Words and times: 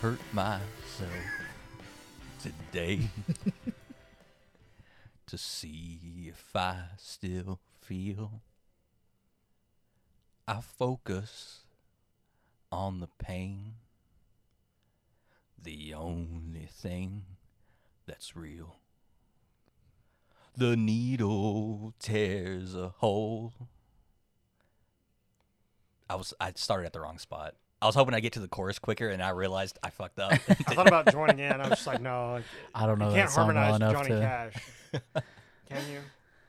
Hurt 0.00 0.20
myself 0.32 1.10
today 2.40 3.10
to 5.26 5.36
see 5.36 6.28
if 6.28 6.54
I 6.54 6.82
still 6.98 7.58
feel. 7.80 8.42
I 10.46 10.60
focus 10.60 11.64
on 12.70 13.00
the 13.00 13.08
pain, 13.18 13.74
the 15.60 15.94
only 15.94 16.68
thing 16.70 17.24
that's 18.06 18.36
real. 18.36 18.76
The 20.56 20.76
needle 20.76 21.92
tears 21.98 22.76
a 22.76 22.90
hole. 22.98 23.52
I 26.08 26.14
was 26.14 26.32
I 26.40 26.52
started 26.54 26.86
at 26.86 26.92
the 26.92 27.00
wrong 27.00 27.18
spot. 27.18 27.56
I 27.80 27.86
was 27.86 27.94
hoping 27.94 28.14
I'd 28.14 28.20
get 28.20 28.32
to 28.32 28.40
the 28.40 28.48
chorus 28.48 28.78
quicker, 28.78 29.08
and 29.08 29.22
I 29.22 29.30
realized 29.30 29.78
I 29.82 29.90
fucked 29.90 30.18
up. 30.18 30.32
I 30.48 30.54
thought 30.74 30.88
about 30.88 31.12
joining 31.12 31.38
in. 31.38 31.52
I 31.52 31.68
was 31.68 31.70
just 31.70 31.86
like, 31.86 32.00
no, 32.00 32.42
I 32.74 32.86
don't 32.86 32.98
know 32.98 33.10
you 33.10 33.14
can't 33.14 33.30
song 33.30 33.48
well 33.48 33.56
harmonize 33.56 33.76
enough 33.76 33.92
Johnny 33.92 34.08
to. 34.08 34.20
Cash. 34.20 35.24
Can 35.68 35.82
you? 35.92 36.00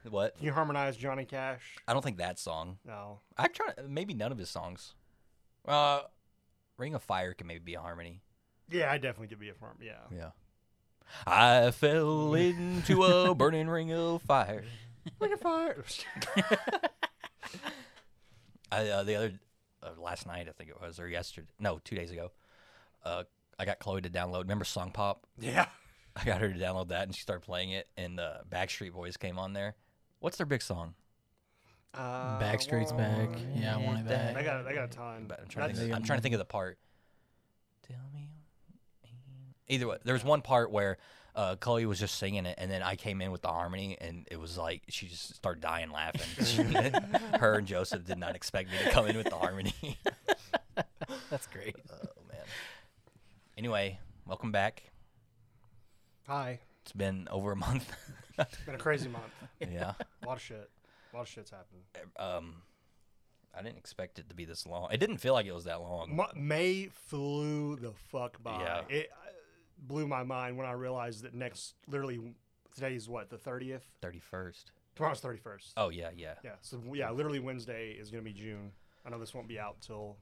what? 0.09 0.35
Can 0.37 0.45
you 0.45 0.53
harmonize 0.53 0.97
Johnny 0.97 1.25
Cash? 1.25 1.75
I 1.87 1.93
don't 1.93 2.01
think 2.01 2.17
that 2.17 2.39
song. 2.39 2.77
No. 2.85 3.19
I'm 3.37 3.51
trying. 3.53 3.73
Maybe 3.87 4.13
none 4.13 4.31
of 4.31 4.37
his 4.37 4.49
songs. 4.49 4.93
Uh, 5.67 6.01
Ring 6.77 6.95
of 6.95 7.03
Fire 7.03 7.33
can 7.33 7.45
maybe 7.45 7.59
be 7.59 7.73
a 7.75 7.81
harmony. 7.81 8.21
Yeah, 8.71 8.91
I 8.91 8.97
definitely 8.97 9.27
could 9.27 9.39
be 9.39 9.49
a 9.49 9.53
farm. 9.53 9.77
Yeah. 9.81 9.99
Yeah. 10.15 10.29
I 11.27 11.71
fell 11.71 12.33
into 12.33 13.03
a 13.03 13.35
burning 13.35 13.67
ring 13.67 13.91
of 13.91 14.21
fire. 14.21 14.63
Ring 15.19 15.33
of 15.33 15.41
fire. 15.41 15.83
I 18.71 18.87
uh, 18.87 19.03
the 19.03 19.15
other 19.15 19.33
uh, 19.83 20.01
last 20.01 20.25
night 20.25 20.47
I 20.49 20.51
think 20.51 20.69
it 20.69 20.79
was 20.79 20.99
or 20.99 21.07
yesterday 21.07 21.47
no 21.59 21.79
two 21.83 21.95
days 21.95 22.11
ago. 22.11 22.31
Uh, 23.03 23.23
I 23.57 23.65
got 23.65 23.79
Chloe 23.79 24.01
to 24.01 24.09
download. 24.09 24.41
Remember 24.41 24.65
Song 24.65 24.91
Pop? 24.91 25.25
yeah. 25.39 25.67
I 26.15 26.25
got 26.25 26.41
her 26.41 26.51
to 26.51 26.59
download 26.59 26.89
that 26.89 27.03
and 27.03 27.15
she 27.15 27.21
started 27.21 27.45
playing 27.45 27.71
it. 27.71 27.87
And 27.95 28.19
uh, 28.19 28.39
Backstreet 28.49 28.91
Boys 28.91 29.15
came 29.15 29.39
on 29.39 29.53
there. 29.53 29.75
What's 30.19 30.37
their 30.37 30.45
big 30.45 30.61
song? 30.61 30.95
Uh, 31.93 32.39
Backstreet's 32.39 32.91
back. 32.91 33.29
Yeah, 33.55 33.75
I 33.75 33.77
want 33.77 33.99
it 33.99 34.07
back. 34.07 34.35
They 34.35 34.43
got 34.43 34.65
they 34.65 34.73
got 34.73 34.85
a 34.85 34.87
ton. 34.87 35.25
But 35.27 35.39
I'm 35.41 35.47
trying, 35.47 35.69
to 35.69 35.75
think, 35.75 35.93
I'm 35.93 36.03
trying 36.03 36.19
to 36.19 36.23
think 36.23 36.33
of 36.33 36.39
the 36.39 36.45
part. 36.45 36.77
Tell 37.87 37.97
me. 38.13 38.29
Either 39.67 39.87
way, 39.87 39.97
there 40.03 40.13
was 40.13 40.23
one 40.23 40.41
part 40.41 40.71
where 40.71 40.97
uh, 41.35 41.55
Chloe 41.55 41.85
was 41.85 41.99
just 41.99 42.17
singing 42.17 42.45
it, 42.45 42.55
and 42.57 42.69
then 42.69 42.81
I 42.83 42.95
came 42.95 43.21
in 43.21 43.31
with 43.31 43.41
the 43.41 43.49
harmony, 43.49 43.97
and 43.99 44.27
it 44.31 44.39
was 44.39 44.57
like 44.57 44.83
she 44.89 45.07
just 45.07 45.35
started 45.35 45.61
dying 45.61 45.91
laughing. 45.91 46.73
Her 47.39 47.55
and 47.55 47.67
Joseph 47.67 48.05
did 48.05 48.17
not 48.17 48.35
expect 48.35 48.71
me 48.71 48.77
to 48.83 48.89
come 48.91 49.07
in 49.07 49.17
with 49.17 49.29
the 49.29 49.35
harmony. 49.35 49.73
That's 51.29 51.47
great. 51.47 51.75
oh 51.91 52.07
man. 52.31 52.41
Anyway, 53.57 53.99
welcome 54.25 54.51
back. 54.51 54.83
Hi. 56.27 56.59
It's 56.83 56.91
been 56.93 57.27
over 57.29 57.51
a 57.51 57.55
month. 57.55 57.91
It's 58.37 58.57
been 58.65 58.75
a 58.75 58.77
crazy 58.77 59.09
month. 59.09 59.25
yeah. 59.59 59.93
A 60.23 60.27
lot 60.27 60.37
of 60.37 60.41
shit. 60.41 60.69
A 61.11 61.15
lot 61.15 61.23
of 61.23 61.27
shit's 61.27 61.51
happened. 61.51 61.81
Um, 62.17 62.61
I 63.57 63.61
didn't 63.61 63.77
expect 63.77 64.19
it 64.19 64.29
to 64.29 64.35
be 64.35 64.45
this 64.45 64.65
long. 64.65 64.89
It 64.91 64.99
didn't 64.99 65.17
feel 65.17 65.33
like 65.33 65.45
it 65.45 65.53
was 65.53 65.65
that 65.65 65.81
long. 65.81 66.15
Ma- 66.15 66.31
May 66.35 66.89
flew 67.07 67.75
the 67.75 67.91
fuck 68.11 68.41
by. 68.41 68.61
Yeah. 68.61 68.81
It 68.89 69.11
blew 69.81 70.07
my 70.07 70.23
mind 70.23 70.57
when 70.57 70.65
I 70.67 70.71
realized 70.73 71.23
that 71.23 71.33
next, 71.33 71.75
literally, 71.87 72.19
today's 72.73 73.07
what 73.09 73.29
the 73.29 73.37
thirtieth. 73.37 73.85
Thirty 74.01 74.19
first. 74.19 74.71
Tomorrow's 74.95 75.19
thirty 75.19 75.39
first. 75.39 75.73
Oh 75.77 75.89
yeah, 75.89 76.09
yeah. 76.15 76.33
Yeah. 76.43 76.51
So 76.61 76.81
yeah, 76.93 77.09
literally 77.11 77.39
Wednesday 77.39 77.91
is 77.91 78.09
gonna 78.11 78.23
be 78.23 78.33
June. 78.33 78.71
I 79.05 79.09
know 79.09 79.19
this 79.19 79.33
won't 79.33 79.47
be 79.47 79.59
out 79.59 79.79
till 79.81 80.17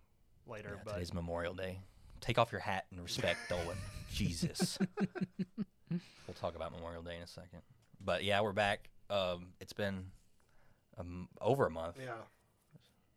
later, 0.46 0.74
Yeah, 0.76 0.82
but 0.86 0.94
today's 0.94 1.14
Memorial 1.14 1.54
Day. 1.54 1.80
Take 2.22 2.38
off 2.38 2.52
your 2.52 2.62
hat 2.62 2.86
and 2.92 3.02
respect 3.02 3.40
Dolan. 3.50 3.78
Jesus. 4.14 4.78
we'll 5.90 6.34
talk 6.40 6.56
about 6.56 6.72
Memorial 6.72 7.04
Day 7.04 7.16
in 7.18 7.22
a 7.24 7.28
second. 7.28 7.62
But 8.04 8.24
yeah, 8.24 8.42
we're 8.42 8.54
back. 8.54 8.90
Um, 9.10 9.48
it's 9.60 9.74
been 9.74 10.06
um, 10.98 11.28
over 11.42 11.66
a 11.66 11.70
month. 11.72 11.98
yeah. 12.02 12.14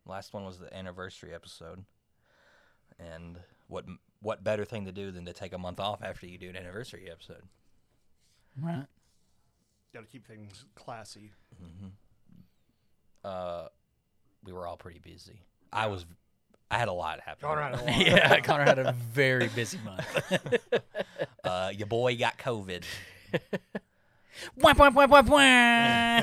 Last 0.05 0.33
one 0.33 0.45
was 0.45 0.57
the 0.59 0.75
anniversary 0.75 1.33
episode. 1.33 1.83
And 2.99 3.39
what 3.67 3.85
what 4.21 4.43
better 4.43 4.65
thing 4.65 4.85
to 4.85 4.91
do 4.91 5.11
than 5.11 5.25
to 5.25 5.33
take 5.33 5.53
a 5.53 5.57
month 5.57 5.79
off 5.79 6.01
after 6.03 6.25
you 6.27 6.37
do 6.37 6.49
an 6.49 6.55
anniversary 6.55 7.09
episode? 7.11 7.43
Right. 8.61 8.85
Got 9.93 10.01
to 10.01 10.05
keep 10.07 10.25
things 10.27 10.65
classy. 10.75 11.31
Uh, 13.23 13.65
we 14.43 14.53
were 14.53 14.65
all 14.67 14.77
pretty 14.77 14.99
busy. 14.99 15.41
I 15.71 15.87
was. 15.87 16.05
I 16.69 16.77
had 16.77 16.87
a 16.87 16.93
lot 16.93 17.19
happen. 17.19 17.41
Connor 17.41 17.61
had 17.61 17.73
a 17.73 17.77
lot. 17.83 18.05
yeah, 18.07 18.39
Connor 18.43 18.63
had 18.63 18.79
a 18.79 18.93
very 18.93 19.47
busy 19.49 19.77
month. 19.83 20.05
Uh, 21.43 21.71
your 21.75 21.87
boy 21.87 22.15
got 22.15 22.37
COVID. 22.37 22.83
wah, 24.57 24.73
wah, 24.77 24.89
wah, 24.91 25.07
wah, 25.07 25.21
wah. 25.23 26.21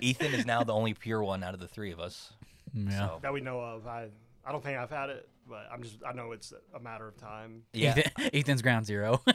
Ethan 0.00 0.32
is 0.32 0.46
now 0.46 0.62
the 0.62 0.72
only 0.72 0.94
pure 0.94 1.22
one 1.22 1.42
out 1.42 1.54
of 1.54 1.60
the 1.60 1.66
three 1.68 1.90
of 1.90 1.98
us. 2.00 2.32
yeah. 2.72 2.98
So, 2.98 3.18
That 3.20 3.32
we 3.32 3.40
know 3.40 3.60
of. 3.60 3.86
I 3.86 4.08
I 4.46 4.52
don't 4.52 4.62
think 4.62 4.78
I've 4.78 4.90
had 4.90 5.10
it, 5.10 5.28
but 5.48 5.68
I'm 5.72 5.82
just 5.82 5.98
I 6.06 6.12
know 6.12 6.32
it's 6.32 6.52
a 6.74 6.80
matter 6.80 7.08
of 7.08 7.16
time. 7.16 7.62
yeah. 7.72 7.96
Ethan, 7.98 8.12
Ethan's 8.34 8.62
ground 8.62 8.86
zero. 8.86 9.22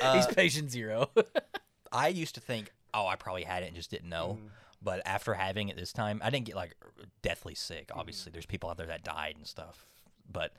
Uh, 0.00 0.14
He's 0.16 0.26
patient 0.26 0.70
zero. 0.70 1.10
I 1.92 2.08
used 2.08 2.34
to 2.34 2.40
think, 2.40 2.72
oh, 2.92 3.06
I 3.06 3.14
probably 3.14 3.44
had 3.44 3.62
it 3.62 3.66
and 3.66 3.76
just 3.76 3.90
didn't 3.90 4.08
know. 4.08 4.38
Mm-hmm. 4.38 4.46
But 4.82 5.02
after 5.06 5.32
having 5.34 5.68
it 5.68 5.76
this 5.76 5.92
time, 5.92 6.20
I 6.24 6.30
didn't 6.30 6.46
get 6.46 6.56
like 6.56 6.74
deathly 7.22 7.54
sick. 7.54 7.90
Obviously, 7.94 8.32
there's 8.32 8.46
people 8.46 8.68
out 8.68 8.78
there 8.78 8.86
that 8.88 9.04
died 9.04 9.34
and 9.36 9.46
stuff. 9.46 9.86
But 10.30 10.54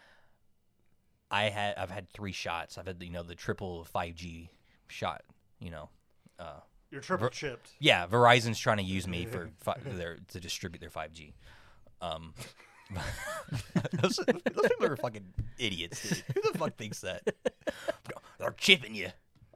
I 1.29 1.45
had, 1.49 1.75
I've 1.75 1.91
had 1.91 2.09
three 2.09 2.31
shots. 2.31 2.77
I've 2.77 2.87
had, 2.87 3.03
you 3.03 3.09
know, 3.09 3.23
the 3.23 3.35
triple 3.35 3.85
5G 3.93 4.47
shot. 4.87 5.23
You 5.59 5.71
know, 5.71 5.89
uh, 6.39 6.59
You're 6.89 7.01
triple 7.01 7.27
chipped. 7.29 7.71
yeah, 7.79 8.07
Verizon's 8.07 8.59
trying 8.59 8.77
to 8.77 8.83
use 8.83 9.07
me 9.07 9.25
for 9.25 9.49
fi- 9.59 9.77
their 9.83 10.19
to 10.29 10.39
distribute 10.39 10.79
their 10.79 10.89
5G. 10.89 11.33
Um, 11.99 12.33
those, 13.93 14.17
those 14.17 14.41
people 14.43 14.85
are 14.85 14.95
fucking 14.97 15.25
idiots. 15.59 16.01
Dude. 16.09 16.23
Who 16.43 16.51
the 16.51 16.57
fuck 16.57 16.75
thinks 16.77 17.01
that? 17.01 17.23
They're 18.39 18.51
chipping 18.57 18.95
you. 18.95 19.09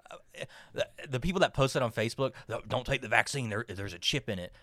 Uh, 0.09 0.17
The, 0.73 0.87
the 1.09 1.19
people 1.19 1.39
that 1.41 1.53
post 1.53 1.75
it 1.75 1.81
on 1.81 1.91
Facebook, 1.91 2.33
"Don't- 2.47 2.67
don't 2.69 2.85
take 2.85 3.01
the 3.01 3.07
vaccine. 3.07 3.49
There, 3.49 3.65
there's 3.67 3.93
a 3.93 3.99
chip 3.99 4.29
in 4.29 4.39
it. 4.39 4.53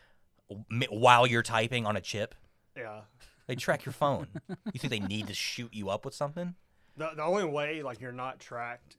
While 0.90 1.26
you're 1.26 1.42
typing 1.42 1.84
on 1.86 1.96
a 1.96 2.00
chip, 2.00 2.34
Yeah. 2.76 3.00
they 3.46 3.56
track 3.56 3.84
your 3.84 3.92
phone. 3.92 4.28
You 4.72 4.78
think 4.78 4.91
they 4.91 5.00
need 5.00 5.26
to 5.26 5.34
shoot 5.34 5.72
you 5.74 5.88
up 5.91 6.04
with 6.04 6.14
something? 6.14 6.54
The 6.96 7.10
the 7.16 7.22
only 7.24 7.44
way 7.44 7.82
like 7.82 8.00
you're 8.00 8.12
not 8.12 8.38
tracked 8.38 8.96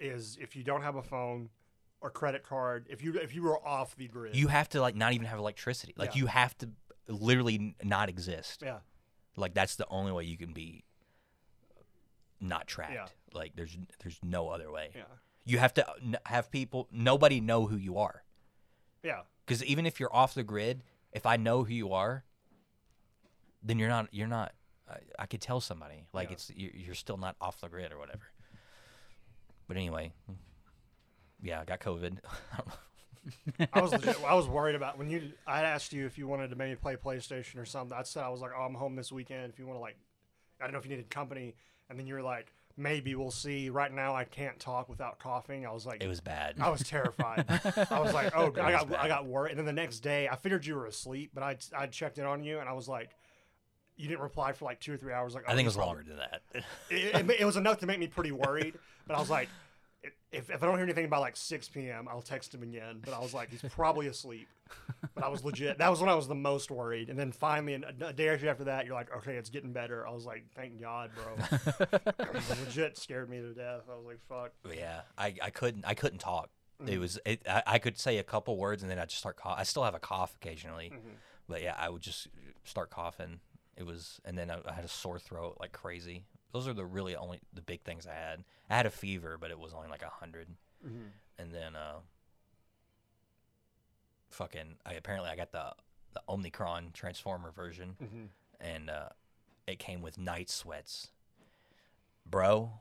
is 0.00 0.38
if 0.40 0.56
you 0.56 0.64
don't 0.64 0.82
have 0.82 0.96
a 0.96 1.02
phone 1.02 1.50
or 2.00 2.10
credit 2.10 2.42
card. 2.42 2.86
If 2.90 3.02
you 3.02 3.14
if 3.18 3.34
you 3.34 3.42
were 3.42 3.64
off 3.66 3.94
the 3.96 4.08
grid. 4.08 4.34
You 4.34 4.48
have 4.48 4.68
to 4.70 4.80
like 4.80 4.96
not 4.96 5.12
even 5.12 5.26
have 5.26 5.38
electricity. 5.38 5.92
Like 5.96 6.14
Yeah. 6.14 6.20
you 6.22 6.26
have 6.26 6.56
to 6.58 6.70
literally 7.10 7.74
not 7.82 8.08
exist. 8.08 8.62
yeah. 8.64 8.78
Like 9.36 9.54
that's 9.54 9.76
the 9.76 9.86
only 9.88 10.12
way 10.12 10.24
you 10.24 10.36
can 10.36 10.52
be 10.52 10.84
not 12.40 12.66
tracked. 12.66 13.12
Like 13.32 13.52
there's 13.56 13.76
there's 14.02 14.18
no 14.22 14.48
other 14.48 14.70
way. 14.70 14.90
Yeah. 14.94 15.02
You 15.44 15.58
have 15.58 15.74
to 15.74 15.86
have 16.26 16.50
people 16.50 16.88
nobody 16.90 17.40
know 17.40 17.66
who 17.66 17.76
you 17.76 17.98
are. 17.98 18.22
Yeah. 19.02 19.22
Cuz 19.46 19.62
even 19.64 19.86
if 19.86 19.98
you're 20.00 20.14
off 20.14 20.34
the 20.34 20.42
grid, 20.42 20.82
if 21.12 21.26
I 21.26 21.36
know 21.36 21.64
who 21.64 21.72
you 21.74 21.92
are, 21.92 22.24
then 23.62 23.78
you're 23.78 23.88
not 23.88 24.08
you're 24.12 24.26
not 24.28 24.54
I, 24.88 24.98
I 25.20 25.26
could 25.26 25.40
tell 25.40 25.60
somebody. 25.60 26.06
Like 26.12 26.28
Yeah. 26.28 26.32
it's 26.34 26.50
you're, 26.54 26.72
you're 26.74 26.94
still 26.94 27.16
not 27.16 27.36
off 27.40 27.60
the 27.60 27.68
grid 27.68 27.92
or 27.92 27.98
whatever. 27.98 28.24
But 29.68 29.76
anyway, 29.76 30.12
yeah, 31.40 31.60
I 31.60 31.64
got 31.64 31.80
COVID. 31.80 32.18
I 33.72 33.80
was 33.80 33.92
legit, 33.92 34.16
I 34.24 34.34
was 34.34 34.48
worried 34.48 34.74
about 34.74 34.98
when 34.98 35.10
you 35.10 35.32
I 35.46 35.62
asked 35.62 35.92
you 35.92 36.06
if 36.06 36.16
you 36.18 36.26
wanted 36.26 36.50
to 36.50 36.56
maybe 36.56 36.76
play 36.76 36.96
PlayStation 36.96 37.58
or 37.58 37.64
something. 37.64 37.96
I 37.96 38.02
said 38.02 38.22
I 38.22 38.28
was 38.28 38.40
like, 38.40 38.52
oh, 38.56 38.62
I'm 38.62 38.74
home 38.74 38.96
this 38.96 39.12
weekend. 39.12 39.52
If 39.52 39.58
you 39.58 39.66
want 39.66 39.76
to 39.76 39.80
like, 39.80 39.96
I 40.60 40.64
don't 40.64 40.72
know 40.72 40.78
if 40.78 40.84
you 40.84 40.90
needed 40.90 41.10
company. 41.10 41.54
And 41.88 41.98
then 41.98 42.06
you 42.06 42.14
were 42.14 42.22
like, 42.22 42.52
maybe 42.76 43.14
we'll 43.14 43.30
see. 43.30 43.68
Right 43.68 43.92
now, 43.92 44.14
I 44.14 44.24
can't 44.24 44.58
talk 44.58 44.88
without 44.88 45.18
coughing. 45.18 45.66
I 45.66 45.72
was 45.72 45.84
like, 45.84 46.02
it 46.02 46.08
was 46.08 46.20
bad. 46.20 46.56
I 46.60 46.70
was 46.70 46.82
terrified. 46.82 47.44
I 47.90 48.00
was 48.00 48.14
like, 48.14 48.32
oh, 48.34 48.46
I 48.46 48.72
got 48.72 48.88
bad. 48.88 48.98
I 49.00 49.08
got 49.08 49.26
worried. 49.26 49.50
And 49.50 49.58
then 49.58 49.66
the 49.66 49.72
next 49.72 50.00
day, 50.00 50.28
I 50.28 50.36
figured 50.36 50.64
you 50.64 50.76
were 50.76 50.86
asleep, 50.86 51.32
but 51.34 51.42
I 51.42 51.56
I 51.76 51.86
checked 51.86 52.18
in 52.18 52.24
on 52.24 52.42
you, 52.42 52.58
and 52.58 52.68
I 52.68 52.72
was 52.72 52.88
like, 52.88 53.10
you 53.96 54.08
didn't 54.08 54.22
reply 54.22 54.52
for 54.52 54.64
like 54.64 54.80
two 54.80 54.94
or 54.94 54.96
three 54.96 55.12
hours. 55.12 55.34
Like 55.34 55.44
I 55.46 55.54
think 55.54 55.58
oh, 55.58 55.60
it 55.60 55.64
was 55.66 55.76
probably- 55.76 55.94
longer 55.94 56.08
than 56.08 56.16
that. 56.18 56.42
It, 56.90 57.30
it, 57.30 57.40
it 57.40 57.44
was 57.44 57.56
enough 57.56 57.78
to 57.80 57.86
make 57.86 57.98
me 57.98 58.06
pretty 58.06 58.32
worried. 58.32 58.74
But 59.06 59.16
I 59.16 59.20
was 59.20 59.30
like, 59.30 59.48
if, 60.32 60.48
if 60.50 60.62
I 60.62 60.66
don't 60.66 60.76
hear 60.76 60.84
anything 60.84 61.08
by 61.08 61.18
like 61.18 61.36
6 61.36 61.68
p.m., 61.70 62.06
I'll 62.08 62.22
text 62.22 62.54
him 62.54 62.62
again. 62.62 63.00
But 63.04 63.14
I 63.14 63.18
was 63.20 63.34
like, 63.34 63.50
he's 63.50 63.62
probably 63.72 64.06
asleep. 64.06 64.46
But 65.14 65.24
I 65.24 65.28
was 65.28 65.44
legit. 65.44 65.78
That 65.78 65.90
was 65.90 66.00
when 66.00 66.08
I 66.08 66.14
was 66.14 66.28
the 66.28 66.34
most 66.34 66.70
worried. 66.70 67.10
And 67.10 67.18
then 67.18 67.32
finally, 67.32 67.74
a, 67.74 68.06
a 68.06 68.12
day 68.12 68.28
or 68.28 68.38
two 68.38 68.48
after 68.48 68.64
that, 68.64 68.86
you're 68.86 68.94
like, 68.94 69.14
okay, 69.18 69.34
it's 69.36 69.50
getting 69.50 69.72
better. 69.72 70.06
I 70.06 70.10
was 70.12 70.24
like, 70.26 70.44
thank 70.54 70.80
God, 70.80 71.10
bro. 71.14 71.98
Legit 72.64 72.96
scared 72.98 73.28
me 73.28 73.38
to 73.40 73.52
death. 73.52 73.82
I 73.90 73.96
was 73.96 74.06
like, 74.06 74.18
fuck. 74.28 74.52
Yeah, 74.76 75.00
I, 75.18 75.34
I 75.42 75.50
couldn't 75.50 75.84
I 75.86 75.94
couldn't 75.94 76.18
talk. 76.20 76.50
It 76.86 76.92
Mm. 76.96 77.00
was 77.00 77.18
it, 77.26 77.42
I, 77.48 77.62
I 77.66 77.78
could 77.78 77.98
say 77.98 78.16
a 78.18 78.22
couple 78.22 78.56
words 78.56 78.82
and 78.82 78.90
then 78.90 78.98
I'd 78.98 79.08
just 79.10 79.20
start 79.20 79.36
cough. 79.36 79.56
I 79.58 79.64
still 79.64 79.84
have 79.84 79.94
a 79.94 79.98
cough 79.98 80.34
occasionally, 80.40 80.90
Mm-hmm. 80.94 81.10
but 81.48 81.62
yeah, 81.62 81.74
I 81.78 81.90
would 81.90 82.00
just 82.02 82.28
start 82.64 82.88
coughing. 82.90 83.40
It 83.76 83.84
was, 83.84 84.20
and 84.24 84.36
then 84.38 84.50
I, 84.50 84.58
I 84.66 84.72
had 84.72 84.84
a 84.84 84.88
sore 84.88 85.18
throat 85.18 85.56
like 85.60 85.72
crazy. 85.72 86.24
Those 86.52 86.66
are 86.68 86.72
the 86.74 86.84
really 86.84 87.14
only 87.16 87.40
the 87.52 87.62
big 87.62 87.82
things 87.82 88.06
I 88.06 88.14
had. 88.14 88.44
I 88.68 88.76
had 88.76 88.86
a 88.86 88.90
fever, 88.90 89.36
but 89.40 89.50
it 89.50 89.58
was 89.58 89.72
only 89.72 89.88
like 89.88 90.02
a 90.02 90.06
100 90.06 90.48
Mhm. 90.86 91.10
and 91.38 91.52
then 91.52 91.76
uh, 91.76 92.00
fucking. 94.30 94.76
I 94.86 94.94
apparently 94.94 95.30
I 95.30 95.36
got 95.36 95.52
the 95.52 95.72
the 96.12 96.22
Omnicron 96.28 96.92
Transformer 96.92 97.52
version, 97.52 97.96
Mhm. 98.02 98.28
and 98.60 98.90
uh, 98.90 99.10
it 99.66 99.78
came 99.78 100.02
with 100.02 100.18
night 100.18 100.50
sweats, 100.50 101.10
bro. 102.26 102.72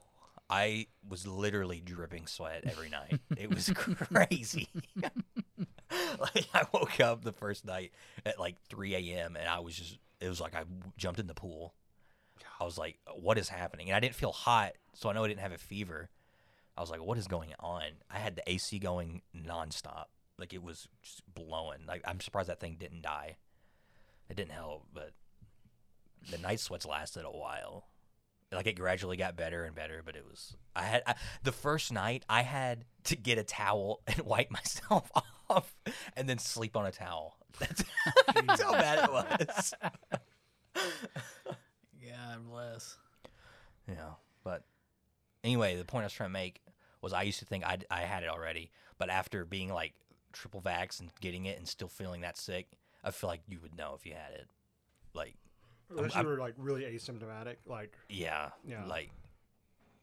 I 0.49 0.87
was 1.07 1.27
literally 1.27 1.79
dripping 1.79 2.25
sweat 2.25 2.63
every 2.65 2.89
night. 2.89 3.19
it 3.37 3.53
was 3.53 3.69
crazy. 3.75 4.67
like 6.19 6.47
I 6.55 6.65
woke 6.73 6.99
up 6.99 7.23
the 7.23 7.31
first 7.31 7.65
night 7.65 7.91
at 8.25 8.39
like 8.39 8.55
3 8.69 8.95
a.m. 8.95 9.35
and 9.35 9.47
I 9.47 9.59
was 9.59 9.75
just 9.75 9.99
it 10.19 10.27
was 10.27 10.41
like 10.41 10.55
I 10.55 10.63
jumped 10.97 11.19
in 11.19 11.27
the 11.27 11.35
pool. 11.35 11.75
I 12.59 12.63
was 12.65 12.77
like, 12.77 12.99
uh, 13.07 13.11
what 13.11 13.37
is 13.37 13.49
happening? 13.49 13.87
And 13.89 13.95
I 13.95 13.99
didn't 13.99 14.15
feel 14.15 14.31
hot, 14.31 14.73
so 14.93 15.09
I 15.09 15.13
know 15.13 15.23
I 15.23 15.27
didn't 15.27 15.41
have 15.41 15.51
a 15.51 15.57
fever. 15.57 16.09
I 16.77 16.81
was 16.81 16.89
like, 16.89 17.03
what 17.03 17.17
is 17.17 17.27
going 17.27 17.53
on? 17.59 17.83
I 18.09 18.19
had 18.19 18.35
the 18.35 18.49
AC 18.49 18.79
going 18.79 19.21
nonstop. 19.35 20.05
Like 20.37 20.53
it 20.53 20.63
was 20.63 20.87
just 21.03 21.21
blowing. 21.33 21.79
Like 21.87 22.01
I'm 22.05 22.21
surprised 22.21 22.49
that 22.49 22.59
thing 22.59 22.77
didn't 22.79 23.01
die. 23.01 23.35
It 24.29 24.37
didn't 24.37 24.51
help, 24.51 24.85
but 24.93 25.11
the 26.31 26.37
night 26.37 26.59
sweats 26.59 26.85
lasted 26.85 27.25
a 27.25 27.31
while. 27.31 27.87
Like 28.51 28.65
it 28.65 28.73
gradually 28.73 29.17
got 29.17 29.35
better 29.35 29.63
and 29.63 29.75
better, 29.75 30.01
but 30.03 30.15
it 30.15 30.25
was 30.27 30.55
I 30.75 30.83
had 30.83 31.03
I, 31.05 31.15
the 31.43 31.51
first 31.51 31.91
night 31.91 32.23
I 32.29 32.41
had 32.41 32.85
to 33.05 33.15
get 33.15 33.37
a 33.37 33.43
towel 33.43 34.01
and 34.07 34.19
wipe 34.21 34.49
myself 34.49 35.11
off 35.49 35.75
and 36.15 36.27
then 36.29 36.37
sleep 36.37 36.75
on 36.77 36.85
a 36.85 36.91
towel. 36.91 37.35
That's, 37.59 37.83
that's 38.45 38.61
how 38.61 38.71
bad 38.71 39.09
it 39.09 39.11
was. 39.11 39.73
God 42.35 42.47
bless. 42.49 42.97
Yeah, 43.87 44.11
but 44.43 44.63
anyway, 45.43 45.75
the 45.75 45.85
point 45.85 46.03
I 46.03 46.05
was 46.05 46.13
trying 46.13 46.29
to 46.29 46.33
make 46.33 46.61
was 47.01 47.13
I 47.13 47.23
used 47.23 47.39
to 47.39 47.45
think 47.45 47.65
I 47.65 47.77
I 47.89 48.01
had 48.01 48.23
it 48.23 48.29
already, 48.29 48.71
but 48.97 49.09
after 49.09 49.45
being 49.45 49.71
like 49.73 49.93
triple 50.33 50.61
vax 50.61 50.99
and 50.99 51.09
getting 51.21 51.45
it 51.45 51.57
and 51.57 51.67
still 51.67 51.87
feeling 51.87 52.21
that 52.21 52.37
sick, 52.37 52.67
I 53.03 53.11
feel 53.11 53.29
like 53.29 53.41
you 53.47 53.59
would 53.61 53.75
know 53.77 53.95
if 53.97 54.05
you 54.05 54.13
had 54.13 54.33
it. 54.33 54.47
Like, 55.13 55.35
Unless 55.89 56.15
I'm- 56.15 56.25
you 56.25 56.31
were 56.31 56.37
like 56.37 56.53
really 56.57 56.83
asymptomatic, 56.83 57.55
like 57.65 57.93
yeah, 58.09 58.49
Yeah. 58.67 58.85
like 58.85 59.09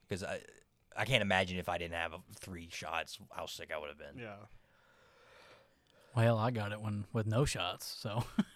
because 0.09 0.25
I 0.25 0.41
I 0.97 1.05
can't 1.05 1.23
imagine 1.23 1.59
if 1.59 1.69
I 1.69 1.79
didn't 1.79 1.95
have 1.95 2.15
three 2.41 2.69
shots 2.73 3.19
how 3.31 3.47
sick 3.47 3.71
I 3.73 3.79
would 3.79 3.89
have 3.91 3.99
been. 3.99 4.19
yeah. 4.19 4.37
Well, 6.17 6.39
I 6.39 6.51
got 6.51 6.73
it 6.73 6.81
when 6.81 7.05
with 7.13 7.27
no 7.27 7.45
shots, 7.45 7.85
so 7.87 8.25
No, 8.39 8.45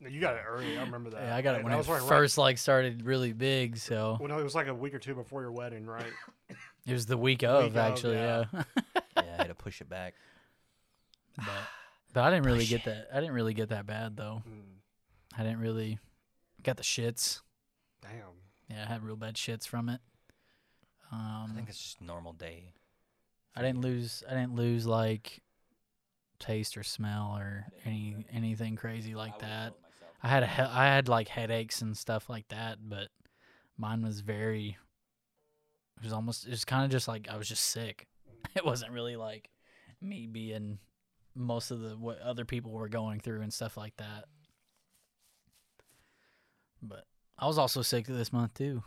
You 0.00 0.20
got 0.20 0.34
it 0.36 0.42
early. 0.46 0.76
I 0.78 0.82
remember 0.82 1.10
that. 1.10 1.22
yeah, 1.22 1.36
I 1.36 1.42
got 1.42 1.54
it 1.56 1.62
when 1.64 1.70
that 1.72 1.76
it 1.76 1.78
was 1.78 1.88
right- 1.88 2.02
first 2.08 2.36
like 2.38 2.58
started 2.58 3.04
really 3.04 3.32
big. 3.32 3.76
So 3.78 4.16
Well, 4.20 4.28
no, 4.28 4.38
it 4.38 4.44
was 4.44 4.54
like 4.54 4.66
a 4.68 4.74
week 4.74 4.94
or 4.94 4.98
two 4.98 5.14
before 5.14 5.40
your 5.42 5.52
wedding, 5.52 5.86
right? 5.86 6.12
it 6.86 6.92
was 6.92 7.06
the 7.06 7.16
week 7.16 7.42
of 7.42 7.64
Week 7.64 7.70
of, 7.72 7.76
actually, 7.78 8.16
yeah. 8.16 8.44
yeah. 8.52 8.62
yeah, 9.16 9.22
I 9.22 9.36
had 9.38 9.48
to 9.48 9.54
push 9.54 9.80
it 9.80 9.88
back. 9.88 10.14
but 11.36 11.46
but 12.12 12.22
I 12.24 12.30
didn't 12.30 12.44
really 12.46 12.60
Push 12.60 12.70
get 12.70 12.84
that. 12.84 13.08
I 13.12 13.20
didn't 13.20 13.34
really 13.34 13.54
get 13.54 13.70
that 13.70 13.86
bad 13.86 14.16
though. 14.16 14.42
Mm, 14.48 14.78
I 15.38 15.42
didn't 15.42 15.58
really 15.60 15.98
got 16.62 16.76
the 16.76 16.82
shits. 16.82 17.40
damn. 18.02 18.12
Yeah, 18.70 18.84
I 18.88 18.92
had 18.92 19.02
real 19.02 19.16
bad 19.16 19.34
shits 19.34 19.66
from 19.66 19.88
it. 19.88 20.00
Um, 21.12 21.48
I 21.50 21.54
think 21.54 21.68
it's 21.68 21.78
just 21.78 22.00
normal 22.00 22.32
day. 22.32 22.72
I 23.56 23.62
didn't 23.62 23.80
lose. 23.82 24.22
I 24.28 24.34
didn't 24.34 24.54
lose 24.54 24.86
like 24.86 25.40
taste 26.44 26.76
or 26.76 26.82
smell 26.82 27.34
or 27.38 27.66
any 27.84 28.24
anything 28.32 28.76
crazy 28.76 29.14
like 29.14 29.38
that. 29.40 29.74
I 30.22 30.28
had 30.28 30.42
a 30.42 30.46
he- 30.46 30.62
I 30.62 30.84
had 30.86 31.08
like 31.08 31.28
headaches 31.28 31.82
and 31.82 31.96
stuff 31.96 32.28
like 32.28 32.48
that, 32.48 32.78
but 32.82 33.08
mine 33.76 34.02
was 34.02 34.20
very. 34.20 34.76
It 35.98 36.04
was 36.04 36.12
almost. 36.12 36.46
It 36.46 36.50
was 36.50 36.64
kind 36.64 36.84
of 36.84 36.90
just 36.90 37.08
like 37.08 37.28
I 37.30 37.36
was 37.36 37.48
just 37.48 37.64
sick. 37.64 38.06
It 38.54 38.64
wasn't 38.64 38.92
really 38.92 39.16
like 39.16 39.50
me 40.00 40.26
being 40.28 40.78
most 41.34 41.72
of 41.72 41.80
the 41.80 41.96
what 41.96 42.20
other 42.20 42.44
people 42.44 42.70
were 42.72 42.88
going 42.88 43.18
through 43.18 43.40
and 43.40 43.52
stuff 43.52 43.76
like 43.76 43.96
that. 43.96 44.26
But 46.82 47.04
I 47.38 47.46
was 47.46 47.58
also 47.58 47.82
sick 47.82 48.06
this 48.06 48.32
month 48.32 48.54
too. 48.54 48.82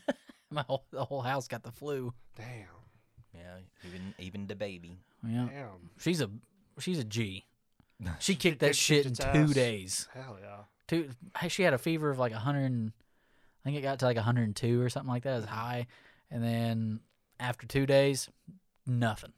My 0.50 0.62
whole 0.62 0.84
the 0.90 1.04
whole 1.04 1.22
house 1.22 1.46
got 1.48 1.62
the 1.62 1.70
flu. 1.72 2.12
Damn. 2.36 2.66
Yeah, 3.34 3.58
even 3.86 4.14
even 4.18 4.46
the 4.46 4.56
baby. 4.56 4.98
Yeah, 5.26 5.46
Damn. 5.50 5.90
she's 5.98 6.20
a 6.20 6.30
she's 6.82 6.98
a 6.98 7.04
G. 7.04 7.46
She 8.18 8.34
kicked 8.34 8.58
that 8.60 8.74
shit 8.74 9.06
in 9.06 9.14
two 9.14 9.22
ass. 9.24 9.52
days. 9.52 10.08
Hell 10.12 10.36
yeah. 10.42 10.64
Two. 10.88 11.10
She 11.48 11.62
had 11.62 11.72
a 11.72 11.78
fever 11.78 12.10
of 12.10 12.18
like 12.18 12.32
hundred. 12.32 12.72
and- 12.72 12.92
I 13.64 13.68
think 13.68 13.76
it 13.78 13.82
got 13.82 14.00
to 14.00 14.06
like 14.06 14.16
102 14.16 14.82
or 14.82 14.90
something 14.90 15.08
like 15.08 15.22
that. 15.22 15.32
It 15.32 15.36
was 15.36 15.44
mm-hmm. 15.44 15.54
high, 15.54 15.86
and 16.30 16.42
then 16.42 17.00
after 17.38 17.66
two 17.66 17.86
days, 17.86 18.28
nothing. 18.86 19.32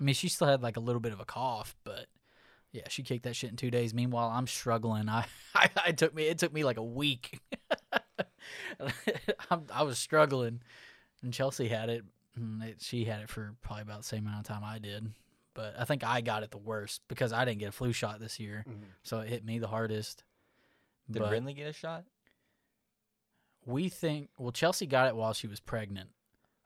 I 0.00 0.04
mean, 0.04 0.14
she 0.14 0.28
still 0.28 0.46
had 0.46 0.62
like 0.62 0.76
a 0.76 0.80
little 0.80 1.00
bit 1.00 1.12
of 1.12 1.20
a 1.20 1.24
cough, 1.24 1.76
but 1.84 2.06
yeah, 2.72 2.88
she 2.88 3.02
kicked 3.02 3.24
that 3.24 3.36
shit 3.36 3.50
in 3.50 3.56
two 3.56 3.70
days. 3.70 3.92
Meanwhile, 3.92 4.30
I'm 4.30 4.46
struggling. 4.46 5.08
I, 5.08 5.26
I, 5.54 5.68
I 5.86 5.92
took 5.92 6.14
me 6.14 6.24
it 6.24 6.38
took 6.38 6.52
me 6.52 6.64
like 6.64 6.78
a 6.78 6.84
week. 6.84 7.38
I'm, 9.50 9.64
I 9.72 9.82
was 9.82 9.98
struggling, 9.98 10.60
and 11.22 11.32
Chelsea 11.32 11.68
had 11.68 11.90
it, 11.90 12.04
and 12.34 12.62
it. 12.62 12.76
She 12.80 13.04
had 13.04 13.20
it 13.20 13.28
for 13.28 13.54
probably 13.62 13.82
about 13.82 13.98
the 13.98 14.08
same 14.08 14.26
amount 14.26 14.48
of 14.48 14.54
time 14.54 14.64
I 14.64 14.78
did. 14.78 15.12
But 15.54 15.74
I 15.78 15.84
think 15.84 16.02
I 16.04 16.20
got 16.20 16.42
it 16.42 16.50
the 16.50 16.58
worst 16.58 17.00
because 17.08 17.32
I 17.32 17.44
didn't 17.44 17.60
get 17.60 17.68
a 17.68 17.72
flu 17.72 17.92
shot 17.92 18.18
this 18.20 18.38
year, 18.40 18.64
Mhm. 18.68 18.86
so 19.04 19.20
it 19.20 19.28
hit 19.28 19.44
me 19.44 19.58
the 19.60 19.68
hardest. 19.68 20.24
Did 21.10 21.20
But- 21.20 21.32
Rinley 21.32 21.54
get 21.54 21.68
a 21.68 21.72
shot? 21.72 22.04
we 23.66 23.88
think 23.88 24.28
well 24.36 24.52
chelsea 24.52 24.84
got 24.86 25.08
it 25.08 25.16
while 25.16 25.32
she 25.32 25.46
was 25.46 25.58
pregnant 25.58 26.10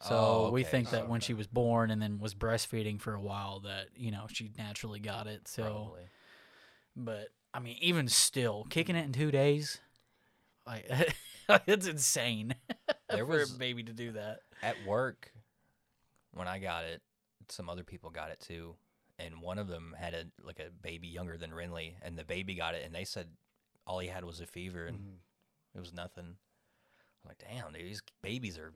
so 0.00 0.16
Oh, 0.16 0.50
we 0.50 0.62
okay. 0.62 0.70
think 0.70 0.90
that 0.90 1.04
Oh, 1.04 1.06
when 1.06 1.20
she 1.20 1.32
was 1.34 1.46
born 1.46 1.90
and 1.92 2.00
then 2.02 2.18
was 2.18 2.34
breastfeeding 2.34 3.00
for 3.00 3.14
a 3.14 3.20
while 3.20 3.60
that 3.60 3.88
you 3.96 4.10
know 4.10 4.26
she 4.28 4.50
naturally 4.58 4.98
got 5.00 5.26
it 5.28 5.46
so 5.46 5.62
Probably. 5.62 6.08
but 6.96 7.28
i 7.54 7.60
mean 7.60 7.76
even 7.80 8.08
still 8.08 8.66
kicking 8.68 8.96
it 8.96 9.04
in 9.04 9.12
two 9.12 9.30
days 9.30 9.80
like 10.66 10.88
it's 11.68 11.86
insane 11.86 12.54
There 13.10 13.18
for 13.24 13.38
was- 13.38 13.54
a 13.54 13.58
baby 13.58 13.84
to 13.84 13.92
do 13.92 14.10
that 14.12 14.40
at 14.60 14.84
work 14.84 15.32
when 16.32 16.46
I 16.48 16.58
got 16.58 16.84
it, 16.84 17.00
some 17.48 17.68
other 17.70 17.82
people 17.84 18.10
got 18.10 18.30
it 18.30 18.38
too, 18.40 18.74
and 19.18 19.40
one 19.42 19.58
of 19.58 19.68
them 19.68 19.94
had 19.98 20.14
a 20.14 20.24
like 20.44 20.58
a 20.60 20.70
baby 20.82 21.08
younger 21.08 21.36
than 21.36 21.50
Rinley, 21.50 21.94
and 22.02 22.16
the 22.16 22.24
baby 22.24 22.54
got 22.54 22.74
it, 22.74 22.84
and 22.84 22.94
they 22.94 23.04
said 23.04 23.28
all 23.86 23.98
he 23.98 24.08
had 24.08 24.24
was 24.24 24.40
a 24.40 24.46
fever, 24.46 24.86
and 24.86 24.98
Mhm. 24.98 25.14
it 25.76 25.80
was 25.80 25.92
nothing. 25.92 26.24
I'm 26.26 27.28
like, 27.28 27.38
damn, 27.38 27.72
dude, 27.72 27.82
these 27.84 28.02
babies 28.22 28.58
are 28.58 28.72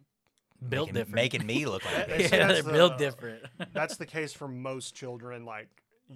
built 0.68 0.88
making, 0.88 0.94
different 0.94 1.14
making 1.14 1.46
me 1.46 1.66
look 1.66 1.84
like 1.84 2.08
a 2.08 2.22
yeah, 2.22 2.28
that's 2.48 2.62
they're 2.62 2.72
built 2.72 2.98
the- 2.98 3.04
different 3.04 3.42
That's 3.72 3.96
the 3.96 4.06
case 4.06 4.32
for 4.32 4.48
most 4.48 4.94
children, 4.94 5.44
like 5.44 5.68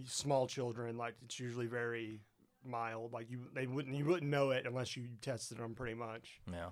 small 0.06 0.47
children. 0.47 0.97
Like 0.97 1.14
it's 1.25 1.38
usually 1.40 1.66
very 1.66 2.21
mild. 2.64 3.12
Like 3.12 3.30
you, 3.30 3.47
they 3.54 3.66
wouldn't, 3.66 3.95
you 3.97 4.04
wouldn't 4.04 4.30
know 4.30 4.50
it 4.50 4.66
unless 4.66 4.97
you 4.97 5.04
tested 5.21 5.59
them, 5.59 5.75
pretty 5.75 5.95
much. 5.95 6.40
yeah. 6.50 6.71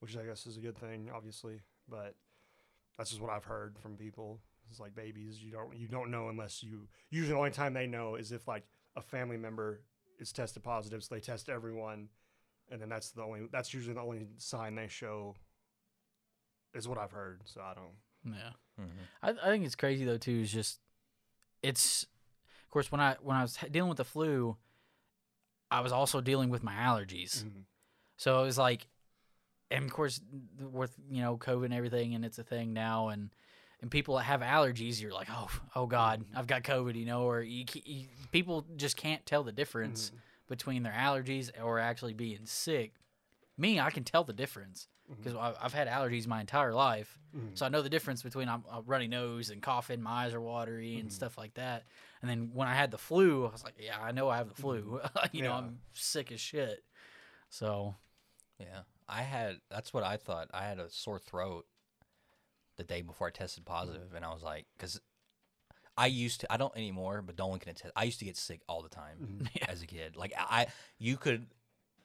Which 0.00 0.16
I 0.16 0.24
guess 0.24 0.46
is 0.46 0.56
a 0.56 0.60
good 0.60 0.76
thing, 0.76 1.10
obviously. 1.14 1.60
But 1.88 2.14
that's 2.98 3.10
just 3.10 3.22
what 3.22 3.30
I've 3.30 3.44
heard 3.44 3.78
from 3.78 3.96
people. 3.96 4.40
It's 4.72 4.80
like 4.80 4.94
babies, 4.94 5.42
you 5.42 5.50
don't, 5.52 5.76
you 5.76 5.86
don't 5.86 6.10
know 6.10 6.30
unless 6.30 6.62
you. 6.62 6.88
Usually, 7.10 7.32
the 7.34 7.38
only 7.38 7.50
time 7.50 7.74
they 7.74 7.86
know 7.86 8.14
is 8.14 8.32
if 8.32 8.48
like 8.48 8.64
a 8.96 9.02
family 9.02 9.36
member 9.36 9.82
is 10.18 10.32
tested 10.32 10.62
positive, 10.62 11.04
so 11.04 11.14
they 11.14 11.20
test 11.20 11.50
everyone, 11.50 12.08
and 12.70 12.80
then 12.80 12.88
that's 12.88 13.10
the 13.10 13.22
only. 13.22 13.48
That's 13.52 13.74
usually 13.74 13.92
the 13.94 14.00
only 14.00 14.28
sign 14.38 14.74
they 14.74 14.88
show. 14.88 15.36
Is 16.72 16.88
what 16.88 16.96
I've 16.96 17.12
heard. 17.12 17.42
So 17.44 17.60
I 17.60 17.74
don't. 17.74 18.34
yeah 18.34 18.52
hmm 18.78 18.88
I, 19.22 19.30
I 19.30 19.50
think 19.50 19.66
it's 19.66 19.74
crazy 19.74 20.06
though 20.06 20.16
too. 20.16 20.40
Is 20.40 20.50
just 20.50 20.80
it's 21.62 22.04
of 22.64 22.70
course 22.70 22.90
when 22.90 23.00
I 23.02 23.16
when 23.20 23.36
I 23.36 23.42
was 23.42 23.58
dealing 23.70 23.90
with 23.90 23.98
the 23.98 24.04
flu, 24.04 24.56
I 25.70 25.80
was 25.80 25.92
also 25.92 26.22
dealing 26.22 26.48
with 26.48 26.62
my 26.62 26.72
allergies. 26.72 27.44
Mhm. 27.44 27.64
So 28.16 28.40
it 28.42 28.46
was 28.46 28.56
like, 28.56 28.86
and 29.70 29.84
of 29.84 29.92
course 29.92 30.18
with 30.58 30.94
you 31.10 31.20
know 31.20 31.36
COVID 31.36 31.66
and 31.66 31.74
everything, 31.74 32.14
and 32.14 32.24
it's 32.24 32.38
a 32.38 32.44
thing 32.44 32.72
now, 32.72 33.08
and 33.08 33.34
and 33.82 33.90
people 33.90 34.16
that 34.16 34.22
have 34.24 34.40
allergies, 34.40 35.02
you're 35.02 35.12
like, 35.12 35.28
oh 35.30 35.50
oh 35.76 35.86
God, 35.86 36.24
I've 36.34 36.46
got 36.46 36.62
COVID, 36.62 36.94
you 36.94 37.04
know, 37.04 37.24
or 37.24 37.42
you, 37.42 37.64
you, 37.84 38.06
people 38.30 38.64
just 38.76 38.96
can't 38.96 39.24
tell 39.26 39.42
the 39.42 39.52
difference 39.52 40.10
Mhm. 40.14 40.18
between 40.48 40.82
their 40.82 40.92
allergies 40.92 41.50
or 41.62 41.78
actually 41.78 42.14
being 42.14 42.46
sick. 42.46 42.94
Me, 43.58 43.78
I 43.80 43.90
can 43.90 44.04
tell 44.04 44.24
the 44.24 44.32
difference 44.32 44.88
because 45.08 45.34
I've 45.60 45.74
had 45.74 45.88
allergies 45.88 46.26
my 46.26 46.40
entire 46.40 46.72
life. 46.72 47.18
Mhm. 47.36 47.56
So 47.58 47.66
I 47.66 47.68
know 47.68 47.82
the 47.82 47.90
difference 47.90 48.22
between 48.22 48.48
I'm 48.48 48.64
a 48.70 48.80
runny 48.82 49.08
nose 49.08 49.50
and 49.50 49.60
coughing, 49.60 50.00
my 50.00 50.24
eyes 50.24 50.32
are 50.34 50.40
watery 50.40 50.98
and 50.98 51.10
Mhm. 51.10 51.12
stuff 51.12 51.36
like 51.36 51.54
that. 51.54 51.84
And 52.22 52.30
then 52.30 52.50
when 52.54 52.66
I 52.66 52.74
had 52.74 52.90
the 52.90 52.98
flu, 52.98 53.46
I 53.46 53.50
was 53.50 53.62
like, 53.64 53.74
yeah, 53.78 54.00
I 54.00 54.12
know 54.12 54.28
I 54.30 54.38
have 54.38 54.48
the 54.48 54.54
flu. 54.54 55.00
you 55.32 55.42
know, 55.42 55.52
I'm 55.52 55.80
sick 55.92 56.32
as 56.32 56.40
shit. 56.40 56.82
So 57.50 57.96
Yeah, 58.58 58.82
I 59.08 59.22
had. 59.22 59.60
That's 59.70 59.92
what 59.92 60.04
I 60.04 60.16
thought. 60.16 60.48
I 60.54 60.62
had 60.64 60.78
a 60.78 60.88
sore 60.88 61.18
throat 61.18 61.66
the 62.76 62.84
day 62.84 63.02
before 63.02 63.26
I 63.28 63.30
tested 63.30 63.64
positive, 63.64 64.14
and 64.14 64.24
I 64.24 64.32
was 64.32 64.42
like, 64.42 64.66
because 64.76 65.00
I 65.96 66.06
used 66.06 66.40
to. 66.40 66.52
I 66.52 66.56
don't 66.56 66.74
anymore, 66.76 67.22
but 67.22 67.36
Dolan 67.36 67.58
can 67.58 67.70
attest. 67.70 67.92
I 67.94 68.04
used 68.04 68.18
to 68.20 68.24
get 68.24 68.36
sick 68.36 68.60
all 68.68 68.82
the 68.82 68.88
time 68.88 69.18
Mhm. 69.42 69.48
Yeah. 69.60 69.66
as 69.68 69.82
a 69.82 69.86
kid. 69.86 70.16
Like 70.16 70.32
I, 70.38 70.66
you 70.98 71.16
could 71.16 71.46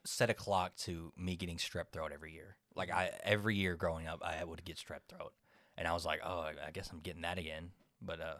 set 0.04 0.30
a 0.30 0.34
clock 0.34 0.76
to 0.76 1.12
me 1.16 1.36
getting 1.36 1.56
strep 1.56 1.88
throat 1.92 2.12
every 2.12 2.32
year. 2.32 2.56
Like 2.74 2.90
I 2.90 3.10
every 3.24 3.56
year 3.56 3.76
growing 3.76 4.06
up, 4.06 4.22
I 4.24 4.44
would 4.44 4.64
get 4.64 4.76
strep 4.76 5.00
throat, 5.08 5.32
and 5.76 5.88
I 5.88 5.92
was 5.94 6.04
like, 6.04 6.20
oh, 6.24 6.40
I- 6.40 6.66
I 6.68 6.70
guess 6.72 6.90
I'm 6.92 7.00
getting 7.00 7.22
that 7.22 7.38
again. 7.38 7.70
But 8.02 8.20
uh, 8.20 8.34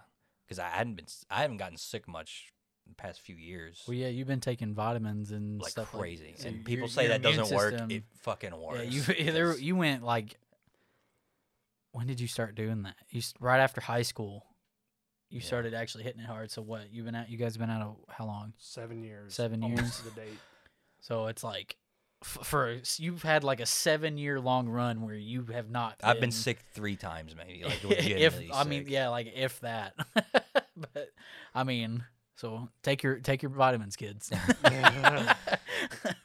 because 0.47 0.59
I 0.59 0.69
hadn't 0.69 0.95
been, 0.95 1.07
I 1.31 1.41
haven't 1.43 1.57
gotten 1.57 1.79
sick 1.79 2.07
much 2.07 2.53
the 2.87 2.95
past 2.95 3.21
few 3.21 3.35
years. 3.35 3.83
Well, 3.89 3.97
yeah, 3.97 4.09
you've 4.09 4.29
been 4.29 4.41
taking 4.41 4.73
vitamins 4.75 5.31
and 5.33 5.61
like 5.61 5.73
stuff 5.73 5.91
crazy, 5.93 6.27
Like, 6.29 6.39
so 6.39 6.49
and 6.49 6.57
your- 6.59 6.65
people 6.65 6.89
say 6.89 7.03
your 7.05 7.09
that 7.13 7.23
doesn't 7.23 7.45
immune 7.47 7.57
work. 7.57 7.91
It 7.91 8.03
fucking 8.21 8.55
works. 8.57 8.85
yeah, 9.09 9.15
you 9.25 9.33
there, 9.33 9.57
you 9.59 9.77
went 9.77 10.05
like. 10.05 10.37
When 11.93 12.07
did 12.07 12.21
you 12.21 12.27
start 12.29 12.55
doing 12.55 12.83
that? 12.83 12.97
You 13.11 13.23
right 13.41 13.59
after 13.61 13.81
high 13.81 14.03
school. 14.03 14.45
You 15.31 15.41
Yeah. 15.41 15.47
started 15.47 15.75
actually 15.75 16.05
hitting 16.05 16.21
it 16.23 16.27
hard. 16.27 16.51
So 16.51 16.63
what? 16.63 16.91
You've 16.93 17.05
been 17.07 17.15
out. 17.15 17.29
You 17.29 17.37
guys 17.37 17.57
been 17.57 17.71
out 17.71 17.83
of 17.83 17.97
how 18.09 18.25
long? 18.27 18.53
Seven 18.59 19.03
years. 19.03 19.35
Seven 19.35 19.63
years? 19.63 19.99
to 19.99 20.05
the 20.05 20.11
date. 20.13 20.39
So 21.01 21.27
it's 21.27 21.45
like, 21.45 21.77
f- 22.23 22.39
for 22.45 22.77
you've 22.97 23.23
had 23.23 23.45
like 23.45 23.61
a 23.61 23.67
seven 23.67 24.17
year 24.19 24.41
long 24.41 24.69
run 24.69 25.03
where 25.03 25.15
you 25.15 25.45
have 25.53 25.71
not. 25.71 25.97
I've 26.03 26.21
been 26.21 26.31
sick 26.33 26.59
three 26.73 26.97
times, 26.97 27.35
maybe. 27.37 27.63
Like 27.65 27.75
if 27.85 27.85
legitimately 27.85 28.51
I 28.55 28.65
mean, 28.65 28.85
yeah, 28.89 29.09
like 29.09 29.31
if 29.35 29.61
that. 29.61 29.95
but 30.77 31.11
I 31.55 31.65
mean, 31.65 32.05
so 32.37 32.69
take 32.83 33.03
your 33.03 33.17
take 33.21 33.43
your 33.43 33.51
vitamins, 33.51 33.97
kids. 33.97 34.31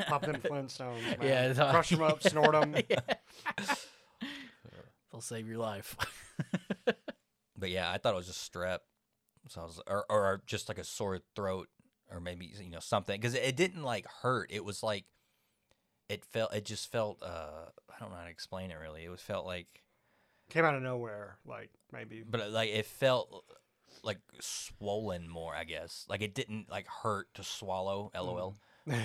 Pop 0.07 0.21
them 0.21 0.35
Flintstones. 0.41 1.01
Man. 1.03 1.17
Yeah, 1.21 1.47
it's 1.47 1.59
all- 1.59 1.71
Crush 1.71 1.89
them 1.89 2.01
up, 2.03 2.21
snort 2.23 2.51
them. 2.53 2.75
They'll 5.13 5.21
save 5.21 5.47
your 5.47 5.59
life. 5.59 5.95
But 7.55 7.69
yeah, 7.69 7.89
I 7.89 7.97
thought 7.97 8.13
it 8.13 8.17
was 8.17 8.27
just 8.27 8.51
strep. 8.51 8.79
So 9.47 9.61
I 9.61 9.63
was, 9.63 9.81
or, 9.87 10.05
or 10.09 10.41
just 10.45 10.67
like 10.67 10.77
a 10.79 10.83
sore 10.83 11.19
throat, 11.33 11.69
or 12.11 12.19
maybe 12.19 12.51
you 12.61 12.69
know 12.69 12.79
something, 12.81 13.17
because 13.17 13.35
it 13.35 13.55
didn't 13.55 13.83
like 13.83 14.05
hurt. 14.21 14.49
It 14.51 14.65
was 14.65 14.83
like, 14.83 15.05
it 16.09 16.25
felt, 16.25 16.53
it 16.53 16.65
just 16.65 16.91
felt. 16.91 17.23
uh 17.23 17.69
I 17.89 17.99
don't 18.01 18.09
know 18.09 18.17
how 18.17 18.25
to 18.25 18.29
explain 18.29 18.69
it 18.71 18.75
really. 18.81 19.05
It 19.05 19.09
was 19.09 19.21
felt 19.21 19.45
like, 19.45 19.67
Came 20.49 20.65
out 20.65 20.75
of 20.75 20.81
nowhere, 20.81 21.37
like 21.45 21.69
maybe. 21.93 22.23
but 22.29 22.41
uh, 22.41 22.49
like 22.49 22.69
it 22.71 22.85
felt 22.85 23.45
like 24.03 24.17
swollen 24.41 25.29
more. 25.29 25.55
I 25.55 25.63
guess 25.63 26.05
like 26.09 26.21
it 26.21 26.35
didn't 26.35 26.69
like 26.69 26.87
hurt 26.87 27.27
to 27.35 27.43
swallow. 27.45 28.11
LOL. 28.13 28.55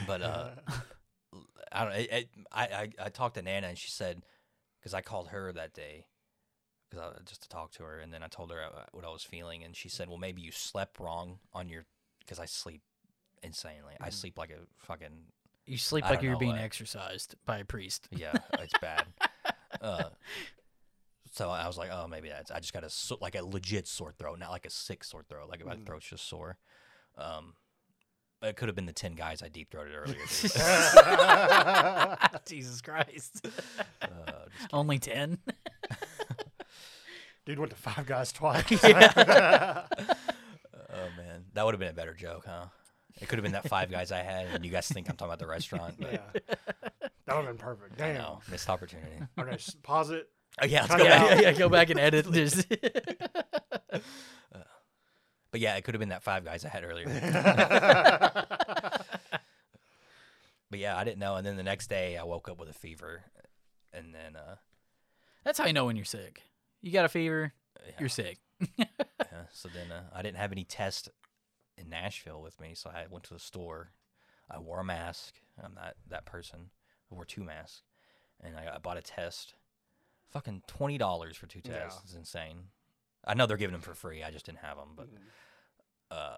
But 0.07 0.23
uh, 0.23 0.51
I 1.73 1.85
don't. 1.85 1.93
It, 1.95 2.13
it, 2.13 2.29
I, 2.51 2.65
I 2.65 2.89
I 3.05 3.09
talked 3.11 3.37
to 3.37 3.43
Nana 3.43 3.69
and 3.69 3.79
she 3.79 3.91
said, 3.91 4.23
because 4.81 4.95
I 4.95 5.01
called 5.01 5.29
her 5.29 5.53
that 5.53 5.75
day, 5.75 6.07
because 6.91 7.13
I 7.17 7.23
just 7.25 7.43
to 7.43 7.49
talk 7.49 7.73
to 7.73 7.83
her, 7.85 7.99
and 8.01 8.13
then 8.13 8.23
I 8.23 8.29
told 8.29 8.51
her 8.51 8.63
uh, 8.63 8.85
what 8.93 9.05
I 9.05 9.09
was 9.11 9.23
feeling, 9.23 9.65
and 9.65 9.77
she 9.77 9.89
said, 9.89 10.09
well, 10.09 10.19
maybe 10.19 10.41
you 10.43 10.53
slept 10.53 10.99
wrong 11.01 11.39
on 11.53 11.69
your, 11.69 11.85
because 12.21 12.39
I 12.39 12.47
sleep 12.47 12.83
insanely. 13.43 13.95
I 14.01 14.11
sleep 14.11 14.39
like 14.39 14.51
a 14.51 14.67
fucking 14.87 15.27
you 15.67 15.77
sleep 15.79 16.05
I 16.07 16.11
like 16.11 16.23
you're 16.23 16.37
being 16.37 16.57
uh, 16.57 16.63
exercised 16.63 17.35
by 17.45 17.59
a 17.59 17.65
priest. 17.65 18.09
yeah, 18.11 18.39
it's 18.59 18.75
bad. 18.81 19.05
Uh, 19.81 20.09
so 21.33 21.51
I 21.51 21.69
was 21.69 21.79
like, 21.79 21.91
oh, 21.93 22.09
maybe 22.09 22.29
that's. 22.29 22.51
I 22.51 22.59
just 22.59 22.73
got 22.73 22.83
a 22.83 22.91
like 23.21 23.37
a 23.37 23.45
legit 23.45 23.87
sore 23.87 24.13
throat, 24.19 24.41
not 24.41 24.51
like 24.51 24.67
a 24.67 24.71
sick 24.71 25.05
sore 25.05 25.23
throat. 25.23 25.49
Like 25.49 25.65
my 25.65 25.77
Mm. 25.77 25.87
throat's 25.87 26.07
just 26.09 26.29
sore. 26.29 26.59
Um, 27.17 27.55
it 28.43 28.57
could 28.57 28.69
have 28.69 28.77
been 28.77 28.87
the 28.87 28.93
ten 28.93 29.15
guys 29.15 29.43
I 29.43 29.49
deep 29.49 29.71
throated 29.71 29.95
earlier. 29.95 30.17
Jesus 32.47 32.81
Christ. 32.81 33.47
uh, 34.03 34.07
Only 34.73 34.99
10? 34.99 35.39
Dude 37.45 37.59
went 37.59 37.71
to 37.71 37.77
Five 37.77 38.07
Guys 38.07 38.33
twice. 38.33 38.65
Oh 40.91 41.09
man, 41.17 41.45
that 41.55 41.65
would 41.65 41.75
have 41.75 41.81
been 41.81 41.91
a 41.91 41.95
better 41.95 42.15
joke, 42.15 42.45
huh? 42.47 42.67
It 43.21 43.29
could 43.29 43.39
have 43.39 43.43
been 43.43 43.53
that 43.53 43.69
five 43.69 43.91
guys 43.91 44.13
I 44.13 44.23
had, 44.23 44.47
and 44.47 44.65
you 44.65 44.71
guys 44.71 44.87
think 44.89 45.09
I'm 45.09 45.17
talking 45.17 45.31
about 45.31 45.39
the 45.41 45.47
restaurant. 45.49 45.97
But 45.99 46.13
yeah. 46.13 46.21
That 47.27 47.37
would 47.37 47.47
have 47.47 47.47
been 47.47 47.59
perfect. 47.59 48.01
I 48.01 48.13
Damn. 48.13 48.17
know, 48.17 48.41
missed 48.51 48.69
opportunity. 48.71 49.17
Okay, 49.39 49.51
s- 49.53 49.77
pause 49.83 50.11
it. 50.11 50.29
Oh, 50.63 50.67
yeah, 50.67 50.83
let's 50.83 50.95
go 50.97 51.05
it 51.05 51.09
back. 51.09 51.31
yeah, 51.31 51.41
yeah, 51.41 51.53
go 51.53 51.69
back 51.69 51.91
and 51.91 51.99
edit 52.01 52.27
this. 52.31 52.65
But 55.51 55.61
yeah, 55.61 55.77
it 55.77 55.85
could 55.85 55.95
have 55.95 56.01
been 56.01 56.11
that 56.11 56.23
five 56.23 56.45
guys 56.45 56.65
I 56.65 56.69
had 56.69 56.85
earlier. 56.85 57.07
but 60.71 60.79
yeah, 60.79 60.97
I 60.97 61.05
didn't 61.05 61.19
know. 61.19 61.37
And 61.37 61.47
then 61.47 61.57
the 61.57 61.63
next 61.63 61.89
day, 61.89 62.17
I 62.17 62.25
woke 62.25 62.49
up 62.49 62.59
with 62.59 62.69
a 62.69 62.73
fever, 62.75 63.23
and 63.93 64.15
then 64.15 64.37
uh, 64.37 64.57
That's 65.45 65.59
how 65.59 65.67
you 65.67 65.73
know 65.73 65.87
when 65.87 65.97
you're 65.97 66.05
sick. 66.05 66.43
You 66.83 66.93
got 66.93 67.05
a 67.05 67.09
fever, 67.09 67.53
yeah, 67.87 67.93
you're 67.99 68.09
sick. 68.09 68.39
yeah, 68.77 68.85
so 69.53 69.69
then 69.73 69.91
uh, 69.91 70.03
I 70.15 70.23
didn't 70.23 70.37
have 70.37 70.53
any 70.53 70.65
test 70.65 71.09
in 71.77 71.89
Nashville 71.89 72.43
with 72.43 72.61
me, 72.61 72.73
so 72.75 72.91
I 72.91 73.07
went 73.11 73.25
to 73.25 73.35
the 73.35 73.41
store. 73.41 73.91
I 74.51 74.59
wore 74.59 74.81
a 74.81 74.85
mask. 74.85 75.35
I'm 75.63 75.75
not 75.75 75.95
that 76.09 76.25
person. 76.25 76.71
I 77.11 77.15
wore 77.15 77.25
two 77.25 77.43
masks, 77.43 77.83
and 78.43 78.57
I, 78.57 78.77
I 78.77 78.79
bought 78.79 78.97
a 78.97 79.03
test. 79.03 79.55
Fucking 80.31 80.63
twenty 80.67 80.99
dollars 80.99 81.37
for 81.37 81.47
two 81.47 81.61
Yeah. 81.65 81.79
tests. 81.85 82.01
It's 82.05 82.15
insane. 82.15 82.65
I 83.27 83.35
know 83.35 83.47
they're 83.47 83.57
giving 83.57 83.73
them 83.73 83.83
for 83.83 83.95
free. 83.95 84.23
I 84.23 84.31
just 84.31 84.47
didn't 84.47 84.59
have 84.59 84.77
them, 84.77 84.89
but 84.97 85.09
Mm. 85.13 85.19
uh, 86.11 86.37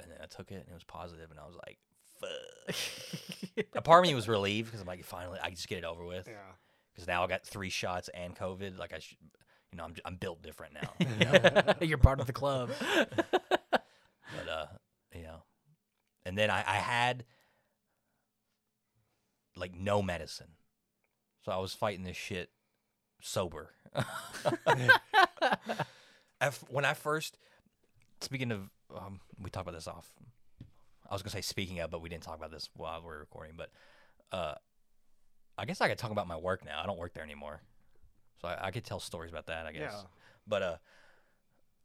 and 0.00 0.10
then 0.12 0.18
I 0.22 0.26
took 0.26 0.50
it 0.50 0.56
and 0.60 0.68
it 0.68 0.74
was 0.74 0.84
positive, 0.84 1.30
and 1.30 1.40
I 1.40 1.46
was 1.46 1.56
like, 1.66 1.78
"Fuck." 2.20 3.64
a 3.74 3.82
part 3.82 4.04
of 4.04 4.08
me 4.08 4.14
was 4.14 4.28
relieved 4.28 4.68
because 4.68 4.80
I'm 4.80 4.86
like, 4.86 5.04
finally, 5.04 5.38
I 5.42 5.50
just 5.50 5.68
get 5.68 5.78
it 5.78 5.84
over 5.84 6.04
with. 6.04 6.28
Yeah. 6.28 6.34
Because 6.94 7.06
now 7.08 7.24
I 7.24 7.26
got 7.28 7.44
three 7.44 7.70
shots 7.70 8.08
and 8.14 8.34
COVID. 8.36 8.76
Like 8.78 8.92
I 8.92 8.98
should, 8.98 9.16
you 9.72 9.78
know, 9.78 9.84
I'm 9.84 9.94
I'm 10.04 10.16
built 10.16 10.42
different 10.42 10.74
now. 10.74 11.74
you're 11.80 11.98
part 11.98 12.20
of 12.20 12.26
the 12.26 12.32
club. 12.32 12.70
but 13.70 14.48
uh, 14.50 14.66
you 15.14 15.22
know, 15.22 15.42
and 16.26 16.36
then 16.36 16.50
I 16.50 16.58
I 16.66 16.76
had 16.76 17.24
like 19.56 19.74
no 19.74 20.02
medicine, 20.02 20.52
so 21.44 21.52
I 21.52 21.56
was 21.58 21.72
fighting 21.74 22.04
this 22.04 22.16
shit 22.16 22.50
sober. 23.20 23.70
When 26.68 26.84
I 26.84 26.94
first, 26.94 27.36
speaking 28.20 28.52
of, 28.52 28.70
um, 28.96 29.20
we 29.40 29.50
talked 29.50 29.68
about 29.68 29.76
this 29.76 29.88
off. 29.88 30.08
I 31.08 31.14
was 31.14 31.22
gonna 31.22 31.32
say 31.32 31.40
speaking 31.40 31.80
of, 31.80 31.90
but 31.90 32.00
we 32.02 32.08
didn't 32.08 32.22
talk 32.22 32.36
about 32.36 32.50
this 32.50 32.68
while 32.76 33.00
we 33.02 33.08
are 33.08 33.18
recording. 33.18 33.54
But 33.56 33.70
uh, 34.30 34.54
I 35.56 35.64
guess 35.64 35.80
I 35.80 35.88
could 35.88 35.98
talk 35.98 36.10
about 36.10 36.28
my 36.28 36.36
work 36.36 36.64
now. 36.64 36.80
I 36.82 36.86
don't 36.86 36.98
work 36.98 37.14
there 37.14 37.24
anymore, 37.24 37.60
so 38.40 38.48
I, 38.48 38.66
I 38.66 38.70
could 38.70 38.84
tell 38.84 39.00
stories 39.00 39.30
about 39.30 39.46
that. 39.46 39.66
I 39.66 39.72
guess. 39.72 39.92
Yeah. 39.94 40.02
But 40.46 40.62
uh, 40.62 40.76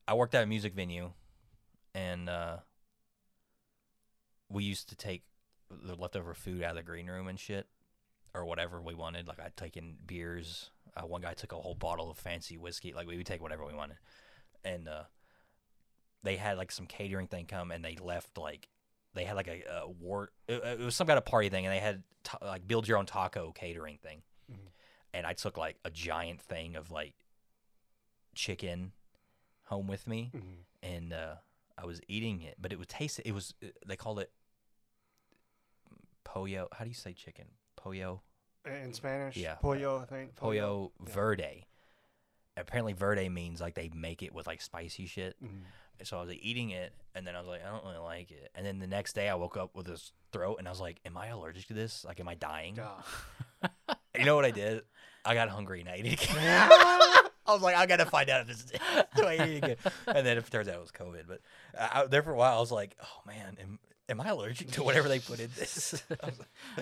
I 0.07 0.13
worked 0.13 0.35
at 0.35 0.43
a 0.43 0.45
music 0.45 0.73
venue, 0.73 1.11
and 1.95 2.29
uh, 2.29 2.57
we 4.49 4.63
used 4.65 4.89
to 4.89 4.95
take 4.95 5.23
the 5.71 5.95
leftover 5.95 6.33
food 6.33 6.61
out 6.61 6.71
of 6.71 6.75
the 6.77 6.83
green 6.83 7.07
room 7.07 7.27
and 7.27 7.39
shit, 7.39 7.67
or 8.33 8.45
whatever 8.45 8.81
we 8.81 8.93
wanted. 8.93 9.27
Like 9.27 9.39
I'd 9.39 9.57
taken 9.57 9.95
beers. 10.05 10.69
Uh, 10.95 11.07
one 11.07 11.21
guy 11.21 11.33
took 11.33 11.53
a 11.53 11.55
whole 11.55 11.75
bottle 11.75 12.11
of 12.11 12.17
fancy 12.17 12.57
whiskey. 12.57 12.93
Like 12.93 13.07
we 13.07 13.17
would 13.17 13.25
take 13.25 13.41
whatever 13.41 13.65
we 13.65 13.73
wanted, 13.73 13.97
and 14.63 14.87
uh, 14.87 15.03
they 16.23 16.37
had 16.37 16.57
like 16.57 16.71
some 16.71 16.85
catering 16.85 17.27
thing 17.27 17.45
come, 17.45 17.71
and 17.71 17.83
they 17.83 17.97
left 18.01 18.37
like 18.37 18.67
they 19.13 19.25
had 19.25 19.35
like 19.35 19.47
a, 19.47 19.61
a 19.83 19.89
war. 19.89 20.29
It, 20.47 20.63
it 20.63 20.79
was 20.79 20.95
some 20.95 21.07
kind 21.07 21.17
of 21.17 21.25
party 21.25 21.49
thing, 21.49 21.65
and 21.65 21.73
they 21.73 21.79
had 21.79 22.03
ta- 22.23 22.37
like 22.41 22.67
build 22.67 22.87
your 22.87 22.97
own 22.97 23.05
taco 23.05 23.51
catering 23.51 23.97
thing. 23.97 24.21
Mhm. 24.51 24.57
And 25.13 25.25
I 25.27 25.33
took 25.33 25.57
like 25.57 25.77
a 25.85 25.89
giant 25.91 26.41
thing 26.41 26.75
of 26.75 26.89
like 26.91 27.13
chicken 28.35 28.93
home 29.65 29.87
with 29.87 30.07
me, 30.07 30.31
Mhm. 30.35 30.55
and 30.81 31.13
uh, 31.13 31.35
I 31.77 31.85
was 31.85 32.01
eating 32.07 32.41
it, 32.41 32.55
but 32.59 32.71
it 32.73 32.79
would 32.79 32.89
taste. 32.89 33.19
It 33.23 33.31
was 33.33 33.53
uh, 33.63 33.67
they 33.85 33.95
called 33.95 34.19
it 34.19 34.31
pollo. 36.23 36.67
How 36.71 36.83
do 36.83 36.89
you 36.89 36.95
say 36.95 37.13
chicken? 37.13 37.45
Pollo, 37.75 38.21
In 38.65 38.93
Spanish, 38.93 39.35
Yeah. 39.35 39.55
pollo, 39.55 39.99
I 39.99 40.05
think. 40.05 40.35
pollo 40.35 40.91
Yeah. 40.99 41.05
verde. 41.13 41.65
Apparently, 42.57 42.93
verde 42.93 43.29
means 43.29 43.59
like 43.61 43.73
they 43.75 43.89
make 43.93 44.21
it 44.23 44.33
with 44.33 44.45
like 44.47 44.61
spicy 44.61 45.05
shit. 45.05 45.35
Mhm. 45.43 45.61
So 46.03 46.17
I 46.17 46.21
was 46.21 46.29
like, 46.29 46.39
eating 46.41 46.71
it, 46.71 46.91
and 47.15 47.25
then 47.25 47.35
I 47.35 47.39
was 47.39 47.47
like, 47.47 47.61
I 47.65 47.69
don't 47.69 47.83
really 47.85 47.97
like 47.97 48.29
it. 48.31 48.49
And 48.55 48.65
then 48.65 48.79
the 48.79 48.87
next 48.87 49.13
day, 49.13 49.29
I 49.29 49.35
woke 49.35 49.55
up 49.57 49.75
with 49.75 49.85
this 49.85 50.11
throat, 50.31 50.57
and 50.59 50.67
I 50.67 50.71
was 50.71 50.81
like, 50.81 50.99
Am 51.05 51.15
I 51.17 51.27
allergic 51.27 51.67
to 51.67 51.73
this? 51.73 52.03
Like, 52.03 52.19
am 52.19 52.27
I 52.27 52.35
dying? 52.35 52.75
God. 52.75 53.03
You 54.17 54.25
know 54.25 54.35
what 54.35 54.45
I 54.45 54.51
did? 54.51 54.83
I 55.25 55.33
got 55.33 55.49
hungry 55.49 55.79
and 55.79 55.89
I 55.89 55.93
ate 55.95 56.05
it 56.05 56.23
again. 56.29 56.37
I 56.37 57.29
was 57.47 57.63
like, 57.63 57.75
I 57.75 57.87
gotta 57.87 58.05
find 58.05 58.29
out 58.29 58.41
if 58.41 58.47
this 58.47 58.59
is 58.65 58.71
it. 58.73 58.81
So 59.15 59.25
I 59.25 59.31
ate 59.33 59.39
it 59.39 59.63
again. 59.63 59.75
And 60.05 60.23
then 60.27 60.37
it 60.37 60.51
turns 60.51 60.67
out 60.67 60.75
it 60.75 60.81
was 60.81 60.91
COVID. 60.91 61.23
But 61.27 61.39
I, 61.79 62.01
I- 62.01 62.05
there 62.05 62.21
for 62.21 62.31
a 62.31 62.35
while, 62.35 62.55
I 62.57 62.59
was 62.59 62.71
like, 62.71 62.95
oh 63.01 63.21
man, 63.25 63.57
am, 63.59 63.79
am 64.09 64.21
I 64.21 64.27
allergic 64.29 64.69
to 64.71 64.83
whatever 64.83 65.09
they 65.09 65.17
put 65.17 65.39
in 65.39 65.49
this? 65.57 66.03
Like, 66.11 66.35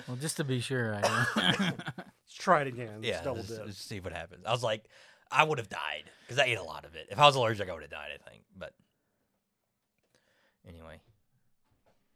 well, 0.09 0.17
just 0.17 0.35
to 0.37 0.43
be 0.43 0.59
sure, 0.59 0.93
I 1.01 1.25
am. 1.37 1.73
Let's 1.77 2.33
try 2.37 2.61
it 2.63 2.67
again. 2.67 2.95
Let's 2.95 3.07
yeah, 3.07 3.23
double 3.23 3.37
let's, 3.37 3.47
dip. 3.49 3.65
let's 3.65 3.77
see 3.81 4.01
what 4.01 4.11
happens. 4.11 4.43
I 4.45 4.51
was 4.51 4.63
like, 4.63 4.83
I 5.31 5.43
would 5.43 5.57
have 5.57 5.69
died 5.69 6.03
because 6.27 6.39
I 6.39 6.45
ate 6.45 6.57
a 6.57 6.63
lot 6.63 6.85
of 6.85 6.95
it. 6.95 7.07
If 7.09 7.19
I 7.19 7.25
was 7.25 7.35
allergic, 7.35 7.69
I 7.69 7.73
would 7.73 7.81
have 7.81 7.91
died, 7.91 8.09
I 8.13 8.29
think. 8.29 8.43
But 8.57 8.73
anyway, 10.67 11.00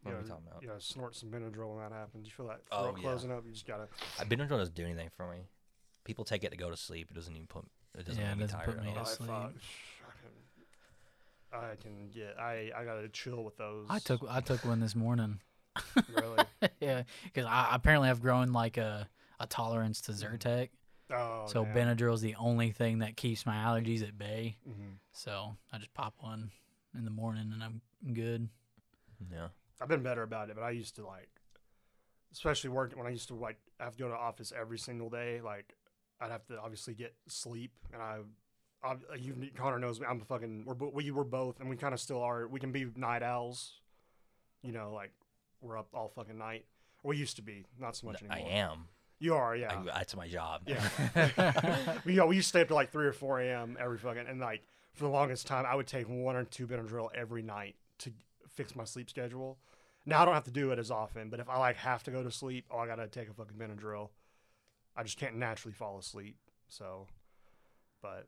what 0.03 0.11
you 0.11 0.17
are 0.17 0.21
we 0.21 0.27
talking 0.27 0.45
about? 0.47 0.63
Yeah, 0.63 0.71
snort 0.79 1.15
some 1.15 1.29
Benadryl 1.29 1.75
when 1.75 1.79
that 1.79 1.95
happens. 1.95 2.27
You 2.27 2.31
feel 2.31 2.47
that 2.47 2.61
Oh, 2.71 2.83
throat 2.83 2.97
yeah. 2.97 3.03
closing 3.03 3.31
up. 3.31 3.43
You 3.45 3.53
just 3.53 3.65
gotta. 3.65 3.83
Uh, 3.83 3.87
I've 4.19 4.29
been 4.29 4.39
doesn't 4.39 4.75
do 4.75 4.83
anything 4.85 5.09
for 5.15 5.29
me. 5.31 5.47
People 6.03 6.25
take 6.25 6.43
it 6.43 6.51
to 6.51 6.57
go 6.57 6.69
to 6.69 6.77
sleep. 6.77 7.07
It 7.09 7.15
doesn't 7.15 7.33
even 7.33 7.47
put. 7.47 7.65
It 7.97 8.05
doesn't 8.05 8.21
Yeah, 8.21 8.29
make 8.29 8.33
it 8.33 8.37
me 8.37 8.43
doesn't 8.43 8.59
tired 8.59 8.75
put 8.75 8.83
me 8.83 8.93
to 8.93 8.99
oh, 8.99 9.01
I, 9.01 9.05
sleep. 9.05 9.29
fuck, 9.29 9.53
I 11.51 11.57
can. 11.57 11.69
I 11.71 11.75
can 11.75 12.09
get. 12.13 12.35
I 12.39 12.71
I 12.75 12.85
gotta 12.85 13.07
chill 13.09 13.43
with 13.43 13.57
those. 13.57 13.87
I 13.89 13.99
took 13.99 14.21
I 14.29 14.41
took 14.41 14.63
one 14.65 14.79
this 14.79 14.95
morning. 14.95 15.39
Really? 16.15 16.43
yeah, 16.79 17.03
because 17.23 17.45
I 17.45 17.69
apparently 17.71 18.09
I've 18.09 18.21
grown 18.21 18.53
like 18.53 18.77
a 18.77 19.09
a 19.39 19.47
tolerance 19.47 20.01
to 20.01 20.11
mm-hmm. 20.11 20.35
Zyrtec. 20.35 20.69
Oh, 21.11 21.45
so 21.47 21.63
damn. 21.65 21.75
Benadryl 21.97 22.13
is 22.13 22.21
the 22.21 22.35
only 22.35 22.71
thing 22.71 22.99
that 22.99 23.15
keeps 23.15 23.45
my 23.45 23.55
allergies 23.55 24.01
at 24.01 24.17
bay. 24.17 24.57
Mhm. 24.67 24.97
So 25.11 25.55
I 25.71 25.77
just 25.77 25.93
pop 25.93 26.15
one 26.19 26.51
in 26.97 27.05
the 27.05 27.11
morning 27.11 27.51
and 27.53 27.63
I'm 27.63 27.81
good. 28.13 28.49
Yeah. 29.31 29.49
I've 29.81 29.87
been 29.87 30.03
better 30.03 30.23
about 30.23 30.49
it, 30.49 30.55
but 30.55 30.63
I 30.63 30.71
used 30.71 30.95
to 30.95 31.05
like, 31.05 31.29
especially 32.31 32.69
work 32.71 32.93
when 32.95 33.05
I 33.07 33.11
used 33.11 33.27
to 33.27 33.35
like 33.35 33.57
have 33.79 33.93
to 33.93 33.99
go 33.99 34.07
to 34.09 34.15
office 34.15 34.51
every 34.57 34.79
single 34.79 35.09
day. 35.09 35.41
Like, 35.41 35.75
I'd 36.19 36.31
have 36.31 36.45
to 36.47 36.59
obviously 36.59 36.93
get 36.93 37.13
sleep, 37.27 37.71
and 37.93 38.01
I, 38.01 38.19
I 38.83 38.95
you 39.15 39.51
Connor 39.55 39.79
knows 39.79 39.99
me. 39.99 40.07
I'm 40.09 40.21
a 40.21 40.25
fucking 40.25 40.63
we're 40.65 40.73
bo- 40.75 40.91
we 40.93 41.11
were 41.11 41.23
both, 41.25 41.59
and 41.59 41.69
we 41.69 41.75
kind 41.75 41.93
of 41.93 41.99
still 41.99 42.21
are. 42.21 42.47
We 42.47 42.59
can 42.59 42.71
be 42.71 42.85
night 42.95 43.21
owls, 43.21 43.81
you 44.63 44.71
know, 44.71 44.93
like 44.93 45.11
we're 45.61 45.77
up 45.77 45.87
all 45.93 46.07
fucking 46.09 46.37
night. 46.37 46.65
We 47.03 47.17
used 47.17 47.35
to 47.35 47.41
be, 47.43 47.65
not 47.79 47.95
so 47.95 48.07
much 48.07 48.23
anymore. 48.23 48.37
I 48.37 48.55
am. 48.55 48.87
You 49.19 49.35
are, 49.35 49.55
yeah. 49.55 49.79
I, 49.79 49.83
that's 49.83 50.15
my 50.15 50.27
job. 50.27 50.61
Yeah. 50.67 51.97
we, 52.05 52.13
you 52.13 52.19
know, 52.19 52.25
we 52.27 52.35
used 52.35 52.47
to 52.47 52.49
stay 52.49 52.61
up 52.61 52.67
to 52.67 52.75
like 52.75 52.91
3 52.91 53.05
or 53.05 53.13
4 53.13 53.41
a.m. 53.41 53.77
every 53.79 53.97
fucking, 53.97 54.25
and 54.27 54.39
like 54.39 54.61
for 54.93 55.05
the 55.05 55.09
longest 55.09 55.47
time, 55.47 55.65
I 55.65 55.75
would 55.75 55.87
take 55.87 56.07
one 56.07 56.35
or 56.35 56.43
two 56.43 56.67
Benadryl 56.67 57.09
every 57.15 57.41
night 57.41 57.75
to 57.99 58.11
fix 58.49 58.75
my 58.75 58.83
sleep 58.83 59.09
schedule. 59.09 59.57
Now 60.05 60.21
I 60.21 60.25
don't 60.25 60.33
have 60.33 60.43
to 60.45 60.51
do 60.51 60.71
it 60.71 60.79
as 60.79 60.91
often, 60.91 61.29
but 61.29 61.39
if 61.39 61.49
I 61.49 61.57
like 61.57 61.77
have 61.77 62.03
to 62.03 62.11
go 62.11 62.23
to 62.23 62.31
sleep, 62.31 62.65
oh, 62.71 62.79
I 62.79 62.87
gotta 62.87 63.07
take 63.07 63.29
a 63.29 63.33
fucking 63.33 63.57
Benadryl. 63.57 64.09
I 64.95 65.03
just 65.03 65.17
can't 65.17 65.35
naturally 65.35 65.73
fall 65.73 65.97
asleep. 65.97 66.37
So, 66.69 67.07
but 68.01 68.27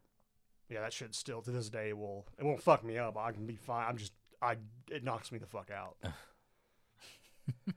yeah, 0.69 0.81
that 0.81 0.93
shit 0.93 1.15
still 1.15 1.41
to 1.41 1.51
this 1.51 1.69
day 1.69 1.93
will 1.93 2.25
it 2.37 2.45
won't 2.45 2.61
fuck 2.61 2.83
me 2.83 2.97
up. 2.97 3.17
I 3.17 3.31
can 3.31 3.45
be 3.45 3.55
fine. 3.55 3.85
I'm 3.87 3.97
just 3.97 4.13
I 4.41 4.57
it 4.89 5.03
knocks 5.03 5.31
me 5.31 5.37
the 5.39 5.45
fuck 5.45 5.69
out. 5.71 5.97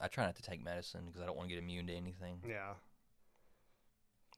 I 0.00 0.08
try 0.08 0.24
not 0.24 0.36
to 0.36 0.42
take 0.42 0.62
medicine 0.62 1.02
because 1.06 1.22
I 1.22 1.26
don't 1.26 1.36
want 1.36 1.48
to 1.48 1.54
get 1.54 1.62
immune 1.62 1.86
to 1.86 1.94
anything. 1.94 2.40
Yeah, 2.46 2.74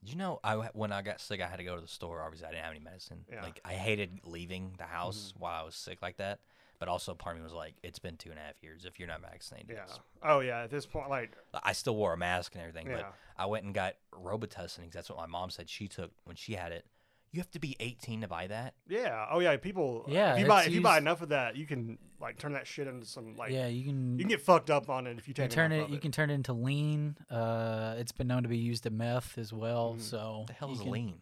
Did 0.01 0.11
you 0.11 0.17
know 0.17 0.39
I 0.43 0.55
when 0.73 0.91
I 0.91 1.01
got 1.01 1.19
sick, 1.19 1.41
I 1.41 1.47
had 1.47 1.57
to 1.57 1.63
go 1.63 1.75
to 1.75 1.81
the 1.81 1.87
store. 1.87 2.21
Obviously, 2.21 2.47
I 2.47 2.51
didn't 2.51 2.63
have 2.63 2.71
any 2.71 2.83
medicine. 2.83 3.25
Yeah. 3.31 3.43
Like 3.43 3.59
I 3.65 3.73
hated 3.73 4.21
leaving 4.23 4.73
the 4.77 4.85
house 4.85 5.31
mm-hmm. 5.31 5.43
while 5.43 5.61
I 5.61 5.65
was 5.65 5.75
sick 5.75 6.01
like 6.01 6.17
that. 6.17 6.39
But 6.79 6.87
also, 6.87 7.13
part 7.13 7.35
of 7.35 7.41
me 7.41 7.43
was 7.43 7.53
like, 7.53 7.73
it's 7.83 7.99
been 7.99 8.15
two 8.15 8.29
and 8.29 8.39
a 8.39 8.41
half 8.41 8.63
years. 8.63 8.85
If 8.85 8.99
you're 8.99 9.07
not 9.09 9.21
vaccinated, 9.21 9.71
yeah. 9.73 9.93
Oh 10.23 10.39
yeah. 10.39 10.63
At 10.63 10.71
this 10.71 10.85
point, 10.85 11.09
like 11.09 11.35
I 11.61 11.73
still 11.73 11.95
wore 11.95 12.13
a 12.13 12.17
mask 12.17 12.53
and 12.55 12.61
everything. 12.61 12.87
Yeah. 12.87 12.97
But 12.97 13.13
I 13.37 13.47
went 13.47 13.65
and 13.65 13.73
got 13.73 13.95
Robitussin 14.13 14.79
because 14.79 14.93
that's 14.93 15.09
what 15.09 15.17
my 15.17 15.25
mom 15.25 15.49
said 15.49 15.69
she 15.69 15.89
took 15.89 16.11
when 16.23 16.37
she 16.37 16.53
had 16.53 16.71
it. 16.71 16.85
You 17.31 17.39
have 17.39 17.51
to 17.51 17.59
be 17.59 17.75
18 17.79 18.21
to 18.21 18.27
buy 18.27 18.47
that. 18.47 18.73
Yeah. 18.87 19.25
Oh 19.31 19.39
yeah. 19.39 19.55
People. 19.57 20.05
Yeah, 20.07 20.33
If 20.33 20.39
you 20.39 20.47
buy 20.47 20.63
if 20.63 20.71
you 20.73 20.81
buy 20.81 20.97
enough 20.97 21.21
of 21.21 21.29
that, 21.29 21.55
you 21.55 21.67
can 21.67 21.99
like 22.19 22.37
turn 22.39 22.53
that 22.53 22.65
shit 22.65 22.87
into 22.87 23.05
some 23.05 23.35
like. 23.35 23.51
yeah, 23.51 23.67
you 23.67 23.83
can 23.85 24.13
You 24.17 24.23
can 24.25 24.29
get 24.29 24.41
fucked 24.41 24.69
up 24.71 24.89
on 24.89 25.05
it 25.05 25.17
if 25.19 25.27
you 25.27 25.31
you 25.31 25.33
take 25.35 25.49
can 25.49 25.55
turn 25.55 25.71
enough 25.71 25.83
it 25.83 25.89
of 25.89 25.93
you 25.93 25.99
can 25.99 26.11
turn 26.11 26.29
it 26.31 26.33
into 26.33 26.53
lean. 26.53 27.15
Uh, 27.29 27.95
it's 27.99 28.11
been 28.11 28.27
known 28.27 28.43
to 28.43 28.49
be 28.49 28.57
used 28.57 28.83
to 28.83 28.89
meth 28.89 29.37
as 29.37 29.53
well. 29.53 29.95
Mhm. 29.97 30.01
So 30.01 30.45
the 30.47 30.53
hell 30.53 30.71
is 30.71 30.79
can- 30.81 30.91
lean? 30.91 31.13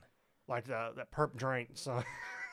like 0.48 0.64
the, 0.66 0.94
that 0.96 1.12
perp 1.12 1.36
drink. 1.36 1.72
So 1.74 2.02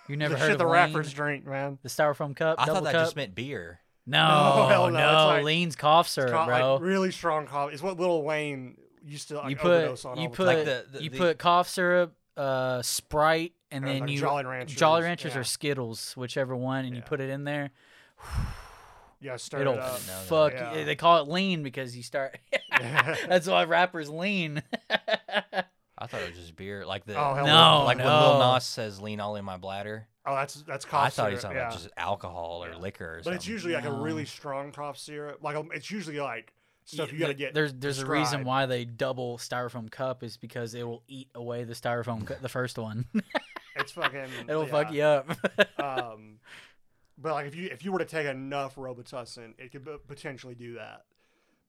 You 0.09 0.17
never 0.17 0.35
the 0.35 0.41
heard 0.41 0.47
shit 0.47 0.53
of 0.55 0.59
the 0.59 0.65
lean? 0.65 0.73
rappers 0.73 1.13
drink, 1.13 1.47
man. 1.47 1.79
The 1.85 1.89
styrofoam 1.89 2.35
cup. 2.35 2.57
I 2.59 2.67
thought 2.67 2.83
that 2.83 2.93
cup? 2.93 3.05
just 3.05 3.15
meant 3.15 3.37
beer. 3.37 3.79
no, 4.05 4.19
No, 4.19 4.67
hell 4.69 4.91
no, 4.91 4.99
no, 4.99 5.09
it's 5.11 5.25
like- 5.27 5.45
lean's 5.45 5.77
cough 5.77 6.09
syrup, 6.09 6.35
It's 6.35 6.47
bro. 6.47 6.73
like 6.75 6.83
really 6.83 7.13
strong 7.13 7.47
coffee. 7.47 7.73
It's 7.75 7.83
what 7.85 8.01
Lil 8.01 8.25
Wayne 8.25 8.79
used 9.05 9.29
to 9.29 9.37
like, 9.37 9.51
you 9.51 9.57
put 9.57 9.71
overdose 9.71 10.05
on. 10.07 10.17
you 10.17 10.25
all 10.25 10.29
the 10.31 10.37
put 10.37 10.45
time. 10.47 10.57
Like 10.57 10.65
the- 10.65 10.87
the- 10.99 11.05
you 11.05 11.11
the- 11.11 11.19
put 11.19 11.39
cough 11.39 11.69
syrup, 11.69 12.17
uh, 12.37 12.83
Sprite, 12.83 13.53
and 13.71 13.85
And, 13.85 13.93
then 13.95 14.01
like, 14.03 14.11
you 14.11 14.21
Jolly 14.21 14.45
Ranchers, 14.45 14.77
Jolly 14.77 15.03
Ranchers 15.03 15.35
yeah. 15.35 15.41
or 15.41 15.45
Skittles, 15.45 16.17
whichever 16.17 16.55
one, 16.57 16.85
and 16.85 16.95
you 16.97 17.03
put 17.03 17.21
it 17.21 17.31
in 17.31 17.45
there. 17.45 17.71
yeah, 19.21 19.37
stir 19.37 19.61
It'll 19.61 19.75
it 19.75 19.81
up. 19.81 19.95
didn't 19.97 20.07
know 20.07 20.15
that. 20.21 20.27
fuck. 20.27 20.53
Yeah. 20.77 20.85
They 20.85 20.97
call 20.97 21.23
it 21.23 21.29
lean 21.29 21.63
because 21.63 21.97
you 21.97 22.03
start. 22.03 22.39
That's 23.29 23.47
why 23.47 23.65
rappers 23.65 24.09
lean. 24.11 24.63
I 24.91 26.07
thought 26.07 26.23
it 26.23 26.31
was 26.31 26.39
just 26.39 26.57
beer. 26.57 26.85
Like 26.85 27.05
the 27.07 27.15
Oh, 27.19 27.35
hell 27.35 27.47
No, 27.47 27.85
like 27.85 27.99
when 27.99 28.07
Lil 28.07 28.39
no. 28.41 28.55
Nas 28.55 28.65
says 28.65 29.01
"lean 29.01 29.21
all 29.21 29.37
in 29.37 29.45
my 29.45 29.57
bladder." 29.57 30.09
Oh, 30.27 30.35
that's 30.35 30.55
that's 30.63 30.85
cough 30.85 31.07
I 31.07 31.11
thought 31.11 31.29
he 31.29 31.35
was 31.35 31.43
talking 31.43 31.57
yeah. 31.57 31.69
about 31.69 31.75
just 31.79 31.89
alcohol 31.97 32.65
or 32.65 32.71
Yeah. 32.71 32.77
liquor 32.79 33.05
or 33.05 33.17
But 33.19 33.25
something. 33.25 33.37
it's 33.37 33.47
usually 33.47 33.75
like 33.75 33.85
a 33.85 33.93
really 33.93 34.25
strong 34.25 34.73
cough 34.73 34.99
syrup. 34.99 35.39
Like 35.43 35.57
um, 35.57 35.69
it's 35.73 35.91
usually 35.91 36.19
like 36.19 36.53
stuff 36.85 37.13
you 37.13 37.19
gotta 37.19 37.35
get. 37.35 37.55
There's 37.55 37.73
there's 37.75 37.99
a 37.99 38.07
reason 38.07 38.45
why 38.45 38.67
they 38.67 38.85
double 38.85 39.39
styrofoam 39.39 39.91
cup 39.91 40.23
is 40.23 40.37
because 40.37 40.75
it 40.75 40.83
will 40.85 41.03
eat 41.09 41.29
away 41.35 41.65
the 41.65 41.75
styrofoam 41.75 42.27
cup, 42.27 42.41
the 42.41 42.49
first 42.49 42.79
one. 42.79 43.07
It's 43.77 43.93
fucking. 43.93 44.27
It'll 44.49 44.65
yeah. 44.65 44.71
fuck 44.71 44.93
you 44.93 45.03
up. 45.03 45.31
um, 45.79 46.39
but 47.19 47.33
like 47.33 47.47
if 47.47 47.55
you 47.55 47.69
if 47.71 47.85
you 47.85 47.93
were 47.93 47.99
to 47.99 48.05
take 48.05 48.27
enough 48.27 48.77
Robitussin, 48.77 49.55
it 49.59 49.73
could 49.73 49.87
potentially 50.07 50.55
do 50.55 50.75
that. 50.75 51.03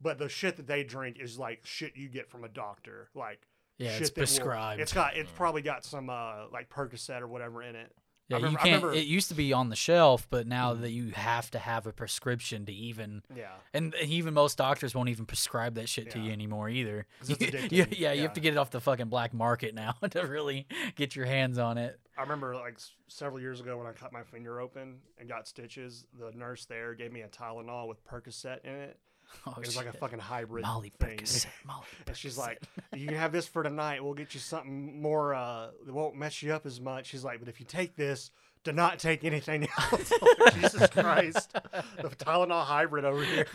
But 0.02 0.20
the 0.20 0.30
shit 0.30 0.58
that 0.58 0.68
they 0.68 0.84
drink 0.84 1.18
is 1.20 1.40
like 1.40 1.66
shit 1.66 1.96
you 1.96 2.10
get 2.10 2.30
from 2.30 2.44
a 2.44 2.50
doctor, 2.50 3.10
like 3.16 3.48
yeah, 3.78 3.92
shit 3.92 4.02
it's 4.02 4.10
that 4.12 4.16
will- 4.18 4.26
prescribed. 4.26 4.82
it's 4.82 4.94
got 4.94 5.16
it's 5.16 5.32
probably 5.32 5.62
got 5.62 5.84
some 5.84 6.10
uh 6.10 6.48
like 6.52 6.70
Percocet 6.70 7.22
or 7.22 7.28
whatever 7.28 7.64
in 7.64 7.76
it. 7.76 7.92
Yeah, 8.28 8.38
remember- 8.38 8.52
you 8.52 8.58
can't. 8.58 8.84
remember- 8.84 8.94
It 8.94 9.06
used 9.08 9.30
to 9.30 9.36
be 9.36 9.54
on 9.54 9.70
the 9.70 9.76
shelf, 9.76 10.28
but 10.30 10.48
now 10.48 10.74
Mhm. 10.74 10.82
that 10.82 10.92
you 10.92 11.10
have 11.12 11.50
to 11.52 11.60
have 11.60 11.86
a 11.88 11.94
prescription 11.94 12.66
to 12.66 12.74
even, 12.74 13.24
Yeah, 13.36 13.54
and 13.74 13.94
even 13.96 14.34
most 14.34 14.58
doctors 14.58 14.94
won't 14.96 15.10
even 15.10 15.26
prescribe 15.26 15.76
that 15.76 15.90
shit 15.90 16.10
to 16.12 16.20
you 16.20 16.32
anymore 16.32 16.70
either. 16.70 17.06
You- 17.28 17.36
addicting, 17.36 17.98
yeah, 17.98 18.12
you 18.14 18.22
have 18.24 18.34
to 18.34 18.40
get 18.42 18.54
it 18.54 18.58
off 18.58 18.72
the 18.72 18.82
fucking 18.82 19.08
black 19.10 19.34
market 19.34 19.74
now 19.76 19.92
to 20.12 20.22
really 20.26 20.68
get 20.96 21.16
your 21.16 21.26
hands 21.26 21.58
on 21.58 21.78
it. 21.78 22.00
I 22.18 22.22
remember 22.22 22.56
like 22.56 22.80
several 23.08 23.42
years 23.42 23.60
ago 23.60 23.78
when 23.78 23.88
I 23.88 23.92
cut 23.92 24.14
my 24.14 24.24
finger 24.24 24.60
open 24.62 25.02
and 25.20 25.28
got 25.28 25.48
stitches. 25.48 26.08
The 26.18 26.32
nurse 26.32 26.66
there 26.66 26.94
gave 26.94 27.12
me 27.12 27.22
a 27.22 27.28
Tylenol 27.28 27.88
with 27.90 28.04
Percocet 28.06 28.64
in 28.64 28.74
it. 28.74 29.00
Oh, 29.48 29.54
It 29.60 29.66
was 29.66 29.78
like 29.78 29.86
a 29.88 29.94
fucking 29.94 30.20
hybrid 30.20 30.64
Molly 30.64 30.92
thing. 31.00 31.18
Percocet, 31.20 31.46
Molly 31.66 31.86
And 32.08 32.16
she's 32.18 32.38
like, 32.38 32.62
"You 32.96 33.08
can 33.08 33.16
have 33.18 33.32
this 33.32 33.48
for 33.48 33.62
tonight. 33.64 34.04
We'll 34.04 34.14
get 34.16 34.34
you 34.34 34.40
something 34.40 35.02
more. 35.02 35.34
Uh, 35.36 35.70
that 35.86 35.94
won't 35.94 36.16
mess 36.16 36.42
you 36.42 36.54
up 36.54 36.66
as 36.66 36.82
much." 36.82 37.08
She's 37.08 37.24
like, 37.24 37.40
"But 37.40 37.48
if 37.48 37.60
you 37.60 37.66
take 37.66 37.96
this, 37.96 38.32
do 38.64 38.72
not 38.72 38.98
take 39.00 39.24
anything 39.24 39.68
else." 39.92 40.12
Like, 40.40 40.54
Jesus 40.56 40.88
Christ, 40.90 41.54
the 41.54 42.10
Tylenol 42.10 42.64
hybrid 42.64 43.06
over 43.06 43.24
here. 43.24 43.46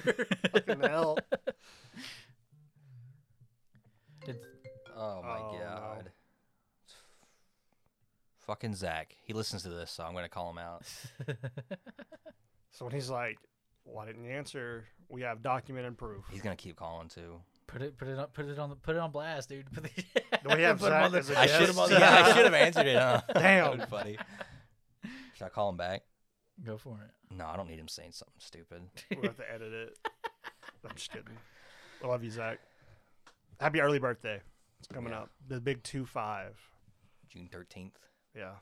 Fucking 0.53 0.81
hell. 0.81 1.19
Did- 4.25 4.38
oh 4.97 5.23
my 5.23 5.38
Oh, 5.38 5.53
no. 5.53 5.59
god. 5.59 6.11
Fucking 8.47 8.75
Zach. 8.75 9.14
He 9.25 9.33
listens 9.33 9.62
to 9.62 9.69
this, 9.71 9.90
so 9.90 10.05
I'm 10.05 10.14
gonna 10.14 10.29
call 10.29 10.51
him 10.51 10.59
out. 10.59 10.83
So 12.73 12.85
when 12.85 12.95
he's 12.95 13.11
like, 13.11 13.38
"Why 13.85 14.07
didn't 14.07 14.25
you 14.25 14.31
answer?" 14.31 14.87
We 15.09 15.23
have 15.23 15.43
documented 15.43 15.99
proof. 15.99 16.25
He's 16.31 16.43
gonna 16.43 16.57
keep 16.57 16.77
calling 16.77 17.09
too. 17.09 17.40
Put 17.66 17.83
it, 17.83 17.97
put 17.99 18.09
it, 18.09 18.19
on, 18.19 18.27
put 18.29 18.47
it 18.47 18.59
on 18.59 18.71
the, 18.71 18.77
put 18.77 18.97
it 18.97 18.99
on 18.99 19.11
blast, 19.12 19.49
dude. 19.49 19.71
Put 19.73 19.85
the, 19.85 19.90
Do 20.49 20.57
we 20.57 20.62
have 20.62 20.79
put 20.81 20.93
'em 20.93 20.93
Zach 20.93 21.05
on 21.05 21.12
the- 21.12 21.19
as 21.19 21.31
a 21.31 21.38
I 21.38 21.47
should 21.47 21.75
put 21.75 21.93
'em 21.93 22.01
have. 22.01 22.01
Yeah, 22.01 22.25
I 22.27 22.33
should 22.35 22.45
have 22.45 22.55
answered 22.55 22.87
it. 22.87 22.97
Huh? 22.97 23.21
Damn. 23.35 23.64
That 23.64 23.79
was 23.79 23.88
funny. 23.88 24.19
Should 25.35 25.45
I 25.45 25.49
call 25.51 25.69
him 25.71 25.77
back? 25.77 26.03
Go 26.64 26.77
for 26.79 26.99
it. 27.05 27.35
No, 27.35 27.47
I 27.47 27.57
don't 27.57 27.69
need 27.69 27.79
him 27.79 27.87
saying 27.88 28.11
something 28.12 28.35
stupid. 28.38 28.83
We'll 29.11 29.23
have 29.23 29.37
to 29.37 29.53
edit 29.53 29.73
it. 29.73 29.99
I'm 30.85 30.95
just 30.97 31.11
kidding. 31.12 31.37
I 32.03 32.07
love 32.09 32.25
you, 32.25 32.31
Zach. 32.31 32.59
Happy 33.61 33.81
early 33.81 33.99
birthday. 34.01 34.40
It's 34.81 34.88
coming 34.88 35.12
Yeah. 35.12 35.21
up. 35.21 35.31
The 35.49 35.61
big 35.61 35.83
two 35.85 36.07
five. 36.07 36.57
June 37.29 37.49
thirteenth. 37.53 37.99
Yeah. 38.37 38.55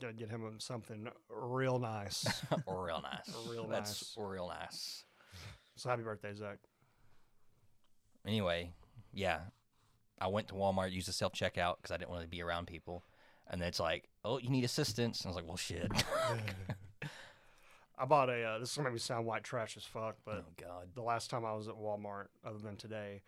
Gotta 0.00 0.12
get 0.12 0.28
him 0.28 0.42
something 0.58 1.08
real 1.30 1.78
nice. 1.78 2.26
real 2.66 3.02
nice. 3.02 3.34
Real 3.48 3.66
That's 3.66 4.16
nice. 4.18 4.26
real 4.26 4.48
nice. 4.48 5.04
so 5.76 5.88
happy 5.88 6.02
birthday, 6.02 6.34
Zach. 6.34 6.58
Anyway, 8.26 8.72
yeah, 9.14 9.40
I 10.20 10.26
went 10.28 10.48
to 10.48 10.54
Walmart, 10.54 10.92
used 10.92 11.08
the 11.08 11.12
self 11.12 11.32
checkout 11.32 11.76
because 11.76 11.92
I 11.92 11.96
didn't 11.96 12.10
want 12.10 12.22
to 12.22 12.28
be 12.28 12.42
around 12.42 12.66
people, 12.66 13.04
and 13.48 13.60
then 13.60 13.68
it's 13.68 13.80
like, 13.80 14.08
oh, 14.24 14.38
you 14.38 14.50
need 14.50 14.64
assistance. 14.64 15.20
And 15.20 15.26
I 15.26 15.30
was 15.30 15.36
like, 15.36 15.46
well, 15.46 15.56
shit. 15.56 15.90
I 17.98 18.04
bought 18.04 18.28
a. 18.28 18.42
Uh, 18.42 18.58
this 18.58 18.70
is 18.70 18.76
gonna 18.76 18.90
make 18.90 18.94
me 18.94 18.98
sound 18.98 19.24
white 19.24 19.44
trash 19.44 19.76
as 19.78 19.84
fuck, 19.84 20.16
but 20.26 20.44
oh 20.46 20.52
God, 20.60 20.88
the 20.94 21.02
last 21.02 21.30
time 21.30 21.46
I 21.46 21.54
was 21.54 21.68
at 21.68 21.74
Walmart, 21.74 22.26
other 22.44 22.58
than 22.58 22.76
today, 22.76 23.22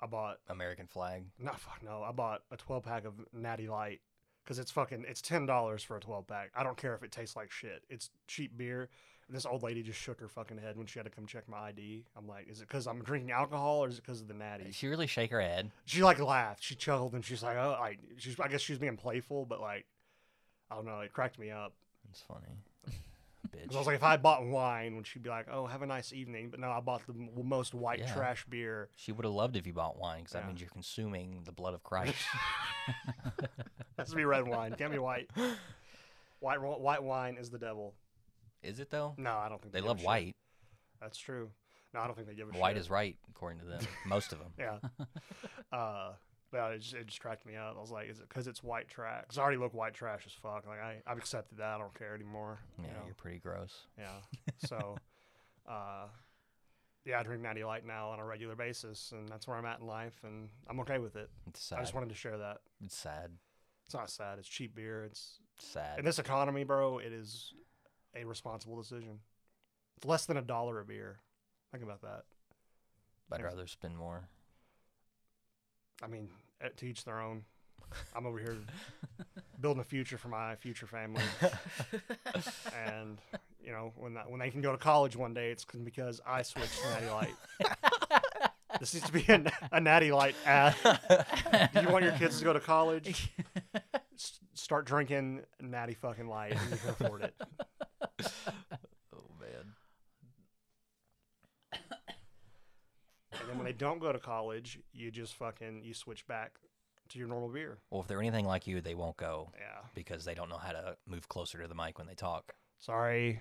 I 0.00 0.06
bought. 0.06 0.38
American 0.48 0.86
flag. 0.86 1.24
No, 1.40 1.50
fuck 1.52 1.80
no. 1.84 2.02
I 2.02 2.12
bought 2.12 2.42
a 2.52 2.56
12 2.56 2.84
pack 2.84 3.04
of 3.04 3.14
Natty 3.32 3.68
Light 3.68 4.00
because 4.44 4.58
it's 4.58 4.70
fucking. 4.70 5.04
It's 5.08 5.22
ten 5.22 5.46
dollars 5.46 5.82
for 5.82 5.96
a 5.96 6.00
12 6.00 6.26
pack. 6.26 6.50
I 6.54 6.62
don't 6.62 6.76
care 6.76 6.94
if 6.94 7.02
it 7.02 7.12
tastes 7.12 7.36
like 7.36 7.50
shit. 7.50 7.82
It's 7.88 8.10
cheap 8.26 8.56
beer. 8.56 8.88
And 9.28 9.36
this 9.36 9.46
old 9.46 9.62
lady 9.62 9.82
just 9.82 10.00
shook 10.00 10.20
her 10.20 10.28
fucking 10.28 10.58
head 10.58 10.76
when 10.76 10.86
she 10.86 10.98
had 10.98 11.04
to 11.04 11.10
come 11.10 11.26
check 11.26 11.48
my 11.48 11.68
ID. 11.68 12.04
I'm 12.16 12.26
like, 12.26 12.48
is 12.50 12.60
it 12.60 12.68
because 12.68 12.86
I'm 12.86 13.02
drinking 13.02 13.30
alcohol 13.30 13.84
or 13.84 13.88
is 13.88 13.98
it 13.98 14.02
because 14.04 14.20
of 14.20 14.28
the 14.28 14.34
Natty? 14.34 14.64
Did 14.64 14.74
she 14.74 14.88
really 14.88 15.06
shake 15.06 15.30
her 15.30 15.40
head? 15.40 15.70
She 15.84 16.02
like 16.02 16.18
laughed. 16.20 16.62
She 16.62 16.74
chuckled 16.74 17.14
and 17.14 17.24
she's 17.24 17.42
like, 17.42 17.56
oh, 17.56 17.76
like 17.80 17.98
she's. 18.18 18.38
I 18.40 18.48
guess 18.48 18.60
she's 18.60 18.78
being 18.78 18.96
playful, 18.96 19.46
but 19.46 19.60
like, 19.60 19.86
I 20.70 20.74
don't 20.74 20.86
know. 20.86 21.00
It 21.00 21.12
cracked 21.12 21.38
me 21.38 21.50
up. 21.50 21.72
It's 22.10 22.20
funny. 22.20 22.46
'Cause 23.52 23.60
Bitch. 23.68 23.74
I 23.74 23.78
was 23.78 23.86
like, 23.86 23.96
if 23.96 24.02
I 24.02 24.16
bought 24.16 24.44
wine, 24.46 24.96
would 24.96 25.06
she 25.06 25.18
be 25.18 25.28
like, 25.28 25.46
oh, 25.50 25.66
have 25.66 25.82
a 25.82 25.86
nice 25.86 26.12
evening? 26.12 26.48
But 26.50 26.58
no, 26.60 26.70
I 26.70 26.80
bought 26.80 27.06
the 27.06 27.12
m- 27.12 27.30
most 27.46 27.74
white 27.74 27.98
Yeah. 27.98 28.12
trash 28.14 28.44
beer. 28.46 28.88
she 28.96 29.12
would 29.12 29.24
have 29.26 29.34
loved 29.34 29.56
if 29.56 29.66
you 29.66 29.72
bought 29.74 29.98
wine 29.98 30.20
because 30.20 30.32
that 30.32 30.42
Yeah. 30.44 30.48
means 30.48 30.60
you're 30.60 30.70
consuming 30.70 31.42
the 31.44 31.52
blood 31.52 31.74
of 31.74 31.82
Christ. 31.82 32.16
Has 33.98 34.10
to 34.10 34.16
be 34.16 34.24
red 34.24 34.46
wine. 34.48 34.74
Can't 34.76 34.92
be 34.92 34.98
white. 34.98 35.30
White 36.40 36.60
ro- 36.60 36.78
white 36.78 37.02
wine 37.02 37.36
is 37.36 37.50
the 37.50 37.58
devil. 37.58 37.94
Is 38.62 38.80
it 38.80 38.90
though? 38.90 39.14
No, 39.18 39.36
I 39.36 39.48
don't 39.48 39.60
think 39.60 39.72
They 39.74 39.80
give 39.80 39.86
a 39.86 39.88
love 39.88 39.98
shit. 39.98 40.06
white. 40.06 40.36
That's 41.00 41.18
true. 41.18 41.50
No, 41.94 42.00
I 42.00 42.06
don't 42.06 42.14
think 42.14 42.26
they 42.28 42.34
give 42.34 42.48
a 42.48 42.58
White 42.58 42.72
shit. 42.76 42.80
is 42.80 42.90
right 42.90 43.16
according 43.30 43.58
to 43.60 43.66
them. 43.66 43.80
Most 44.06 44.32
of 44.32 44.38
them. 44.38 44.52
Yeah. 44.58 44.78
uh, 45.76 46.12
but 46.52 46.72
it 46.74 46.78
just, 46.82 46.94
it 46.94 47.06
just 47.08 47.20
cracked 47.20 47.44
me 47.46 47.56
up. 47.56 47.74
I 47.76 47.80
was 47.80 47.90
like, 47.90 48.08
is 48.08 48.18
it 48.20 48.28
because 48.28 48.46
it's 48.46 48.62
white 48.62 48.86
trash? 48.88 49.24
'Cause 49.26 49.38
I 49.38 49.42
already 49.42 49.56
look 49.58 49.74
white 49.74 49.94
trash 49.94 50.22
as 50.26 50.32
fuck. 50.32 50.66
Like 50.66 50.78
I, 50.80 50.98
I've 51.06 51.18
accepted 51.18 51.58
that. 51.58 51.74
I 51.74 51.78
don't 51.78 51.94
care 51.98 52.14
anymore. 52.14 52.60
Yeah, 52.78 52.84
you 52.86 52.92
know? 52.92 52.98
you're 53.06 53.14
pretty 53.14 53.38
gross. 53.38 53.74
Yeah. 53.98 54.20
So, 54.66 54.96
uh, 55.68 56.06
yeah, 57.04 57.18
I 57.18 57.22
drink 57.24 57.42
Natty 57.42 57.64
Light 57.64 57.84
now 57.84 58.10
on 58.10 58.20
a 58.20 58.24
regular 58.24 58.54
basis, 58.54 59.10
and 59.12 59.28
that's 59.28 59.48
where 59.48 59.56
I'm 59.56 59.64
at 59.66 59.80
in 59.80 59.86
life, 59.86 60.20
and 60.24 60.48
I'm 60.68 60.78
okay 60.80 60.98
with 60.98 61.16
it. 61.16 61.30
It's 61.48 61.60
sad. 61.62 61.78
I 61.78 61.82
just 61.82 61.94
wanted 61.94 62.10
to 62.10 62.14
share 62.14 62.38
that. 62.38 62.58
It's 62.84 62.96
sad. 62.96 63.30
It's 63.86 63.94
not 63.94 64.08
sad. 64.10 64.38
It's 64.38 64.48
cheap 64.48 64.74
beer. 64.76 65.04
It's 65.04 65.40
Sad. 65.58 65.98
in 65.98 66.04
this 66.04 66.18
economy, 66.18 66.62
bro. 66.64 66.98
It 66.98 67.12
is 67.12 67.52
a 68.14 68.24
responsible 68.24 68.76
decision. 68.80 69.18
It's 69.96 70.06
less 70.06 70.26
than 70.26 70.36
a 70.36 70.42
dollar 70.42 70.78
a 70.80 70.84
beer. 70.84 71.18
Think 71.72 71.82
about 71.82 72.02
that. 72.02 72.22
I'd 73.32 73.42
rather 73.42 73.66
spend 73.66 73.96
more. 73.96 74.28
I 76.02 76.06
mean, 76.06 76.28
Uh, 76.62 76.68
to 76.76 76.86
each 76.86 77.04
their 77.04 77.20
own. 77.20 77.42
I'm 78.14 78.24
over 78.24 78.38
here 78.38 78.56
building 79.60 79.80
a 79.80 79.84
future 79.84 80.16
for 80.16 80.28
my 80.28 80.54
future 80.56 80.86
family, 80.86 81.22
and 82.86 83.18
you 83.62 83.72
know 83.72 83.92
when 83.96 84.14
that, 84.14 84.30
when 84.30 84.40
they 84.40 84.50
can 84.50 84.62
go 84.62 84.72
to 84.72 84.78
college 84.78 85.16
one 85.16 85.34
day, 85.34 85.50
it's 85.50 85.64
because 85.64 86.20
I 86.26 86.42
switched 86.42 86.80
to 86.82 86.88
Natty 86.90 87.06
Light. 87.10 87.34
this 88.80 88.94
needs 88.94 89.06
to 89.06 89.12
be 89.12 89.24
a, 89.28 89.44
a 89.72 89.80
Natty 89.80 90.12
Light 90.12 90.34
ad. 90.46 90.74
Do 91.74 91.80
you 91.82 91.88
want 91.88 92.04
your 92.04 92.14
kids 92.14 92.38
to 92.38 92.44
go 92.44 92.52
to 92.52 92.60
college? 92.60 93.30
S- 94.14 94.40
start 94.54 94.86
drinking 94.86 95.42
Natty 95.60 95.94
fucking 95.94 96.28
Light, 96.28 96.52
and 96.52 96.70
you 96.70 96.76
can 96.76 96.88
afford 96.90 97.22
it. 97.22 97.34
Oh 99.14 99.24
man. 99.40 99.74
And 103.32 103.41
then 103.52 103.58
when 103.58 103.66
they 103.66 103.76
don't 103.76 103.98
go 104.00 104.12
to 104.12 104.18
college, 104.18 104.78
you 104.92 105.10
just 105.10 105.34
fucking 105.34 105.82
you 105.84 105.92
switch 105.94 106.26
back 106.26 106.52
to 107.10 107.18
your 107.18 107.28
normal 107.28 107.48
beer. 107.50 107.78
Well, 107.90 108.00
if 108.00 108.06
they're 108.08 108.18
anything 108.20 108.46
like 108.46 108.66
you, 108.66 108.80
they 108.80 108.94
won't 108.94 109.16
go 109.18 109.50
Yeah. 109.58 109.80
because 109.94 110.24
they 110.24 110.34
don't 110.34 110.48
know 110.48 110.56
how 110.56 110.72
to 110.72 110.96
move 111.06 111.28
closer 111.28 111.60
to 111.60 111.68
the 111.68 111.74
mic 111.74 111.98
when 111.98 112.06
they 112.06 112.14
talk. 112.14 112.54
Sorry. 112.78 113.40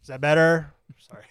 Is 0.00 0.08
that 0.08 0.20
better? 0.22 0.72
Sorry. 0.98 1.24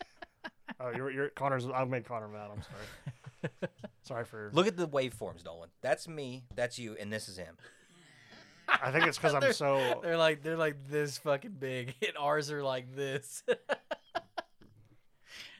oh, 0.80 0.90
you're, 0.94 1.10
you're 1.10 1.28
Connor's. 1.30 1.66
I've 1.66 1.88
made 1.88 2.04
Connor 2.04 2.28
mad. 2.28 2.50
I'm 2.52 2.62
sorry. 2.62 3.70
sorry 4.02 4.24
for. 4.24 4.50
Look 4.52 4.68
at 4.68 4.76
the 4.76 4.86
waveforms, 4.86 5.42
Dolan. 5.42 5.70
That's 5.82 6.06
me. 6.06 6.44
That's 6.54 6.78
you, 6.78 6.96
and 7.00 7.12
this 7.12 7.28
is 7.28 7.36
him. 7.36 7.56
I 8.68 8.92
think 8.92 9.06
it's 9.06 9.16
because 9.18 9.34
I'm 9.34 9.52
so. 9.52 10.00
They're 10.02 10.16
like 10.16 10.42
they're 10.42 10.56
like 10.56 10.76
this 10.88 11.18
fucking 11.18 11.56
big, 11.58 11.94
and 12.02 12.16
ours 12.18 12.50
are 12.52 12.62
like 12.62 12.94
this. 12.94 13.42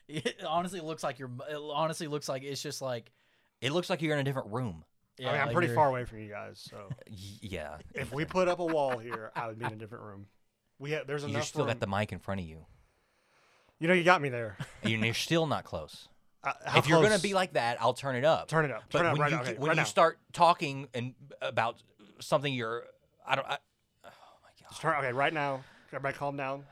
It 0.09 0.43
honestly 0.47 0.81
looks 0.81 1.03
like 1.03 1.19
you're. 1.19 1.31
It 1.51 1.57
honestly 1.73 2.07
looks 2.07 2.29
like 2.29 2.43
it's 2.43 2.63
just 2.63 2.81
like. 2.83 3.11
It 3.61 3.73
looks 3.73 3.89
like 3.89 4.03
you're 4.03 4.13
in 4.15 4.21
a 4.21 4.25
different 4.25 4.53
room. 4.53 4.85
Yeah, 5.19 5.29
I 5.29 5.33
mean, 5.33 5.41
I'm 5.41 5.47
like 5.49 5.55
pretty 5.55 5.67
you're- 5.69 5.77
far 5.77 5.89
away 5.89 6.05
from 6.05 6.19
you 6.19 6.29
guys, 6.29 6.59
so 6.71 6.89
yeah. 7.41 7.79
if 7.95 8.13
we 8.13 8.27
put 8.27 8.49
up 8.49 8.59
a 8.59 8.65
wall 8.67 8.99
here, 8.99 9.31
I 9.35 9.47
would 9.47 9.59
be 9.59 9.65
in 9.65 9.73
a 9.73 9.77
different 9.77 10.05
room. 10.05 10.27
We 10.79 10.91
have, 10.91 11.07
there's 11.07 11.25
enough. 11.25 11.37
You 11.37 11.43
still 11.43 11.61
room. 11.65 11.69
got 11.69 11.81
the 11.81 11.87
mic 11.87 12.13
in 12.13 12.19
front 12.19 12.41
of 12.43 12.47
you. 12.47 12.67
You 13.79 13.89
know, 13.89 13.95
you 13.95 14.05
got 14.05 14.21
me 14.21 14.29
there. 14.29 14.57
And 14.83 15.03
You're 15.05 15.15
still 15.15 15.47
not 15.47 15.65
close. 15.65 16.09
Uh, 16.45 16.53
how 16.67 16.79
if 16.79 16.87
you're 16.87 16.99
gonna 16.99 17.09
close- 17.11 17.23
be 17.23 17.33
like 17.35 17.55
that, 17.55 17.79
I'll 17.81 17.95
turn 17.95 18.15
it 18.15 18.25
up. 18.25 18.49
turn 18.49 18.67
it 18.67 18.71
up. 18.71 18.85
But 18.93 18.99
Turn 18.99 19.07
it 19.07 19.09
up 19.09 19.15
when 19.15 19.21
right 19.23 19.31
you 19.31 19.37
now. 19.37 19.43
Okay, 19.43 19.51
get- 19.53 19.61
when 19.61 19.69
right 19.69 19.75
you 19.77 19.81
now. 19.81 19.85
start 19.85 20.19
talking 20.35 20.89
and 20.93 21.15
about 21.41 21.77
something 22.21 22.53
you're, 22.53 22.85
I 23.27 23.37
don't. 23.37 23.47
I, 23.47 23.57
oh 24.05 24.09
my 24.43 24.51
god. 24.61 24.69
Just 24.69 24.83
turn. 24.83 24.97
Okay, 24.99 25.13
right 25.13 25.33
now. 25.33 25.65
Everybody, 25.89 26.15
calm 26.19 26.37
down. 26.37 26.65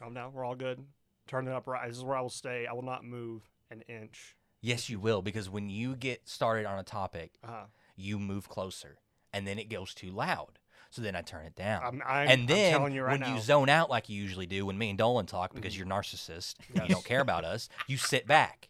Calm 0.00 0.14
down. 0.14 0.32
We're 0.32 0.44
all 0.44 0.54
good. 0.54 0.82
Turn 1.26 1.48
it 1.48 1.52
up 1.52 1.66
right. 1.66 1.88
This 1.88 1.96
is 1.98 2.04
where 2.04 2.16
I 2.16 2.20
will 2.20 2.28
stay. 2.30 2.66
I 2.66 2.72
will 2.72 2.82
not 2.82 3.04
move 3.04 3.42
an 3.70 3.82
inch. 3.88 4.36
Yes, 4.60 4.88
you 4.88 4.98
will 4.98 5.22
because 5.22 5.50
when 5.50 5.68
you 5.68 5.94
get 5.96 6.28
started 6.28 6.66
on 6.66 6.78
a 6.78 6.82
topic, 6.82 7.32
Uh-huh. 7.44 7.66
you 7.96 8.18
move 8.18 8.48
closer, 8.48 8.98
and 9.32 9.46
then 9.46 9.58
it 9.58 9.68
goes 9.68 9.94
too 9.94 10.10
loud. 10.10 10.58
So 10.90 11.02
then 11.02 11.14
I 11.16 11.20
turn 11.22 11.44
it 11.44 11.54
down. 11.56 11.82
I'm, 11.84 12.02
I'm, 12.06 12.28
and 12.28 12.48
then 12.48 12.92
you 12.92 13.02
right 13.02 13.12
when 13.12 13.20
now. 13.20 13.34
you 13.34 13.40
zone 13.40 13.68
out 13.68 13.90
like 13.90 14.08
you 14.08 14.20
usually 14.22 14.46
do 14.46 14.64
when 14.64 14.78
me 14.78 14.88
and 14.90 14.98
Dolan 14.98 15.26
talk 15.26 15.52
because 15.54 15.76
you're 15.76 15.86
narcissist, 15.86 16.54
and 16.74 16.82
you 16.84 16.88
don't 16.94 17.04
care 17.04 17.20
about 17.20 17.44
us, 17.44 17.68
you 17.86 17.96
sit 17.96 18.26
back. 18.26 18.68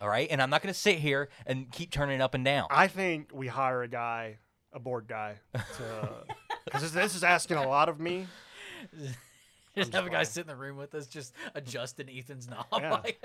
All 0.00 0.08
right, 0.08 0.28
and 0.30 0.40
I'm 0.40 0.50
not 0.50 0.62
going 0.62 0.72
to 0.72 0.78
sit 0.78 0.98
here 0.98 1.28
and 1.46 1.70
keep 1.72 1.90
turning 1.90 2.16
it 2.16 2.22
up 2.22 2.34
and 2.34 2.44
down. 2.44 2.68
I 2.70 2.86
think 2.86 3.30
we 3.32 3.48
hire 3.48 3.82
a 3.82 3.88
guy, 3.88 4.38
a 4.72 4.78
board 4.78 5.06
guy, 5.08 5.40
because 5.52 6.82
this, 6.82 6.90
this 6.92 7.14
is 7.16 7.24
asking 7.24 7.56
a 7.56 7.66
lot 7.68 7.88
of 7.88 7.98
me. 7.98 8.26
Just 9.78 9.92
just 9.92 9.94
have 9.96 10.06
a 10.06 10.10
guy 10.10 10.22
sit 10.24 10.42
in 10.42 10.46
the 10.48 10.56
room 10.56 10.76
with 10.76 10.94
us, 10.94 11.06
just 11.06 11.32
adjusting 11.54 12.08
Ethan's 12.10 12.48
knob. 12.48 12.66
Yeah. 12.80 12.92
Like, 12.92 13.22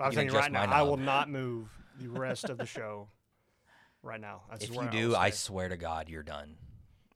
I'm 0.00 0.10
You 0.10 0.16
telling 0.16 0.32
right 0.32 0.50
now, 0.52 0.66
my 0.66 0.72
I 0.76 0.82
will 0.82 0.96
not 0.96 1.30
move 1.30 1.68
the 2.00 2.08
rest 2.08 2.48
of 2.50 2.58
the 2.58 2.66
show. 2.66 3.08
Right 4.02 4.20
now, 4.20 4.42
That's 4.50 4.64
if 4.64 4.72
you 4.74 4.80
I 4.80 4.86
do, 4.88 5.14
I 5.14 5.30
stay. 5.30 5.36
swear 5.36 5.68
to 5.68 5.76
God, 5.76 6.08
you're 6.08 6.24
done. 6.24 6.56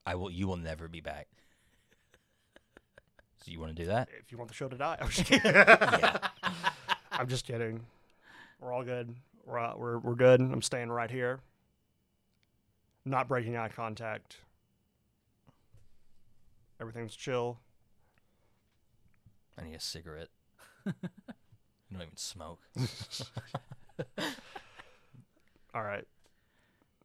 I 0.05 0.15
will. 0.15 0.31
You 0.31 0.47
will 0.47 0.55
never 0.57 0.87
be 0.87 1.01
back. 1.01 1.27
So 3.43 3.51
you 3.51 3.59
want 3.59 3.75
to 3.75 3.81
do 3.81 3.87
that? 3.89 4.07
if 4.23 4.31
you 4.31 4.37
want 4.37 4.47
the 4.49 4.53
show 4.53 4.69
to 4.69 4.77
die, 4.77 4.97
I'm 5.01 5.09
just 5.09 5.25
kidding. 5.29 5.51
Yeah. 5.51 6.17
I'm 7.11 7.27
just 7.27 7.45
kidding. 7.45 7.81
We're 8.61 8.71
all 8.71 8.83
good. 8.83 9.13
We're, 9.45 9.59
uh, 9.59 9.73
we're 9.75 9.97
we're 9.99 10.15
good. 10.15 10.39
I'm 10.39 10.61
staying 10.61 10.89
right 10.89 11.11
here. 11.11 11.39
Not 13.05 13.27
breaking 13.27 13.57
eye 13.57 13.69
contact. 13.69 14.37
Everything's 16.79 17.15
chill. 17.15 17.57
I 19.57 19.63
need 19.63 19.75
a 19.75 19.79
cigarette. 19.79 20.29
you 20.85 20.93
don't 21.91 22.01
even 22.01 22.15
smoke. 22.15 22.59
All 25.73 25.83
right. 25.83 26.05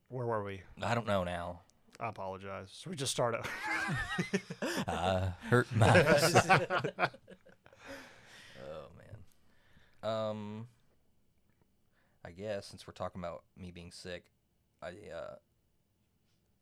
Where 0.09 0.27
were 0.27 0.45
we? 0.45 0.63
I 0.83 0.95
don't 0.95 1.07
know 1.07 1.25
now. 1.25 1.61
I 1.99 2.09
apologize. 2.09 2.71
Should 2.81 2.91
we 2.91 2.97
just 2.97 3.13
start 3.13 3.35
out? 3.35 3.47
Uh, 4.87 5.31
hurt 5.51 5.67
my. 5.75 5.89
oh 8.61 8.89
man. 8.97 9.17
Um. 10.03 10.67
I 12.25 12.31
guess 12.31 12.67
since 12.67 12.87
we're 12.87 12.93
talking 12.93 13.21
about 13.21 13.43
me 13.57 13.73
being 13.73 13.91
sick, 13.91 14.27
I 14.81 14.89
uh, 15.15 15.35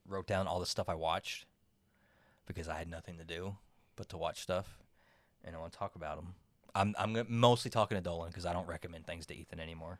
wrote 0.06 0.26
down 0.26 0.46
all 0.46 0.60
the 0.60 0.66
stuff 0.66 0.88
I 0.88 0.94
watched 0.94 1.44
because 2.46 2.68
I 2.68 2.78
had 2.78 2.88
nothing 2.88 3.18
to 3.18 3.24
do 3.24 3.56
but 3.96 4.08
to 4.10 4.16
watch 4.16 4.40
stuff, 4.40 4.79
and 5.44 5.54
I 5.54 5.58
want 5.58 5.72
to 5.72 5.78
talk 5.78 5.94
about 5.96 6.16
them. 6.16 6.34
I'm 6.74 6.94
I'm 6.98 7.24
mostly 7.28 7.70
talking 7.70 7.96
to 7.96 8.02
Dolan 8.02 8.28
because 8.30 8.46
I 8.46 8.52
don't 8.52 8.66
recommend 8.68 9.06
things 9.06 9.26
to 9.26 9.34
Ethan 9.36 9.58
anymore. 9.60 9.98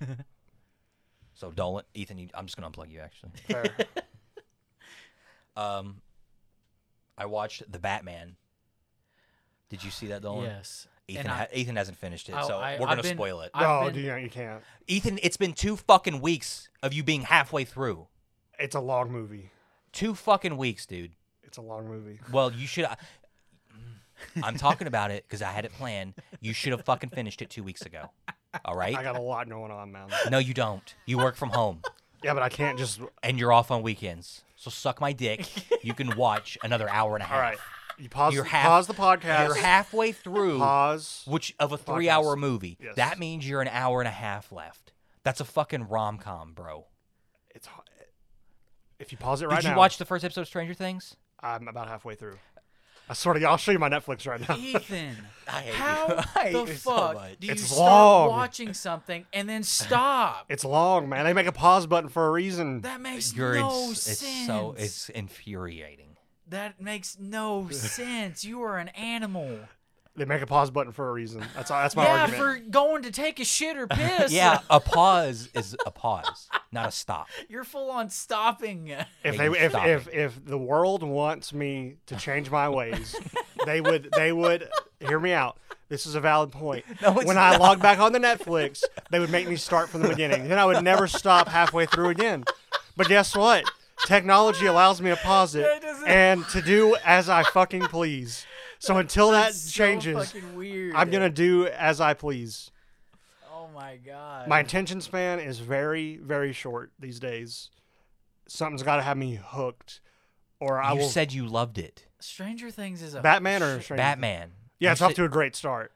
so 1.34 1.50
Dolan, 1.50 1.84
Ethan, 1.94 2.18
you, 2.18 2.28
I'm 2.34 2.46
just 2.46 2.56
gonna 2.56 2.70
unplug 2.70 2.90
you 2.90 3.00
actually. 3.00 3.30
Fair. 3.48 3.64
Um, 5.56 6.00
I 7.18 7.26
watched 7.26 7.70
the 7.70 7.78
Batman. 7.78 8.36
Did 9.68 9.84
you 9.84 9.90
see 9.90 10.06
that, 10.08 10.22
Dolan? 10.22 10.44
yes. 10.44 10.86
Ethan, 11.08 11.26
I- 11.26 11.36
ha- 11.36 11.46
Ethan 11.52 11.76
hasn't 11.76 11.98
finished 11.98 12.28
it, 12.28 12.34
Oh, 12.38 12.46
so 12.48 12.56
I- 12.58 12.78
we're 12.78 12.86
gonna 12.86 13.02
been- 13.02 13.16
spoil 13.16 13.40
it. 13.42 13.50
I've 13.52 13.62
no, 13.84 13.90
been- 13.90 14.02
you, 14.02 14.14
you 14.16 14.30
can't. 14.30 14.62
Ethan, 14.86 15.18
it's 15.22 15.36
been 15.36 15.52
two 15.52 15.76
fucking 15.76 16.20
weeks 16.20 16.68
of 16.82 16.92
you 16.94 17.02
being 17.02 17.22
halfway 17.22 17.64
through. 17.64 18.06
It's 18.58 18.74
a 18.74 18.80
long 18.80 19.10
movie. 19.12 19.50
Two 19.92 20.14
fucking 20.14 20.56
weeks, 20.56 20.86
dude. 20.86 21.12
It's 21.42 21.58
a 21.58 21.62
long 21.62 21.86
movie. 21.86 22.18
Well, 22.32 22.50
you 22.52 22.66
should. 22.66 22.86
I'm 24.42 24.56
talking 24.56 24.86
about 24.86 25.10
it 25.10 25.24
because 25.26 25.42
I 25.42 25.50
had 25.50 25.64
it 25.64 25.72
planned. 25.72 26.14
You 26.40 26.52
should 26.52 26.72
have 26.72 26.84
fucking 26.84 27.10
finished 27.10 27.42
it 27.42 27.50
two 27.50 27.62
weeks 27.62 27.82
ago. 27.82 28.10
All 28.64 28.74
right? 28.76 28.96
I 28.96 29.02
got 29.02 29.16
a 29.16 29.20
lot 29.20 29.48
going 29.48 29.70
on, 29.70 29.92
man. 29.92 30.08
No, 30.30 30.38
you 30.38 30.54
don't. 30.54 30.94
You 31.06 31.18
work 31.18 31.36
from 31.36 31.50
home 31.50 31.80
Yeah, 32.22 32.34
but 32.34 32.42
I 32.42 32.48
can't 32.48 32.78
just. 32.78 33.00
and 33.22 33.38
you're 33.38 33.52
off 33.52 33.70
on 33.70 33.82
weekends. 33.82 34.42
So 34.56 34.70
suck 34.70 35.00
my 35.00 35.12
dick. 35.12 35.46
You 35.82 35.94
can 35.94 36.16
watch 36.16 36.56
another 36.62 36.88
hour 36.88 37.14
and 37.16 37.22
a 37.22 37.26
half. 37.26 37.36
All 37.36 37.42
right. 37.42 37.58
You 37.98 38.08
pause. 38.08 38.34
You're 38.34 38.44
the- 38.44 38.50
half- 38.50 38.66
pause 38.66 38.86
the 38.86 38.94
podcast. 38.94 39.46
You're 39.46 39.54
halfway 39.56 40.12
through. 40.12 40.58
Pause. 40.58 41.24
which 41.26 41.54
of 41.58 41.72
a 41.72 41.76
three 41.78 42.08
hour 42.08 42.36
movie. 42.36 42.78
Yes. 42.80 42.94
That 42.96 43.18
means 43.18 43.48
you're 43.48 43.60
an 43.62 43.68
hour 43.68 44.00
and 44.00 44.08
a 44.08 44.12
half 44.12 44.52
left. 44.52 44.92
That's 45.24 45.40
a 45.40 45.44
fucking 45.44 45.88
rom 45.88 46.18
com, 46.18 46.52
bro. 46.52 46.86
It's. 47.54 47.68
If 48.98 49.10
you 49.12 49.18
pause 49.18 49.42
it 49.42 49.46
right 49.46 49.54
now. 49.54 49.56
Did 49.56 49.64
you 49.64 49.70
now, 49.72 49.78
watch 49.78 49.98
the 49.98 50.04
first 50.04 50.24
episode 50.24 50.42
of 50.42 50.46
Stranger 50.46 50.74
Things? 50.74 51.16
I'm 51.40 51.66
about 51.66 51.88
halfway 51.88 52.14
through. 52.14 52.38
I 53.12 53.14
swear 53.14 53.34
to 53.34 53.40
you, 53.40 53.46
I'll 53.46 53.58
show 53.58 53.72
you 53.72 53.78
my 53.78 53.90
Netflix 53.90 54.26
right 54.26 54.40
now. 54.48 54.56
Ethan, 54.56 55.16
I 55.48 55.60
hate 55.60 55.74
how 55.74 56.08
you. 56.08 56.14
I 56.34 56.40
hate 56.44 56.52
the 56.54 56.60
you 56.64 56.74
so 56.78 56.90
fuck 56.96 57.28
do 57.40 57.46
you 57.46 57.52
It's 57.52 57.62
start 57.64 57.78
long. 57.90 58.28
watching 58.30 58.72
something 58.72 59.26
and 59.34 59.46
then 59.46 59.62
stop? 59.80 60.46
It's 60.48 60.64
long, 60.64 61.10
man. 61.10 61.26
They 61.26 61.34
make 61.34 61.46
a 61.46 61.52
pause 61.52 61.86
button 61.86 62.08
for 62.08 62.26
a 62.26 62.30
reason. 62.30 62.80
that 62.80 63.02
makes 63.02 63.34
You're 63.34 63.56
no 63.56 63.88
ins- 63.88 64.00
sense. 64.00 64.22
it's 64.22 64.46
so 64.46 64.74
it's 64.78 65.08
infuriating. 65.10 66.16
that 66.48 66.80
makes 66.80 67.18
no 67.20 67.68
sense. 67.70 68.44
You 68.46 68.62
are 68.62 68.78
an 68.78 68.88
animal. 68.88 69.58
They 70.14 70.26
make 70.26 70.42
a 70.42 70.46
pause 70.46 70.70
button 70.70 70.92
for 70.92 71.08
a 71.08 71.12
reason. 71.12 71.42
That's 71.54 71.70
all. 71.70 71.80
That's 71.80 71.96
my 71.96 72.04
yeah, 72.04 72.22
argument. 72.22 72.42
for 72.42 72.70
going 72.70 73.02
to 73.04 73.10
take 73.10 73.40
a 73.40 73.44
shit 73.44 73.78
or 73.78 73.86
piss. 73.86 74.30
Yeah, 74.30 74.58
a 74.68 74.78
pause 74.78 75.48
is 75.54 75.74
a 75.86 75.90
pause, 75.90 76.48
not 76.70 76.88
a 76.88 76.92
stop. 76.92 77.28
you're 77.48 77.64
full 77.64 77.90
on 77.90 78.10
stopping. 78.10 78.88
if 79.24 79.38
they 79.38 79.46
if, 79.46 79.72
stopping. 79.72 79.90
if 79.90 80.08
if 80.12 80.44
the 80.44 80.58
world 80.58 81.02
wants 81.02 81.54
me 81.54 81.96
to 82.06 82.16
change 82.16 82.50
my 82.50 82.68
ways, 82.68 83.16
they 83.66 83.80
would 83.80 84.10
they 84.14 84.32
would 84.32 84.68
hear 85.00 85.18
me 85.18 85.32
out. 85.32 85.56
This 85.88 86.06
is 86.06 86.14
a 86.14 86.20
valid 86.20 86.52
point. 86.52 86.84
No, 87.00 87.16
it's 87.16 87.26
when 87.26 87.38
I 87.38 87.52
not. 87.52 87.60
log 87.60 87.82
back 87.82 87.98
on 87.98 88.12
the 88.12 88.18
Netflix, 88.18 88.82
they 89.10 89.18
would 89.18 89.30
make 89.30 89.48
me 89.48 89.56
start 89.56 89.88
from 89.88 90.02
the 90.02 90.08
beginning. 90.08 90.48
Then 90.48 90.58
I 90.58 90.66
would 90.66 90.84
never 90.84 91.06
stop 91.06 91.48
halfway 91.48 91.86
through 91.86 92.10
again. 92.10 92.44
But 92.96 93.08
guess 93.08 93.34
what? 93.34 93.64
Technology 94.06 94.66
allows 94.66 95.00
me 95.00 95.10
to 95.10 95.16
pause 95.16 95.54
it 95.54 95.66
and 96.06 96.46
to 96.48 96.60
do 96.60 96.96
as 97.04 97.28
I 97.28 97.42
fucking 97.44 97.82
please. 97.82 98.46
So 98.82 98.96
until 98.96 99.30
that 99.30 99.54
So 99.54 99.70
changes, 99.70 100.34
weird. 100.56 100.96
I'm 100.96 101.08
gonna 101.08 101.30
do 101.30 101.68
as 101.68 102.00
I 102.00 102.14
please. 102.14 102.72
Oh 103.48 103.68
my 103.72 103.96
god. 103.96 104.48
My 104.48 104.58
attention 104.58 105.00
span 105.00 105.38
is 105.38 105.60
very, 105.60 106.16
very 106.16 106.52
short 106.52 106.90
these 106.98 107.20
days. 107.20 107.70
Something's 108.48 108.82
got 108.82 108.96
to 108.96 109.02
have 109.02 109.16
me 109.16 109.38
hooked, 109.40 110.00
or 110.58 110.82
I 110.82 110.94
you 110.94 110.98
will. 111.00 111.08
said 111.08 111.32
you 111.32 111.46
loved 111.46 111.78
it. 111.78 112.06
Stranger 112.18 112.72
Things 112.72 113.02
is 113.02 113.14
a 113.14 113.20
Batman 113.20 113.62
or 113.62 113.80
Stranger 113.80 114.02
Batman. 114.02 114.50
Yeah, 114.80 114.88
You 114.88 114.92
it's 114.92 115.00
off 115.02 115.14
to 115.14 115.24
a 115.24 115.28
great 115.28 115.54
start. 115.54 115.92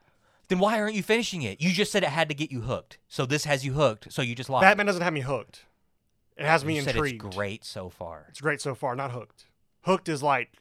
Then 0.46 0.60
why 0.60 0.80
aren't 0.80 0.94
you 0.94 1.02
finishing 1.02 1.42
it? 1.42 1.60
You 1.60 1.72
just 1.72 1.90
said 1.90 2.04
it 2.04 2.10
had 2.10 2.28
to 2.28 2.36
get 2.36 2.52
you 2.52 2.60
hooked. 2.60 2.98
So 3.08 3.26
this 3.26 3.46
has 3.46 3.64
you 3.66 3.72
hooked. 3.72 4.12
So 4.12 4.22
you 4.22 4.36
just 4.36 4.48
lied. 4.48 4.60
Batman 4.62 4.86
doesn't 4.86 5.02
have 5.02 5.12
me 5.12 5.22
hooked. 5.22 5.64
It 6.36 6.46
has 6.46 6.64
me 6.64 6.76
you 6.76 6.82
said 6.82 6.94
intrigued. 6.94 7.24
it's 7.24 7.34
great 7.34 7.64
so 7.64 7.88
far. 7.88 8.26
It's 8.28 8.40
great 8.40 8.60
so 8.60 8.76
far, 8.76 8.94
not 8.94 9.10
hooked. 9.10 9.46
Hooked 9.82 10.08
is 10.08 10.22
like, 10.22 10.52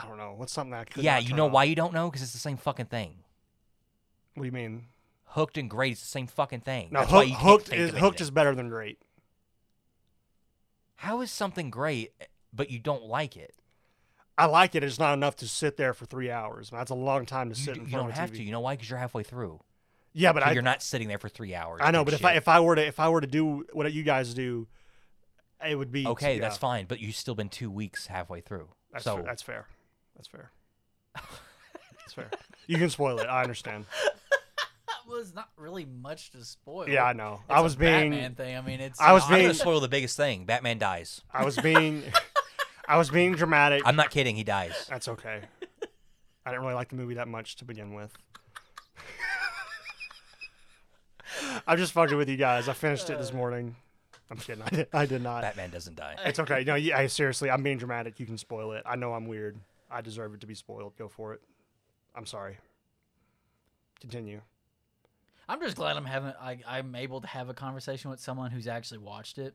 I 0.00 0.06
don't 0.06 0.16
know, 0.18 0.34
what's 0.36 0.52
something 0.52 0.74
I 0.74 0.84
could. 0.84 1.02
yeah, 1.02 1.18
you 1.18 1.34
know 1.34 1.46
off. 1.46 1.52
why 1.52 1.64
you 1.64 1.74
don't 1.74 1.92
know? 1.92 2.08
Because 2.08 2.22
it's 2.22 2.32
the 2.32 2.38
same 2.38 2.56
fucking 2.56 2.86
thing. 2.86 3.14
What 4.34 4.42
do 4.42 4.46
you 4.46 4.52
mean? 4.52 4.86
Hooked 5.32 5.58
and 5.58 5.68
great 5.68 5.92
is 5.92 6.00
the 6.00 6.06
same 6.06 6.26
fucking 6.26 6.60
thing. 6.60 6.88
No, 6.90 7.02
hook, 7.02 7.28
hooked 7.28 7.72
is 7.72 7.90
hooked 7.92 8.20
is 8.20 8.30
better 8.30 8.54
than 8.54 8.68
great. 8.68 8.98
How 10.96 11.20
is 11.20 11.30
something 11.30 11.70
great, 11.70 12.12
but 12.52 12.70
you 12.70 12.78
don't 12.78 13.04
like 13.04 13.36
it? 13.36 13.54
I 14.36 14.46
like 14.46 14.74
it. 14.74 14.84
It's 14.84 14.98
not 14.98 15.14
enough 15.14 15.36
to 15.36 15.48
sit 15.48 15.76
there 15.76 15.92
for 15.92 16.06
three 16.06 16.30
hours. 16.30 16.70
That's 16.70 16.90
a 16.90 16.94
long 16.94 17.26
time 17.26 17.48
to 17.50 17.54
sit 17.56 17.74
d- 17.74 17.80
in 17.80 17.86
you 17.86 17.90
front 17.90 18.04
don't 18.04 18.10
of 18.12 18.16
have 18.18 18.30
TV. 18.30 18.36
to. 18.36 18.42
You 18.44 18.52
know 18.52 18.60
why? 18.60 18.74
Because 18.74 18.88
you're 18.88 18.98
halfway 18.98 19.24
through. 19.24 19.60
Yeah, 20.12 20.32
but 20.32 20.42
So 20.42 20.48
I, 20.48 20.52
you're 20.52 20.62
not 20.62 20.82
sitting 20.82 21.08
there 21.08 21.18
for 21.18 21.28
three 21.28 21.54
hours. 21.54 21.80
I 21.82 21.90
know. 21.90 22.04
But 22.04 22.14
if 22.14 22.24
I 22.24 22.32
if 22.34 22.48
I 22.48 22.60
were 22.60 22.76
to 22.76 22.86
if 22.86 22.98
I 23.00 23.08
were 23.08 23.20
to 23.20 23.26
do 23.26 23.66
what 23.72 23.92
you 23.92 24.02
guys 24.04 24.34
do, 24.34 24.66
it 25.64 25.76
would 25.76 25.92
be 25.92 26.06
okay, 26.06 26.36
yeah, 26.36 26.40
that's 26.40 26.56
fine. 26.56 26.86
But 26.86 27.00
you've 27.00 27.16
still 27.16 27.34
been 27.34 27.48
two 27.48 27.70
weeks 27.70 28.06
halfway 28.06 28.40
through. 28.40 28.68
That's 28.92 29.04
so 29.04 29.16
fair. 29.16 29.24
that's 29.24 29.42
fair. 29.42 29.66
That's 30.18 30.28
fair. 30.28 30.50
that's 31.14 32.12
fair. 32.14 32.30
You 32.66 32.76
can 32.76 32.90
spoil 32.90 33.18
it. 33.18 33.24
I 33.26 33.42
understand. 33.42 33.86
That 34.04 35.08
was 35.08 35.34
not 35.34 35.48
really 35.56 35.86
much 35.86 36.32
to 36.32 36.44
spoil. 36.44 36.86
Yeah, 36.88 37.04
I 37.04 37.14
know. 37.14 37.34
It's 37.34 37.56
I 37.56 37.60
a 37.60 37.62
was 37.62 37.76
being 37.76 38.10
Batman 38.10 38.34
thing. 38.34 38.56
I 38.56 38.60
mean, 38.60 38.80
it's. 38.80 39.00
I 39.00 39.12
was 39.12 39.22
I'm 39.24 39.30
being- 39.30 39.42
gonna 39.44 39.54
spoil 39.54 39.80
the 39.80 39.88
biggest 39.88 40.16
thing. 40.16 40.44
Batman 40.44 40.78
dies. 40.78 41.22
I 41.32 41.44
was 41.44 41.56
being 41.56 42.02
I 42.86 42.96
was 42.98 43.10
being 43.10 43.34
dramatic. 43.34 43.82
I'm 43.86 43.96
not 43.96 44.10
kidding. 44.10 44.36
He 44.36 44.44
dies. 44.44 44.86
That's 44.88 45.08
okay. 45.08 45.40
I 46.44 46.50
didn't 46.50 46.62
really 46.62 46.74
like 46.74 46.88
the 46.88 46.96
movie 46.96 47.14
that 47.14 47.28
much 47.28 47.56
to 47.56 47.64
begin 47.64 47.94
with. 47.94 48.16
I'm 51.66 51.76
just 51.76 51.92
fucking 51.92 52.16
with 52.16 52.28
you 52.28 52.36
guys. 52.36 52.68
I 52.68 52.72
finished 52.72 53.10
it 53.10 53.18
this 53.18 53.30
uh. 53.30 53.34
morning. 53.34 53.76
I'm 54.30 54.36
kidding. 54.38 54.62
I 54.62 54.68
did, 54.68 54.88
I 54.92 55.06
did 55.06 55.22
not. 55.22 55.42
Batman 55.42 55.70
doesn't 55.70 55.96
die. 55.96 56.16
It's 56.24 56.38
okay. 56.38 56.62
No, 56.64 56.74
yeah, 56.74 57.06
seriously, 57.06 57.50
I'm 57.50 57.62
being 57.62 57.78
dramatic. 57.78 58.20
You 58.20 58.26
can 58.26 58.36
spoil 58.36 58.72
it. 58.72 58.82
I 58.84 58.96
know 58.96 59.14
I'm 59.14 59.26
weird. 59.26 59.58
I 59.90 60.00
deserve 60.00 60.34
it 60.34 60.40
to 60.40 60.46
be 60.46 60.54
spoiled. 60.54 60.96
Go 60.96 61.08
for 61.08 61.32
it. 61.34 61.40
I'm 62.14 62.26
sorry. 62.26 62.58
Continue. 64.00 64.40
I'm 65.48 65.60
just 65.60 65.76
glad 65.76 65.96
I'm 65.96 66.04
having. 66.04 66.32
I, 66.40 66.58
I'm 66.66 66.94
able 66.94 67.20
to 67.22 67.26
have 67.26 67.48
a 67.48 67.54
conversation 67.54 68.10
with 68.10 68.20
someone 68.20 68.50
who's 68.50 68.66
actually 68.68 68.98
watched 68.98 69.38
it, 69.38 69.54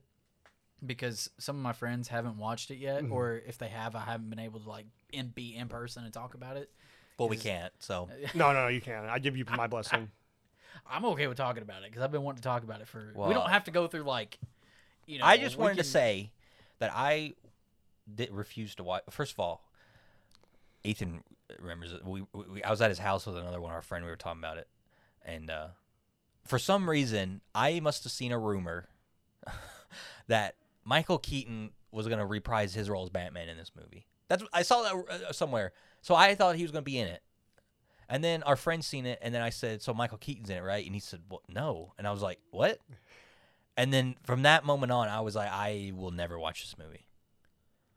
because 0.84 1.30
some 1.38 1.56
of 1.56 1.62
my 1.62 1.74
friends 1.74 2.08
haven't 2.08 2.38
watched 2.38 2.72
it 2.72 2.78
yet, 2.78 3.04
Mhm. 3.04 3.12
or 3.12 3.36
if 3.46 3.58
they 3.60 3.68
have, 3.70 3.96
I 3.96 4.02
haven't 4.02 4.30
been 4.30 4.40
able 4.40 4.60
to 4.60 4.68
like 4.70 4.88
in, 5.12 5.28
be 5.28 5.56
in 5.56 5.68
person 5.70 6.04
and 6.04 6.12
talk 6.12 6.34
about 6.34 6.58
it. 6.58 6.72
Well, 7.20 7.30
we 7.30 7.38
can't. 7.38 7.72
So 7.80 8.10
No, 8.34 8.52
no, 8.54 8.68
you 8.70 8.82
can't. 8.82 9.06
I 9.06 9.20
give 9.20 9.38
you 9.38 9.46
my 9.56 9.68
blessing. 9.68 10.10
I'm 10.90 11.06
okay 11.06 11.28
with 11.28 11.38
talking 11.38 11.62
about 11.62 11.84
it 11.84 11.92
because 11.92 12.02
I've 12.02 12.12
been 12.12 12.24
wanting 12.24 12.38
to 12.42 12.44
talk 12.44 12.64
about 12.64 12.82
it 12.82 12.88
for. 12.88 13.14
we 13.16 13.34
don't 13.34 13.50
have 13.52 13.66
to 13.66 13.72
go 13.72 13.88
through 13.88 14.04
like, 14.04 14.40
you 15.06 15.20
know. 15.20 15.26
I 15.26 15.38
just 15.38 15.56
we 15.58 15.62
wanted 15.62 15.78
to 15.78 15.84
say 15.84 16.32
that 16.80 16.92
I 16.94 17.34
did 18.14 18.32
refuse 18.32 18.74
to 18.76 18.84
watch. 18.84 19.04
First 19.12 19.34
of 19.34 19.40
all, 19.40 19.64
Ethan 20.84 21.24
remembers 21.60 21.94
it. 21.94 22.06
We, 22.06 22.24
we 22.34 22.64
I 22.64 22.70
was 22.70 22.82
at 22.82 22.90
his 22.90 23.00
house 23.00 23.26
with 23.26 23.38
another 23.38 23.62
one 23.62 23.72
of 23.72 23.76
our 23.76 23.82
friend. 23.82 24.04
We 24.04 24.12
were 24.12 24.18
talking 24.18 24.42
about 24.42 24.58
it, 24.58 24.68
and 25.26 25.50
uh, 25.50 25.68
for 26.46 26.60
some 26.60 26.90
reason, 26.90 27.42
I 27.54 27.80
must 27.80 28.04
have 28.04 28.12
seen 28.12 28.32
a 28.32 28.40
rumor 28.40 28.90
that 30.28 30.56
Michael 30.84 31.20
Keaton 31.20 31.72
was 31.92 32.08
going 32.08 32.20
to 32.20 32.26
reprise 32.26 32.74
his 32.74 32.90
role 32.90 33.04
as 33.04 33.10
Batman 33.10 33.50
in 33.50 33.58
this 33.58 33.72
movie. 33.76 34.08
That's 34.28 34.44
I 34.54 34.64
saw 34.64 34.82
that 34.84 35.28
uh, 35.30 35.34
somewhere, 35.34 35.74
so 36.02 36.16
I 36.16 36.36
thought 36.36 36.56
he 36.56 36.64
was 36.64 36.72
going 36.72 36.84
to 36.84 36.90
be 36.90 37.00
in 37.00 37.08
it. 37.08 37.22
And 38.10 38.24
then 38.24 38.44
our 38.44 38.58
friend 38.58 38.84
seen 38.84 39.06
it, 39.06 39.20
and 39.22 39.34
then 39.34 39.42
I 39.42 39.50
said, 39.50 39.82
"So 39.82 39.94
Michael 39.94 40.18
Keaton's 40.18 40.50
in 40.50 40.58
it, 40.58 40.62
right?" 40.64 40.86
And 40.86 40.94
he 40.94 41.00
said, 41.00 41.22
"Well, 41.30 41.42
no." 41.48 41.94
And 41.98 42.08
I 42.08 42.12
was 42.12 42.22
like, 42.22 42.40
"What?" 42.52 42.80
And 43.76 43.92
then 43.92 44.16
from 44.24 44.44
that 44.44 44.66
moment 44.66 44.92
on, 44.92 45.08
I 45.08 45.22
was 45.22 45.36
like, 45.36 45.50
I 45.52 45.92
will 45.96 46.12
never 46.12 46.38
watch 46.38 46.62
this 46.62 46.78
movie 46.78 47.08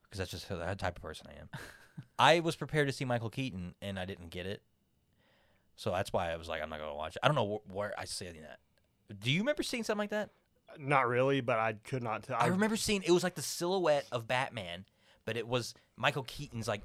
because 0.04 0.18
that's 0.18 0.30
just 0.30 0.48
the 0.48 0.74
type 0.74 0.96
of 0.96 1.02
person 1.02 1.26
I 1.28 1.40
am. 1.40 1.50
I 2.18 2.40
was 2.40 2.56
prepared 2.56 2.88
to 2.88 2.92
see 2.92 3.04
Michael 3.04 3.30
Keaton, 3.30 3.74
and 3.82 3.98
I 3.98 4.04
didn't 4.04 4.30
get 4.30 4.46
it, 4.46 4.62
so 5.76 5.90
that's 5.90 6.12
why 6.12 6.32
I 6.32 6.36
was 6.36 6.48
like, 6.48 6.62
I'm 6.62 6.70
not 6.70 6.78
gonna 6.78 6.94
watch 6.94 7.16
it. 7.16 7.20
I 7.22 7.28
don't 7.28 7.34
know 7.34 7.62
wh- 7.66 7.74
where 7.74 7.94
I 7.98 8.04
see 8.06 8.26
that. 8.26 8.58
Do 9.20 9.30
you 9.30 9.40
remember 9.40 9.62
seeing 9.62 9.84
something 9.84 9.98
like 10.00 10.10
that? 10.10 10.30
Not 10.78 11.06
really, 11.08 11.40
but 11.40 11.58
I 11.58 11.74
could 11.74 12.02
not 12.02 12.22
tell. 12.22 12.36
I 12.38 12.46
remember 12.46 12.76
seeing 12.76 13.02
it 13.02 13.10
was 13.10 13.22
like 13.22 13.34
the 13.34 13.42
silhouette 13.42 14.06
of 14.12 14.26
Batman, 14.26 14.84
but 15.24 15.36
it 15.36 15.46
was 15.46 15.74
Michael 15.96 16.24
Keaton's 16.24 16.66
like 16.68 16.82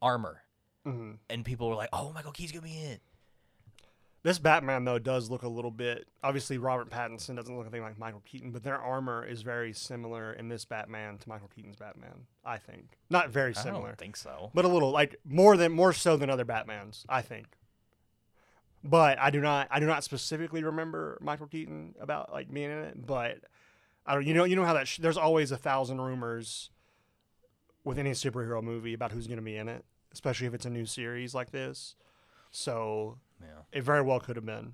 armor, 0.00 0.42
Mhm. 0.86 1.18
and 1.28 1.44
people 1.44 1.68
were 1.68 1.74
like, 1.74 1.88
"Oh, 1.92 2.12
Michael 2.12 2.32
Keaton's 2.32 2.52
gonna 2.52 2.70
be 2.72 2.78
in." 2.78 2.90
it." 2.92 3.02
This 4.26 4.40
Batman 4.40 4.84
though 4.84 4.98
does 4.98 5.30
look 5.30 5.44
a 5.44 5.48
little 5.48 5.70
bit. 5.70 6.08
Obviously, 6.24 6.58
Robert 6.58 6.90
Pattinson 6.90 7.36
doesn't 7.36 7.56
look 7.56 7.64
anything 7.64 7.82
like 7.82 7.96
Michael 7.96 8.24
Keaton, 8.26 8.50
but 8.50 8.64
their 8.64 8.76
armor 8.76 9.24
is 9.24 9.42
very 9.42 9.72
similar 9.72 10.32
in 10.32 10.48
this 10.48 10.64
Batman 10.64 11.16
to 11.18 11.28
Michael 11.28 11.48
Keaton's 11.54 11.76
Batman. 11.76 12.26
I 12.44 12.58
think 12.58 12.98
not 13.08 13.30
very 13.30 13.54
similar. 13.54 13.84
I 13.84 13.88
don't 13.90 13.98
think 13.98 14.16
so. 14.16 14.50
but 14.52 14.64
a 14.64 14.68
little 14.68 14.90
like 14.90 15.14
more 15.24 15.56
than 15.56 15.70
more 15.70 15.92
so 15.92 16.16
than 16.16 16.28
other 16.28 16.44
Batmans. 16.44 17.04
I 17.08 17.22
think. 17.22 17.46
But 18.82 19.20
I 19.20 19.30
do 19.30 19.40
not. 19.40 19.68
I 19.70 19.78
do 19.78 19.86
not 19.86 20.02
specifically 20.02 20.64
remember 20.64 21.18
Michael 21.20 21.46
Keaton 21.46 21.94
about 22.00 22.32
like 22.32 22.52
being 22.52 22.72
in 22.72 22.78
it. 22.78 23.06
But 23.06 23.38
I 24.04 24.14
don't. 24.14 24.26
You 24.26 24.34
know. 24.34 24.42
You 24.42 24.56
know 24.56 24.64
how 24.64 24.74
that. 24.74 24.88
Sh- 24.88 24.98
there's 24.98 25.16
always 25.16 25.52
a 25.52 25.56
thousand 25.56 26.00
rumors 26.00 26.70
with 27.84 27.96
any 27.96 28.10
superhero 28.10 28.60
movie 28.60 28.92
about 28.92 29.12
who's 29.12 29.28
going 29.28 29.38
to 29.38 29.42
be 29.44 29.56
in 29.56 29.68
it, 29.68 29.84
especially 30.12 30.48
if 30.48 30.54
it's 30.54 30.66
a 30.66 30.70
new 30.70 30.84
series 30.84 31.32
like 31.32 31.52
this. 31.52 31.94
So 32.50 33.18
Yeah. 33.40 33.48
it 33.72 33.82
very 33.82 34.02
well 34.02 34.20
could 34.20 34.36
have 34.36 34.46
been. 34.46 34.72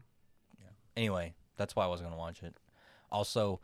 Yeah. 0.60 0.68
Anyway, 0.96 1.34
that's 1.56 1.74
why 1.76 1.84
I 1.84 1.88
wasn't 1.88 2.08
gonna 2.10 2.18
watch 2.20 2.42
it. 2.42 2.54
Also, 3.10 3.60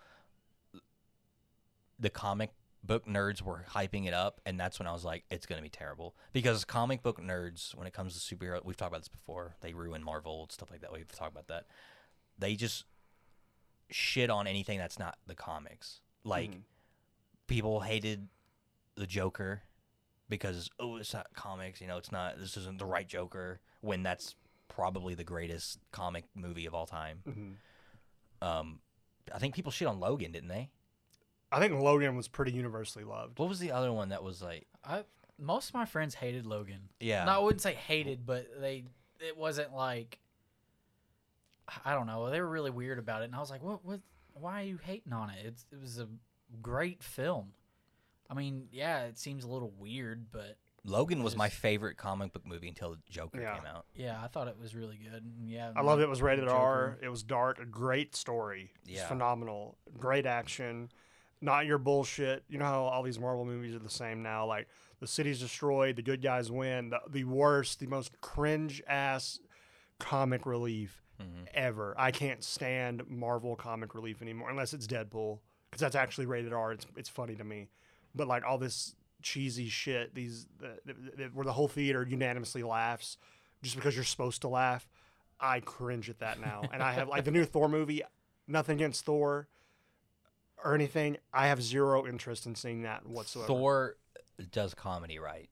the 1.98 2.10
comic 2.10 2.50
book 2.84 3.06
nerds 3.06 3.42
were 3.42 3.64
hyping 3.70 4.06
it 4.06 4.14
up, 4.14 4.40
and 4.46 4.58
that's 4.58 4.78
when 4.78 4.86
I 4.86 4.92
was 4.92 5.04
like, 5.04 5.24
it's 5.30 5.46
gonna 5.46 5.62
be 5.62 5.68
terrible 5.68 6.14
because 6.32 6.64
comic 6.64 7.02
book 7.02 7.20
nerds, 7.20 7.74
when 7.74 7.86
it 7.86 7.92
comes 7.92 8.14
to 8.22 8.36
superhero, 8.36 8.64
we've 8.64 8.76
talked 8.76 8.90
about 8.92 9.00
this 9.00 9.08
before. 9.08 9.56
They 9.60 9.72
ruin 9.74 10.02
Marvel 10.02 10.42
and 10.42 10.52
stuff 10.52 10.70
like 10.70 10.80
that. 10.82 10.92
We've 10.92 11.10
talked 11.10 11.32
about 11.32 11.48
that. 11.48 11.66
They 12.38 12.54
just 12.54 12.84
shit 13.90 14.30
on 14.30 14.46
anything 14.46 14.78
that's 14.78 14.98
not 14.98 15.18
the 15.26 15.34
comics. 15.34 16.00
Like 16.24 16.50
Mhm. 16.50 16.62
people 17.46 17.80
hated 17.80 18.28
the 18.94 19.06
Joker 19.06 19.62
because 20.28 20.68
oh, 20.78 20.96
it's 20.96 21.14
not 21.14 21.32
comics. 21.34 21.80
You 21.80 21.86
know, 21.86 21.96
it's 21.96 22.12
not. 22.12 22.38
This 22.38 22.56
isn't 22.56 22.78
the 22.78 22.84
right 22.86 23.08
Joker. 23.08 23.60
When 23.80 24.02
that's 24.02 24.34
probably 24.78 25.16
the 25.16 25.24
greatest 25.24 25.80
comic 25.90 26.24
movie 26.36 26.64
of 26.66 26.72
all 26.72 26.86
time. 26.86 27.20
Mhm. 27.26 28.46
Um, 28.46 28.80
I 29.34 29.40
think 29.40 29.56
people 29.56 29.72
shit 29.72 29.88
on 29.88 29.98
Logan, 29.98 30.30
didn't 30.30 30.48
they? 30.48 30.70
I 31.50 31.58
think 31.58 31.74
Logan 31.74 32.14
was 32.14 32.28
pretty 32.28 32.52
universally 32.52 33.04
loved. 33.04 33.40
What 33.40 33.48
was 33.48 33.58
the 33.58 33.72
other 33.72 33.92
one 33.92 34.10
that 34.10 34.22
was 34.22 34.40
like? 34.40 34.68
I 34.84 35.04
most 35.36 35.68
of 35.70 35.74
my 35.74 35.84
friends 35.84 36.14
hated 36.14 36.46
Logan. 36.46 36.90
Yeah, 37.00 37.24
No, 37.24 37.32
I 37.32 37.38
wouldn't 37.38 37.60
say 37.60 37.74
hated, 37.74 38.24
but 38.24 38.46
they 38.60 38.84
it 39.18 39.36
wasn't 39.36 39.74
like 39.74 40.20
I 41.84 41.92
don't 41.92 42.06
know. 42.06 42.30
They 42.30 42.40
were 42.40 42.48
really 42.48 42.70
weird 42.70 42.98
about 43.00 43.22
it, 43.22 43.26
and 43.26 43.34
I 43.34 43.40
was 43.40 43.50
like, 43.50 43.62
"What? 43.62 43.84
What? 43.84 44.00
Why 44.34 44.60
are 44.60 44.64
you 44.64 44.78
hating 44.78 45.12
on 45.12 45.30
it? 45.30 45.44
It's, 45.44 45.66
it 45.72 45.80
was 45.80 45.98
a 45.98 46.08
great 46.62 47.02
film. 47.02 47.52
I 48.30 48.34
mean, 48.34 48.68
yeah, 48.70 49.02
it 49.06 49.18
seems 49.18 49.42
a 49.44 49.48
little 49.48 49.70
weird, 49.76 50.30
but 50.30 50.56
Logan 50.88 51.22
was 51.22 51.36
my 51.36 51.48
favorite 51.48 51.96
comic 51.96 52.32
book 52.32 52.46
movie 52.46 52.68
until 52.68 52.96
Joker 53.10 53.40
Yeah. 53.40 53.56
came 53.56 53.66
out. 53.66 53.86
yeah, 53.94 54.20
I 54.22 54.26
thought 54.28 54.48
it 54.48 54.58
was 54.58 54.74
really 54.74 54.96
good. 54.96 55.22
And 55.22 55.48
yeah, 55.48 55.72
I 55.76 55.82
loved 55.82 56.00
it. 56.00 56.04
It 56.04 56.08
was 56.08 56.22
rated 56.22 56.46
Joker. 56.46 56.56
R. 56.56 56.98
It 57.02 57.08
was 57.08 57.22
dark. 57.22 57.58
A 57.58 57.64
great 57.66 58.16
story. 58.16 58.72
It's 58.82 58.92
Yeah. 58.92 59.08
phenomenal. 59.08 59.78
Great 59.98 60.26
action. 60.26 60.90
Not 61.40 61.66
your 61.66 61.78
bullshit. 61.78 62.44
You 62.48 62.58
know 62.58 62.64
how 62.64 62.82
all 62.84 63.02
these 63.02 63.18
Marvel 63.18 63.44
movies 63.44 63.74
are 63.74 63.78
the 63.80 63.90
same 63.90 64.22
now. 64.22 64.46
Like 64.46 64.68
the 65.00 65.06
city's 65.06 65.38
destroyed, 65.40 65.96
the 65.96 66.02
good 66.02 66.20
guys 66.22 66.50
win. 66.50 66.90
The, 66.90 67.00
the 67.08 67.24
worst, 67.24 67.78
the 67.80 67.86
most 67.86 68.20
cringe 68.20 68.82
ass 68.88 69.38
comic 69.98 70.46
relief 70.46 71.02
hmm 71.20 71.44
ever. 71.54 71.94
I 71.98 72.10
can't 72.12 72.44
stand 72.44 73.02
Marvel 73.08 73.56
comic 73.56 73.94
relief 73.94 74.22
anymore 74.22 74.50
unless 74.50 74.72
it's 74.74 74.86
Deadpool 74.86 75.38
because 75.70 75.80
that's 75.80 75.96
actually 75.96 76.26
rated 76.26 76.52
R. 76.52 76.72
It's 76.72 76.86
it's 76.96 77.08
funny 77.08 77.34
to 77.36 77.44
me, 77.44 77.68
but 78.14 78.28
like 78.28 78.44
all 78.44 78.58
this 78.58 78.94
cheesy 79.22 79.68
shit. 79.68 80.14
These 80.14 80.46
the, 80.58 80.78
the, 80.84 80.94
the, 81.16 81.24
where 81.32 81.44
the 81.44 81.52
whole 81.52 81.68
theater 81.68 82.06
unanimously 82.08 82.62
laughs 82.62 83.16
just 83.62 83.76
because 83.76 83.94
you're 83.94 84.04
supposed 84.04 84.42
to 84.42 84.48
laugh. 84.48 84.88
I 85.40 85.60
cringe 85.60 86.10
at 86.10 86.18
that 86.18 86.40
now, 86.40 86.62
and 86.72 86.82
I 86.82 86.92
have 86.92 87.08
like 87.08 87.24
the 87.24 87.30
new 87.30 87.44
Thor 87.44 87.68
movie. 87.68 88.02
Nothing 88.48 88.76
against 88.76 89.04
Thor 89.04 89.46
or 90.64 90.74
anything. 90.74 91.16
I 91.32 91.46
have 91.48 91.62
zero 91.62 92.06
interest 92.06 92.46
in 92.46 92.54
seeing 92.54 92.82
that 92.82 93.06
whatsoever. 93.06 93.46
Thor 93.46 93.96
does 94.50 94.74
comedy 94.74 95.18
right. 95.18 95.48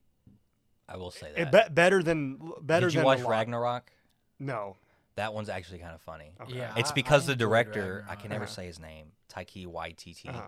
I 0.89 0.97
will 0.97 1.11
say 1.11 1.31
that. 1.35 1.41
It 1.41 1.53
be- 1.69 1.75
better 1.75 2.03
than 2.03 2.39
better 2.63 2.87
Did 2.87 2.95
you 2.95 2.99
than 3.01 3.05
watch. 3.07 3.21
Ragnarok? 3.21 3.91
No. 4.39 4.77
That 5.17 5.33
one's 5.35 5.49
actually 5.49 5.79
kind 5.79 5.95
of 5.95 6.01
funny. 6.01 6.33
Okay. 6.43 6.57
Yeah, 6.59 6.75
It's 6.77 6.93
because 6.93 7.23
I 7.25 7.27
the 7.27 7.33
enjoyed 7.33 7.49
director, 7.49 8.07
I 8.09 8.15
can 8.17 8.31
never 8.31 8.45
Uh-huh. 8.45 8.53
say 8.53 8.67
his 8.67 8.79
name, 8.79 9.07
Taika 9.33 9.67
Waititi, 9.67 10.29
Uh-huh. 10.29 10.43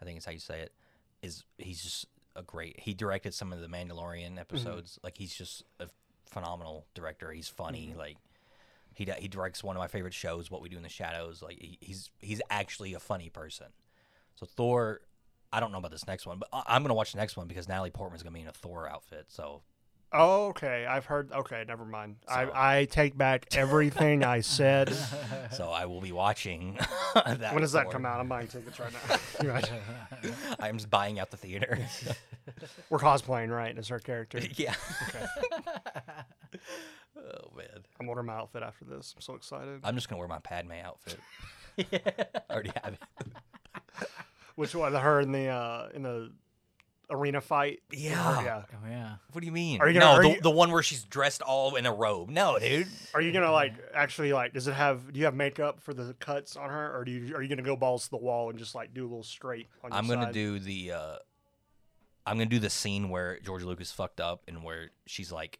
I 0.00 0.04
think 0.04 0.18
is 0.18 0.24
how 0.24 0.32
you 0.32 0.38
say 0.38 0.60
it, 0.60 0.72
is 1.22 1.44
he's 1.58 1.82
just 1.82 2.06
a 2.36 2.42
great. 2.42 2.80
He 2.80 2.94
directed 2.94 3.34
some 3.34 3.52
of 3.52 3.60
the 3.60 3.66
Mm-hmm. 3.66 3.90
Mandalorian 3.92 4.38
episodes. 4.38 4.98
Like 5.02 5.16
he's 5.16 5.34
just 5.34 5.64
a 5.80 5.86
phenomenal 6.26 6.86
director. 6.94 7.30
He's 7.32 7.48
funny. 7.48 7.88
Mm-hmm. 7.90 7.98
Like 7.98 8.16
he 8.94 9.08
he 9.18 9.28
directs 9.28 9.62
one 9.64 9.76
of 9.76 9.80
my 9.80 9.88
favorite 9.88 10.14
shows, 10.14 10.50
What 10.50 10.60
We 10.62 10.68
Do 10.68 10.76
in 10.76 10.82
the 10.82 10.88
Shadows. 10.88 11.42
Like 11.42 11.58
he, 11.60 11.78
he's 11.80 12.10
he's 12.20 12.40
actually 12.50 12.94
a 12.94 13.00
funny 13.00 13.28
person. 13.30 13.66
So 14.36 14.46
Thor, 14.46 15.00
I 15.52 15.60
don't 15.60 15.70
know 15.72 15.78
about 15.78 15.90
this 15.92 16.06
next 16.06 16.26
one, 16.26 16.38
but 16.38 16.48
I- 16.52 16.64
I'm 16.66 16.82
gonna 16.82 16.94
watch 16.94 17.12
the 17.12 17.18
next 17.18 17.36
one 17.36 17.46
because 17.46 17.68
Natalie 17.68 17.90
Portman's 17.90 18.22
gonna 18.22 18.34
be 18.34 18.40
in 18.40 18.48
a 18.48 18.52
Thor 18.52 18.88
outfit. 18.88 19.26
So 19.28 19.62
Oh, 20.16 20.46
okay. 20.46 20.86
I've 20.86 21.06
heard. 21.06 21.32
Okay, 21.32 21.64
never 21.66 21.84
mind. 21.84 22.16
So- 22.28 22.34
I, 22.34 22.78
I 22.80 22.84
take 22.84 23.18
back 23.18 23.46
everything 23.56 24.22
I 24.24 24.40
said. 24.40 24.96
so 25.52 25.70
I 25.70 25.86
will 25.86 26.00
be 26.00 26.12
watching. 26.12 26.78
that 27.14 27.52
when 27.52 27.62
does 27.62 27.72
that 27.72 27.90
come 27.90 28.06
out? 28.06 28.20
I'm 28.20 28.28
buying 28.28 28.46
tickets 28.46 28.78
right 28.78 28.92
now. 29.42 29.60
I'm 30.60 30.76
just 30.76 30.88
buying 30.88 31.18
out 31.18 31.30
the 31.32 31.36
theater. 31.36 31.78
We're 32.90 32.98
cosplaying, 32.98 33.50
right? 33.50 33.76
As 33.76 33.90
our 33.90 33.98
character. 33.98 34.40
yeah. 34.54 34.74
Okay. 35.08 35.26
oh 37.18 37.50
man. 37.56 37.84
I'm 38.00 38.08
ordering 38.08 38.28
my 38.28 38.34
outfit 38.34 38.62
after 38.62 38.84
this. 38.84 39.14
I'm 39.16 39.20
so 39.22 39.34
excited. 39.34 39.80
I'm 39.82 39.96
just 39.96 40.08
gonna 40.08 40.20
wear 40.20 40.28
my 40.28 40.38
Padme 40.38 40.72
outfit. 40.84 41.18
I 41.78 42.24
already 42.52 42.70
have 42.84 42.94
it. 42.94 43.28
Which 44.54 44.74
one? 44.76 44.94
Her 44.94 45.20
in 45.20 45.32
the 45.32 45.48
uh, 45.48 45.88
in 45.92 46.02
the 46.04 46.30
arena 47.10 47.40
fight. 47.40 47.80
Yeah. 47.92 48.42
yeah. 48.42 48.62
Oh 48.72 48.88
yeah. 48.88 49.14
What 49.32 49.40
do 49.40 49.46
you 49.46 49.52
mean? 49.52 49.80
Are 49.80 49.88
you 49.88 49.98
gonna- 49.98 50.04
no, 50.06 50.18
are 50.18 50.22
the, 50.22 50.30
you- 50.36 50.40
the 50.40 50.50
one 50.50 50.70
where 50.72 50.82
she's 50.82 51.04
dressed 51.04 51.42
all 51.42 51.76
in 51.76 51.86
a 51.86 51.92
robe. 51.92 52.30
No, 52.30 52.58
dude. 52.58 52.88
Are 53.14 53.20
you 53.20 53.32
gonna 53.32 53.52
like 53.52 53.74
actually 53.94 54.32
like? 54.32 54.52
Does 54.54 54.66
it 54.68 54.74
have? 54.74 55.12
Do 55.12 55.18
you 55.18 55.24
have 55.26 55.34
makeup 55.34 55.80
for 55.80 55.92
the 55.94 56.14
cuts 56.20 56.56
on 56.56 56.70
her, 56.70 56.96
or 56.96 57.04
do 57.04 57.10
you? 57.12 57.34
Are 57.36 57.42
you 57.42 57.48
gonna 57.48 57.62
go 57.62 57.76
balls 57.76 58.04
to 58.04 58.10
the 58.10 58.16
wall 58.16 58.50
and 58.50 58.58
just 58.58 58.74
like 58.74 58.92
do 58.94 59.02
a 59.02 59.08
little 59.08 59.22
straight? 59.22 59.68
On 59.82 59.90
your 59.90 59.98
I'm 59.98 60.06
gonna 60.08 60.24
side? 60.24 60.34
do 60.34 60.58
the. 60.58 60.92
uh 60.92 61.16
I'm 62.26 62.36
gonna 62.38 62.46
do 62.46 62.58
the 62.58 62.70
scene 62.70 63.10
where 63.10 63.38
George 63.40 63.64
Lucas 63.64 63.92
fucked 63.92 64.18
up 64.20 64.42
and 64.48 64.62
where 64.64 64.90
she's 65.06 65.30
like 65.30 65.58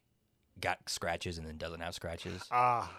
got 0.61 0.79
scratches 0.89 1.37
and 1.37 1.47
then 1.47 1.59
doesn't 1.59 1.81
have 1.81 1.95
scratches. 1.95 2.43
Ah, 2.51 2.91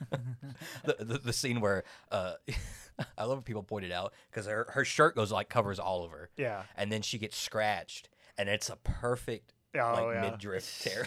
the, 0.84 0.96
the, 0.98 1.18
the 1.18 1.32
scene 1.32 1.60
where 1.60 1.84
uh 2.10 2.34
I 3.18 3.24
love 3.24 3.38
when 3.38 3.42
people 3.42 3.62
point 3.62 3.84
it 3.84 3.92
out 3.92 4.12
because 4.30 4.46
her 4.46 4.66
her 4.72 4.84
shirt 4.84 5.14
goes 5.14 5.32
like 5.32 5.48
covers 5.48 5.78
all 5.78 6.04
of 6.04 6.10
her 6.10 6.30
yeah. 6.36 6.62
and 6.76 6.90
then 6.92 7.02
she 7.02 7.18
gets 7.18 7.36
scratched 7.36 8.08
and 8.38 8.48
it's 8.48 8.68
a 8.68 8.76
perfect 8.76 9.52
Oh, 9.74 9.78
like 9.78 10.14
yeah. 10.16 10.30
midriff 10.30 10.82
tear. 10.82 11.06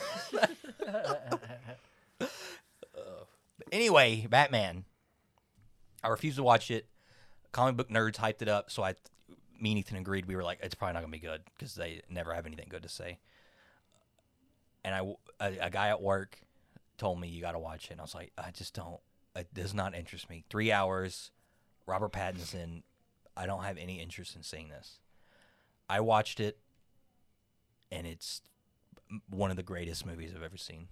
Uh, 0.88 1.16
anyway, 3.72 4.26
Batman. 4.30 4.86
I 6.04 6.08
refused 6.10 6.38
to 6.38 6.44
watch 6.44 6.72
it. 6.72 6.88
Comic 7.52 7.76
book 7.76 7.90
nerds 7.90 8.16
hyped 8.18 8.42
it 8.42 8.48
up, 8.48 8.72
so 8.72 8.84
I, 8.84 8.96
me 9.60 9.72
and 9.72 9.80
Ethan 9.80 9.98
agreed. 9.98 10.26
We 10.26 10.36
were 10.36 10.44
like, 10.44 10.60
it's 10.62 10.76
probably 10.76 10.94
not 10.94 11.02
gonna 11.02 11.12
be 11.12 11.20
good 11.20 11.42
because 11.58 11.76
they 11.76 12.02
never 12.10 12.34
have 12.34 12.46
anything 12.46 12.68
good 12.70 12.84
to 12.84 12.90
say. 12.90 13.20
And 14.84 14.96
I, 14.96 15.46
a, 15.46 15.66
a 15.68 15.70
guy 15.70 15.90
at 15.90 16.02
work 16.02 16.40
told 16.98 17.20
me 17.20 17.28
you 17.28 17.42
got 17.42 17.54
to 17.54 17.60
watch 17.60 17.86
it. 17.86 17.92
And 17.92 18.02
I 18.02 18.04
was 18.04 18.16
like, 18.16 18.32
I 18.38 18.52
just 18.52 18.74
don't. 18.74 19.00
It 19.36 19.54
does 19.54 19.74
not 19.74 19.96
interest 19.96 20.30
me. 20.30 20.44
Three 20.50 20.72
hours, 20.72 21.32
Robert 21.86 22.12
Pattinson. 22.12 22.84
I 23.36 23.46
don't 23.46 23.64
have 23.64 23.78
any 23.78 24.00
interest 24.00 24.36
in 24.36 24.44
seeing 24.44 24.70
this. 24.70 25.00
I 25.90 26.02
watched 26.02 26.40
it, 26.40 26.58
and 27.92 28.06
it's 28.06 28.42
one 29.30 29.50
of 29.50 29.58
the 29.58 29.64
greatest 29.64 30.06
movies 30.06 30.32
I've 30.36 30.44
ever 30.44 30.58
seen. 30.58 30.88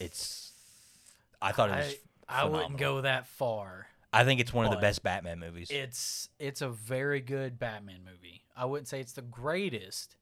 It's. 0.00 0.52
I 1.40 1.52
thought 1.52 1.70
it 1.70 1.76
was. 1.76 1.94
I, 2.28 2.42
I 2.42 2.44
wouldn't 2.46 2.78
go 2.78 3.02
that 3.02 3.26
far. 3.26 3.86
I 4.12 4.24
think 4.24 4.40
it's 4.40 4.52
one 4.52 4.64
of 4.64 4.70
the 4.70 4.78
best 4.78 5.02
Batman 5.02 5.38
movies. 5.38 5.70
It's 5.70 6.30
it's 6.38 6.62
a 6.62 6.68
very 6.68 7.20
good 7.20 7.58
Batman 7.58 8.00
movie. 8.04 8.42
I 8.56 8.64
wouldn't 8.64 8.88
say 8.88 9.00
it's 9.00 9.12
the 9.12 9.22
greatest, 9.22 10.16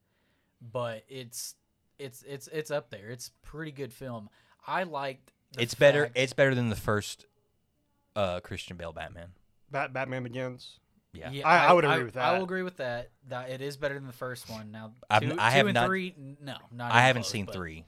but 0.61 1.05
it's 1.09 1.55
it's 1.99 2.23
it's 2.23 2.49
it's 2.49 2.71
up 2.71 2.91
there. 2.91 3.09
It's 3.11 3.31
pretty 3.43 3.73
good 3.73 3.93
film. 3.93 4.29
I 4.67 4.83
liked. 4.85 5.33
The 5.53 5.63
it's 5.63 5.75
better. 5.75 6.11
It's 6.15 6.33
better 6.33 6.55
than 6.55 6.69
the 6.71 6.77
first 6.77 7.27
uh, 8.15 8.41
Christian 8.41 8.77
Bale 8.77 8.93
Batman. 8.93 9.29
Bat- 9.71 9.93
Batman 9.93 10.23
Begins. 10.25 10.79
Yeah. 11.13 11.31
Yeah, 11.31 11.49
I- 11.49 11.67
I 11.67 11.73
would 11.73 11.85
agree 11.85 12.05
with 12.05 12.15
that. 12.15 12.25
I 12.25 12.33
that. 12.33 12.39
will 12.39 12.45
agree 12.45 12.63
with 12.63 12.77
that. 12.79 13.11
That 13.29 13.51
it 13.51 13.63
is 13.63 13.77
better 13.77 13.95
than 13.95 14.07
the 14.07 14.13
first 14.13 14.51
one. 14.51 14.71
Now, 14.71 14.93
I 15.09 15.15
have 15.15 15.23
two 15.23 15.69
and 15.69 15.75
not, 15.75 15.87
three, 15.87 16.15
no, 16.43 16.57
not. 16.73 16.93
I 16.93 17.03
haven't 17.03 17.23
close, 17.23 17.33
seen 17.33 17.47
but- 17.47 17.55
three. 17.55 17.85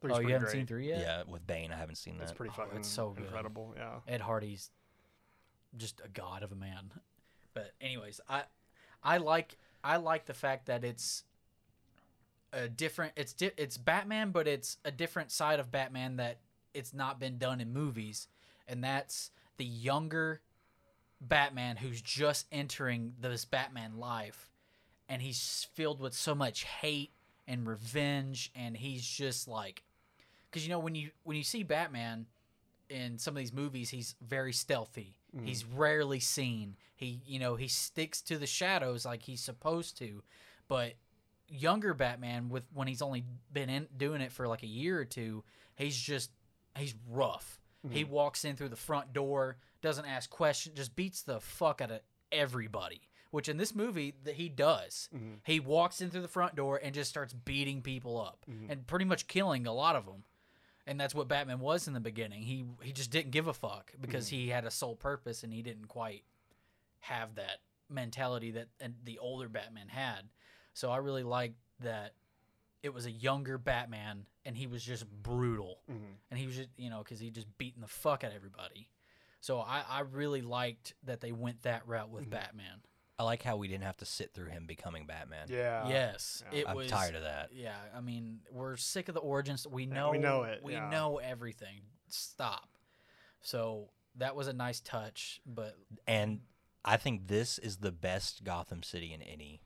Three's 0.00 0.16
Oh, 0.16 0.20
you 0.20 0.28
haven't 0.28 0.48
great. 0.48 0.52
seen 0.52 0.66
three 0.66 0.88
yet? 0.88 1.00
Yeah, 1.00 1.22
with 1.26 1.46
Bane, 1.46 1.72
I 1.72 1.76
haven't 1.76 1.96
seen 1.96 2.18
that. 2.18 2.24
It's 2.24 2.32
pretty 2.32 2.52
Oh, 2.54 2.62
fucking 2.62 2.78
it's 2.78 2.88
so 2.88 3.10
good. 3.10 3.24
incredible. 3.24 3.72
Yeah. 3.74 4.00
Ed 4.06 4.20
Hardy's 4.20 4.70
just 5.78 6.00
a 6.04 6.08
god 6.08 6.42
of 6.42 6.52
a 6.52 6.54
man. 6.54 6.92
But 7.54 7.72
anyways, 7.80 8.20
I 8.28 8.42
I 9.02 9.16
like 9.16 9.56
I 9.82 9.96
like 9.96 10.26
the 10.26 10.34
fact 10.34 10.66
that 10.66 10.84
it's 10.84 11.24
a 12.54 12.68
different 12.68 13.12
it's 13.16 13.32
di- 13.32 13.50
it's 13.56 13.76
Batman 13.76 14.30
but 14.30 14.46
it's 14.46 14.78
a 14.84 14.90
different 14.90 15.30
side 15.30 15.60
of 15.60 15.70
Batman 15.70 16.16
that 16.16 16.38
it's 16.72 16.94
not 16.94 17.20
been 17.20 17.38
done 17.38 17.60
in 17.60 17.72
movies. 17.72 18.28
And 18.66 18.82
that's 18.82 19.30
the 19.56 19.64
younger 19.64 20.40
Batman 21.20 21.76
who's 21.76 22.00
just 22.00 22.46
entering 22.50 23.14
this 23.20 23.44
Batman 23.44 23.98
life. 23.98 24.50
And 25.08 25.20
he's 25.22 25.66
filled 25.74 26.00
with 26.00 26.14
so 26.14 26.34
much 26.34 26.64
hate 26.64 27.12
and 27.46 27.66
revenge 27.66 28.50
and 28.54 28.74
he's 28.74 29.06
just 29.06 29.46
like 29.46 29.82
cuz 30.50 30.64
you 30.64 30.70
know 30.70 30.78
when 30.78 30.94
you 30.94 31.10
when 31.24 31.36
you 31.36 31.44
see 31.44 31.62
Batman 31.62 32.26
in 32.88 33.18
some 33.18 33.34
of 33.34 33.38
these 33.38 33.52
movies 33.52 33.90
he's 33.90 34.14
very 34.22 34.52
stealthy. 34.52 35.18
Mm. 35.36 35.46
He's 35.46 35.64
rarely 35.64 36.20
seen. 36.20 36.76
He 36.96 37.20
you 37.26 37.38
know 37.38 37.56
he 37.56 37.68
sticks 37.68 38.22
to 38.22 38.38
the 38.38 38.46
shadows 38.46 39.04
like 39.04 39.22
he's 39.22 39.42
supposed 39.42 39.98
to 39.98 40.22
but 40.68 40.94
younger 41.48 41.94
batman 41.94 42.48
with 42.48 42.64
when 42.72 42.88
he's 42.88 43.02
only 43.02 43.24
been 43.52 43.68
in 43.68 43.86
doing 43.96 44.20
it 44.20 44.32
for 44.32 44.48
like 44.48 44.62
a 44.62 44.68
year 44.68 44.98
or 44.98 45.04
two 45.04 45.44
he's 45.76 45.96
just 45.96 46.30
he's 46.76 46.94
rough. 47.08 47.60
He 47.90 48.02
mm-hmm. 48.02 48.12
walks 48.12 48.44
in 48.44 48.56
through 48.56 48.70
the 48.70 48.76
front 48.76 49.12
door 49.12 49.58
doesn't 49.82 50.06
ask 50.06 50.30
questions 50.30 50.76
just 50.76 50.96
beats 50.96 51.22
the 51.22 51.40
fuck 51.40 51.80
out 51.80 51.90
of 51.90 52.00
everybody 52.32 53.02
which 53.30 53.48
in 53.48 53.56
this 53.56 53.74
movie 53.74 54.14
that 54.22 54.36
he 54.36 54.48
does. 54.48 55.08
Mm-hmm. 55.14 55.34
He 55.42 55.58
walks 55.58 56.00
in 56.00 56.08
through 56.08 56.22
the 56.22 56.28
front 56.28 56.54
door 56.54 56.80
and 56.82 56.94
just 56.94 57.10
starts 57.10 57.32
beating 57.32 57.82
people 57.82 58.20
up 58.20 58.46
mm-hmm. 58.48 58.70
and 58.70 58.86
pretty 58.86 59.04
much 59.04 59.26
killing 59.26 59.66
a 59.66 59.72
lot 59.72 59.96
of 59.96 60.06
them 60.06 60.24
and 60.86 61.00
that's 61.00 61.14
what 61.14 61.28
Batman 61.28 61.60
was 61.60 61.88
in 61.88 61.94
the 61.94 62.00
beginning. 62.00 62.42
He 62.42 62.64
he 62.82 62.92
just 62.92 63.10
didn't 63.10 63.32
give 63.32 63.46
a 63.46 63.54
fuck 63.54 63.92
because 64.00 64.28
he 64.28 64.48
had 64.48 64.64
a 64.64 64.70
sole 64.70 64.96
purpose 64.96 65.42
and 65.42 65.52
he 65.52 65.62
didn't 65.62 65.88
quite 65.88 66.24
have 67.00 67.34
that 67.34 67.58
mentality 67.90 68.50
that 68.52 68.68
and 68.80 68.94
the 69.04 69.18
older 69.18 69.48
Batman 69.48 69.88
had. 69.88 70.28
So 70.74 70.90
I 70.90 70.98
really 70.98 71.22
liked 71.22 71.56
that 71.80 72.12
it 72.82 72.92
was 72.92 73.06
a 73.06 73.10
younger 73.10 73.56
Batman 73.56 74.26
and 74.44 74.56
he 74.56 74.66
was 74.66 74.84
just 74.84 75.10
brutal 75.10 75.78
mm-hmm. 75.90 76.04
and 76.30 76.38
he 76.38 76.46
was 76.46 76.56
just 76.56 76.68
you 76.76 76.90
know 76.90 76.98
because 76.98 77.18
he 77.18 77.30
just 77.30 77.46
beating 77.56 77.80
the 77.80 77.88
fuck 77.88 78.24
out 78.24 78.30
of 78.30 78.36
everybody. 78.36 78.88
So 79.40 79.60
I 79.60 79.82
I 79.88 80.00
really 80.00 80.42
liked 80.42 80.94
that 81.04 81.20
they 81.20 81.32
went 81.32 81.62
that 81.62 81.86
route 81.86 82.10
with 82.10 82.24
mm-hmm. 82.24 82.32
Batman. 82.32 82.82
I 83.18 83.22
like 83.22 83.42
how 83.42 83.56
we 83.56 83.68
didn't 83.68 83.84
have 83.84 83.96
to 83.98 84.04
sit 84.04 84.34
through 84.34 84.48
him 84.48 84.66
becoming 84.66 85.06
Batman. 85.06 85.46
Yeah. 85.48 85.88
yes, 85.88 86.42
yeah. 86.52 86.58
it 86.58 86.68
I'm 86.68 86.76
was 86.76 86.88
tired 86.88 87.14
of 87.14 87.22
that. 87.22 87.50
Yeah, 87.52 87.76
I 87.96 88.00
mean, 88.00 88.40
we're 88.50 88.76
sick 88.76 89.08
of 89.08 89.14
the 89.14 89.20
origins. 89.20 89.66
We 89.68 89.86
know 89.86 90.10
we 90.10 90.18
know 90.18 90.42
it, 90.42 90.60
We 90.64 90.72
yeah. 90.72 90.90
know 90.90 91.20
everything. 91.22 91.82
Stop. 92.08 92.68
So 93.40 93.90
that 94.16 94.34
was 94.34 94.48
a 94.48 94.52
nice 94.52 94.80
touch, 94.80 95.40
but 95.46 95.76
And 96.06 96.40
I 96.84 96.96
think 96.96 97.28
this 97.28 97.58
is 97.58 97.76
the 97.78 97.92
best 97.92 98.44
Gotham 98.44 98.82
City 98.82 99.12
in 99.12 99.22
any. 99.22 99.60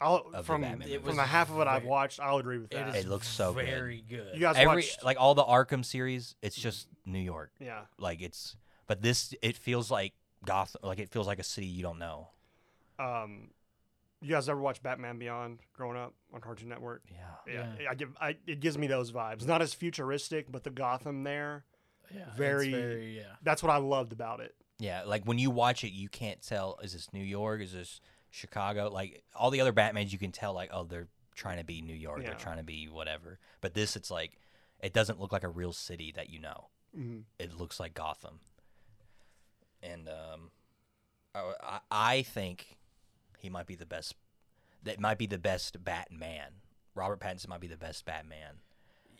I'll, 0.00 0.30
the 0.30 0.42
from 0.42 0.62
Batman 0.62 0.88
It 0.88 0.98
from 1.00 1.08
was 1.08 1.16
the 1.16 1.22
half 1.24 1.50
of 1.50 1.58
it 1.60 1.66
I've 1.66 1.84
watched, 1.84 2.20
I'll 2.20 2.38
agree 2.38 2.58
with 2.58 2.72
it 2.72 2.76
that. 2.76 2.96
is 2.96 3.04
It 3.04 3.08
looks 3.08 3.28
so 3.28 3.52
good. 3.52 3.66
very 3.66 4.02
good. 4.08 4.34
you 4.34 4.40
guys 4.40 4.56
Every 4.56 4.76
watched? 4.76 5.04
like 5.04 5.16
all 5.20 5.34
the 5.34 5.44
Arkham 5.44 5.84
series, 5.84 6.34
it's 6.42 6.56
just 6.56 6.88
New 7.04 7.18
York. 7.18 7.50
yeah. 7.60 7.82
Like 7.98 8.22
it's, 8.22 8.56
but 8.86 9.02
this 9.02 9.34
it 9.42 9.56
feels 9.56 9.90
like 9.90 10.14
Gotham. 10.44 10.80
Like 10.82 10.98
it 10.98 11.10
feels 11.10 11.26
like 11.26 11.38
a 11.38 11.42
city 11.44 11.66
you 11.66 11.82
don't 11.82 11.98
know. 11.98 12.28
Um, 12.98 13.50
you 14.22 14.30
guys 14.30 14.48
ever 14.48 14.60
watch 14.60 14.82
Batman 14.82 15.18
Beyond 15.18 15.60
growing 15.74 15.96
up 15.96 16.12
on 16.34 16.40
Cartoon 16.40 16.68
Network? 16.68 17.02
Yeah. 17.10 17.52
Yeah, 17.52 17.66
Yeah. 17.80 17.90
I 17.90 17.94
give 17.94 18.08
I, 18.20 18.36
it 18.46 18.60
gives 18.60 18.76
me 18.76 18.86
those 18.86 19.12
vibes. 19.12 19.46
Not 19.46 19.62
as 19.62 19.72
futuristic, 19.74 20.50
but 20.50 20.64
the 20.64 20.70
Gotham 20.70 21.24
there. 21.24 21.64
yeah, 22.14 22.24
very- 22.36 22.70
very 22.70 23.16
yeah. 23.16 23.22
That's 23.42 23.62
what 23.62 23.70
I 23.70 23.76
loved 23.78 24.12
about 24.12 24.40
it. 24.40 24.54
Yeah, 24.78 25.02
like 25.06 25.24
when 25.24 25.38
you 25.38 25.50
watch 25.50 25.84
it, 25.84 25.90
you 25.92 26.08
can't 26.08 26.40
tell 26.42 26.78
is 26.82 26.94
this 26.94 27.12
New 27.12 27.22
York, 27.24 27.60
is 27.60 27.72
this 27.74 28.00
Chicago, 28.30 28.88
like 28.90 29.22
all 29.34 29.50
the 29.50 29.60
other 29.60 29.72
Batmans, 29.72 30.12
you 30.12 30.18
can 30.18 30.32
tell 30.32 30.52
like 30.54 30.70
oh 30.72 30.84
they're 30.84 31.08
trying 31.34 31.58
to 31.58 31.64
be 31.64 31.80
New 31.82 31.94
York, 31.94 32.20
Yeah. 32.22 32.30
they're 32.30 32.38
trying 32.38 32.58
to 32.58 32.62
be 32.64 32.88
whatever. 32.88 33.38
But 33.60 33.74
this, 33.74 33.96
it's 33.96 34.10
like 34.10 34.38
it 34.80 34.92
doesn't 34.92 35.20
look 35.20 35.32
like 35.32 35.44
a 35.44 35.48
real 35.48 35.72
city 35.72 36.12
that 36.16 36.30
you 36.30 36.38
know. 36.38 36.68
Mhm. 36.96 37.24
It 37.38 37.52
looks 37.58 37.78
like 37.80 37.94
Gotham. 37.94 38.40
And 39.82 40.08
um, 40.08 40.50
I, 41.34 41.52
I 41.62 41.80
I 41.90 42.22
think 42.22 42.76
he 43.38 43.48
might 43.48 43.66
be 43.66 43.74
the 43.76 43.86
best. 43.86 44.14
That 44.82 45.00
might 45.00 45.18
be 45.18 45.26
the 45.26 45.38
best 45.38 45.82
Batman. 45.84 46.52
Robert 46.94 47.20
Pattinson 47.20 47.48
might 47.48 47.60
be 47.60 47.66
the 47.68 47.76
best 47.76 48.04
Batman. 48.04 48.56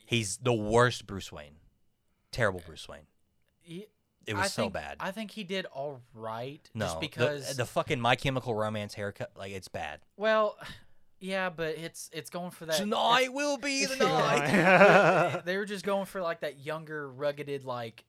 He's 0.06 0.38
the 0.38 0.52
worst 0.52 1.06
Bruce 1.06 1.30
Wayne. 1.30 1.56
Terrible 2.32 2.62
Bruce 2.66 2.88
Wayne. 2.88 3.06
He- 3.60 3.86
It 4.30 4.34
was 4.36 4.44
I 4.44 4.48
so 4.48 4.62
think- 4.62 4.72
bad. 4.74 4.96
I 5.00 5.10
think 5.10 5.30
he 5.32 5.44
did 5.44 5.66
all 5.66 6.00
right. 6.14 6.60
no, 6.74 6.84
just 6.86 6.94
the- 7.00 7.06
because 7.06 7.56
the, 7.56 7.66
fucking 7.66 8.00
My 8.00 8.16
Chemical 8.16 8.54
Romance 8.54 8.94
haircut, 8.94 9.32
like 9.36 9.52
it's 9.52 9.68
bad. 9.68 10.00
well, 10.16 10.56
yeah, 11.18 11.50
but 11.50 11.76
it's 11.76 12.08
it's 12.14 12.30
going 12.30 12.50
for 12.50 12.64
that. 12.66 12.76
Tonight 12.76 13.32
will 13.34 13.58
be 13.58 13.84
the 13.84 13.96
night. 14.06 15.42
They 15.44 15.56
were 15.58 15.66
just 15.66 15.84
going 15.84 16.06
for 16.06 16.22
like 16.22 16.40
that 16.40 16.60
younger, 16.64 17.10
rugged, 17.10 17.64
like 17.64 18.04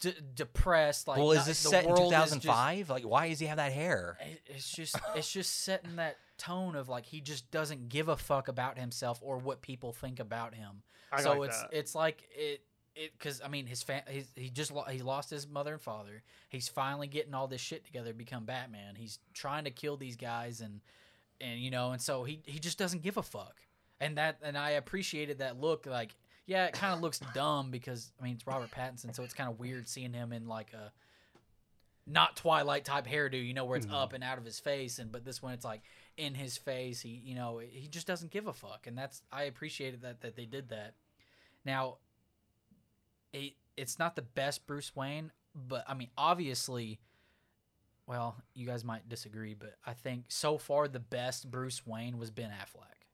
d- 0.00 0.14
depressed. 0.34 1.06
Like, 1.08 1.18
well, 1.18 1.30
is 1.32 1.38
not- 1.38 1.46
this 1.46 1.58
set 1.58 1.84
in 1.84 1.90
world 1.90 2.12
is 2.12 2.18
just- 2.18 2.32
2005? 2.42 2.90
Like, 2.90 3.04
why 3.04 3.28
does 3.28 3.38
he 3.38 3.46
have 3.46 3.58
that 3.58 3.72
hair? 3.72 4.16
it- 4.20 4.40
It's 4.46 4.70
just 4.70 4.96
it's 5.14 5.30
just 5.30 5.62
setting 5.62 5.96
that 5.96 6.16
tone 6.38 6.76
of 6.76 6.88
like 6.88 7.04
he 7.06 7.20
just 7.20 7.50
doesn't 7.50 7.88
give 7.88 8.08
a 8.08 8.16
fuck 8.16 8.48
about 8.48 8.78
himself 8.78 9.18
or 9.22 9.38
what 9.38 9.60
people 9.60 9.92
think 9.92 10.18
about 10.20 10.54
him. 10.54 10.82
I 11.12 11.22
so 11.22 11.32
like 11.34 11.48
it's 11.50 11.60
that. 11.62 11.68
it's 11.72 11.94
like 11.94 12.28
it 12.36 12.62
it 12.98 13.12
because 13.18 13.40
I 13.44 13.48
mean 13.48 13.66
his 13.66 13.82
fa- 13.82 14.04
he's, 14.08 14.26
he 14.34 14.50
just 14.50 14.70
lo- 14.72 14.84
he 14.90 14.98
lost 15.00 15.30
his 15.30 15.46
mother 15.48 15.72
and 15.74 15.80
father. 15.82 16.22
He's 16.48 16.68
finally 16.68 17.06
getting 17.06 17.32
all 17.34 17.46
this 17.48 17.60
shit 17.60 17.84
together 17.84 18.10
to 18.10 18.16
become 18.18 18.44
Batman. 18.44 18.94
He's 18.96 19.18
trying 19.34 19.64
to 19.64 19.70
kill 19.70 19.96
these 19.96 20.16
guys 20.16 20.60
and 20.60 20.80
and 21.40 21.60
you 21.60 21.70
know 21.70 21.92
and 21.92 22.02
so 22.02 22.24
he 22.24 22.42
he 22.46 22.58
just 22.58 22.78
doesn't 22.78 23.02
give 23.02 23.16
a 23.16 23.22
fuck. 23.22 23.56
And 24.00 24.18
that 24.18 24.38
and 24.42 24.58
I 24.58 24.70
appreciated 24.70 25.38
that 25.38 25.58
look 25.60 25.86
like 25.86 26.14
yeah 26.46 26.66
it 26.66 26.72
kind 26.72 26.92
of 26.94 27.00
looks 27.00 27.20
dumb 27.34 27.70
because 27.70 28.10
I 28.20 28.24
mean 28.24 28.34
it's 28.34 28.46
Robert 28.46 28.70
Pattinson 28.70 29.14
so 29.14 29.22
it's 29.22 29.34
kind 29.34 29.48
of 29.50 29.58
weird 29.58 29.88
seeing 29.88 30.12
him 30.12 30.32
in 30.32 30.46
like 30.46 30.72
a 30.72 30.92
not 32.06 32.36
Twilight 32.36 32.84
type 32.86 33.06
hairdo, 33.06 33.44
you 33.46 33.52
know, 33.52 33.66
where 33.66 33.76
it's 33.76 33.86
Mhm. 33.86 33.92
up 33.92 34.12
and 34.14 34.24
out 34.24 34.38
of 34.38 34.44
his 34.44 34.58
face, 34.58 34.98
and 34.98 35.12
but 35.12 35.24
this 35.26 35.42
one 35.42 35.52
it's 35.52 35.64
like 35.64 35.82
in 36.16 36.34
his 36.34 36.56
face. 36.56 37.00
He, 37.02 37.10
you 37.10 37.34
know, 37.34 37.58
he 37.58 37.86
just 37.86 38.06
doesn't 38.06 38.30
give 38.30 38.46
a 38.46 38.52
fuck, 38.54 38.86
and 38.86 38.96
that's 38.96 39.22
I 39.30 39.42
appreciated 39.44 40.00
that 40.02 40.22
that 40.22 40.34
they 40.34 40.46
did 40.46 40.70
that. 40.70 40.94
Now, 41.66 41.98
it 43.32 43.54
it's 43.76 43.98
not 43.98 44.16
the 44.16 44.22
best 44.22 44.66
Bruce 44.66 44.94
Wayne, 44.94 45.30
but 45.54 45.84
I 45.88 45.94
mean, 45.94 46.10
obviously, 46.16 46.98
well, 48.06 48.36
you 48.54 48.66
guys 48.66 48.84
might 48.84 49.08
disagree, 49.08 49.54
but 49.54 49.74
I 49.86 49.92
think 49.92 50.24
so 50.28 50.58
far 50.58 50.88
the 50.88 50.98
best 50.98 51.50
Bruce 51.50 51.86
Wayne 51.86 52.18
was 52.18 52.30
Ben 52.30 52.50
Affleck. 52.50 53.06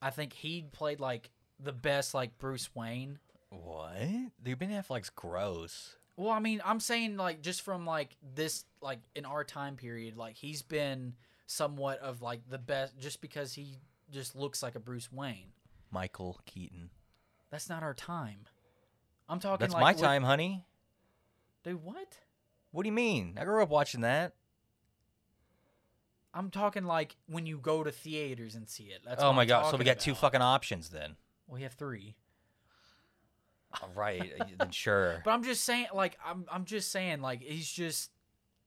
I 0.00 0.10
think 0.10 0.32
he 0.32 0.64
played 0.72 0.98
like 0.98 1.30
the 1.60 1.72
best 1.72 2.14
like 2.14 2.38
Bruce 2.38 2.74
Wayne. 2.74 3.18
What? 3.50 3.98
Dude, 4.42 4.58
Ben 4.58 4.70
Affleck's 4.70 5.10
gross. 5.10 5.96
Well, 6.16 6.30
I 6.30 6.40
mean, 6.40 6.60
I'm 6.64 6.80
saying 6.80 7.16
like 7.16 7.42
just 7.42 7.62
from 7.62 7.86
like 7.86 8.16
this 8.34 8.64
like 8.80 9.00
in 9.14 9.24
our 9.24 9.44
time 9.44 9.76
period, 9.76 10.16
like 10.16 10.36
he's 10.36 10.62
been 10.62 11.14
somewhat 11.46 11.98
of 12.00 12.22
like 12.22 12.40
the 12.48 12.58
best 12.58 12.98
just 12.98 13.20
because 13.20 13.52
he 13.52 13.78
just 14.10 14.34
looks 14.34 14.62
like 14.62 14.74
a 14.74 14.80
Bruce 14.80 15.10
Wayne. 15.12 15.52
Michael 15.90 16.40
Keaton. 16.46 16.90
That's 17.52 17.68
not 17.68 17.82
our 17.82 17.94
time. 17.94 18.46
I'm 19.28 19.38
talking 19.38 19.58
That's 19.60 19.74
like 19.74 19.80
my 19.82 19.92
with- 19.92 20.00
time, 20.00 20.24
honey. 20.24 20.64
Dude, 21.62 21.84
what? 21.84 22.18
What 22.72 22.82
do 22.82 22.88
you 22.88 22.92
mean? 22.92 23.36
I 23.38 23.44
grew 23.44 23.62
up 23.62 23.68
watching 23.68 24.00
that. 24.00 24.34
I'm 26.34 26.50
talking 26.50 26.84
like 26.84 27.14
when 27.26 27.44
you 27.44 27.58
go 27.58 27.84
to 27.84 27.92
theaters 27.92 28.54
and 28.54 28.68
see 28.68 28.84
it. 28.84 29.02
That's 29.04 29.22
oh 29.22 29.34
my 29.34 29.42
I'm 29.42 29.48
god! 29.48 29.70
So 29.70 29.76
we 29.76 29.84
got 29.84 30.00
two 30.00 30.14
fucking 30.14 30.40
options 30.40 30.88
then. 30.88 31.16
We 31.46 31.62
have 31.62 31.74
three. 31.74 32.16
All 33.82 33.90
right, 33.94 34.32
uh, 34.40 34.44
then 34.58 34.70
sure. 34.70 35.20
But 35.24 35.32
I'm 35.32 35.44
just 35.44 35.62
saying, 35.64 35.88
like, 35.92 36.18
I'm 36.24 36.46
I'm 36.50 36.64
just 36.64 36.90
saying, 36.90 37.20
like, 37.20 37.42
he's 37.42 37.70
just 37.70 38.10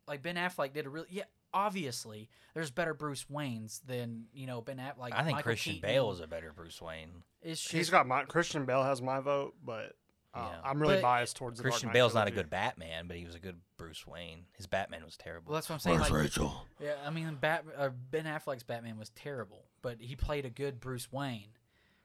like 0.07 0.21
Ben 0.21 0.35
Affleck 0.35 0.73
did 0.73 0.85
a 0.85 0.89
really 0.89 1.07
yeah. 1.09 1.23
Obviously, 1.55 2.29
there's 2.53 2.69
better 2.69 2.93
Bruce 2.93 3.25
Waynes 3.31 3.79
than 3.87 4.25
you 4.33 4.45
know 4.45 4.61
Ben 4.61 4.77
Affleck. 4.77 4.97
Like 4.99 5.13
I 5.13 5.23
think 5.23 5.37
Michael 5.37 5.43
Christian 5.43 5.73
Keaton 5.75 5.89
Bale 5.89 6.11
is 6.11 6.19
a 6.19 6.27
better 6.27 6.51
Bruce 6.53 6.81
Wayne. 6.81 7.23
Is 7.41 7.59
just, 7.61 7.71
He's 7.71 7.89
got 7.89 8.05
my 8.07 8.23
Christian 8.25 8.65
Bale 8.65 8.83
has 8.83 9.01
my 9.01 9.21
vote, 9.21 9.55
but 9.63 9.95
uh, 10.33 10.49
Yeah. 10.51 10.59
I'm 10.63 10.81
really 10.81 10.95
But 10.95 11.03
biased 11.03 11.37
towards 11.37 11.57
the 11.57 11.63
Christian 11.63 11.87
Knight 11.87 11.93
Bale's 11.93 12.13
not 12.13 12.27
a 12.27 12.31
good 12.31 12.49
Batman, 12.49 13.07
but 13.07 13.15
he 13.17 13.25
was 13.25 13.35
a 13.35 13.39
good 13.39 13.59
Bruce 13.77 14.05
Wayne. 14.05 14.45
His 14.53 14.67
Batman 14.67 15.05
was 15.05 15.15
terrible. 15.15 15.51
Well, 15.51 15.55
that's 15.55 15.69
what 15.69 15.75
I'm 15.75 15.79
saying. 15.79 15.99
Like, 15.99 16.11
Rachel? 16.11 16.65
yeah, 16.81 16.95
I 17.05 17.09
mean, 17.09 17.37
Bat, 17.39 17.65
uh, 17.77 17.89
Ben 18.11 18.25
Affleck's 18.25 18.63
Batman 18.63 18.97
was 18.97 19.09
terrible, 19.11 19.63
but 19.81 20.01
he 20.01 20.15
played 20.17 20.45
a 20.45 20.49
good 20.49 20.79
Bruce 20.81 21.11
Wayne. 21.11 21.49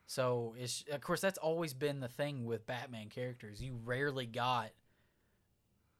So 0.05 0.55
it's 0.59 0.83
of 0.91 1.01
course 1.01 1.21
that's 1.21 1.37
always 1.37 1.73
been 1.73 1.99
the 2.01 2.07
thing 2.09 2.45
with 2.45 2.65
Batman 2.65 3.09
characters. 3.09 3.61
You 3.61 3.79
rarely 3.85 4.25
got 4.25 4.71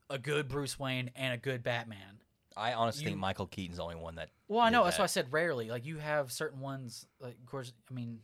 a 0.10 0.18
good 0.18 0.49
Bruce 0.49 0.78
Wayne 0.78 1.12
and 1.16 1.34
a 1.34 1.38
good 1.38 1.64
Batman. 1.64 2.20
I 2.58 2.74
honestly 2.74 3.06
think 3.06 3.18
Michael 3.18 3.47
Keaton's 3.47 3.78
the 3.78 3.84
only 3.84 3.95
one 3.95 4.16
that. 4.16 4.30
Well, 4.47 4.60
I 4.62 4.70
know 4.70 4.84
that's 4.84 4.97
why 4.97 5.04
I 5.06 5.08
said 5.08 5.32
rarely. 5.32 5.70
Like 5.70 5.86
you 5.86 5.97
have 5.97 6.32
certain 6.32 6.60
ones. 6.60 7.06
Like 7.20 7.36
of 7.39 7.45
course, 7.45 7.72
I 7.89 7.93
mean, 7.93 8.20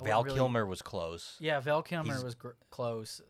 I 0.00 0.04
Val 0.04 0.24
really- 0.24 0.36
Kilmer 0.36 0.66
was 0.66 0.82
close. 0.82 1.36
Yeah, 1.40 1.60
Val 1.60 1.82
Kilmer 1.82 2.12
He's- 2.12 2.22
was 2.24 2.34
gr- 2.34 2.50
close, 2.70 3.20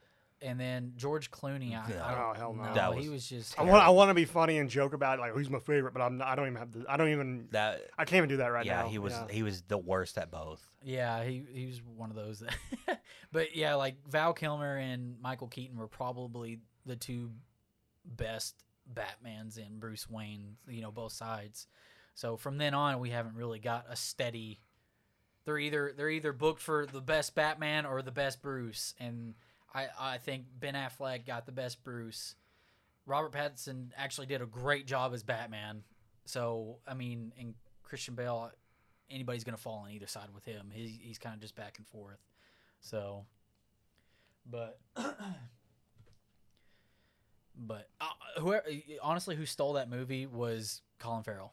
and 0.43 0.59
then 0.59 0.93
George 0.97 1.31
Clooney. 1.31 1.69
I, 1.71 1.89
Yeah. 1.91 2.05
I 2.07 2.11
don't, 2.15 2.21
Oh, 2.21 2.33
hell 2.35 2.53
no. 2.55 2.75
That 2.75 2.93
he 2.95 3.09
was 3.09 3.11
was 3.11 3.29
just. 3.29 3.59
I 3.59 3.63
want 3.63 3.85
I 3.85 3.91
want 3.91 4.11
to 4.11 4.15
be 4.15 4.25
funny 4.25 4.59
and 4.59 4.69
joke 4.69 4.93
about 4.95 5.19
it, 5.19 5.23
like 5.23 5.33
who's 5.33 5.49
my 5.49 5.61
favorite, 5.61 5.93
but 5.95 6.03
I'm 6.03 6.19
not, 6.19 6.27
I 6.29 6.35
don't 6.35 6.47
even 6.49 6.59
have 6.59 6.73
the 6.73 6.85
I 6.89 6.97
don't 6.97 7.09
even 7.11 7.49
That 7.53 7.83
I 7.97 8.05
can't 8.05 8.19
even 8.19 8.29
do 8.29 8.37
that 8.39 8.49
right 8.49 8.67
yeah, 8.67 8.83
now. 8.83 8.89
he 8.89 8.99
was 8.99 9.13
Yeah. 9.13 9.27
he 9.31 9.43
was 9.45 9.63
the 9.63 9.79
worst 9.79 10.19
at 10.19 10.31
both. 10.33 10.61
Yeah, 10.83 11.23
he 11.25 11.45
he 11.53 11.67
was 11.67 11.81
one 11.83 12.11
of 12.11 12.17
those. 12.17 12.41
That 12.41 13.01
but 13.33 13.55
yeah, 13.57 13.75
like 13.77 13.97
Val 14.09 14.33
Kilmer 14.35 14.77
and 14.77 15.21
Michael 15.21 15.47
Keaton 15.49 15.79
were 15.79 15.89
probably 15.89 16.59
the 16.85 16.97
two 16.97 17.31
best 18.05 18.55
Batmans 18.93 19.59
in, 19.59 19.79
Bruce 19.79 20.09
Wayne. 20.09 20.57
You 20.69 20.83
know, 20.83 20.91
both 20.91 21.13
sides. 21.13 21.67
So 22.15 22.37
from 22.37 22.59
then 22.59 22.75
on, 22.75 22.99
we 22.99 23.11
haven't 23.11 23.37
really 23.37 23.59
got 23.59 23.87
a 23.89 23.97
steady. 23.97 24.61
They're 25.45 25.59
either 25.59 25.93
they're 25.97 26.11
either 26.11 26.33
booked 26.33 26.63
for 26.63 26.87
the 26.87 27.01
best 27.01 27.35
Batman 27.35 27.87
or 27.87 28.03
the 28.03 28.11
best 28.11 28.43
Bruce, 28.43 28.95
and 28.99 29.35
I 29.73 29.87
I 29.99 30.19
think 30.19 30.47
Ben 30.59 30.75
Affleck 30.75 31.27
got 31.27 31.47
the 31.47 31.53
best 31.53 31.85
Bruce. 31.85 32.35
Robert 33.05 33.33
Pattinson 33.33 33.91
actually 33.97 34.27
did 34.27 34.43
a 34.43 34.47
great 34.47 34.87
job 34.87 35.15
as 35.15 35.23
Batman. 35.23 35.85
So 36.25 36.79
I 36.89 36.95
mean, 36.95 37.33
and 37.39 37.55
Christian 37.83 38.15
Bale, 38.15 38.51
anybody's 39.11 39.45
gonna 39.45 39.59
fall 39.59 39.85
on 39.85 39.91
either 39.91 40.07
side 40.07 40.29
with 40.35 40.45
him. 40.45 40.71
He's 40.73 40.99
he's 41.01 41.19
kind 41.19 41.35
of 41.35 41.41
just 41.41 41.55
back 41.55 41.77
and 41.79 41.87
forth. 41.87 42.25
So, 42.81 43.27
but 44.51 44.81
but 47.57 47.89
uh, 48.01 48.07
whoever 48.41 48.65
honestly 49.03 49.37
who 49.37 49.47
stole 49.47 49.75
that 49.75 49.89
movie 49.91 50.27
was 50.27 50.83
Colin 50.99 51.23
Farrell. 51.23 51.53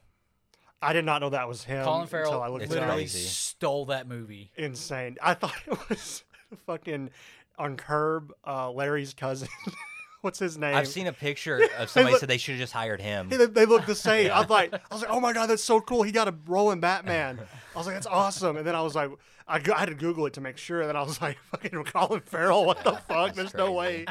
I 0.82 0.92
did 0.94 1.06
not 1.06 1.22
know 1.22 1.30
that 1.30 1.48
was 1.48 1.64
him 1.64 1.84
Colin 1.86 2.08
Farrell 2.08 2.32
until 2.32 2.44
I 2.44 2.48
looked 2.50 2.64
It's 2.66 2.74
it 2.74 2.78
up. 2.78 2.82
literally 2.82 3.04
crazy. 3.04 3.20
stole 3.28 3.86
that 3.86 4.08
movie. 4.08 4.52
Insane. 4.58 5.18
I 5.22 5.34
thought 5.34 5.56
it 5.66 5.78
was 5.90 6.24
fucking 6.66 7.10
on 7.58 7.78
Curb, 7.78 8.34
uh, 8.46 8.70
Larry's 8.72 9.14
cousin. 9.14 9.48
What's 10.22 10.40
his 10.40 10.58
name? 10.58 10.74
I've 10.76 10.88
seen 10.88 11.08
a 11.08 11.14
picture 11.14 11.68
of 11.78 11.90
somebody 11.90 12.14
look- 12.14 12.20
said 12.22 12.30
they 12.30 12.38
should 12.38 12.54
have 12.56 12.62
just 12.62 12.74
hired 12.74 13.02
him. 13.02 13.30
They, 13.30 13.46
they 13.46 13.66
look 13.66 13.86
the 13.86 13.96
same. 13.96 14.32
I 14.32 14.40
was 14.42 14.50
like, 14.50 14.74
I 14.74 14.80
was 14.92 15.02
like, 15.02 15.12
oh 15.12 15.20
my 15.20 15.34
god, 15.34 15.48
that's 15.48 15.64
so 15.64 15.80
cool. 15.82 16.04
He 16.04 16.12
got 16.12 16.28
a 16.28 16.36
role 16.48 16.72
in 16.72 16.80
Batman. 16.80 17.40
I 17.76 17.78
was 17.78 17.86
like, 17.88 17.96
that's 17.96 18.08
awesome. 18.08 18.56
And 18.58 18.66
then 18.66 18.76
I 18.76 18.82
was 18.82 18.96
like, 18.96 19.10
I, 19.48 19.62
I 19.74 19.80
had 19.80 19.90
to 19.90 19.96
Google 19.96 20.26
it 20.26 20.34
to 20.34 20.42
make 20.42 20.58
sure. 20.58 20.80
And 20.82 20.90
then 20.90 20.96
I 20.96 21.02
was 21.04 21.22
like, 21.22 21.38
fucking 21.52 21.84
Colin 21.86 22.22
Farrell. 22.22 22.66
What 22.66 22.84
the 22.86 22.94
fuck? 22.94 23.36
There's 23.36 23.54
no 23.54 23.72
way. 23.74 24.06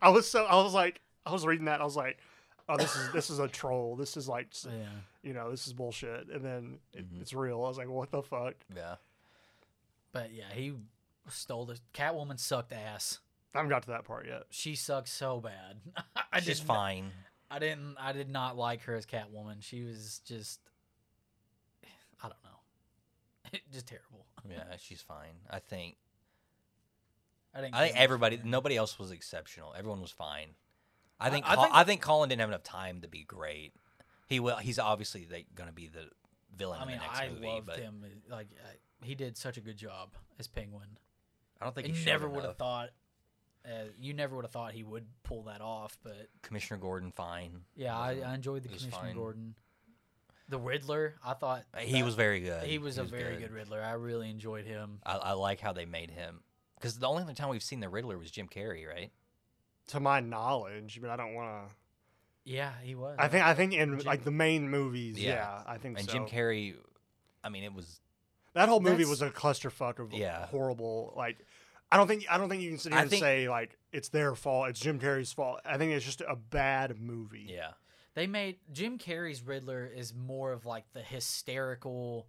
I 0.00 0.08
was 0.08 0.26
so. 0.30 0.44
I 0.46 0.56
was 0.62 0.72
like, 0.74 1.00
I 1.26 1.32
was 1.32 1.44
reading 1.44 1.66
that. 1.66 1.80
I 1.80 1.84
was 1.84 1.96
like, 1.96 2.18
oh, 2.68 2.76
this 2.76 2.94
is 2.96 3.12
this 3.12 3.30
is 3.30 3.38
a 3.38 3.48
troll. 3.48 3.96
This 3.96 4.16
is 4.16 4.28
like, 4.28 4.48
Yeah. 4.64 4.70
you 5.22 5.32
know, 5.34 5.50
this 5.50 5.66
is 5.66 5.72
bullshit. 5.72 6.28
And 6.28 6.44
then 6.44 6.78
it, 6.94 7.12
Mhm. 7.12 7.20
it's 7.20 7.32
real. 7.34 7.64
I 7.64 7.68
was 7.68 7.78
like, 7.78 7.88
what 7.88 8.10
the 8.10 8.22
fuck? 8.22 8.54
Yeah. 8.74 8.96
But 10.12 10.32
yeah, 10.32 10.52
he 10.54 10.74
stole 11.28 11.66
the 11.66 11.78
Catwoman 11.92 12.38
sucked 12.38 12.72
ass. 12.72 13.18
I 13.54 13.58
haven't 13.58 13.70
got 13.70 13.82
to 13.84 13.90
that 13.90 14.04
part 14.04 14.26
yet. 14.26 14.44
She 14.50 14.74
sucked 14.74 15.08
so 15.08 15.40
bad. 15.40 15.80
I 16.32 16.40
She's 16.40 16.60
fine. 16.60 17.10
I 17.50 17.58
didn't. 17.58 17.96
I 17.98 18.12
did 18.12 18.28
not 18.30 18.56
like 18.56 18.82
her 18.82 18.94
as 18.96 19.06
Catwoman. 19.06 19.62
She 19.62 19.82
was 19.82 20.20
just. 20.24 20.60
I 22.22 22.28
don't 22.28 22.44
know. 22.44 23.58
just 23.72 23.86
terrible. 23.86 24.26
Yeah, 24.48 24.76
she's 24.78 25.02
fine. 25.02 25.32
I 25.50 25.58
think 25.58 25.96
I 27.52 27.62
didn't. 27.62 27.74
I 27.74 27.86
think 27.86 27.96
everybody 27.98 28.40
nobody 28.44 28.76
else 28.76 28.96
was 28.96 29.10
exceptional. 29.10 29.74
Everyone 29.76 30.00
was 30.00 30.12
fine. 30.12 30.50
I 31.20 31.26
I- 31.26 31.30
think 31.30 31.46
I 31.48 31.54
Col- 31.54 31.64
think- 31.64 31.74
I 31.76 31.84
think 31.84 32.02
Colin 32.02 32.28
didn't 32.28 32.40
have 32.40 32.50
enough 32.50 32.62
time 32.62 33.00
to 33.02 33.08
be 33.08 33.22
great. 33.24 33.72
He 34.28 34.40
will 34.40 34.56
he's 34.56 34.78
obviously 34.78 35.26
like, 35.30 35.46
going 35.54 35.68
to 35.68 35.74
be 35.74 35.86
the 35.88 36.10
villain 36.56 36.78
I 36.80 36.82
in 36.82 36.88
mean, 36.88 36.98
the 36.98 37.04
next 37.04 37.18
I 37.20 37.28
movie, 37.28 37.46
loved 37.46 37.66
but 37.66 37.78
him. 37.78 38.04
Like 38.28 38.48
I, 38.64 39.04
he 39.06 39.14
did 39.14 39.36
such 39.36 39.56
a 39.56 39.60
good 39.60 39.76
job 39.76 40.10
as 40.38 40.48
Penguin. 40.48 40.98
I 41.60 41.64
don't 41.64 41.74
think 41.74 41.88
You 41.88 41.94
he 41.94 42.00
showed 42.00 42.10
never 42.10 42.28
would 42.28 42.44
have 42.44 42.56
thought. 42.56 42.90
Uh, 43.64 43.86
you 43.98 44.12
never 44.14 44.36
would 44.36 44.44
have 44.44 44.52
thought 44.52 44.72
he 44.72 44.84
would 44.84 45.06
pull 45.24 45.42
that 45.44 45.60
off, 45.60 45.98
but 46.04 46.28
Commissioner 46.42 46.78
Gordon 46.78 47.10
fine. 47.10 47.62
yeah, 47.74 47.98
I, 47.98 48.20
I 48.24 48.34
enjoyed 48.34 48.62
the 48.62 48.68
Commissioner 48.68 48.92
fine. 48.92 49.14
Gordon. 49.16 49.54
The 50.48 50.58
Riddler, 50.60 51.16
I 51.24 51.34
thought 51.34 51.64
He 51.78 51.98
that- 51.98 52.04
was 52.04 52.14
very 52.14 52.38
good. 52.40 52.62
he 52.64 52.78
was 52.78 52.94
He 52.94 53.00
a 53.00 53.04
very 53.04 53.36
good. 53.38 53.50
Riddler. 53.50 53.82
I 53.82 53.92
really 53.94 54.30
enjoyed 54.30 54.64
him. 54.66 55.00
I, 55.04 55.16
I 55.16 55.32
like 55.32 55.58
how 55.60 55.72
they 55.72 55.84
made 55.86 56.12
him 56.12 56.42
because 56.76 56.96
the 56.98 57.08
only 57.08 57.24
other 57.24 57.32
time 57.32 57.48
we've 57.48 57.62
seen 57.62 57.80
the 57.80 57.88
Riddler 57.88 58.16
was 58.18 58.30
Jim 58.30 58.46
Carrey, 58.48 58.86
right? 58.86 59.10
To 59.88 60.00
my 60.00 60.20
knowledge, 60.20 60.98
but 61.00 61.10
I 61.10 61.16
don't 61.16 61.34
want 61.34 61.68
to. 61.68 61.74
Yeah, 62.44 62.72
he 62.82 62.94
was. 62.94 63.16
I 63.18 63.28
think 63.28 63.44
I 63.44 63.54
think 63.54 63.72
in 63.72 63.98
Jim- 63.98 64.06
like 64.06 64.24
the 64.24 64.30
main 64.30 64.68
movies, 64.68 65.18
Yeah. 65.18 65.30
yeah, 65.34 65.62
I 65.66 65.78
think 65.78 65.98
And 65.98 66.06
so. 66.08 66.12
Jim 66.12 66.26
Carrey, 66.26 66.74
I 67.44 67.48
mean, 67.48 67.64
it 67.64 67.72
was. 67.72 68.00
that 68.54 68.68
whole 68.68 68.80
movie 68.80 69.04
was 69.04 69.22
a 69.22 69.30
clusterfuck 69.30 69.98
of 69.98 70.12
Yeah. 70.12 70.46
horrible. 70.46 71.12
Like, 71.16 71.38
I 71.90 71.96
don't 71.96 72.06
think 72.08 72.24
I 72.30 72.38
don't 72.38 72.48
think 72.48 72.62
you 72.62 72.70
can 72.70 72.78
sit 72.78 72.92
here 72.92 72.98
I 72.98 73.02
and 73.02 73.10
think- 73.10 73.20
say 73.20 73.48
like 73.48 73.76
it's 73.92 74.08
their 74.08 74.34
fault. 74.34 74.68
It's 74.70 74.80
Jim 74.80 74.98
Carrey's 75.00 75.32
fault. 75.32 75.60
I 75.64 75.76
think 75.78 75.92
it's 75.92 76.04
just 76.04 76.20
a 76.20 76.36
bad 76.36 77.00
movie. 77.00 77.46
Yeah. 77.48 77.72
They 78.14 78.26
made 78.26 78.58
Jim 78.72 78.98
Carrey's 78.98 79.42
Riddler 79.42 79.84
is 79.86 80.14
more 80.14 80.52
of 80.52 80.64
like 80.66 80.84
the 80.94 81.02
hysterical 81.02 82.26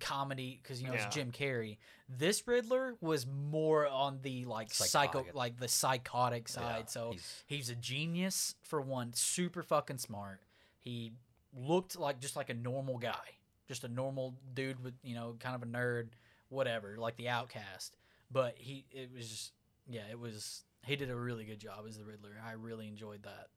comedy 0.00 0.58
because 0.62 0.80
you 0.80 0.88
know 0.88 0.94
Yeah. 0.94 1.06
it's 1.06 1.14
Jim 1.14 1.32
Carrey. 1.32 1.78
This 2.08 2.46
Riddler 2.46 2.96
was 3.00 3.26
more 3.26 3.86
on 3.86 4.20
the 4.22 4.44
like 4.46 4.72
psycho, 4.72 5.24
like 5.34 5.58
the 5.58 5.68
psychotic 5.68 6.48
side. 6.48 6.80
Yeah, 6.80 6.86
so 6.86 7.10
he's- 7.12 7.44
he's, 7.46 7.70
a 7.70 7.74
genius 7.74 8.54
for 8.62 8.80
one, 8.80 9.12
super 9.12 9.62
fucking 9.62 9.98
smart. 9.98 10.40
He 10.78 11.12
looked 11.54 11.98
like 11.98 12.20
just 12.20 12.36
like 12.36 12.48
a 12.50 12.54
normal 12.54 12.98
guy, 12.98 13.36
just 13.66 13.84
a 13.84 13.88
normal 13.88 14.34
dude 14.54 14.82
with 14.82 14.94
you 15.02 15.14
know 15.14 15.36
kind 15.40 15.54
of 15.54 15.62
a 15.62 15.66
nerd, 15.66 16.08
whatever, 16.48 16.96
like 16.96 17.16
the 17.16 17.28
outcast. 17.28 17.96
But 18.30 18.56
he, 18.58 18.84
it 18.90 19.10
was 19.14 19.28
just 19.28 19.52
yeah, 19.88 20.02
it 20.10 20.18
was. 20.18 20.64
He 20.84 20.96
did 20.96 21.10
a 21.10 21.16
really 21.16 21.44
good 21.44 21.58
job 21.58 21.84
as 21.86 21.98
the 21.98 22.04
Riddler. 22.04 22.40
I 22.46 22.52
really 22.52 22.86
enjoyed 22.88 23.22
that. 23.24 23.48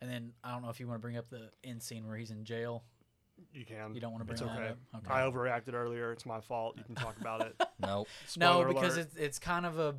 And 0.00 0.10
then 0.10 0.32
I 0.42 0.50
don't 0.50 0.62
know 0.62 0.70
if 0.70 0.80
you 0.80 0.88
want 0.88 0.98
to 0.98 1.02
bring 1.02 1.16
up 1.16 1.28
the 1.30 1.50
end 1.62 1.82
scene 1.82 2.06
where 2.06 2.16
he's 2.16 2.30
in 2.32 2.44
jail. 2.44 2.82
You 3.52 3.64
can. 3.64 3.94
You 3.94 4.00
don't 4.00 4.12
want 4.12 4.22
to 4.22 4.26
bring 4.26 4.34
It's 4.38 4.42
that 4.42 4.56
okay. 4.58 4.68
up. 4.70 4.78
Okay. 4.96 5.14
I 5.14 5.20
overreacted 5.22 5.74
earlier. 5.74 6.12
It's 6.12 6.24
my 6.26 6.40
fault. 6.40 6.76
You 6.78 6.84
can 6.84 6.94
talk 6.94 7.16
about 7.20 7.42
it. 7.42 7.54
No, 7.84 8.06
no, 8.36 8.64
because 8.64 8.94
alert. 8.94 9.08
it's 9.08 9.16
it's 9.16 9.38
kind 9.40 9.66
of 9.66 9.78
a 9.80 9.94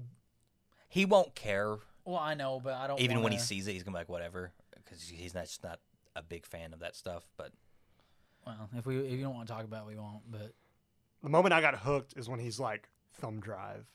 he 0.88 1.04
won't 1.06 1.36
care. 1.36 1.76
well, 2.06 2.18
I 2.18 2.34
know, 2.34 2.62
but 2.64 2.76
I 2.76 2.88
don't 2.88 3.00
Even 3.02 3.22
when 3.22 3.34
he 3.34 3.38
sees 3.38 3.68
it, 3.68 3.74
he's 3.74 3.84
gonna 3.84 3.96
be 3.96 4.00
like, 4.00 4.10
whatever, 4.10 4.54
because 4.76 5.02
he's 5.04 5.34
not 5.34 5.46
just 5.46 5.64
not 5.64 5.80
a 6.16 6.24
big 6.24 6.46
fan 6.46 6.72
of 6.74 6.80
that 6.80 6.96
stuff. 6.96 7.24
But 7.36 7.52
Well, 8.46 8.70
if 8.78 8.86
we 8.86 9.00
if 9.00 9.12
you 9.12 9.24
don't 9.24 9.36
want 9.36 9.48
to 9.48 9.54
talk 9.54 9.66
about, 9.66 9.84
it, 9.86 9.88
we 9.88 9.96
won't. 10.00 10.22
But 10.32 10.54
the 11.22 11.30
moment 11.30 11.52
I 11.54 11.60
got 11.60 11.76
hooked 11.76 12.14
is 12.16 12.30
when 12.30 12.40
he's 12.40 12.58
like 12.60 12.88
thumb 13.16 13.42
drive, 13.42 13.86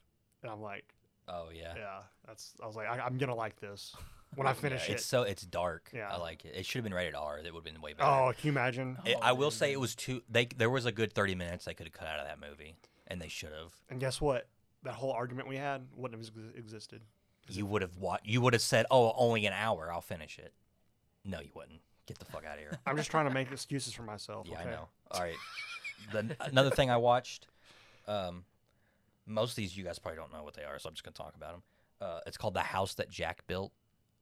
and 0.42 0.52
I'm 0.52 0.60
like, 0.60 0.84
oh 1.28 1.48
yeah, 1.50 1.72
yeah, 1.76 1.98
that's. 2.26 2.52
I 2.62 2.66
was 2.66 2.76
like, 2.76 2.88
I, 2.88 2.98
I'm 3.00 3.16
gonna 3.16 3.34
like 3.34 3.58
this 3.60 3.94
when 4.34 4.46
I 4.46 4.50
Yeah, 4.50 4.54
finish 4.54 4.88
it's 4.88 5.02
it. 5.02 5.06
so 5.06 5.22
it's 5.22 5.42
dark. 5.42 5.90
Yeah. 5.92 6.08
I 6.12 6.16
like 6.18 6.44
it. 6.44 6.54
It 6.54 6.66
should 6.66 6.78
have 6.78 6.84
been 6.84 6.94
rated 6.94 7.14
R. 7.14 7.42
That 7.42 7.52
would 7.52 7.64
have 7.66 7.74
been 7.74 7.80
way 7.82 7.92
better. 7.94 8.08
Oh, 8.08 8.32
can 8.36 8.46
you 8.46 8.52
imagine? 8.52 8.98
It- 9.04 9.16
Oh, 9.16 9.20
I 9.22 9.32
will 9.32 9.50
dude. 9.50 9.58
say 9.58 9.72
it 9.72 9.80
was 9.80 9.94
too. 9.94 10.22
They 10.28 10.46
there 10.46 10.70
was 10.70 10.86
a 10.86 10.92
good 10.92 11.12
thirty 11.12 11.34
minutes 11.34 11.64
they 11.64 11.74
could 11.74 11.86
have 11.86 11.92
cut 11.94 12.06
out 12.08 12.18
of 12.20 12.26
that 12.26 12.38
movie, 12.40 12.76
and 13.06 13.20
they 13.20 13.28
should 13.28 13.52
have. 13.52 13.72
And 13.90 13.98
guess 14.00 14.20
what? 14.20 14.48
That 14.84 14.94
whole 14.94 15.12
argument 15.12 15.48
we 15.48 15.56
had 15.56 15.86
wouldn't 15.96 16.20
have 16.24 16.30
ex- 16.36 16.56
existed. 16.58 17.02
You 17.48 17.66
would 17.66 17.82
have 17.82 17.96
wa- 17.96 18.18
You 18.22 18.40
would 18.42 18.52
have 18.52 18.62
said, 18.62 18.86
"Oh, 18.90 19.12
only 19.16 19.46
an 19.46 19.52
hour. 19.54 19.92
I'll 19.92 20.00
finish 20.02 20.38
it." 20.38 20.52
No, 21.24 21.40
you 21.40 21.50
wouldn't. 21.54 21.80
Get 22.06 22.18
the 22.18 22.24
fuck 22.26 22.44
out 22.46 22.54
of 22.54 22.60
here. 22.60 22.78
I'm 22.86 22.96
just 22.96 23.10
trying 23.10 23.26
to 23.28 23.34
make 23.34 23.50
excuses 23.50 23.92
for 23.92 24.02
myself. 24.02 24.46
Yeah, 24.48 24.60
okay? 24.60 24.68
I 24.68 24.72
know. 24.72 24.88
All 25.10 25.20
right. 25.20 25.34
The, 26.12 26.36
another 26.40 26.70
thing 26.70 26.90
I 26.90 26.96
watched. 26.96 27.46
Um, 28.06 28.44
most 29.26 29.50
of 29.50 29.56
these 29.56 29.76
you 29.76 29.84
guys 29.84 29.98
probably 29.98 30.16
don't 30.16 30.32
know 30.32 30.42
what 30.42 30.54
they 30.54 30.64
are, 30.64 30.78
so 30.78 30.88
I'm 30.88 30.94
just 30.94 31.04
gonna 31.04 31.12
talk 31.14 31.34
about 31.36 31.52
them. 31.52 31.62
Uh, 32.00 32.20
it's 32.26 32.36
called 32.38 32.54
The 32.54 32.60
House 32.60 32.94
That 32.94 33.10
Jack 33.10 33.46
Built. 33.46 33.72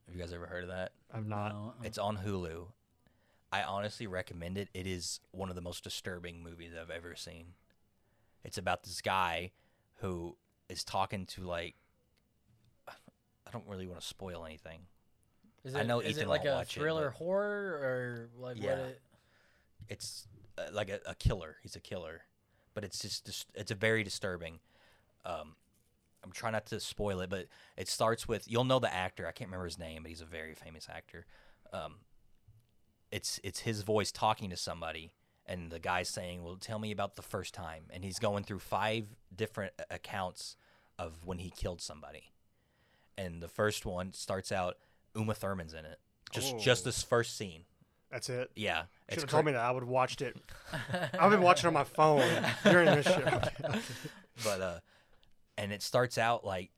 Have 0.06 0.14
you 0.14 0.20
guys 0.20 0.32
ever 0.32 0.46
heard 0.46 0.62
of 0.64 0.70
that? 0.70 0.92
I'm 1.12 1.28
not. 1.28 1.52
no, 1.52 1.74
It's 1.82 1.98
on 1.98 2.18
Hulu. 2.18 2.66
I 3.52 3.62
honestly 3.62 4.06
recommend 4.06 4.58
it. 4.58 4.68
It 4.74 4.86
is 4.86 5.20
one 5.30 5.48
of 5.48 5.54
the 5.54 5.60
most 5.62 5.84
disturbing 5.84 6.42
movies 6.42 6.72
I've 6.80 6.90
ever 6.90 7.14
seen. 7.14 7.54
It's 8.44 8.58
about 8.58 8.82
this 8.84 9.00
guy 9.00 9.52
who 9.96 10.36
is 10.68 10.84
talking 10.84 11.26
to 11.26 11.42
like 11.42 11.74
I 12.88 13.50
don't 13.52 13.66
really 13.68 13.86
want 13.86 14.00
to 14.00 14.06
spoil 14.06 14.44
anything. 14.44 14.80
is 15.64 15.74
I 15.74 15.80
it, 15.82 15.86
know 15.86 16.00
is 16.00 16.10
Ethan 16.16 16.24
it 16.24 16.28
like 16.28 16.40
won't 16.44 16.50
a 16.54 16.58
watch 16.58 16.76
it, 16.76 16.80
thriller 16.80 17.10
but- 17.10 17.16
horror 17.18 17.72
or 17.82 18.28
like 18.38 18.56
Yeah. 18.60 18.70
what? 18.70 18.78
It, 18.88 19.00
It's 19.88 20.26
uh, 20.58 20.62
like 20.72 20.88
a, 20.88 21.00
a 21.06 21.14
killer. 21.14 21.56
He's 21.62 21.76
a 21.76 21.80
killer, 21.80 22.22
but 22.74 22.82
it's 22.84 22.98
just 22.98 23.24
dis- 23.24 23.46
it's 23.54 23.70
a 23.70 23.74
very 23.76 24.02
disturbing. 24.02 24.58
Um, 25.24 25.54
I'm 26.26 26.32
trying 26.32 26.52
not 26.52 26.66
to 26.66 26.80
spoil 26.80 27.20
it, 27.20 27.30
but 27.30 27.46
it 27.76 27.88
starts 27.88 28.26
with 28.28 28.50
you'll 28.50 28.64
know 28.64 28.78
the 28.80 28.92
actor. 28.92 29.26
I 29.26 29.32
can't 29.32 29.48
remember 29.48 29.64
his 29.66 29.78
name, 29.78 30.02
but 30.02 30.10
he's 30.10 30.20
a 30.20 30.26
very 30.26 30.54
famous 30.54 30.88
actor. 30.92 31.24
Um, 31.72 31.94
it's 33.12 33.40
it's 33.44 33.60
his 33.60 33.82
voice 33.82 34.10
talking 34.10 34.50
to 34.50 34.56
somebody, 34.56 35.12
and 35.46 35.70
the 35.70 35.78
guy's 35.78 36.08
saying, 36.08 36.42
"Well, 36.42 36.56
tell 36.56 36.78
me 36.78 36.90
about 36.90 37.16
the 37.16 37.22
first 37.22 37.54
time." 37.54 37.84
And 37.90 38.04
he's 38.04 38.18
going 38.18 38.44
through 38.44 38.58
five 38.58 39.06
different 39.34 39.72
accounts 39.90 40.56
of 40.98 41.24
when 41.24 41.38
he 41.38 41.50
killed 41.50 41.80
somebody. 41.80 42.32
And 43.16 43.42
the 43.42 43.48
first 43.48 43.86
one 43.86 44.12
starts 44.12 44.50
out 44.52 44.76
Uma 45.14 45.34
Thurman's 45.34 45.72
in 45.72 45.84
it. 45.84 46.00
Just 46.32 46.58
just 46.58 46.82
Oh. 46.84 46.88
this 46.88 47.02
first 47.02 47.36
scene. 47.36 47.64
That's 48.10 48.28
it. 48.28 48.50
Yeah, 48.54 48.82
Should 48.82 49.14
it's 49.14 49.22
have 49.22 49.30
told 49.30 49.44
me 49.46 49.52
that. 49.52 49.60
I 49.60 49.70
would 49.70 49.82
have 49.82 49.88
watched 49.88 50.22
it. 50.22 50.36
I've 51.18 51.30
been 51.30 51.42
watching 51.42 51.66
on 51.68 51.74
my 51.74 51.84
phone 51.84 52.22
during 52.64 52.86
this 52.86 53.06
show. 53.06 53.40
but 54.44 54.60
uh 54.60 54.78
and 55.58 55.72
it 55.72 55.82
starts 55.82 56.18
out 56.18 56.44
like 56.44 56.70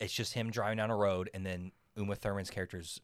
it's 0.00 0.12
just 0.12 0.34
him 0.34 0.50
driving 0.50 0.78
down 0.78 0.90
a 0.90 0.96
road 0.96 1.30
and 1.34 1.44
then 1.44 1.72
Uma 1.96 2.14
Thurman's 2.14 2.50
character's 2.50 3.00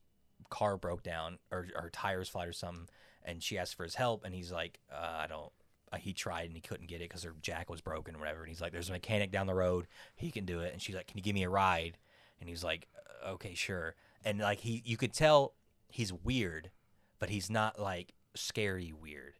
car 0.50 0.76
broke 0.76 1.02
down 1.02 1.38
or 1.50 1.66
or 1.74 1.90
tires 1.90 2.28
flat 2.28 2.48
or 2.48 2.52
something 2.52 2.88
and 3.24 3.42
she 3.42 3.58
asks 3.58 3.74
for 3.74 3.84
his 3.84 3.94
help 3.94 4.24
and 4.24 4.34
he's 4.34 4.52
like 4.52 4.78
uh, 4.92 5.20
I 5.20 5.26
don't 5.26 5.52
uh, 5.92 5.96
he 5.96 6.12
tried 6.12 6.46
and 6.46 6.54
he 6.54 6.60
couldn't 6.60 6.88
get 6.88 6.96
it 6.96 7.08
because 7.08 7.22
her 7.22 7.34
jack 7.42 7.70
was 7.70 7.80
broken 7.80 8.16
or 8.16 8.18
whatever 8.18 8.40
and 8.40 8.48
he's 8.48 8.60
like 8.60 8.72
there's 8.72 8.88
a 8.88 8.92
mechanic 8.92 9.30
down 9.30 9.46
the 9.46 9.54
road 9.54 9.86
he 10.16 10.30
can 10.30 10.44
do 10.44 10.60
it 10.60 10.72
and 10.72 10.82
she's 10.82 10.94
like 10.94 11.06
can 11.06 11.18
you 11.18 11.22
give 11.22 11.34
me 11.34 11.44
a 11.44 11.48
ride? 11.48 11.98
And 12.40 12.48
he's 12.48 12.64
like 12.64 12.88
"Uh, 13.24 13.30
okay 13.30 13.54
sure 13.54 13.94
and 14.24 14.40
like 14.40 14.60
he 14.60 14.82
you 14.84 14.96
could 14.96 15.12
tell 15.12 15.54
he's 15.88 16.12
weird 16.12 16.70
but 17.18 17.30
he's 17.30 17.50
not 17.50 17.78
like 17.78 18.12
scary 18.34 18.92
weird 18.92 19.34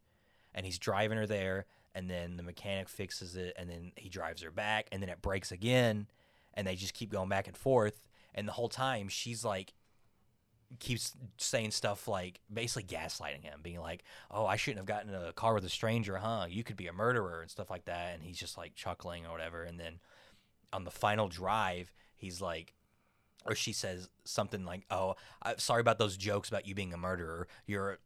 and 0.55 0.65
he's 0.65 0.79
driving 0.79 1.19
her 1.19 1.27
there 1.27 1.67
and 1.95 2.09
then 2.09 2.36
the 2.36 2.43
mechanic 2.43 2.88
fixes 2.88 3.36
it 3.36 3.55
and 3.57 3.68
then 3.68 3.93
he 3.97 4.09
drives 4.09 4.43
her 4.43 4.51
back 4.51 4.88
and 4.93 5.03
then 5.03 5.09
it 5.09 5.22
breaks 5.22 5.53
again 5.53 6.07
and 6.55 6.66
they 6.66 6.74
just 6.74 6.95
keep 6.95 7.11
going 7.11 7.28
back 7.28 7.47
and 7.47 7.57
forth 7.57 8.03
and 8.34 8.47
the 8.47 8.53
whole 8.53 8.68
time 8.68 9.09
she's 9.09 9.45
like 9.45 9.74
keeps 10.78 11.12
saying 11.36 11.70
stuff 11.70 12.09
like 12.09 12.40
basically 12.53 12.84
gaslighting 12.84 13.43
him 13.43 13.61
being 13.62 13.80
like 13.80 14.05
oh 14.30 14.47
i 14.47 14.57
shouldn't 14.57 14.78
have 14.78 14.86
gotten 14.86 15.12
in 15.12 15.22
a 15.22 15.32
car 15.32 15.55
with 15.55 15.64
a 15.64 15.68
stranger 15.68 16.16
huh? 16.16 16.47
You 16.49 16.64
could 16.64 16.76
be 16.76 16.86
a 16.86 16.93
murderer 16.93 17.43
and 17.43 17.51
stuff 17.51 17.70
like 17.70 17.84
that 17.84 18.14
and 18.14 18.22
he's 18.22 18.38
just 18.38 18.57
like 18.57 18.74
chuckling 18.74 19.26
or 19.26 19.32
whatever 19.32 19.62
and 19.62 19.78
then 19.78 20.01
on 20.72 20.84
the 20.84 20.90
final 20.90 21.28
drive 21.28 21.93
he's 22.16 22.40
like 22.40 22.72
or 23.45 23.55
she 23.55 23.72
says 23.72 24.09
something 24.24 24.64
like 24.64 24.86
oh 24.90 25.14
i'm 25.43 25.59
sorry 25.59 25.80
about 25.80 25.99
those 25.99 26.16
jokes 26.16 26.49
about 26.49 26.66
you 26.66 26.74
being 26.74 26.95
a 26.95 26.97
murderer. 26.97 27.49
You're 27.66 27.99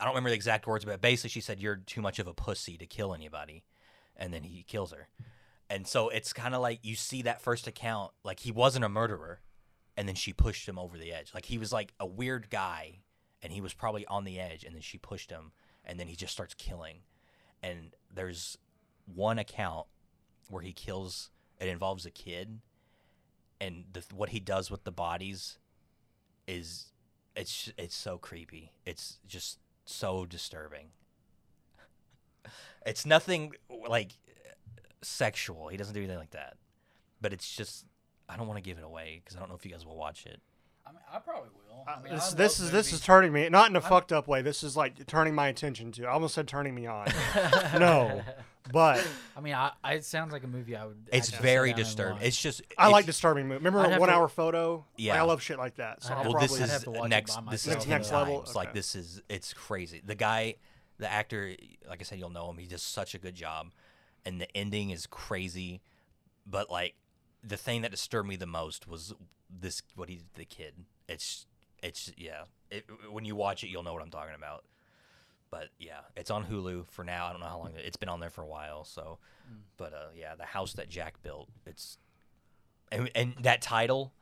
I 0.00 0.04
don't 0.04 0.12
remember 0.12 0.30
the 0.30 0.36
exact 0.36 0.66
words, 0.66 0.84
but 0.84 1.00
basically 1.00 1.30
she 1.30 1.40
said 1.40 1.60
you're 1.60 1.76
too 1.76 2.00
much 2.02 2.18
of 2.18 2.26
a 2.26 2.34
pussy 2.34 2.76
to 2.78 2.86
kill 2.86 3.14
anybody, 3.14 3.64
and 4.16 4.32
then 4.32 4.42
he 4.42 4.62
kills 4.62 4.92
her, 4.92 5.08
and 5.70 5.86
so 5.86 6.08
it's 6.08 6.32
kind 6.32 6.54
of 6.54 6.60
like 6.60 6.80
you 6.82 6.94
see 6.94 7.22
that 7.22 7.40
first 7.40 7.66
account, 7.66 8.12
like 8.24 8.40
he 8.40 8.50
wasn't 8.50 8.84
a 8.84 8.88
murderer, 8.88 9.40
and 9.96 10.08
then 10.08 10.14
she 10.14 10.32
pushed 10.32 10.68
him 10.68 10.78
over 10.78 10.98
the 10.98 11.12
edge, 11.12 11.32
like 11.34 11.46
he 11.46 11.58
was 11.58 11.72
like 11.72 11.94
a 12.00 12.06
weird 12.06 12.50
guy, 12.50 13.00
and 13.42 13.52
he 13.52 13.60
was 13.60 13.74
probably 13.74 14.06
on 14.06 14.24
the 14.24 14.40
edge, 14.40 14.64
and 14.64 14.74
then 14.74 14.82
she 14.82 14.98
pushed 14.98 15.30
him, 15.30 15.52
and 15.84 15.98
then 15.98 16.08
he 16.08 16.16
just 16.16 16.32
starts 16.32 16.54
killing, 16.54 17.00
and 17.62 17.94
there's 18.12 18.58
one 19.06 19.38
account 19.38 19.86
where 20.48 20.62
he 20.62 20.72
kills. 20.72 21.30
It 21.60 21.68
involves 21.68 22.04
a 22.04 22.10
kid, 22.10 22.60
and 23.60 23.84
the, 23.92 24.02
what 24.12 24.30
he 24.30 24.40
does 24.40 24.70
with 24.70 24.84
the 24.84 24.92
bodies 24.92 25.58
is 26.46 26.92
it's 27.36 27.72
it's 27.78 27.94
so 27.94 28.18
creepy. 28.18 28.72
It's 28.84 29.18
just 29.26 29.58
so 29.84 30.26
disturbing. 30.26 30.88
It's 32.86 33.06
nothing 33.06 33.52
like 33.88 34.12
sexual. 35.02 35.68
He 35.68 35.76
doesn't 35.76 35.94
do 35.94 36.00
anything 36.00 36.18
like 36.18 36.32
that. 36.32 36.56
But 37.20 37.32
it's 37.32 37.50
just 37.50 37.86
I 38.28 38.36
don't 38.36 38.46
want 38.46 38.58
to 38.58 38.62
give 38.62 38.78
it 38.78 38.84
away 38.84 39.22
because 39.22 39.36
I 39.36 39.40
don't 39.40 39.48
know 39.48 39.54
if 39.54 39.64
you 39.64 39.72
guys 39.72 39.86
will 39.86 39.96
watch 39.96 40.26
it. 40.26 40.40
I 40.86 40.90
mean, 40.92 41.00
I 41.12 41.18
probably 41.18 41.48
will. 41.54 41.84
I 41.86 41.94
uh, 41.94 42.00
mean, 42.00 42.12
this 42.12 42.32
I 42.32 42.36
this 42.36 42.60
love 42.60 42.66
is 42.66 42.72
this 42.72 42.92
is 42.92 43.00
turning 43.00 43.32
me 43.32 43.48
not 43.48 43.70
in 43.70 43.76
a 43.76 43.80
fucked 43.80 44.12
up 44.12 44.28
way. 44.28 44.42
This 44.42 44.62
is 44.62 44.76
like 44.76 45.06
turning 45.06 45.34
my 45.34 45.48
attention 45.48 45.92
to. 45.92 46.06
I 46.06 46.10
almost 46.10 46.34
said 46.34 46.46
turning 46.46 46.74
me 46.74 46.86
on. 46.86 47.06
no, 47.78 48.22
but 48.72 49.06
I 49.36 49.40
mean, 49.40 49.54
I, 49.54 49.72
I, 49.82 49.94
it 49.94 50.04
sounds 50.04 50.32
like 50.32 50.42
a 50.44 50.46
movie 50.46 50.74
I 50.76 50.86
would. 50.86 50.96
It's 51.12 51.28
actually 51.28 51.36
sit 51.36 51.42
very 51.42 51.70
down 51.70 51.78
and 51.78 51.84
disturbing. 51.86 52.14
watch. 52.16 52.24
It's 52.26 52.40
just 52.42 52.62
I 52.78 52.88
like 52.88 53.06
disturbing 53.06 53.46
movies. 53.48 53.60
Remember 53.60 53.80
I'd 53.80 53.86
a 53.88 53.90
have 53.92 54.00
one 54.00 54.08
to- 54.08 54.14
hour 54.14 54.28
photo? 54.28 54.76
Like, 54.76 54.84
Yeah. 54.96 55.20
I 55.20 55.26
love 55.26 55.42
shit 55.42 55.58
like 55.58 55.76
that. 55.76 56.02
So 56.02 56.08
I'd 56.12 56.16
I'll 56.18 56.22
have- 56.24 56.32
well, 56.32 56.40
this 56.40 56.50
probably, 56.52 56.64
I'd 56.64 56.70
have 56.70 56.78
is 56.78 56.84
to 56.84 56.90
watch 56.90 57.04
it 57.06 57.08
next. 57.08 57.36
by 57.44 57.50
This 57.50 57.60
is 57.62 57.66
myself. 57.68 57.84
ten 57.84 57.90
Next 57.90 58.12
level? 58.12 58.36
times. 58.42 58.54
Like 58.56 58.68
Okay. 58.68 58.78
this 58.78 58.94
is 58.94 59.22
it's 59.28 59.52
crazy. 59.52 60.00
The 60.04 60.14
guy, 60.14 60.54
the 60.98 61.10
actor, 61.10 61.54
like 61.88 62.00
I 62.00 62.04
said, 62.04 62.18
you'll 62.18 62.30
know 62.30 62.48
him. 62.50 62.58
He 62.58 62.66
does 62.66 62.82
such 62.82 63.14
a 63.14 63.18
good 63.18 63.34
job, 63.34 63.72
and 64.24 64.40
the 64.40 64.56
ending 64.56 64.90
is 64.90 65.06
crazy. 65.06 65.82
But 66.46 66.70
like 66.70 66.94
the 67.42 67.56
thing 67.56 67.82
that 67.82 67.90
disturbed 67.90 68.28
me 68.28 68.36
the 68.36 68.46
most 68.46 68.88
was 68.88 69.12
this 69.50 69.82
what 69.94 70.08
he 70.08 70.16
did 70.16 70.32
to 70.34 70.38
the 70.40 70.44
kid. 70.46 70.74
It's 71.08 71.46
it's 71.82 72.12
yeah. 72.16 72.44
It, 72.70 72.86
when 73.10 73.24
you 73.26 73.36
watch 73.36 73.62
it, 73.62 73.68
you'll 73.68 73.82
know 73.82 73.92
what 73.92 74.02
I'm 74.02 74.10
talking 74.10 74.34
about. 74.34 74.64
But 75.54 75.68
yeah, 75.78 76.00
it's 76.16 76.32
on 76.32 76.44
Hulu 76.44 76.88
for 76.88 77.04
now. 77.04 77.26
I 77.26 77.30
don't 77.30 77.40
know 77.40 77.46
how 77.46 77.58
long 77.58 77.70
it's 77.76 77.96
been 77.96 78.08
on 78.08 78.18
there 78.18 78.28
for 78.30 78.42
a 78.42 78.46
while. 78.46 78.82
So, 78.84 79.18
Mm. 79.48 79.58
but 79.76 79.92
uh, 79.92 80.06
yeah, 80.16 80.34
the 80.36 80.44
house 80.46 80.72
that 80.72 80.88
Jack 80.88 81.22
built. 81.22 81.48
It's 81.66 81.98
and, 82.90 83.10
and 83.14 83.34
that 83.42 83.60
title 83.62 84.12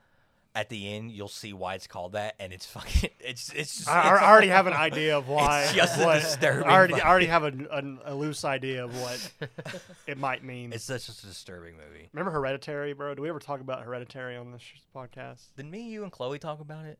at 0.54 0.68
the 0.68 0.92
end, 0.94 1.12
you'll 1.12 1.28
see 1.28 1.52
why 1.52 1.74
it's 1.76 1.86
called 1.86 2.12
that, 2.12 2.34
and 2.40 2.52
it's 2.52 2.66
fucking. 2.74 3.08
It's 3.20 3.50
it's. 3.52 3.76
Just, 3.78 3.88
I, 3.88 4.00
I 4.02 4.06
it's- 4.16 4.22
already 4.28 4.48
have 4.48 4.66
an 4.66 4.72
idea 4.74 5.16
of 5.16 5.28
why. 5.28 5.62
It's 5.62 5.72
just 5.74 5.98
what, 6.04 6.20
disturbing 6.20 6.68
I 6.68 6.74
already. 6.74 6.94
I 7.00 7.08
already 7.08 7.26
have 7.26 7.44
a, 7.44 7.52
an- 7.70 8.00
a 8.04 8.14
loose 8.14 8.44
idea 8.44 8.84
of 8.84 9.00
what 9.00 9.30
it 10.08 10.18
might 10.18 10.42
mean. 10.44 10.72
It's 10.72 10.84
such 10.84 11.08
a 11.08 11.12
disturbing 11.26 11.76
movie. 11.76 12.08
Remember 12.12 12.32
Hereditary, 12.32 12.92
bro? 12.92 13.14
Do 13.14 13.22
we 13.22 13.28
ever 13.30 13.38
talk 13.38 13.60
about 13.60 13.82
Hereditary 13.84 14.36
on 14.36 14.50
this 14.52 14.62
podcast? 14.94 15.40
Did 15.56 15.66
me, 15.70 15.82
you, 15.88 16.02
and 16.02 16.10
Chloe 16.12 16.38
talk 16.40 16.60
about 16.60 16.84
it? 16.84 16.98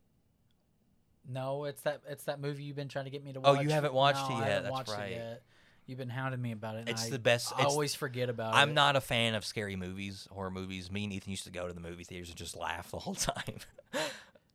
No, 1.29 1.65
it's 1.65 1.83
that 1.83 2.01
it's 2.09 2.25
that 2.25 2.41
movie 2.41 2.65
you've 2.65 2.77
been 2.77 2.89
trying 2.89 3.05
to 3.05 3.11
get 3.11 3.25
me 3.25 3.33
to 3.33 3.41
watch. 3.41 3.59
Oh, 3.59 3.61
you 3.61 3.71
haven't 3.71 3.95
watched 3.95 4.29
No, 4.29 4.37
it 4.37 4.39
I 4.39 4.41
yet, 4.41 4.49
haven't 4.49 4.63
that's 4.65 4.73
watched 4.73 4.91
it 4.91 4.95
right. 5.03 5.11
yet. 5.13 5.43
You've 5.87 5.99
been 5.99 6.09
hounding 6.11 6.41
me 6.41 6.53
about 6.53 6.77
it. 6.77 6.89
It's 6.89 7.07
I- 7.07 7.11
the 7.11 7.19
best- 7.19 7.53
I 7.57 7.65
always 7.65 7.95
forget 7.95 8.29
about 8.29 8.55
it. 8.55 8.57
I'm 8.59 8.73
not 8.75 8.95
a 8.97 9.01
fan 9.01 9.35
of 9.35 9.45
scary 9.45 9.75
movies, 9.77 10.29
horror 10.31 10.51
movies. 10.51 10.91
Me 10.91 11.05
and 11.05 11.13
Ethan 11.13 11.31
used 11.31 11.45
to 11.45 11.51
go 11.51 11.67
to 11.67 11.73
the 11.73 11.81
movie 11.81 12.05
theaters 12.05 12.29
and 12.29 12.37
just 12.39 12.57
laugh 12.57 12.91
the 12.91 12.99
whole 13.01 13.15
time. 13.17 13.57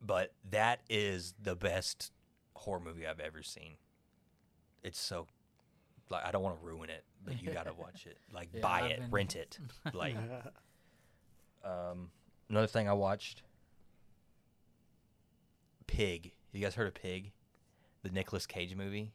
but 0.04 0.32
that 0.50 0.80
is 0.88 1.34
the 1.42 1.54
best 1.54 2.12
horror 2.54 2.80
movie 2.80 3.06
I've 3.06 3.20
ever 3.20 3.42
seen. 3.42 3.74
It's 4.82 4.98
so 4.98 5.26
like 6.10 6.24
I 6.24 6.30
don't 6.32 6.42
want 6.42 6.58
to 6.60 6.66
ruin 6.66 6.88
it, 6.90 7.04
but 7.24 7.42
you 7.42 7.50
gotta 7.50 7.72
watch 7.78 8.06
it. 8.06 8.16
Like 8.32 8.48
Yeah, 8.54 8.60
buy 8.62 8.80
I've 8.82 8.90
it, 8.92 9.00
been- 9.00 9.10
rent 9.10 9.36
it. 9.36 9.58
Like 9.92 10.16
um, 11.64 12.10
another 12.48 12.66
thing 12.66 12.88
I 12.88 12.94
watched, 12.94 13.42
Pig. 15.86 16.32
You 16.52 16.60
guys 16.60 16.74
heard 16.74 16.86
of 16.88 16.94
Pig? 16.94 17.32
The 18.02 18.10
Nicolas 18.10 18.46
Cage 18.46 18.74
movie. 18.74 19.12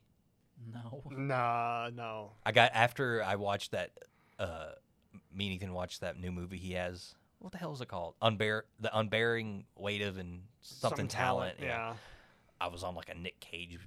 No. 0.72 1.02
nah, 1.10 1.90
no. 1.94 2.32
I 2.46 2.52
got 2.52 2.72
after 2.74 3.24
I 3.24 3.36
watched 3.36 3.72
that. 3.72 3.92
Uh, 4.38 4.72
me 5.34 5.48
and 5.48 5.56
Ethan 5.56 5.74
watched 5.74 6.02
that 6.02 6.20
new 6.20 6.32
movie 6.32 6.58
he 6.58 6.74
has. 6.74 7.16
What 7.40 7.52
the 7.52 7.58
hell 7.58 7.74
is 7.74 7.82
it 7.82 7.88
called? 7.88 8.16
Unbear 8.22 8.62
the 8.80 8.90
unbearing 8.98 9.66
weight 9.76 10.02
of 10.02 10.18
and 10.18 10.42
something, 10.62 11.08
talent. 11.08 11.56
Yeah. 11.62 11.96
I 12.62 12.68
was 12.68 12.84
on 12.84 12.96
like 12.96 13.10
a 13.10 13.16
Nick 13.16 13.40
Cage 13.40 13.78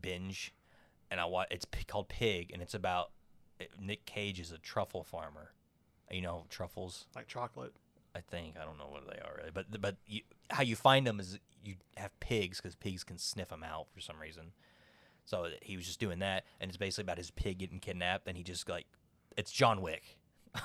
binge, 0.00 0.52
and 1.10 1.20
I 1.20 1.26
wa 1.26 1.44
It's 1.50 1.64
p- 1.64 1.84
called 1.84 2.08
Pig, 2.08 2.50
and 2.52 2.60
it's 2.60 2.74
about 2.74 3.12
it, 3.60 3.70
Nick 3.80 4.04
Cage 4.04 4.40
is 4.40 4.50
a 4.50 4.58
truffle 4.58 5.04
farmer. 5.04 5.52
You 6.10 6.22
know 6.22 6.44
truffles. 6.48 7.06
Like 7.14 7.28
chocolate. 7.28 7.72
I 8.14 8.20
think 8.20 8.56
I 8.60 8.64
don't 8.64 8.78
know 8.78 8.88
what 8.88 9.06
they 9.06 9.18
are 9.20 9.36
really, 9.38 9.50
but 9.52 9.80
but 9.80 9.96
you, 10.06 10.20
how 10.50 10.62
you 10.62 10.76
find 10.76 11.06
them 11.06 11.18
is 11.18 11.38
you 11.64 11.76
have 11.96 12.18
pigs 12.20 12.58
because 12.58 12.74
pigs 12.74 13.04
can 13.04 13.18
sniff 13.18 13.48
them 13.48 13.62
out 13.62 13.86
for 13.92 14.00
some 14.00 14.20
reason. 14.20 14.52
So 15.24 15.48
he 15.62 15.76
was 15.76 15.86
just 15.86 16.00
doing 16.00 16.18
that, 16.18 16.44
and 16.60 16.68
it's 16.68 16.76
basically 16.76 17.02
about 17.02 17.18
his 17.18 17.30
pig 17.30 17.58
getting 17.58 17.78
kidnapped, 17.78 18.26
and 18.26 18.36
he 18.36 18.42
just 18.42 18.68
like 18.68 18.86
it's 19.36 19.50
John 19.50 19.80
Wick. 19.80 20.18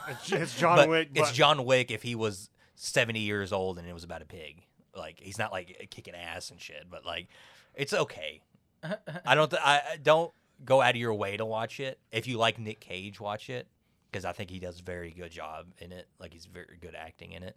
It's, 0.10 0.32
it's 0.32 0.60
John 0.60 0.76
But 0.78 0.90
Wick. 0.90 1.10
It's 1.16 1.32
John 1.32 1.64
Wick 1.66 1.92
if 1.92 2.04
he 2.04 2.16
was 2.16 2.50
seventy 2.76 3.22
years 3.22 3.54
old 3.54 3.80
and 3.80 3.88
it 3.88 3.94
was 3.94 4.04
about 4.04 4.22
a 4.22 4.26
pig. 4.26 4.64
Like 4.96 5.20
he's 5.20 5.38
not 5.38 5.52
like 5.52 5.88
kicking 5.90 6.16
ass 6.16 6.50
and 6.50 6.60
shit, 6.60 6.86
but 6.90 7.06
like 7.06 7.28
it's 7.76 7.94
okay. 7.94 8.42
I 9.26 9.36
don't. 9.36 9.50
Th- 9.50 9.62
I 9.64 9.82
I 9.94 9.98
don't 9.98 10.34
go 10.66 10.82
out 10.82 10.92
of 10.92 10.98
your 10.98 11.14
way 11.14 11.38
to 11.38 11.46
watch 11.46 11.80
it. 11.80 12.00
If 12.12 12.28
you 12.28 12.38
like 12.38 12.60
Nick 12.60 12.80
Cage, 12.80 13.20
watch 13.22 13.50
it 13.50 13.68
because 14.12 14.26
I 14.26 14.32
think 14.34 14.50
he 14.50 14.60
does 14.60 14.80
a 14.80 14.84
very 14.84 15.12
good 15.12 15.32
job 15.32 15.68
in 15.80 15.92
it. 15.92 16.08
Like 16.20 16.34
he's 16.34 16.46
very 16.46 16.78
good 16.80 16.96
acting 16.96 17.32
in 17.34 17.44
it. 17.44 17.56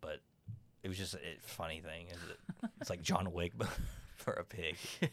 But 0.00 0.20
it 0.82 0.88
was 0.88 0.98
just 0.98 1.14
a 1.14 1.18
funny 1.42 1.80
thing. 1.80 2.06
Is 2.08 2.18
it? 2.30 2.38
It's 2.80 2.90
like 2.90 3.02
John 3.02 3.32
Wick 3.32 3.52
for 4.16 4.32
a 4.32 4.44
pig. 4.44 4.76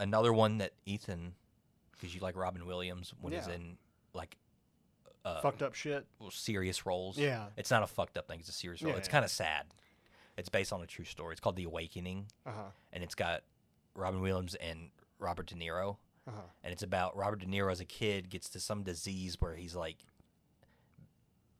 Another 0.00 0.32
one 0.32 0.58
that 0.58 0.72
Ethan, 0.84 1.34
because 1.92 2.14
you 2.14 2.20
like 2.20 2.36
Robin 2.36 2.66
Williams 2.66 3.12
when 3.20 3.32
he's 3.32 3.46
Yeah. 3.46 3.54
in 3.54 3.78
like 4.14 4.36
uh, 5.24 5.40
fucked 5.40 5.62
up 5.62 5.74
shit. 5.74 6.04
serious 6.32 6.84
roles. 6.84 7.16
Yeah. 7.16 7.46
It's 7.56 7.70
not 7.70 7.84
a 7.84 7.86
fucked 7.86 8.16
up 8.16 8.26
thing. 8.26 8.40
It's 8.40 8.48
a 8.48 8.52
serious 8.52 8.82
role. 8.82 8.92
Yeah, 8.92 8.98
it's 8.98 9.06
yeah. 9.08 9.12
kind 9.12 9.24
of 9.24 9.30
sad. 9.30 9.66
It's 10.36 10.48
based 10.48 10.72
on 10.72 10.82
a 10.82 10.86
true 10.86 11.04
story. 11.04 11.32
It's 11.32 11.40
called 11.40 11.54
The 11.56 11.64
Awakening, 11.64 12.26
Uh 12.44 12.50
huh. 12.50 12.62
and 12.92 13.04
it's 13.04 13.14
got 13.14 13.42
Robin 13.94 14.20
Williams 14.20 14.56
and 14.56 14.90
Robert 15.20 15.46
De 15.46 15.54
Niro. 15.54 15.98
Uh 16.26 16.32
huh. 16.34 16.42
And 16.62 16.72
it's 16.72 16.82
about 16.82 17.16
Robert 17.16 17.40
De 17.40 17.46
Niro 17.46 17.72
as 17.72 17.80
a 17.80 17.84
kid 17.84 18.30
gets 18.30 18.48
to 18.50 18.60
some 18.60 18.82
disease 18.82 19.36
where 19.40 19.56
he's 19.56 19.74
like, 19.74 19.98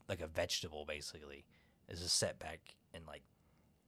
like 0.08 0.20
a 0.20 0.26
vegetable 0.26 0.84
basically. 0.86 1.44
Is 1.88 2.00
a 2.00 2.08
setback 2.08 2.76
in 2.94 3.04
like 3.06 3.22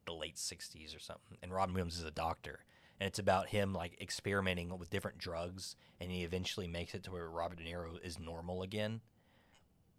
the 0.05 0.13
late 0.13 0.37
'60s 0.37 0.95
or 0.95 0.99
something. 0.99 1.39
And 1.43 1.53
Robin 1.53 1.75
Williams 1.75 1.97
is 1.97 2.05
a 2.05 2.11
doctor, 2.11 2.61
and 3.01 3.07
it's 3.07 3.21
about 3.21 3.49
him 3.49 3.73
like 3.73 3.97
experimenting 4.01 4.77
with 4.79 4.91
different 4.91 5.17
drugs, 5.17 5.77
and 6.01 6.11
he 6.11 6.23
eventually 6.25 6.67
makes 6.67 6.95
it 6.95 7.05
to 7.05 7.13
where 7.13 7.31
Robert 7.31 7.59
De 7.59 7.65
Niro 7.65 7.99
is 8.05 8.19
normal 8.19 8.63
again. 8.63 9.01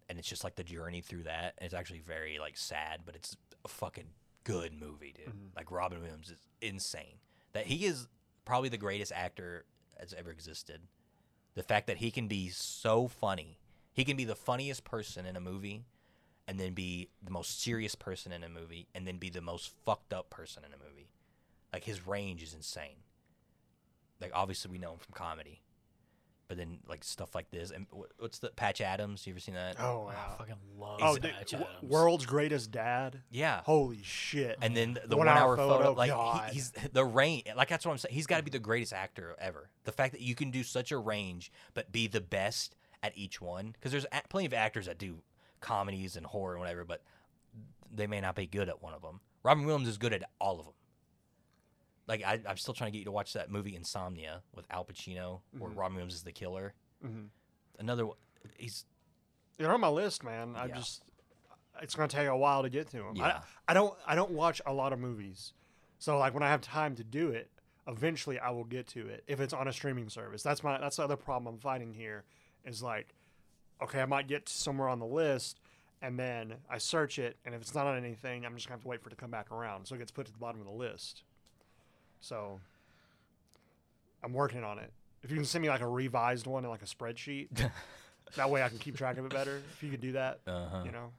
And 0.08 0.18
it's 0.18 0.28
just 0.28 0.44
like 0.44 0.54
the 0.54 0.62
journey 0.62 1.00
through 1.00 1.24
that. 1.24 1.54
And 1.58 1.66
it's 1.66 1.74
actually 1.74 1.98
very 2.00 2.38
like 2.38 2.56
sad, 2.56 3.00
but 3.04 3.16
it's 3.16 3.36
a 3.64 3.68
fucking 3.68 4.10
good 4.44 4.72
movie, 4.72 5.12
dude. 5.16 5.34
Like 5.56 5.72
Robin 5.72 6.00
Williams 6.00 6.30
is 6.30 6.38
insane. 6.60 7.18
That 7.54 7.66
he 7.66 7.86
is 7.86 8.06
probably 8.44 8.68
the 8.68 8.76
greatest 8.76 9.10
actor 9.10 9.64
that's 9.98 10.14
ever 10.14 10.30
existed. 10.30 10.82
The 11.54 11.62
fact 11.62 11.86
that 11.86 11.98
he 11.98 12.10
can 12.10 12.28
be 12.28 12.48
so 12.50 13.08
funny, 13.08 13.58
he 13.92 14.04
can 14.04 14.16
be 14.16 14.24
the 14.24 14.34
funniest 14.34 14.84
person 14.84 15.26
in 15.26 15.36
a 15.36 15.40
movie, 15.40 15.84
and 16.46 16.60
then 16.60 16.74
be 16.74 17.08
the 17.22 17.30
most 17.30 17.60
serious 17.62 17.94
person 17.94 18.30
in 18.32 18.44
a 18.44 18.48
movie, 18.48 18.86
and 18.94 19.06
then 19.06 19.16
be 19.16 19.30
the 19.30 19.40
most 19.40 19.72
fucked 19.84 20.12
up 20.12 20.30
person 20.30 20.62
in 20.64 20.72
a 20.72 20.76
movie. 20.76 21.08
Like 21.72 21.84
his 21.84 22.06
range 22.06 22.42
is 22.42 22.54
insane. 22.54 23.02
Like 24.20 24.30
obviously 24.34 24.70
we 24.70 24.78
know 24.78 24.92
him 24.92 24.98
from 24.98 25.14
comedy, 25.14 25.60
but 26.48 26.56
then 26.56 26.78
like 26.88 27.02
stuff 27.04 27.34
like 27.34 27.50
this 27.50 27.70
and 27.70 27.86
what's 28.18 28.38
the 28.38 28.50
Patch 28.50 28.80
Adams? 28.80 29.26
You 29.26 29.32
ever 29.32 29.40
seen 29.40 29.54
that? 29.54 29.76
Oh 29.80 30.06
I 30.10 30.14
wow. 30.14 30.34
fucking 30.38 30.54
love 30.78 30.98
Oh, 31.02 31.06
He's- 31.14 31.18
dude, 31.20 31.32
Patch 31.32 31.50
w- 31.52 31.70
Adams. 31.78 31.90
world's 31.92 32.26
greatest 32.26 32.70
dad. 32.70 33.22
Yeah. 33.30 33.62
Holy 33.64 34.00
shit. 34.02 34.56
And 34.62 34.76
then 34.76 34.98
the 35.06 35.16
One 35.16 35.26
one, 35.26 35.36
hour 35.36 35.48
hour, 35.50 35.56
photo, 35.56 35.76
photo, 35.78 35.92
like 35.92 36.10
God. 36.10 36.48
he, 36.50 36.54
he's 36.56 36.72
the 36.92 37.04
range. 37.04 37.44
Like 37.56 37.68
that's 37.68 37.84
what 37.84 37.92
I'm 37.92 37.98
saying. 37.98 38.14
He's 38.14 38.26
got 38.26 38.36
to 38.38 38.42
be 38.42 38.50
the 38.50 38.58
greatest 38.58 38.92
actor 38.92 39.34
ever. 39.40 39.70
The 39.84 39.92
fact 39.92 40.12
that 40.12 40.20
you 40.20 40.34
can 40.34 40.50
do 40.50 40.62
such 40.62 40.92
a 40.92 40.98
range, 40.98 41.50
but 41.74 41.90
be 41.92 42.06
the 42.06 42.20
best 42.20 42.76
at 43.02 43.12
each 43.16 43.40
one. 43.40 43.72
Because 43.72 43.92
there's 43.92 44.06
a- 44.12 44.22
plenty 44.28 44.46
of 44.46 44.54
actors 44.54 44.86
that 44.86 44.98
do 44.98 45.18
comedies 45.60 46.16
and 46.16 46.24
horror 46.26 46.52
and 46.54 46.60
whatever, 46.60 46.84
but 46.84 47.02
they 47.94 48.06
may 48.06 48.20
not 48.20 48.34
be 48.36 48.46
good 48.46 48.68
at 48.68 48.82
one 48.82 48.94
of 48.94 49.02
them. 49.02 49.20
Robin 49.42 49.64
Williams 49.64 49.88
is 49.88 49.96
good 49.98 50.12
at 50.12 50.22
all 50.40 50.58
of 50.60 50.66
them. 50.66 50.74
Like 52.06 52.22
I, 52.24 52.40
I'm 52.48 52.56
still 52.56 52.74
trying 52.74 52.88
to 52.88 52.92
get 52.92 53.00
you 53.00 53.04
to 53.06 53.12
watch 53.12 53.32
that 53.32 53.50
movie 53.50 53.74
Insomnia 53.74 54.42
with 54.54 54.66
Al 54.70 54.84
Pacino, 54.84 55.40
where 55.58 55.70
Mhm. 55.70 55.76
Robin 55.76 55.94
Williams 55.96 56.14
is 56.14 56.22
the 56.22 56.32
killer. 56.32 56.72
Mhm. 57.04 57.28
Another, 57.78 58.06
one- 58.06 58.16
he's 58.56 58.84
You're 59.58 59.72
on 59.72 59.80
my 59.80 59.88
list, 59.88 60.22
man. 60.22 60.54
I 60.56 60.66
Yeah. 60.66 60.76
just 60.76 61.02
it's 61.82 61.94
gonna 61.94 62.08
take 62.08 62.26
a 62.28 62.36
while 62.36 62.62
to 62.62 62.70
get 62.70 62.88
to 62.90 63.04
him. 63.06 63.16
Yeah. 63.16 63.42
I, 63.68 63.72
I 63.72 63.74
don't 63.74 63.98
I 64.06 64.14
don't 64.14 64.30
watch 64.32 64.60
a 64.66 64.72
lot 64.72 64.92
of 64.92 64.98
movies, 64.98 65.52
so 65.98 66.18
like 66.18 66.32
when 66.34 66.42
I 66.42 66.48
have 66.48 66.60
time 66.62 66.94
to 66.96 67.04
do 67.04 67.30
it, 67.30 67.50
eventually 67.86 68.38
I 68.38 68.50
will 68.50 68.64
get 68.64 68.86
to 68.88 69.06
it 69.08 69.24
if 69.26 69.40
it's 69.40 69.52
on 69.52 69.66
a 69.68 69.72
streaming 69.72 70.08
service. 70.08 70.42
That's 70.42 70.62
my 70.62 70.78
that's 70.78 70.96
the 70.96 71.04
other 71.04 71.16
problem 71.16 71.54
I'm 71.54 71.60
fighting 71.60 71.92
here, 71.92 72.24
is 72.64 72.82
like, 72.82 73.14
okay, 73.82 74.00
I 74.00 74.06
might 74.06 74.26
get 74.28 74.48
somewhere 74.48 74.88
on 74.88 75.00
the 75.00 75.06
list, 75.06 75.60
and 76.00 76.18
then 76.18 76.62
I 76.70 76.78
search 76.78 77.18
it, 77.18 77.36
and 77.44 77.54
if 77.54 77.60
it's 77.60 77.74
not 77.74 77.86
on 77.86 77.96
anything, 77.96 78.46
I'm 78.46 78.54
just 78.54 78.66
gonna 78.68 78.76
have 78.76 78.82
to 78.82 78.88
wait 78.88 79.02
for 79.02 79.08
it 79.08 79.10
to 79.10 79.16
come 79.16 79.30
back 79.30 79.50
around, 79.50 79.86
so 79.86 79.94
it 79.94 79.98
gets 79.98 80.10
put 80.12 80.24
to 80.26 80.32
the 80.32 80.38
bottom 80.38 80.60
of 80.60 80.66
the 80.66 80.72
list. 80.72 81.24
So 82.26 82.58
I'm 84.24 84.32
working 84.32 84.64
on 84.64 84.78
it. 84.80 84.92
If 85.22 85.30
you 85.30 85.36
can 85.36 85.44
send 85.44 85.62
me 85.62 85.68
like 85.68 85.80
a 85.80 85.88
revised 85.88 86.46
one 86.46 86.64
in 86.64 86.70
like 86.70 86.82
a 86.82 86.86
spreadsheet, 86.86 87.48
that 88.36 88.50
way 88.50 88.62
I 88.62 88.68
can 88.68 88.78
keep 88.78 88.96
track 88.96 89.16
of 89.18 89.24
it 89.24 89.32
better. 89.32 89.62
If 89.72 89.82
you 89.82 89.90
could 89.90 90.00
do 90.00 90.12
that, 90.12 90.40
uh-huh. 90.46 90.82
you 90.84 90.90
know, 90.90 91.12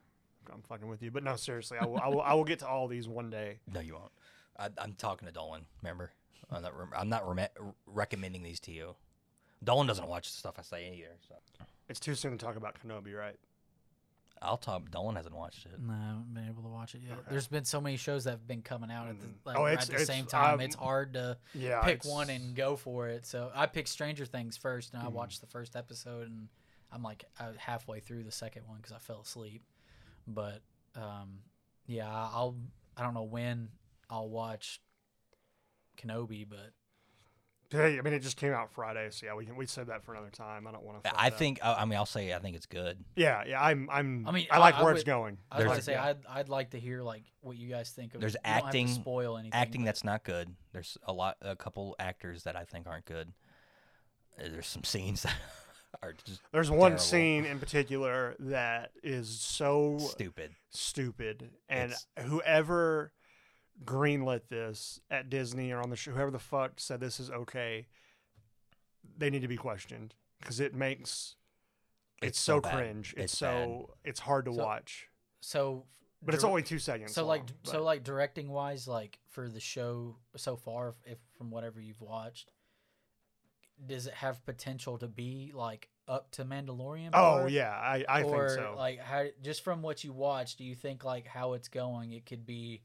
I'm 0.53 0.61
fucking 0.63 0.87
with 0.87 1.01
you. 1.01 1.09
But 1.11 1.23
no, 1.23 1.37
seriously, 1.37 1.77
I 1.79 1.85
will, 1.85 1.97
I 1.97 2.07
will, 2.09 2.21
I 2.21 2.33
will 2.33 2.43
get 2.43 2.59
to 2.59 2.67
all 2.67 2.87
these 2.87 3.07
one 3.07 3.29
day. 3.29 3.59
No, 3.73 3.79
you 3.79 3.93
won't. 3.93 4.11
I, 4.59 4.69
I'm 4.77 4.93
talking 4.93 5.27
to 5.27 5.33
Dolan. 5.33 5.65
Remember, 5.81 6.11
I'm 6.51 6.61
not. 6.61 6.77
Rem- 6.77 6.93
I'm 6.95 7.09
not 7.09 7.27
rem- 7.27 7.73
recommending 7.85 8.43
these 8.43 8.59
to 8.61 8.71
you. 8.71 8.95
Dolan 9.63 9.87
doesn't 9.87 10.07
watch 10.07 10.31
the 10.31 10.37
stuff 10.37 10.55
I 10.59 10.61
say 10.61 10.91
either. 10.93 11.15
So 11.27 11.35
It's 11.89 11.99
too 11.99 12.15
soon 12.15 12.37
to 12.37 12.45
talk 12.45 12.57
about 12.57 12.75
Kenobi, 12.85 13.17
right? 13.17 13.37
I'll 14.41 14.57
talk. 14.57 14.91
Dolan 14.91 15.15
hasn't 15.15 15.35
watched 15.35 15.65
it. 15.65 15.79
No, 15.79 15.93
I 15.93 15.97
haven't 16.07 16.33
been 16.33 16.47
able 16.47 16.63
to 16.63 16.69
watch 16.69 16.93
it 16.95 17.01
yet. 17.01 17.13
Okay. 17.19 17.27
There's 17.31 17.47
been 17.47 17.65
so 17.65 17.81
many 17.81 17.97
shows 17.97 18.25
that 18.25 18.31
have 18.31 18.47
been 18.47 18.61
coming 18.61 18.91
out 18.91 19.07
at 19.07 19.19
the, 19.19 19.25
Mhm. 19.27 19.33
like, 19.45 19.57
Oh, 19.57 19.63
right 19.63 19.79
at 19.81 19.87
the 19.87 20.05
same 20.05 20.25
time. 20.27 20.55
um, 20.55 20.61
it's 20.61 20.75
hard 20.75 21.13
to 21.13 21.37
Yeah. 21.53 21.81
pick 21.83 22.05
one 22.05 22.29
and 22.29 22.55
go 22.55 22.75
for 22.75 23.07
it. 23.07 23.25
So 23.25 23.51
I 23.55 23.65
picked 23.65 23.89
Stranger 23.89 24.25
Things 24.25 24.55
first, 24.57 24.93
and 24.93 25.01
I 25.01 25.07
Mhm. 25.07 25.13
watched 25.13 25.41
the 25.41 25.47
first 25.47 25.75
episode, 25.75 26.27
and 26.27 26.49
I'm 26.91 27.01
like 27.03 27.25
uh, 27.39 27.53
halfway 27.57 27.99
through 27.99 28.23
the 28.23 28.31
second 28.31 28.67
one 28.67 28.77
because 28.77 28.91
I 28.93 28.99
fell 28.99 29.21
asleep. 29.21 29.63
But 30.27 30.61
um, 30.95 31.41
yeah, 31.85 32.07
I'll 32.09 32.55
I 32.95 33.03
don't 33.03 33.13
know 33.13 33.23
when 33.23 33.69
I'll 34.09 34.29
watch 34.29 34.81
Kenobi, 35.97 36.47
but 36.47 36.73
Hey, 37.69 37.99
I 37.99 38.01
mean, 38.01 38.13
it 38.13 38.19
just 38.19 38.37
came 38.37 38.53
out 38.53 38.71
Friday, 38.71 39.09
so 39.11 39.25
yeah, 39.25 39.35
we 39.35 39.45
can 39.45 39.57
we 39.57 39.65
said 39.65 39.87
that 39.87 40.01
for 40.03 40.13
another 40.13 40.29
time. 40.29 40.65
I 40.67 40.71
don't 40.71 40.83
want 40.83 41.03
to. 41.03 41.11
I 41.19 41.29
think. 41.29 41.59
I 41.61 41.73
I 41.81 41.85
mean, 41.85 41.97
I'll 41.97 42.05
say 42.05 42.33
I 42.33 42.39
think 42.39 42.55
it's 42.55 42.65
good. 42.65 42.97
Yeah, 43.17 43.43
yeah. 43.45 43.61
I'm. 43.61 43.89
I'm. 43.91 44.25
I 44.25 44.31
mean, 44.31 44.47
I 44.49 44.57
like 44.59 44.75
I- 44.75 44.79
I 44.79 44.83
where 44.83 44.93
it's 44.93 44.99
would- 45.01 45.05
going. 45.05 45.37
I 45.51 45.55
was 45.57 45.59
There's- 45.65 45.71
gonna 45.73 45.81
say 45.83 45.91
yeah. 45.93 46.05
I'd 46.05 46.17
I'd 46.29 46.49
like 46.49 46.69
to 46.71 46.79
hear 46.79 47.01
like 47.03 47.23
what 47.41 47.57
you 47.57 47.67
guys 47.69 47.89
think 47.89 48.15
of. 48.15 48.21
There's 48.21 48.35
you 48.35 48.39
don't 48.45 48.53
have 48.53 48.61
to 48.61 48.67
acting- 48.67 48.87
spoil 48.87 49.37
anything. 49.37 49.59
Acting 49.59 49.81
but- 49.81 49.85
that's 49.87 50.03
not 50.05 50.23
good. 50.23 50.55
There's 50.71 50.97
a 51.03 51.11
lot, 51.11 51.35
a 51.41 51.55
couple 51.57 51.95
actors 51.99 52.43
that 52.43 52.55
I 52.55 52.63
think 52.63 52.87
aren't 52.87 53.05
good. 53.05 53.33
Uh, 54.39 54.43
There's 54.49 54.67
some 54.67 54.83
scenes 54.85 55.23
that 55.23 55.35
are 56.01 56.13
just 56.25 56.41
There's 56.53 56.71
one 56.71 56.97
scene 56.99 57.43
in 57.45 57.59
particular 57.59 58.35
that 58.39 58.91
is 59.03 59.27
so 59.41 59.97
stupid. 59.99 60.51
stupid, 60.69 61.49
and 61.67 61.91
It's- 61.91 62.07
whoever 62.27 63.11
greenlit 63.85 64.41
this 64.49 64.99
at 65.11 65.29
Disney 65.29 65.71
or 65.71 65.79
on 65.81 65.89
the 65.89 65.95
show, 65.95 66.11
whoever 66.11 66.31
the 66.31 66.39
fuck 66.39 66.73
said 66.79 66.99
this 66.99 67.19
is 67.19 67.29
okay, 67.29 67.87
they 69.17 69.29
need 69.29 69.41
to 69.41 69.47
be 69.47 69.57
questioned 69.57 70.15
because 70.39 70.59
it 70.59 70.73
makes 70.73 71.35
it's, 72.21 72.29
It's 72.29 72.39
so, 72.39 72.59
so 72.61 72.69
cringe. 72.69 73.13
It's, 73.17 73.33
It's 73.33 73.41
bad. 73.41 73.65
so 73.65 73.93
it's 74.03 74.19
hard 74.19 74.45
to 74.45 74.53
So- 74.53 74.63
watch, 74.63 75.07
So, 75.39 75.85
but 76.23 76.33
it's 76.33 76.43
only 76.43 76.63
two 76.63 76.79
seconds. 76.79 77.13
so 77.13 77.25
like 77.25 77.41
long, 77.41 77.49
so 77.63 77.83
like 77.83 78.03
directing 78.03 78.49
wise, 78.49 78.87
like 78.87 79.19
for 79.27 79.47
the 79.47 79.59
show 79.59 80.17
so 80.35 80.55
far, 80.55 80.95
if 81.05 81.19
from 81.37 81.51
whatever 81.51 81.79
you've 81.79 82.01
watched, 82.01 82.51
does 83.85 84.07
it 84.07 84.13
have 84.15 84.43
potential 84.45 84.97
to 84.97 85.07
be 85.07 85.51
like 85.53 85.89
up 86.07 86.31
to 86.31 86.43
Mandalorian? 86.45 87.11
oh 87.13 87.45
yeah, 87.45 87.69
I 87.71 88.03
I 88.09 88.23
or 88.23 88.47
think 88.49 88.59
so. 88.59 88.73
like 88.75 88.99
how 88.99 89.25
just 89.43 89.63
from 89.63 89.83
what 89.83 90.03
you 90.03 90.11
watch, 90.11 90.55
do 90.55 90.63
you 90.63 90.73
think 90.73 91.03
like 91.05 91.27
how 91.27 91.53
it's 91.53 91.67
going, 91.67 92.13
it 92.13 92.25
could 92.25 92.45
be 92.47 92.81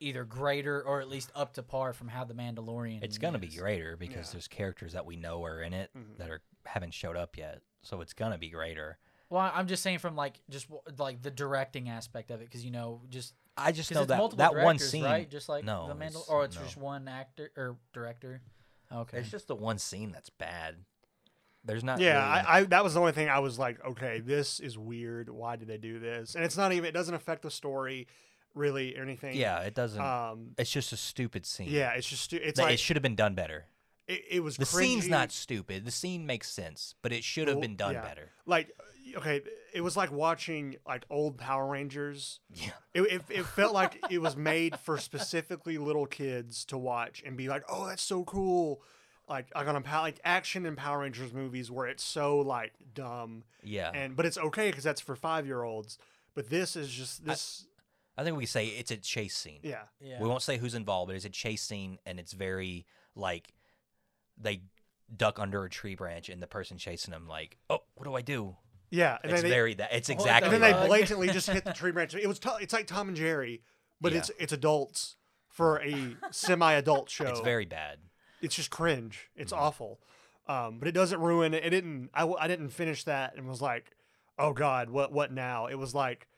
either 0.00 0.24
greater 0.24 0.82
or 0.82 1.00
at 1.00 1.08
least 1.08 1.30
up 1.34 1.52
to 1.54 1.62
par 1.62 1.92
from 1.92 2.08
how 2.08 2.24
the 2.24 2.34
Mandalorian? 2.34 3.02
It's 3.02 3.18
gonna 3.18 3.38
be 3.38 3.48
greater 3.48 3.96
because 3.96 4.28
Yeah. 4.28 4.32
there's 4.32 4.48
characters 4.48 4.92
that 4.92 5.04
we 5.06 5.16
know 5.16 5.44
are 5.44 5.62
in 5.62 5.72
it 5.72 5.90
Mhm. 5.96 6.16
that 6.18 6.30
are 6.30 6.42
haven't 6.64 6.94
showed 6.94 7.16
up 7.16 7.36
yet. 7.36 7.62
So 7.82 8.00
it's 8.00 8.12
gonna 8.12 8.38
be 8.38 8.50
greater. 8.50 8.98
Well, 9.28 9.40
I- 9.40 9.50
I'm 9.50 9.66
just 9.66 9.82
saying 9.82 9.98
from 9.98 10.16
like 10.16 10.40
just 10.48 10.66
like 10.98 11.22
the 11.22 11.30
directing 11.30 11.88
aspect 11.88 12.30
of 12.30 12.40
it, 12.40 12.44
because 12.44 12.64
you 12.64 12.70
know 12.70 13.02
just 13.08 13.34
I 13.56 13.72
just 13.72 13.90
know 13.92 14.04
that 14.04 14.36
that 14.36 14.54
one 14.54 14.78
scene. 14.78 15.04
right? 15.04 15.28
Just 15.30 15.48
like 15.48 15.64
No, 15.64 15.88
the 15.88 15.94
Mandal, 15.94 16.06
it's- 16.08 16.28
or 16.28 16.44
it's 16.44 16.56
no. 16.56 16.62
just 16.62 16.76
one 16.76 17.08
actor 17.08 17.50
or 17.56 17.78
director. 17.92 18.42
Okay. 18.92 19.18
It's 19.18 19.30
just 19.30 19.48
the 19.48 19.56
one 19.56 19.78
scene 19.78 20.12
that's 20.12 20.30
bad. 20.30 20.84
There's 21.64 21.82
not. 21.82 21.98
Yeah, 21.98 22.12
really- 22.36 22.46
I, 22.46 22.58
I 22.58 22.62
that 22.64 22.84
was 22.84 22.94
the 22.94 23.00
only 23.00 23.10
thing 23.12 23.28
I 23.28 23.40
was 23.40 23.58
like, 23.58 23.84
okay, 23.84 24.20
this 24.20 24.60
is 24.60 24.78
weird. 24.78 25.28
Why 25.28 25.56
did 25.56 25.66
they 25.68 25.78
do 25.78 25.98
this? 25.98 26.34
And 26.36 26.44
it's 26.44 26.56
not 26.56 26.72
even. 26.72 26.84
It 26.84 26.92
doesn't 26.92 27.14
affect 27.14 27.42
the 27.42 27.50
story, 27.50 28.06
really, 28.56 28.98
or 28.98 29.02
anything. 29.02 29.36
yeah, 29.36 29.60
it 29.60 29.74
doesn't. 29.74 30.00
Um. 30.02 30.54
it's 30.58 30.70
just 30.70 30.92
a 30.92 30.96
stupid 30.96 31.46
scene. 31.46 31.68
Yeah, 31.70 31.92
it's 31.92 32.08
just 32.08 32.22
stu- 32.22 32.40
it's 32.42 32.58
like 32.58 32.72
it 32.74 32.80
should 32.80 32.96
have 32.96 33.02
been 33.04 33.14
done 33.16 33.34
better. 33.36 33.66
it, 34.08 34.22
it 34.30 34.40
was. 34.42 34.56
The 34.56 34.66
scene's 34.66 35.06
not 35.08 35.30
stupid. 35.30 35.84
The 35.84 35.90
scene 35.92 36.26
makes 36.26 36.50
sense, 36.50 36.94
but 37.02 37.12
it 37.12 37.22
should 37.22 37.46
have 37.48 37.56
Well, 37.58 37.62
been 37.62 37.76
done 37.76 37.94
yeah. 37.94 38.02
better. 38.02 38.30
like 38.46 38.72
okay. 39.16 39.42
It 39.72 39.82
was 39.82 39.96
like 39.96 40.10
watching 40.10 40.76
like 40.86 41.04
old 41.10 41.36
Power 41.38 41.66
Rangers. 41.66 42.40
Yeah. 42.52 42.70
It, 42.94 43.02
it, 43.02 43.22
it 43.28 43.44
felt 43.46 43.74
like 43.74 44.02
it 44.10 44.22
was 44.22 44.34
made 44.36 44.78
for 44.78 44.96
specifically 44.96 45.76
little 45.76 46.06
kids 46.06 46.64
to 46.66 46.78
watch 46.78 47.22
and 47.26 47.36
be 47.36 47.46
like, 47.48 47.62
oh, 47.68 47.86
that's 47.86 48.02
so 48.02 48.24
cool. 48.24 48.80
Like 49.28 49.46
like 49.54 49.66
on 49.68 49.76
a 49.76 49.80
like 50.00 50.18
action 50.24 50.64
and 50.66 50.76
Power 50.78 51.00
Rangers 51.00 51.32
movies 51.32 51.70
where 51.70 51.86
it's 51.88 52.02
so 52.04 52.38
like 52.38 52.72
dumb 52.94 53.44
Yeah. 53.62 53.90
and 53.92 54.16
but 54.16 54.24
it's 54.24 54.38
okay 54.38 54.70
because 54.70 54.84
that's 54.84 55.00
for 55.00 55.14
five 55.14 55.46
year 55.46 55.62
olds. 55.62 55.98
But 56.34 56.48
this 56.48 56.74
is 56.76 56.88
just 56.90 57.24
this. 57.26 57.66
I 57.66 57.75
think 58.24 58.36
we 58.36 58.44
can 58.44 58.50
say 58.50 58.66
it's 58.68 58.90
a 58.90 58.96
chase 58.96 59.36
scene. 59.36 59.60
yeah. 59.62 59.82
yeah. 60.00 60.20
We 60.20 60.28
won't 60.28 60.42
say 60.42 60.56
who's 60.58 60.74
involved, 60.74 61.08
but 61.08 61.16
it's 61.16 61.24
a 61.24 61.30
chase 61.30 61.62
scene, 61.62 61.98
and 62.06 62.18
it's 62.18 62.32
very 62.32 62.86
like 63.14 63.52
they 64.38 64.62
duck 65.14 65.38
under 65.38 65.64
a 65.64 65.70
tree 65.70 65.94
branch, 65.94 66.28
and 66.28 66.42
the 66.42 66.46
person 66.46 66.78
chasing 66.78 67.12
them 67.12 67.26
like, 67.28 67.56
oh, 67.70 67.80
what 67.94 68.04
do 68.04 68.14
I 68.14 68.22
do? 68.22 68.56
Yeah, 68.90 69.18
and 69.22 69.32
it's 69.32 69.42
then 69.42 69.50
they, 69.50 69.54
very 69.56 69.74
that. 69.74 69.92
It's 69.92 70.08
exactly. 70.08 70.54
and 70.54 70.62
then 70.62 70.72
they 70.72 70.86
blatantly 70.86 71.28
just 71.28 71.48
hit 71.56 71.64
the 71.64 71.72
tree 71.72 71.90
branch. 71.92 72.14
It 72.14 72.26
was 72.26 72.38
to, 72.40 72.56
it's 72.60 72.72
like 72.72 72.86
Tom 72.86 73.08
and 73.08 73.16
Jerry, 73.16 73.62
but 74.00 74.12
Yeah. 74.12 74.18
it's 74.18 74.30
it's 74.38 74.52
adults 74.52 75.16
for 75.48 75.80
a 75.82 76.16
semi-adult 76.30 77.10
show. 77.10 77.26
It's 77.26 77.40
very 77.40 77.64
bad. 77.64 77.98
it's 78.42 78.54
just 78.54 78.70
cringe. 78.70 79.28
It's 79.36 79.52
Mm-hmm. 79.52 79.62
awful. 79.62 80.00
Um, 80.48 80.78
but 80.78 80.86
it 80.86 80.92
doesn't 80.92 81.18
ruin 81.20 81.54
it. 81.54 81.64
It 81.64 81.70
didn't. 81.70 82.10
I, 82.14 82.24
I 82.26 82.46
didn't 82.46 82.68
finish 82.68 83.02
that 83.04 83.34
and 83.36 83.48
was 83.48 83.60
like, 83.60 83.90
oh 84.38 84.52
god, 84.52 84.90
what 84.90 85.10
what 85.12 85.32
now? 85.32 85.66
It 85.66 85.74
was 85.76 85.92
like, 85.94 86.28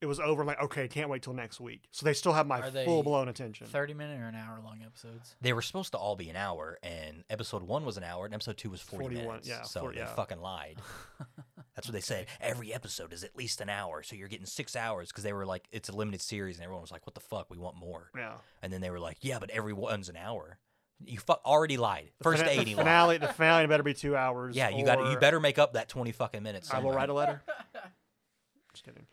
it 0.00 0.06
was 0.06 0.20
over. 0.20 0.44
Like 0.44 0.60
okay, 0.62 0.86
can't 0.88 1.08
wait 1.10 1.22
till 1.22 1.32
next 1.34 1.60
week. 1.60 1.82
So 1.90 2.04
they 2.04 2.12
still 2.14 2.32
have 2.32 2.46
my 2.46 2.60
Are 2.60 2.70
they 2.70 2.84
full 2.84 3.02
blown 3.02 3.28
attention. 3.28 3.66
thirty 3.66 3.94
minute 3.94 4.20
or 4.20 4.26
an 4.28 4.34
hour 4.34 4.60
long 4.64 4.80
episodes. 4.84 5.34
They 5.40 5.52
were 5.52 5.62
supposed 5.62 5.92
to 5.92 5.98
all 5.98 6.16
be 6.16 6.28
an 6.30 6.36
hour, 6.36 6.78
and 6.82 7.24
episode 7.30 7.62
one 7.62 7.84
was 7.84 7.96
an 7.96 8.04
hour, 8.04 8.24
and 8.24 8.34
episode 8.34 8.56
two 8.56 8.70
was 8.70 8.80
40 8.80 9.04
41, 9.16 9.26
minutes. 9.26 9.48
yeah, 9.48 9.62
so 9.62 9.80
40 9.80 9.94
they 9.96 10.00
yeah. 10.02 10.14
fucking 10.14 10.40
lied. 10.40 10.76
That's 11.74 11.86
what 11.86 11.92
they 11.92 12.00
said. 12.00 12.26
Every 12.40 12.72
episode 12.74 13.12
is 13.12 13.22
at 13.24 13.36
least 13.36 13.60
an 13.60 13.68
hour, 13.68 14.02
so 14.02 14.16
you're 14.16 14.28
getting 14.28 14.46
six 14.46 14.74
hours 14.76 15.08
because 15.08 15.22
they 15.24 15.32
were 15.32 15.46
like, 15.46 15.68
it's 15.72 15.88
a 15.88 15.92
limited 15.96 16.20
series, 16.20 16.56
and 16.56 16.64
everyone 16.64 16.82
was 16.82 16.90
like, 16.90 17.06
what 17.06 17.14
the 17.14 17.20
fuck? 17.20 17.50
We 17.50 17.58
want 17.58 17.76
more. 17.76 18.10
Yeah. 18.16 18.34
And 18.62 18.72
then 18.72 18.80
they 18.80 18.90
were 18.90 18.98
like, 19.00 19.18
yeah, 19.20 19.38
but 19.38 19.50
every 19.50 19.72
one's 19.72 20.08
an 20.08 20.16
hour. 20.16 20.58
You 21.04 21.20
fu- 21.20 21.34
already 21.46 21.76
lied. 21.76 22.10
First 22.22 22.42
Fina- 22.44 22.60
eighty 22.60 22.72
the 22.72 22.78
lied. 22.78 22.84
finale. 22.86 23.18
The 23.18 23.28
finale 23.28 23.66
better 23.68 23.84
be 23.84 23.94
two 23.94 24.16
hours. 24.16 24.56
Yeah, 24.56 24.68
you 24.70 24.84
got 24.84 24.98
You 24.98 25.16
or 25.16 25.20
better 25.20 25.38
make 25.38 25.56
up 25.56 25.74
that 25.74 25.88
twenty 25.88 26.10
fucking 26.10 26.42
minutes. 26.42 26.70
I 26.72 26.78
will 26.78 26.82
somewhere. 26.90 26.96
write 26.96 27.08
a 27.08 27.14
letter. 27.14 27.42
Just 28.72 28.84
kidding. 28.84 29.06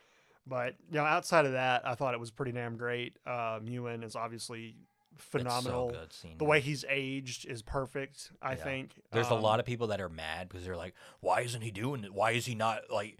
But 0.47 0.75
you 0.89 0.95
know, 0.97 1.03
outside 1.05 1.45
of 1.45 1.53
that, 1.53 1.87
I 1.87 1.95
thought 1.95 2.13
it 2.13 2.19
was 2.19 2.31
pretty 2.31 2.51
damn 2.51 2.77
great. 2.77 3.17
Um, 3.25 3.67
Ewan 3.67 4.03
is 4.03 4.15
obviously 4.15 4.75
so 5.17 5.39
phenomenal. 5.39 5.95
seeing 6.09 6.37
the 6.37 6.45
way 6.45 6.59
he's 6.59 6.85
aged 6.89 7.45
is 7.47 7.61
perfect. 7.61 8.31
I 8.41 8.51
Yeah. 8.51 8.63
think 8.63 8.91
There's 9.11 9.29
a 9.29 9.35
Um, 9.35 9.41
lot 9.41 9.59
of 9.59 9.65
people 9.65 9.87
that 9.87 10.01
are 10.01 10.09
mad 10.09 10.49
because 10.49 10.65
they're 10.65 10.75
like, 10.77 10.93
"Why 11.21 11.41
isn't 11.41 11.61
he 11.61 11.71
doing 11.71 12.03
it? 12.03 12.13
Why 12.13 12.31
is 12.31 12.45
he 12.45 12.53
not 12.55 12.89
like 12.91 13.19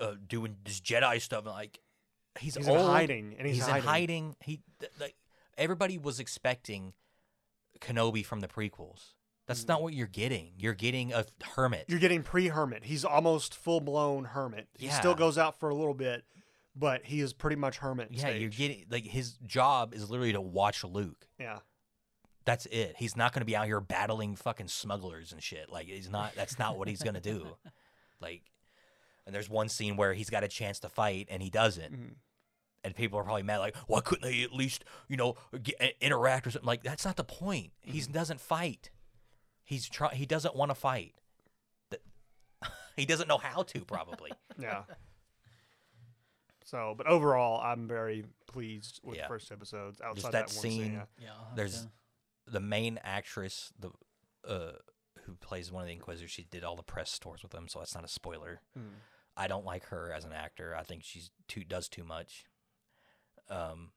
uh, 0.00 0.14
doing 0.26 0.56
this 0.64 0.80
Jedi 0.80 1.20
stuff?" 1.20 1.40
And 1.44 1.52
like, 1.54 1.78
he's, 2.38 2.54
He's 2.56 2.68
old. 2.68 2.78
in 2.78 2.86
hiding, 2.86 3.34
and 3.38 3.46
he's, 3.46 3.56
He's, 3.56 3.64
hiding. 3.66 3.82
in 3.82 3.88
hiding. 3.88 4.36
He 4.40 4.60
th- 4.80 4.92
like 4.98 5.16
everybody 5.58 5.98
was 5.98 6.18
expecting 6.20 6.94
Kenobi 7.80 8.24
from 8.24 8.40
the 8.40 8.48
prequels. 8.48 9.12
That's 9.46 9.66
not 9.66 9.82
what 9.82 9.92
you're 9.92 10.06
getting. 10.06 10.52
You're 10.56 10.72
getting 10.74 11.12
a 11.12 11.26
hermit. 11.56 11.86
Mm. 11.86 11.90
You're 11.90 11.98
getting 11.98 12.22
pre-hermit. 12.22 12.84
He's 12.84 13.04
almost 13.04 13.54
full 13.54 13.80
blown 13.80 14.24
hermit. 14.26 14.68
He 14.78 14.88
still 14.88 15.14
goes 15.14 15.36
out 15.36 15.58
for 15.58 15.68
a 15.68 15.74
little 15.74 15.92
bit, 15.94 16.24
but 16.74 17.04
he 17.04 17.20
is 17.20 17.32
pretty 17.32 17.56
much 17.56 17.78
hermit. 17.78 18.08
yeah, 18.10 18.30
you're 18.30 18.48
getting 18.50 18.84
like 18.90 19.04
his 19.04 19.32
job 19.46 19.94
is 19.94 20.08
literally 20.10 20.32
to 20.32 20.40
watch 20.40 20.84
Luke. 20.84 21.26
Yeah, 21.38 21.58
That's 22.44 22.66
it. 22.66 22.94
He's 22.98 23.16
not 23.16 23.32
going 23.32 23.40
to 23.40 23.46
be 23.46 23.54
out 23.56 23.66
here 23.66 23.80
battling 23.80 24.36
fucking 24.36 24.68
smugglers 24.68 25.32
and 25.32 25.42
shit. 25.42 25.70
Like 25.70 25.86
he's 25.86 26.10
not. 26.10 26.34
That's 26.34 26.58
not 26.58 26.78
what 26.78 26.88
he's 26.88 27.02
going 27.02 27.14
to 27.14 27.20
do. 27.20 27.46
Like, 28.20 28.42
and 29.26 29.34
there's 29.34 29.50
one 29.50 29.68
scene 29.68 29.96
where 29.96 30.14
he's 30.14 30.30
got 30.30 30.44
a 30.44 30.48
chance 30.48 30.78
to 30.78 30.88
fight 30.88 31.26
and 31.28 31.42
he 31.42 31.50
doesn't. 31.50 31.92
Mhm. 31.92 32.14
And 32.84 32.94
people 32.94 33.18
are 33.18 33.24
probably 33.24 33.42
mad, 33.42 33.58
like, 33.58 33.76
why 33.88 34.00
couldn't 34.00 34.22
they 34.22 34.42
at 34.44 34.52
least, 34.52 34.84
you 35.08 35.16
know, 35.16 35.34
get, 35.60 35.96
interact 36.00 36.46
or 36.46 36.52
something? 36.52 36.66
Like, 36.66 36.84
that's 36.84 37.04
not 37.04 37.16
the 37.16 37.24
point. 37.24 37.72
He 37.80 37.98
Mm-hmm. 37.98 38.12
doesn't 38.12 38.40
fight. 38.40 38.90
He's 39.64 39.88
try. 39.88 40.14
He 40.14 40.24
doesn't 40.24 40.54
want 40.54 40.70
to 40.70 40.76
fight. 40.76 41.16
That 41.90 42.00
he 42.96 43.06
doesn't 43.06 43.26
know 43.26 43.38
how 43.38 43.64
to. 43.64 43.80
Probably. 43.84 44.30
yeah. 44.58 44.82
So, 46.64 46.94
but 46.96 47.06
overall, 47.06 47.60
I'm 47.60 47.86
very 47.88 48.24
pleased 48.46 49.00
with 49.02 49.16
Yeah. 49.16 49.22
the 49.22 49.28
first 49.28 49.50
episodes. 49.52 50.00
Outside 50.00 50.14
Just 50.20 50.32
that, 50.32 50.46
that 50.48 50.54
one 50.56 50.62
scene. 50.62 50.92
yeah. 50.94 51.04
Yeah. 51.20 51.28
I'll 51.38 51.44
have 51.46 51.56
There's 51.56 51.82
to- 51.82 51.90
the 52.46 52.60
main 52.60 52.98
actress, 53.02 53.72
the 53.78 53.90
uh, 54.48 54.72
who 55.24 55.34
plays 55.36 55.70
one 55.70 55.82
of 55.82 55.86
the 55.86 55.92
Inquisitors. 55.92 56.30
She 56.32 56.42
did 56.44 56.64
all 56.64 56.74
the 56.76 56.82
press 56.82 57.16
tours 57.18 57.42
with 57.42 57.52
them, 57.52 57.68
so 57.68 57.78
that's 57.78 57.94
not 57.94 58.04
a 58.04 58.08
spoiler. 58.08 58.60
Hmm. 58.74 58.88
I 59.36 59.46
don't 59.46 59.64
like 59.64 59.84
her 59.86 60.12
as 60.12 60.24
an 60.24 60.32
actor. 60.32 60.74
I 60.76 60.82
think 60.82 61.04
she's 61.04 61.30
too 61.48 61.62
does 61.64 61.88
too 61.88 62.02
much. 62.04 62.44
Um, 63.48 63.92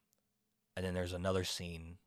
and 0.78 0.86
then 0.86 0.94
there's 0.94 1.14
another 1.14 1.44
scene 1.44 1.98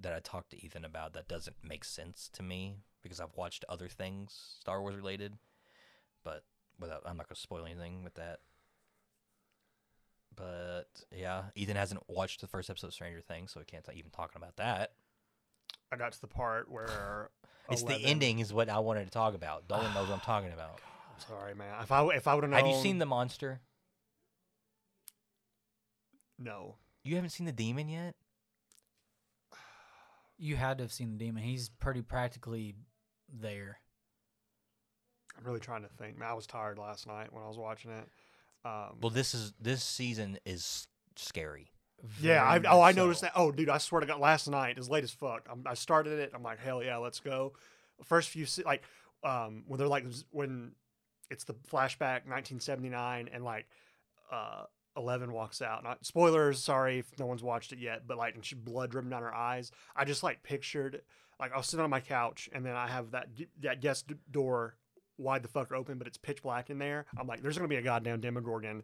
that 0.00 0.12
I 0.12 0.20
talked 0.20 0.50
to 0.50 0.62
Ethan 0.64 0.84
about 0.84 1.12
that 1.14 1.28
doesn't 1.28 1.56
make 1.62 1.84
sense 1.84 2.28
to 2.34 2.42
me 2.42 2.76
because 3.02 3.20
I've 3.20 3.36
watched 3.36 3.64
other 3.68 3.88
things 3.88 4.56
Star 4.60 4.80
Wars 4.80 4.96
related, 4.96 5.38
but 6.24 6.44
without 6.78 7.02
I'm 7.06 7.16
not 7.16 7.28
gonna 7.28 7.36
spoil 7.36 7.64
anything 7.64 8.04
with 8.04 8.14
that. 8.14 8.40
But 10.34 10.86
yeah, 11.10 11.44
Ethan 11.54 11.76
hasn't 11.76 12.02
watched 12.08 12.40
the 12.40 12.46
first 12.46 12.70
episode 12.70 12.88
of 12.88 12.94
Stranger 12.94 13.20
Things, 13.20 13.52
so 13.52 13.60
he 13.60 13.66
can't 13.66 13.84
t- 13.84 13.92
even 13.96 14.10
talking 14.10 14.40
about 14.40 14.56
that. 14.56 14.92
I 15.92 15.96
got 15.96 16.12
to 16.12 16.20
the 16.20 16.26
part 16.26 16.70
where 16.70 17.30
It's 17.70 17.82
the 17.82 17.96
ending 17.96 18.38
is 18.40 18.52
what 18.52 18.68
I 18.68 18.78
wanted 18.78 19.04
to 19.04 19.10
talk 19.10 19.34
about. 19.34 19.68
Dolan 19.68 19.94
knows 19.94 20.08
what 20.08 20.14
I'm 20.14 20.20
talking 20.20 20.52
about. 20.52 20.80
I'm 21.14 21.20
sorry, 21.20 21.54
man. 21.54 21.74
If 21.82 21.92
I 21.92 22.04
if 22.08 22.26
I 22.26 22.34
would 22.34 22.44
have 22.44 22.50
known, 22.50 22.60
Have 22.60 22.68
you 22.68 22.80
seen 22.82 22.98
the 22.98 23.06
monster? 23.06 23.60
No. 26.38 26.76
You 27.04 27.16
haven't 27.16 27.30
seen 27.30 27.46
the 27.46 27.52
demon 27.52 27.88
yet? 27.88 28.14
You 30.38 30.56
had 30.56 30.78
to 30.78 30.84
have 30.84 30.92
seen 30.92 31.12
the 31.16 31.24
demon. 31.24 31.44
He's 31.44 31.68
pretty 31.68 32.02
practically 32.02 32.74
there. 33.32 33.78
I'm 35.38 35.44
really 35.44 35.60
trying 35.60 35.82
to 35.82 35.88
think. 35.88 36.18
Man, 36.18 36.28
I 36.28 36.34
was 36.34 36.48
tired 36.48 36.78
last 36.78 37.06
night 37.06 37.32
when 37.32 37.44
I 37.44 37.46
was 37.48 37.58
watching 37.58 37.92
it. 37.92 38.08
Um, 38.64 38.98
Well, 39.00 39.10
this 39.10 39.34
is 39.34 39.52
this 39.60 39.82
season 39.82 40.38
is 40.44 40.86
scary 41.16 41.70
Yeah, 42.20 42.44
I, 42.44 42.58
Very 42.58 42.74
oh, 42.74 42.80
I 42.80 42.88
much 42.90 42.96
noticed 42.96 43.20
that. 43.22 43.32
Oh, 43.34 43.52
dude, 43.52 43.68
I 43.68 43.78
swear 43.78 44.00
to 44.00 44.06
God, 44.06 44.20
last 44.20 44.48
night, 44.48 44.78
as 44.78 44.88
late 44.88 45.04
as 45.04 45.10
fuck, 45.10 45.46
I'm, 45.50 45.62
I 45.66 45.74
started 45.74 46.18
it. 46.18 46.32
I'm 46.34 46.42
like, 46.42 46.58
hell 46.58 46.82
yeah, 46.82 46.96
let's 46.96 47.20
go. 47.20 47.52
First 48.04 48.30
few, 48.30 48.46
se- 48.46 48.64
like, 48.64 48.82
um, 49.24 49.64
when 49.68 49.78
they're 49.78 49.88
like, 49.88 50.04
when 50.30 50.72
it's 51.30 51.44
the 51.44 51.54
flashback 51.54 52.26
1979 52.26 53.28
and 53.32 53.44
like, 53.44 53.66
uh, 54.30 54.64
Eleven 54.96 55.32
walks 55.32 55.62
out. 55.62 55.82
Not 55.84 56.04
spoilers, 56.04 56.62
sorry 56.62 56.98
if 56.98 57.18
no 57.18 57.24
one's 57.26 57.42
watched 57.42 57.72
it 57.72 57.78
yet, 57.78 58.06
but 58.06 58.18
like, 58.18 58.34
and 58.34 58.44
she 58.44 58.54
blood 58.54 58.90
dripping 58.90 59.10
down 59.10 59.22
her 59.22 59.34
eyes. 59.34 59.70
I 59.96 60.04
just 60.04 60.22
like 60.22 60.42
pictured, 60.42 61.00
like, 61.40 61.52
I 61.52 61.56
was 61.56 61.66
sitting 61.66 61.82
on 61.82 61.88
my 61.90 62.00
couch 62.00 62.50
and 62.52 62.64
then 62.66 62.74
I 62.74 62.88
have 62.88 63.12
that 63.12 63.28
that 63.62 63.80
guest 63.80 64.12
door 64.30 64.76
wide 65.22 65.42
the 65.42 65.48
fuck 65.48 65.72
open, 65.72 65.98
but 65.98 66.06
it's 66.06 66.18
pitch 66.18 66.42
black 66.42 66.70
in 66.70 66.78
there. 66.78 67.06
I'm 67.18 67.26
like, 67.26 67.42
there's 67.42 67.56
gonna 67.56 67.68
be 67.68 67.76
a 67.76 67.82
goddamn 67.82 68.20
Demogorgon 68.20 68.82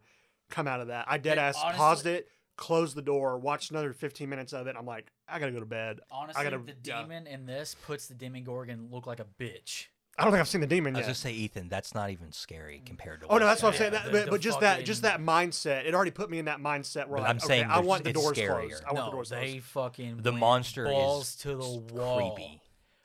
come 0.51 0.67
out 0.67 0.81
of 0.81 0.89
that. 0.89 1.05
I 1.09 1.19
dead 1.19 1.39
ass 1.39 1.57
honestly- 1.63 1.79
paused 1.79 2.07
it, 2.07 2.29
closed 2.57 2.97
the 2.97 3.03
door, 3.03 3.39
watched 3.39 3.71
another 3.71 3.93
15 3.93 4.29
minutes 4.29 4.53
of 4.53 4.67
it. 4.67 4.77
I'm 4.79 4.87
like, 4.87 5.13
I 5.29 5.39
gotta 5.39 5.53
go 5.53 5.61
to 5.61 5.67
bed. 5.67 6.01
Honestly, 6.11 6.41
I 6.41 6.45
gotta- 6.45 6.59
the 6.63 6.75
yeah. 6.85 7.03
demon 7.03 7.27
in 7.27 7.47
this 7.47 7.77
puts 7.87 8.07
the 8.07 8.15
Demogorgon 8.15 8.89
look 8.91 9.07
like 9.07 9.21
a 9.21 9.27
bitch. 9.39 9.87
I 10.21 10.25
don't 10.25 10.33
think 10.33 10.41
I've 10.41 10.49
seen 10.49 10.61
the 10.63 10.67
demon 10.67 10.97
I 10.97 10.99
was 10.99 11.07
yet. 11.07 11.11
just 11.13 11.23
say, 11.23 11.31
Ethan, 11.33 11.69
that's 11.69 11.95
not 11.95 12.11
even 12.11 12.33
scary 12.33 12.83
compared 12.85 13.21
to. 13.21 13.29
Oh 13.29 13.39
no, 13.39 13.47
that's 13.47 13.63
what 13.63 13.69
I'm 13.75 13.79
saying. 13.79 13.93
there. 13.93 14.01
That, 14.01 14.07
the- 14.07 14.19
but, 14.19 14.25
the 14.25 14.31
but 14.33 14.41
just 14.41 14.59
that, 14.61 14.85
just 14.85 15.03
that 15.03 15.21
mindset, 15.21 15.87
it 15.87 15.95
already 15.95 16.11
put 16.11 16.29
me 16.29 16.41
in 16.41 16.47
that 16.47 16.59
mindset 16.59 17.07
where 17.07 17.21
like, 17.21 17.31
I'm 17.31 17.37
okay, 17.37 17.47
saying 17.47 17.67
I 17.71 17.79
want 17.79 18.03
the 18.03 18.13
doors 18.13 18.37
scarier. 18.37 18.69
closed. 18.69 18.83
I 18.85 18.93
want 18.95 18.97
the 18.97 19.11
no, 19.11 19.13
doors 19.13 19.29
they 19.29 19.51
closed. 19.53 19.65
fucking 19.67 20.17
The 20.23 20.33
went 20.33 20.41
monster 20.41 20.87
is 20.87 20.91
balls 20.91 21.37
to 21.37 21.55
the 21.55 21.69
wall. 21.95 22.33
creepy. 22.35 22.61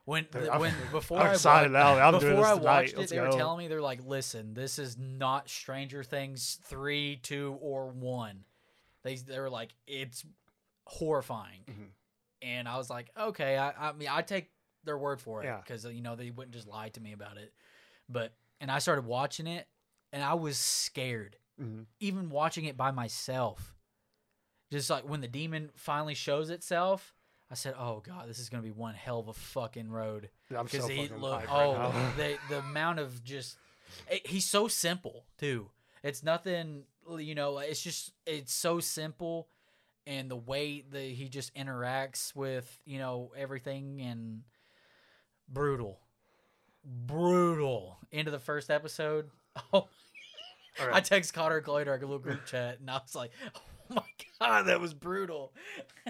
When 0.05 0.25
Dude, 0.25 0.43
the- 0.43 0.51
I'm- 0.51 0.59
when 0.61 0.73
before 0.91 1.19
I'm 1.19 1.27
I 1.27 1.31
excited 1.31 1.71
now. 1.71 1.97
I'm 1.97 2.11
before 2.13 2.29
doing 2.29 2.35
this 2.41 2.45
I 2.45 2.53
tonight. 2.55 2.63
watched 2.65 2.93
it, 2.93 2.97
Let's 2.99 3.11
they 3.11 3.19
were 3.21 3.29
telling 3.31 3.57
me 3.59 3.67
they're 3.69 3.81
like, 3.81 4.03
"Listen, 4.03 4.53
this 4.53 4.77
is 4.77 4.97
not 4.97 5.49
Stranger 5.49 6.03
Things 6.03 6.59
three, 6.65 7.17
two, 7.17 7.57
or 7.61 7.87
one." 7.89 8.43
They 9.03 9.15
they 9.15 9.39
were 9.39 9.49
like, 9.49 9.73
"It's 9.87 10.25
horrifying," 10.87 11.63
Mhm. 11.65 11.89
and 12.41 12.67
I 12.67 12.77
was 12.77 12.89
like, 12.89 13.11
"Okay, 13.17 13.57
I, 13.57 13.89
I 13.89 13.93
mean, 13.93 14.09
I 14.11 14.21
take 14.21 14.51
their 14.83 14.97
word 14.97 15.21
for 15.21 15.41
it 15.41 15.45
Yeah. 15.45 15.57
because 15.61 15.85
you 15.85 16.01
know 16.01 16.15
they 16.17 16.31
wouldn't 16.31 16.53
just 16.53 16.67
lie 16.67 16.89
to 16.89 16.99
me 17.01 17.13
about 17.13 17.37
it." 17.37 17.53
But 18.09 18.35
and 18.59 18.69
I 18.69 18.79
started 18.79 19.05
watching 19.05 19.47
it, 19.47 19.67
and 20.11 20.21
I 20.23 20.33
was 20.33 20.57
scared, 20.57 21.37
Mhm. 21.61 21.85
even 22.01 22.29
watching 22.29 22.65
it 22.65 22.75
by 22.75 22.91
myself. 22.91 23.73
Just 24.71 24.89
like 24.89 25.05
when 25.07 25.21
the 25.21 25.27
demon 25.29 25.71
finally 25.75 26.15
shows 26.15 26.49
itself, 26.49 27.12
I 27.53 27.55
said, 27.55 27.75
"Oh 27.77 28.01
God, 28.03 28.27
this 28.27 28.39
is 28.39 28.49
gonna 28.49 28.63
be 28.63 28.71
one 28.71 28.95
hell 28.95 29.19
of 29.19 29.27
a 29.27 29.33
fucking 29.33 29.91
road." 29.91 30.29
I'm 30.49 30.67
so 30.67 30.77
because 30.79 30.87
he 30.89 31.03
fucking 31.03 31.21
look 31.21 31.43
oh 31.51 31.75
right 31.77 32.13
the 32.17 32.37
the 32.49 32.59
amount 32.59 32.97
of 32.97 33.23
just 33.23 33.57
it, 34.09 34.25
he's 34.25 34.45
so 34.45 34.67
simple 34.67 35.25
too 35.37 35.69
it's 36.01 36.23
nothing 36.23 36.83
you 37.17 37.35
know 37.35 37.59
it's 37.59 37.81
just 37.81 38.11
it's 38.25 38.51
so 38.53 38.79
simple 38.79 39.47
and 40.07 40.31
the 40.31 40.35
way 40.35 40.83
that 40.91 41.03
he 41.03 41.29
just 41.29 41.53
interacts 41.55 42.35
with 42.35 42.79
you 42.85 42.97
know 42.97 43.31
everything 43.37 44.01
and 44.01 44.41
brutal 45.47 45.99
brutal 46.83 47.99
into 48.11 48.31
the 48.31 48.39
first 48.39 48.71
episode 48.71 49.29
oh 49.57 49.67
All 49.73 49.87
I 50.81 50.87
right. 50.87 51.05
text 51.05 51.33
Connor 51.33 51.61
Chloe 51.61 51.85
to 51.85 51.91
our 51.91 51.99
little 51.99 52.17
group 52.17 52.45
chat, 52.47 52.79
and 52.79 52.89
I 52.89 52.95
was 52.95 53.13
like, 53.13 53.29
"Oh 53.91 53.95
my 53.95 54.01
god, 54.39 54.63
that 54.63 54.81
was 54.81 54.95
brutal." 54.95 55.53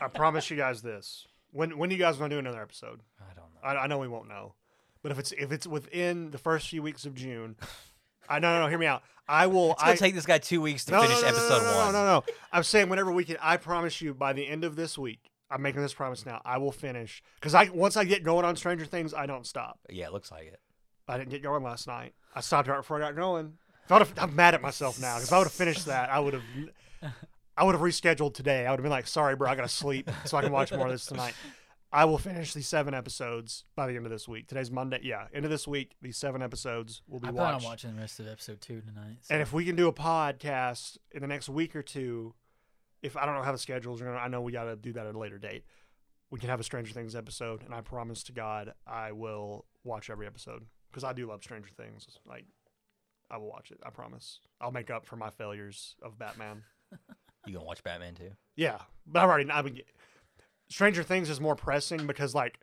I 0.02 0.08
promise 0.08 0.50
you 0.50 0.56
guys 0.56 0.82
this. 0.82 1.28
When 1.54 1.78
when 1.78 1.92
you 1.92 1.98
guys 1.98 2.18
want 2.20 2.32
to 2.32 2.36
do 2.36 2.40
another 2.40 2.62
episode? 2.62 3.02
I 3.22 3.34
don't 3.34 3.54
know. 3.54 3.62
I, 3.64 3.84
I 3.84 3.88
know 3.88 4.00
we 4.00 4.08
won't 4.08 4.28
know, 4.28 4.56
but 5.02 5.12
if 5.12 5.20
it's 5.20 5.32
if 5.34 5.52
it's 5.52 5.68
within 5.68 6.32
the 6.32 6.38
first 6.38 6.68
few 6.68 6.82
weeks 6.82 7.06
of 7.06 7.14
June, 7.14 7.56
I 8.28 8.40
no 8.40 8.56
no 8.56 8.64
no 8.64 8.68
hear 8.68 8.80
me 8.80 8.88
out. 8.88 9.04
I 9.28 9.48
will. 9.48 9.72
It's 9.72 9.82
gonna 9.82 9.94
I, 9.94 9.96
take 9.96 10.16
this 10.16 10.26
guy 10.26 10.40
two 10.40 10.62
weeks 10.62 10.86
to 10.86 10.92
no, 10.92 11.02
finish 11.02 11.18
no, 11.18 11.22
no, 11.22 11.28
episode 11.28 11.64
no, 11.64 11.72
no, 11.72 11.78
one. 11.78 11.94
No, 11.94 12.00
no, 12.00 12.06
no. 12.06 12.24
I'm 12.52 12.64
saying 12.64 12.90
whenever 12.90 13.12
we 13.12 13.24
can. 13.24 13.38
I 13.42 13.58
promise 13.58 14.02
you 14.02 14.14
by 14.14 14.34
the 14.34 14.48
end 14.48 14.64
of 14.64 14.76
this 14.76 14.98
week. 14.98 15.30
I'm 15.52 15.62
making 15.62 15.84
this 15.84 15.94
promise 15.94 16.26
now. 16.26 16.42
I 16.44 16.58
will 16.58 16.72
finish 16.72 17.22
because 17.36 17.54
I 17.54 17.70
once 17.70 17.96
I 17.96 18.06
get 18.06 18.24
going 18.24 18.44
on 18.44 18.56
Stranger 18.56 18.86
Things, 18.86 19.14
I 19.14 19.28
don't 19.28 19.46
stop. 19.46 19.80
Yeah, 19.88 20.08
it 20.08 20.14
looks 20.14 20.32
like 20.32 20.48
it. 20.48 20.60
I 21.08 21.20
didn't 21.20 21.30
get 21.30 21.44
going 21.44 21.64
last 21.64 21.86
night. 21.86 22.14
I 22.34 22.42
stopped 22.42 22.68
right 22.68 22.78
before 22.78 22.98
I 22.98 23.02
got 23.02 23.16
going. 23.16 23.54
I 23.90 24.08
I'm 24.18 24.36
mad 24.36 24.56
at 24.56 24.62
myself 24.62 25.00
now 25.00 25.16
because 25.16 25.28
if 25.28 25.34
I 25.34 25.38
would 25.38 25.44
have 25.44 25.54
finished 25.54 25.86
that, 25.86 26.10
I 26.10 26.20
would 26.20 26.34
have. 26.34 26.44
I 27.56 27.64
would 27.64 27.76
have 27.76 27.82
rescheduled 27.82 28.34
today. 28.34 28.66
I 28.66 28.72
would 28.72 28.80
have 28.80 28.84
been 28.84 28.92
like, 28.92 29.08
"Sorry, 29.08 29.36
bro, 29.36 29.50
I 29.50 29.56
gotta 29.56 29.68
sleep 29.68 30.10
so 30.26 30.38
I 30.38 30.42
can 30.42 30.52
watch 30.52 30.72
more 30.72 30.86
of 30.88 30.92
this 30.92 31.06
tonight." 31.06 31.34
I 31.96 32.06
will 32.06 32.18
finish 32.18 32.54
these 32.56 32.68
seven 32.68 32.96
episodes 32.96 33.66
by 33.76 33.86
the 33.86 33.96
end 33.96 34.06
of 34.08 34.12
this 34.12 34.28
week. 34.28 34.48
Today's 34.48 34.72
Monday. 34.72 35.00
Yeah, 35.04 35.28
end 35.32 35.46
of 35.46 35.52
this 35.52 35.68
week, 35.68 35.96
these 36.02 36.18
seven 36.18 36.42
episodes 36.42 37.04
will 37.08 37.20
be 37.20 37.28
I 37.28 37.32
plan 37.32 37.46
on 37.46 37.54
watched. 37.54 37.66
watching 37.66 37.96
the 37.96 38.02
rest 38.02 38.20
of 38.20 38.28
episode 38.28 38.62
two 38.62 38.82
tonight. 38.82 39.18
so- 39.22 39.34
And 39.36 39.44
if 39.44 39.54
we 39.54 39.64
can 39.64 39.76
do 39.76 39.88
a 39.88 39.94
podcast 39.94 40.98
in 41.12 41.22
the 41.22 41.28
next 41.28 41.50
week 41.50 41.76
or 41.76 41.84
two, 41.84 42.34
if 43.04 43.16
I 43.16 43.28
don't 43.28 43.36
know 43.36 43.44
how 43.44 43.52
the 43.52 43.60
schedules 43.60 44.02
are 44.02 44.06
going, 44.06 44.18
to 44.18 44.24
I 44.24 44.28
know 44.28 44.42
we 44.42 44.52
got 44.52 44.64
to 44.64 44.76
do 44.76 44.92
that 44.94 45.06
at 45.06 45.14
a 45.14 45.18
later 45.20 45.38
date. 45.38 45.66
We 46.32 46.40
can 46.40 46.50
have 46.50 46.60
a 46.60 46.64
Stranger 46.64 46.92
Things 46.94 47.16
episode, 47.16 47.62
and 47.62 47.76
I 47.76 47.82
promise 47.82 48.24
to 48.24 48.32
God 48.32 48.74
I 48.88 49.12
will 49.12 49.66
watch 49.84 50.10
every 50.10 50.26
episode 50.26 50.66
because 50.90 51.04
I 51.04 51.14
do 51.14 51.28
love 51.28 51.44
Stranger 51.44 51.70
Things. 51.78 52.08
Like, 52.26 52.46
I 53.30 53.38
will 53.38 53.50
watch 53.50 53.70
it. 53.70 53.80
I 53.86 53.92
promise. 53.92 54.40
I'll 54.60 54.72
make 54.72 54.90
up 54.90 55.06
for 55.06 55.16
my 55.16 55.30
failures 55.30 55.96
of 56.02 56.18
Batman. 56.18 56.64
You 57.46 57.54
gonna 57.54 57.66
watch 57.66 57.84
Batman 57.84 58.16
too? 58.16 58.32
Yeah, 58.56 58.80
but 59.06 59.24
I've 59.24 59.30
already. 59.30 59.52
I 59.52 59.62
mean, 59.62 59.82
Stranger 60.70 61.04
Things 61.04 61.30
is 61.30 61.42
more 61.42 61.56
pressing 61.56 62.08
because 62.08 62.34
like 62.34 62.60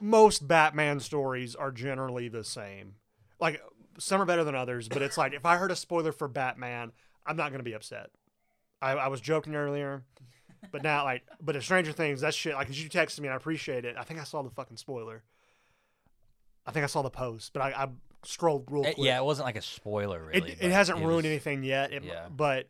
most 0.00 0.46
Batman 0.48 1.00
stories 1.00 1.54
are 1.54 1.70
generally 1.70 2.28
the 2.28 2.44
same. 2.44 2.94
Like 3.40 3.60
some 3.98 4.20
are 4.20 4.24
better 4.24 4.44
than 4.44 4.54
others, 4.54 4.88
but 4.88 5.02
it's 5.02 5.18
like 5.18 5.32
if 5.34 5.44
I 5.44 5.56
heard 5.56 5.70
a 5.70 5.76
spoiler 5.76 6.12
for 6.12 6.28
Batman, 6.28 6.92
I'm 7.26 7.36
not 7.36 7.50
gonna 7.50 7.62
be 7.62 7.74
upset. 7.74 8.10
I, 8.80 8.92
I 8.92 9.08
was 9.08 9.20
joking 9.20 9.54
earlier, 9.54 10.04
but 10.72 10.82
now 10.82 11.04
like, 11.04 11.22
but 11.42 11.54
in 11.54 11.60
Stranger 11.62 11.92
Things, 11.92 12.22
that 12.22 12.32
shit. 12.34 12.54
Like, 12.54 12.66
'cause 12.68 12.78
you 12.78 12.88
texted 12.88 13.20
me, 13.20 13.28
and 13.28 13.34
I 13.34 13.36
appreciate 13.36 13.84
it. 13.84 13.96
I 13.98 14.04
think 14.04 14.18
I 14.20 14.24
saw 14.24 14.40
the 14.42 14.50
fucking 14.50 14.78
spoiler. 14.78 15.22
I 16.66 16.72
think 16.72 16.84
I 16.84 16.86
saw 16.86 17.02
the 17.02 17.10
post, 17.10 17.52
but 17.52 17.60
I, 17.62 17.70
I 17.84 17.88
scrolled 18.24 18.68
real 18.70 18.86
Eh, 18.86 18.92
quick. 18.94 19.06
yeah, 19.06 19.18
it 19.18 19.24
wasn't 19.24 19.46
like 19.46 19.56
a 19.56 19.62
spoiler 19.62 20.24
really. 20.24 20.52
it, 20.52 20.58
it 20.62 20.70
hasn't 20.70 20.98
ruined 20.98 21.16
was- 21.16 21.24
anything 21.26 21.62
yet. 21.62 21.92
It, 21.92 22.04
yeah. 22.04 22.28
but 22.30 22.66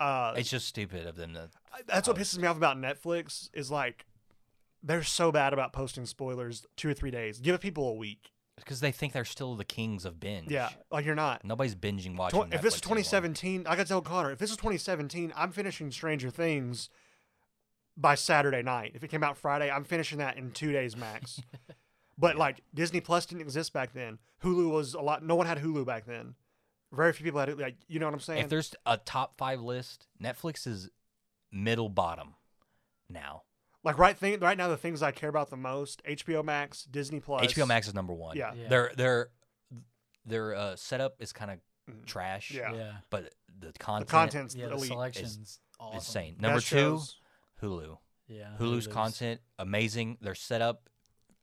uh, 0.00 0.34
It's 0.36 0.50
just 0.50 0.66
stupid 0.66 1.06
of 1.06 1.16
them 1.16 1.34
to. 1.34 1.50
that's 1.86 2.08
what 2.08 2.16
pisses 2.16 2.38
me 2.38 2.46
off 2.46 2.56
about 2.56 2.76
Netflix 2.76 3.48
is 3.52 3.70
like 3.70 4.06
they're 4.82 5.02
so 5.02 5.32
bad 5.32 5.52
about 5.52 5.72
posting 5.72 6.06
spoilers 6.06 6.66
two 6.76 6.88
or 6.88 6.94
three 6.94 7.10
days. 7.10 7.40
Give 7.40 7.58
people 7.60 7.88
a 7.88 7.94
week. 7.94 8.30
Because 8.56 8.78
they 8.80 8.92
think 8.92 9.12
they're 9.12 9.24
still 9.24 9.56
the 9.56 9.64
kings 9.64 10.04
of 10.04 10.20
binge. 10.20 10.48
Yeah, 10.50 10.68
like 10.90 11.04
you're 11.04 11.16
not. 11.16 11.44
Nobody's 11.44 11.74
binging 11.74 12.16
watching. 12.16 12.50
Tw- 12.50 12.54
if 12.54 12.62
this 12.62 12.74
is 12.76 12.80
Netflix 12.80 12.90
anymore. 12.92 13.04
2017, 13.34 13.66
I 13.66 13.70
gotta 13.76 13.88
tell 13.88 14.00
Connor, 14.00 14.30
if 14.30 14.38
this 14.38 14.50
is 14.50 14.56
2017, 14.56 15.32
I'm 15.34 15.50
finishing 15.50 15.90
Stranger 15.90 16.30
Things 16.30 16.88
by 17.96 18.14
Saturday 18.14 18.62
night. 18.62 18.92
If 18.94 19.02
it 19.02 19.08
came 19.08 19.24
out 19.24 19.36
Friday, 19.36 19.70
I'm 19.70 19.82
finishing 19.84 20.18
that 20.18 20.36
in 20.36 20.52
two 20.52 20.70
days 20.72 20.96
max. 20.96 21.40
but 22.18 22.36
like 22.36 22.60
Disney 22.72 23.00
Plus 23.00 23.26
didn't 23.26 23.42
exist 23.42 23.72
back 23.72 23.92
then. 23.92 24.18
Hulu 24.44 24.70
was 24.70 24.94
a 24.94 25.00
lot. 25.00 25.24
No 25.24 25.34
one 25.34 25.46
had 25.48 25.58
Hulu 25.58 25.84
back 25.84 26.06
then. 26.06 26.34
Very 26.94 27.12
few 27.12 27.24
people 27.24 27.40
had 27.40 27.48
it. 27.48 27.58
Like 27.58 27.76
you 27.88 27.98
know 27.98 28.06
what 28.06 28.14
I'm 28.14 28.20
saying? 28.20 28.44
If 28.44 28.48
there's 28.50 28.74
a 28.86 28.96
top 28.98 29.36
five 29.36 29.60
list, 29.60 30.06
Netflix 30.22 30.66
is 30.66 30.88
middle 31.52 31.88
bottom 31.88 32.34
now. 33.08 33.42
like 33.84 33.98
right 33.98 34.16
thing 34.16 34.38
right 34.40 34.56
now, 34.56 34.68
the 34.68 34.76
things 34.76 35.02
I 35.02 35.10
care 35.12 35.28
about 35.28 35.50
the 35.50 35.56
most: 35.56 36.02
HBO 36.04 36.44
Max, 36.44 36.84
Disney 36.84 37.20
Plus. 37.20 37.42
HBO 37.52 37.66
Max 37.66 37.86
is 37.88 37.94
number 37.94 38.12
one. 38.14 38.36
Yeah. 38.36 38.52
Yeah. 38.54 38.68
Their 38.68 38.92
their 38.96 39.28
their 40.26 40.54
uh, 40.54 40.76
setup 40.76 41.16
is 41.20 41.32
kind 41.32 41.50
of 41.50 41.58
Mhm. 41.90 42.06
trash. 42.06 42.50
Yeah. 42.50 42.72
yeah, 42.72 42.92
But 43.10 43.34
the 43.58 43.66
The 43.66 43.72
content, 43.74 44.08
content's 44.08 44.54
yeah, 44.54 44.68
the 44.68 44.72
elite. 44.76 44.88
selection's 44.88 45.60
awesome. 45.78 45.96
insane. 45.96 46.32
Best 46.36 46.40
Number 46.42 46.60
two, 46.60 46.76
shows. 46.76 47.16
Hulu. 47.62 47.98
Yeah, 48.26 48.56
Hulu's 48.58 48.86
Hulu's- 48.86 48.94
content 48.94 49.40
amazing. 49.58 50.16
Their 50.22 50.34
setup 50.34 50.88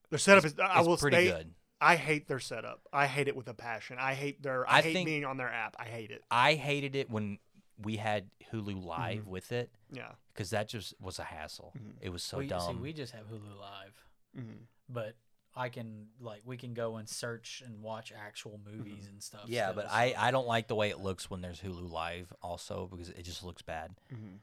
Their 0.09 0.17
setup 0.17 0.45
is, 0.45 0.53
is. 0.53 0.59
I 0.59 0.81
is 0.81 0.87
will 0.87 0.97
pretty 0.97 1.17
say. 1.17 1.27
good. 1.31 1.53
I 1.83 1.95
hate 1.95 2.27
their 2.27 2.39
setup. 2.39 2.81
I 2.93 3.07
hate 3.07 3.27
it 3.27 3.35
with 3.35 3.47
a 3.47 3.53
passion. 3.55 3.97
I 3.99 4.13
hate 4.13 4.43
their. 4.43 4.69
I, 4.69 4.77
I 4.77 4.81
hate 4.81 4.93
think- 4.93 5.05
being 5.07 5.25
on 5.25 5.37
their 5.37 5.49
app. 5.51 5.75
I 5.79 5.85
hate 5.85 6.11
it. 6.11 6.23
I 6.29 6.53
hated 6.53 6.95
it 6.95 7.09
when 7.09 7.39
we 7.81 7.97
had 7.97 8.29
Hulu 8.53 8.75
Mm-hmm. 8.75 8.87
Live 8.87 9.27
with 9.27 9.51
it 9.51 9.71
Yeah. 9.91 10.11
because 10.33 10.51
that 10.51 10.67
just 10.67 10.93
was 11.01 11.17
a 11.17 11.23
hassle. 11.23 11.73
Mhm. 11.77 11.93
It 12.01 12.09
was 12.09 12.21
so 12.21 12.37
we, 12.37 12.47
dumb. 12.47 12.75
See, 12.75 12.81
we 12.81 12.93
just 12.93 13.13
have 13.13 13.25
Hulu 13.25 13.57
Live, 13.59 14.05
Mm-hmm. 14.37 14.63
but 14.89 15.15
I 15.55 15.69
can 15.69 16.07
like 16.19 16.43
we 16.45 16.55
can 16.57 16.73
go 16.75 16.97
and 16.97 17.09
search 17.09 17.63
and 17.65 17.81
watch 17.81 18.13
actual 18.15 18.59
movies 18.63 19.07
and 19.11 19.21
stuff. 19.23 19.45
yeah, 19.47 19.71
still, 19.71 19.75
but 19.81 19.89
so- 19.89 19.95
I, 19.95 20.13
I 20.17 20.29
don't 20.31 20.47
like 20.47 20.67
the 20.67 20.75
way 20.75 20.89
it 20.91 20.99
looks 20.99 21.29
when 21.31 21.41
there's 21.41 21.59
Hulu 21.59 21.89
Live 21.91 22.31
also 22.43 22.87
because 22.91 23.09
it 23.09 23.23
just 23.23 23.43
looks 23.43 23.61
bad. 23.63 23.95
Mm-hmm. 24.13 24.35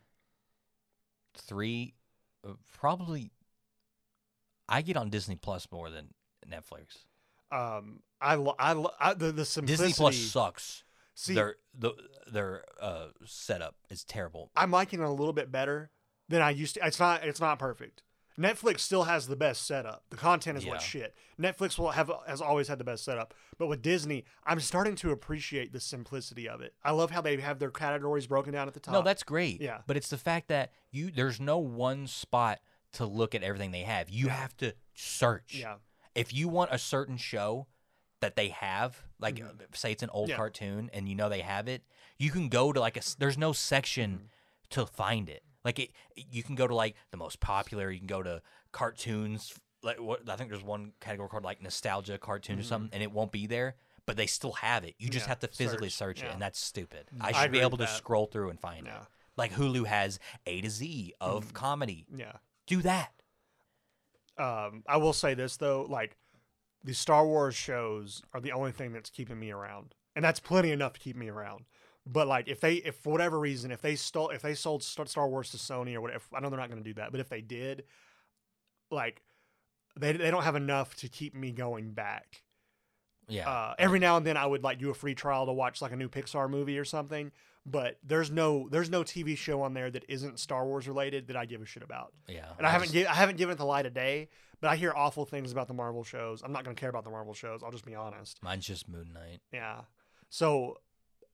Three, 1.35 1.95
uh, 2.47 2.53
probably. 2.79 3.31
I 4.69 4.83
get 4.83 4.97
on 4.97 5.09
Disney 5.09 5.37
Plus 5.37 5.67
more 5.71 5.89
than 5.91 6.13
Netflix. 6.51 7.05
Um, 7.51 8.01
I, 8.21 8.35
I, 8.59 8.85
I 9.01 9.15
the 9.15 9.33
the 9.33 9.45
simplicity. 9.45 9.89
Disney 9.89 10.03
Plus 10.03 10.17
sucks. 10.17 10.85
See, 11.15 11.35
their 11.35 11.57
the 11.77 11.93
their 12.31 12.65
uh, 12.81 13.09
setup 13.25 13.75
is 13.91 14.05
terrible. 14.05 14.51
I'm 14.57 14.71
liking 14.71 15.01
it 15.01 15.05
a 15.05 15.11
little 15.11 15.33
bit 15.33 15.51
better 15.51 15.91
than 16.29 16.43
I 16.43 16.51
used 16.51 16.75
to. 16.75 16.87
It's 16.87 16.99
not. 17.01 17.25
It's 17.25 17.41
not 17.41 17.59
perfect. 17.59 18.03
Netflix 18.39 18.81
still 18.81 19.03
has 19.03 19.27
the 19.27 19.35
best 19.35 19.67
setup. 19.67 20.05
The 20.11 20.17
content 20.17 20.59
is 20.59 20.65
Yeah. 20.65 20.71
what 20.73 20.81
shit. 20.83 21.17
Netflix 21.41 21.77
will 21.77 21.91
have 21.91 22.09
has 22.29 22.41
always 22.41 22.69
had 22.69 22.79
the 22.79 22.85
best 22.85 23.05
setup, 23.05 23.35
but 23.59 23.67
with 23.67 23.83
Disney, 23.83 24.25
I'm 24.47 24.61
starting 24.61 24.95
to 24.97 25.11
appreciate 25.11 25.73
the 25.73 25.81
simplicity 25.81 26.49
of 26.49 26.61
it. 26.61 26.73
I 26.85 26.93
love 26.93 27.11
how 27.11 27.21
they 27.21 27.37
have 27.41 27.59
their 27.59 27.73
categories 27.73 28.29
broken 28.29 28.53
down 28.53 28.69
at 28.69 28.75
the 28.75 28.81
top. 28.81 28.93
No, 28.93 29.03
that's 29.03 29.25
great. 29.25 29.61
Yeah. 29.61 29.79
But 29.89 29.97
it's 29.97 30.09
the 30.09 30.19
fact 30.19 30.47
that 30.49 30.71
you 30.93 31.11
there's 31.11 31.41
no 31.41 31.59
one 31.59 32.07
spot 32.07 32.61
to 32.93 33.07
look 33.07 33.35
at 33.35 33.43
everything 33.43 33.73
they 33.73 33.83
have. 33.83 34.09
You 34.09 34.29
have 34.29 34.57
to 34.59 34.73
search. 34.95 35.57
yeah, 35.57 35.77
If 36.19 36.35
you 36.35 36.49
want 36.49 36.71
a 36.73 36.79
certain 36.79 37.17
show 37.17 37.67
that 38.21 38.35
they 38.37 38.49
have, 38.49 38.97
like 39.21 39.41
uh, 39.41 39.49
say 39.75 39.93
it's 39.93 40.03
an 40.03 40.11
old 40.11 40.25
Mm-hmm. 40.29 40.31
Yeah. 40.33 40.37
cartoon 40.37 40.91
and 40.93 41.09
you 41.09 41.15
know 41.15 41.29
they 41.29 41.41
have 41.41 41.69
it, 41.69 41.83
you 42.19 42.31
can 42.31 42.49
go 42.49 42.73
to 42.73 42.81
like 42.81 42.97
a 42.97 43.03
there's 43.19 43.39
no 43.39 43.53
section 43.53 44.11
Mm-hmm. 44.13 44.25
to 44.71 44.87
find 44.87 45.29
it. 45.29 45.43
Like 45.65 45.79
it 45.79 45.91
you 46.17 46.43
can 46.43 46.55
go 46.55 46.67
to 46.67 46.75
like 46.75 46.95
the 47.11 47.17
most 47.17 47.41
popular, 47.41 47.91
you 47.91 47.99
can 47.99 48.07
go 48.07 48.23
to 48.23 48.43
cartoons 48.73 49.55
like 49.83 50.01
what 50.01 50.29
I 50.29 50.37
think 50.37 50.51
there's 50.51 50.63
one 50.65 50.93
category 51.01 51.29
called 51.29 51.45
like 51.45 51.63
nostalgia 51.63 52.19
cartoon 52.19 52.59
or 52.59 52.63
something 52.63 52.91
and 52.93 53.03
it 53.03 53.13
won't 53.13 53.33
be 53.33 53.47
there. 53.47 53.77
But 54.07 54.17
they 54.17 54.27
still 54.27 54.53
have 54.53 54.85
it. 54.85 54.95
You 54.99 55.09
just 55.09 55.25
Mm-hmm. 55.25 55.27
Yeah, 55.27 55.29
have 55.29 55.39
to 55.41 55.49
physically 55.49 55.89
search, 55.91 56.17
search, 56.19 56.23
it, 56.23 56.27
yeah. 56.27 56.33
and 56.33 56.43
that's 56.43 56.59
stupid. 56.59 57.05
I 57.21 57.29
I 57.29 57.33
should 57.33 57.45
agree 57.47 57.59
be 57.59 57.65
able 57.65 57.79
to 57.79 57.87
scroll 57.87 58.27
through 58.27 58.49
and 58.51 58.59
find 58.59 58.87
it. 58.87 58.93
Like 59.37 59.53
Hulu 59.53 59.87
has 59.87 60.19
A 60.47 60.61
to 60.63 60.71
Z 60.71 61.13
of 61.21 61.45
Mm-hmm. 61.45 61.53
comedy. 61.53 62.07
yeah. 62.17 62.33
Do 62.67 62.83
that. 62.83 63.13
Um, 64.39 64.85
I 64.87 64.99
will 64.99 65.13
say 65.13 65.35
this 65.35 65.57
though, 65.57 65.87
like 65.89 66.17
the 66.85 66.95
Star 66.95 67.27
Wars 67.27 67.55
shows 67.55 68.23
are 68.33 68.41
the 68.41 68.53
only 68.53 68.73
thing 68.73 68.93
that's 68.93 69.11
keeping 69.11 69.39
me 69.39 69.51
around, 69.51 69.95
and 70.15 70.25
that's 70.25 70.41
plenty 70.41 70.71
enough 70.71 70.93
to 70.95 71.01
keep 71.01 71.17
me 71.17 71.29
around. 71.29 71.65
But 72.07 72.27
like, 72.27 72.49
if 72.49 72.61
they, 72.61 72.75
if 72.75 72.95
for 72.97 73.11
whatever 73.11 73.39
reason, 73.39 73.71
if 73.71 73.83
they 73.83 73.95
stole, 73.95 74.31
if 74.31 74.43
they 74.43 74.55
sold 74.55 74.83
Star 74.83 75.29
Wars 75.29 75.51
to 75.51 75.57
Sony 75.57 75.95
or 75.95 76.01
whatever, 76.01 76.25
I 76.33 76.41
know 76.41 76.49
they're 76.49 76.59
not 76.59 76.71
going 76.71 76.83
to 76.83 76.89
do 76.89 76.95
that, 76.95 77.11
but 77.11 77.21
if 77.21 77.29
they 77.29 77.43
did, 77.43 77.85
like, 78.91 79.23
they 79.99 80.13
they 80.13 80.31
don't 80.31 80.45
have 80.45 80.57
enough 80.57 80.95
to 80.97 81.09
keep 81.09 81.35
me 81.35 81.53
going 81.53 81.93
back. 81.93 82.43
Yeah. 83.29 83.49
Uh, 83.49 83.75
every 83.79 83.99
now 83.99 84.17
and 84.17 84.27
then, 84.27 84.39
I 84.39 84.47
would 84.47 84.63
like 84.63 84.79
do 84.79 84.89
a 84.89 84.95
free 84.95 85.15
trial 85.15 85.45
to 85.47 85.53
watch 85.53 85.83
like 85.83 85.93
a 85.93 85.97
new 85.97 86.09
Pixar 86.09 86.49
movie 86.49 86.79
or 86.79 86.85
something. 86.85 87.31
But 87.71 87.99
there's 88.03 88.31
no 88.31 88.69
there's 88.71 88.89
no 88.89 89.03
TV 89.03 89.37
show 89.37 89.63
on 89.63 89.75
there 89.75 89.91
that 89.91 90.05
isn't 90.09 90.39
Star 90.39 90.65
Wars 90.65 90.87
related 90.89 91.27
that 91.27 91.37
I 91.37 91.45
give 91.45 91.61
a 91.61 91.67
shit 91.67 91.83
about. 91.83 92.13
yeah. 92.27 92.47
And 92.57 92.67
I 92.67 92.71
haven't 92.71 92.93
gi- 92.93 93.07
I 93.07 93.15
haven't 93.15 93.37
given 93.37 93.55
it 93.55 93.59
the 93.59 93.65
light 93.67 93.85
of 93.85 93.93
day, 93.93 94.29
but 94.61 94.71
I 94.71 94.77
hear 94.77 94.93
awful 94.95 95.25
things 95.25 95.53
about 95.53 95.69
the 95.69 95.75
Marvel 95.75 96.05
shows. 96.05 96.43
I'm 96.43 96.53
not 96.53 96.65
going 96.65 96.75
to 96.75 96.81
care 96.81 96.89
about 96.91 97.05
the 97.05 97.11
Marvel 97.11 97.35
shows. 97.35 97.63
I'll 97.63 97.73
just 97.73 97.85
be 97.85 97.95
honest. 97.95 98.39
Mine's 98.43 98.67
just 98.67 98.89
Moon 98.89 99.11
Knight. 99.13 99.41
Yeah. 99.53 99.81
So 100.31 100.79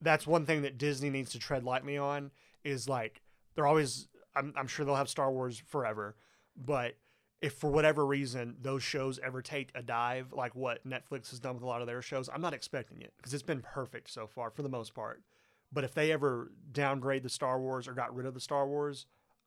that's 0.01 0.27
one 0.27 0.47
thing 0.47 0.63
that 0.63 0.79
Disney 0.79 1.11
needs 1.11 1.31
to 1.33 1.39
tread 1.39 1.63
lightly 1.65 1.97
on 1.99 2.31
is 2.65 2.89
like 2.89 3.23
they're 3.55 3.67
always 3.67 4.09
I'm 4.35 4.53
I'm 4.57 4.67
sure 4.67 4.85
they'll 4.85 4.97
have 4.97 5.09
Star 5.09 5.31
Wars 5.31 5.63
forever, 5.69 6.17
but 6.57 6.97
if 7.41 7.53
for 7.53 7.71
whatever 7.71 8.07
reason 8.07 8.57
those 8.63 8.83
shows 8.83 9.19
ever 9.23 9.43
take 9.43 9.69
a 9.75 9.83
dive 9.83 10.33
like 10.33 10.55
what 10.55 10.87
Netflix 10.89 11.29
has 11.31 11.39
done 11.41 11.55
with 11.55 11.63
a 11.63 11.67
lot 11.67 11.81
of 11.83 11.87
their 11.87 12.01
shows, 12.03 12.29
I'm 12.33 12.41
not 12.41 12.55
expecting 12.55 13.03
it 13.03 13.13
because 13.19 13.35
it's 13.35 13.43
been 13.43 13.61
perfect 13.61 14.11
so 14.11 14.27
far 14.27 14.51
for 14.51 14.63
the 14.63 14.69
most 14.71 14.95
part. 14.95 15.23
But 15.75 15.85
if 15.85 15.93
they 15.93 16.13
ever 16.13 16.53
downgrade 16.73 17.25
the 17.25 17.29
Star 17.29 17.61
Wars 17.61 17.89
or 17.89 17.93
got 17.93 18.15
rid 18.15 18.27
of 18.27 18.35
the 18.35 18.41
Star 18.41 18.67
Wars, 18.67 19.07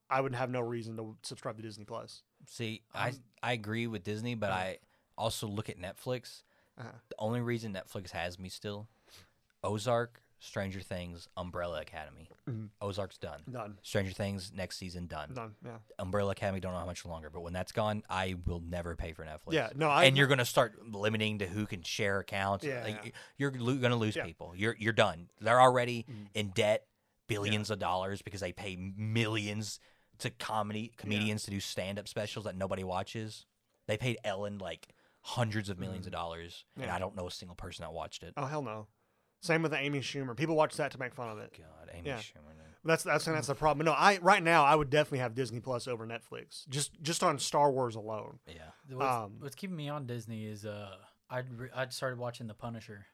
I 0.09 0.21
would 0.21 0.36
have 0.36 0.49
no 0.49 0.59
reason 0.59 0.97
to 0.97 1.15
subscribe 1.23 1.57
to 1.57 1.63
Disney 1.63 1.86
Plus. 1.86 2.21
See, 2.45 2.82
I 2.93 3.09
Um, 3.09 3.15
I 3.41 3.53
agree 3.53 3.88
with 3.88 4.03
Disney, 4.03 4.36
but 4.36 4.51
uh-huh. 4.51 4.59
I 4.59 4.78
also 5.17 5.47
look 5.47 5.69
at 5.69 5.80
Netflix. 5.80 6.43
Uh-huh. 6.78 6.89
The 7.09 7.15
only 7.17 7.41
reason 7.41 7.73
Netflix 7.73 8.11
has 8.11 8.38
me 8.38 8.49
still, 8.49 8.88
Ozark, 9.63 10.21
Stranger 10.39 10.81
Things, 10.81 11.27
Umbrella 11.35 11.81
Academy. 11.81 12.29
Mhm. 12.47 12.69
Ozark's 12.81 13.17
done. 13.17 13.43
Done. 13.49 13.77
Stranger 13.81 14.11
Things 14.13 14.51
next 14.53 14.77
season 14.77 15.07
done. 15.07 15.33
Done. 15.33 15.55
Yeah. 15.65 15.77
Umbrella 15.97 16.31
Academy 16.33 16.59
don't 16.59 16.73
know 16.73 16.79
how 16.79 16.85
much 16.85 17.05
longer, 17.05 17.29
but 17.31 17.41
when 17.41 17.53
that's 17.53 17.71
gone, 17.71 18.03
I 18.09 18.35
will 18.45 18.59
never 18.59 18.95
pay 18.95 19.13
for 19.13 19.25
Netflix. 19.25 19.53
Yeah, 19.53 19.69
no, 19.75 19.89
I- 19.89 20.03
and 20.05 20.15
you're 20.15 20.27
gonna 20.27 20.45
start 20.45 20.79
limiting 20.88 21.39
to 21.39 21.47
who 21.47 21.65
can 21.65 21.81
share 21.81 22.19
accounts. 22.19 22.63
Yeah, 22.63 22.83
Like, 22.83 23.05
yeah. 23.05 23.11
you're 23.38 23.51
lo- 23.51 23.77
gonna 23.77 23.95
lose 23.95 24.15
Yeah. 24.15 24.25
people. 24.25 24.55
You're 24.55 24.75
you're 24.79 24.93
done. 24.93 25.29
They're 25.39 25.59
already 25.61 26.03
Mhm. 26.03 26.27
in 26.35 26.49
debt, 26.51 26.88
billions 27.27 27.69
of 27.71 27.79
dollars 27.79 28.21
because 28.21 28.39
they 28.41 28.53
pay 28.53 28.75
millions 28.75 29.79
to 30.19 30.29
comedy 30.29 30.93
comedians 30.97 31.43
to 31.43 31.51
do 31.51 31.59
stand 31.59 31.99
up 31.99 32.07
specials 32.07 32.45
that 32.45 32.55
nobody 32.55 32.83
watches. 32.83 33.45
They 33.88 33.97
paid 33.97 34.17
Ellen 34.23 34.57
like 34.59 34.93
hundreds 35.21 35.69
of 35.69 35.77
1000000s 35.77 36.05
of 36.05 36.11
dollars, 36.13 36.65
and 36.75 36.85
Mm. 36.85 36.93
I 36.93 36.99
don't 36.99 37.15
know 37.15 37.27
a 37.27 37.31
single 37.31 37.55
person 37.55 37.83
that 37.83 37.91
watched 37.91 38.23
it. 38.23 38.33
Oh 38.38 38.45
hell 38.45 38.61
no. 38.61 38.88
Same 39.41 39.61
with 39.61 39.71
the 39.71 39.77
Amy 39.79 39.99
Schumer. 40.01 40.35
People 40.35 40.55
watch 40.55 40.75
that 40.77 40.91
to 40.91 40.99
make 40.99 41.13
fun 41.13 41.29
of 41.29 41.38
it. 41.39 41.53
God, 41.57 41.89
Amy 41.93 42.07
Yeah. 42.09 42.17
Schumer. 42.17 42.45
man. 42.47 42.53
That's 42.85 43.03
that's 43.03 43.25
that's 43.25 43.47
the 43.47 43.55
problem. 43.55 43.85
No, 43.85 43.91
I 43.91 44.17
right 44.21 44.41
now 44.41 44.63
I 44.63 44.73
would 44.75 44.89
definitely 44.89 45.19
have 45.19 45.35
Disney 45.35 45.59
Plus 45.59 45.88
over 45.88 46.07
Netflix. 46.07 46.67
Just 46.69 46.91
just 47.01 47.21
on 47.23 47.38
Star 47.38 47.69
Wars 47.71 47.95
alone. 47.95 48.39
Yeah. 48.47 48.53
What's, 48.89 49.11
Um, 49.13 49.35
what's 49.39 49.55
keeping 49.55 49.75
me 49.75 49.89
on 49.89 50.05
Disney 50.05 50.45
is 50.45 50.65
uh, 50.65 50.95
I'd 51.29 51.51
re- 51.59 51.69
I'd 51.75 51.91
started 51.91 52.17
watching 52.17 52.47
The 52.47 52.53
Punisher, 52.53 53.05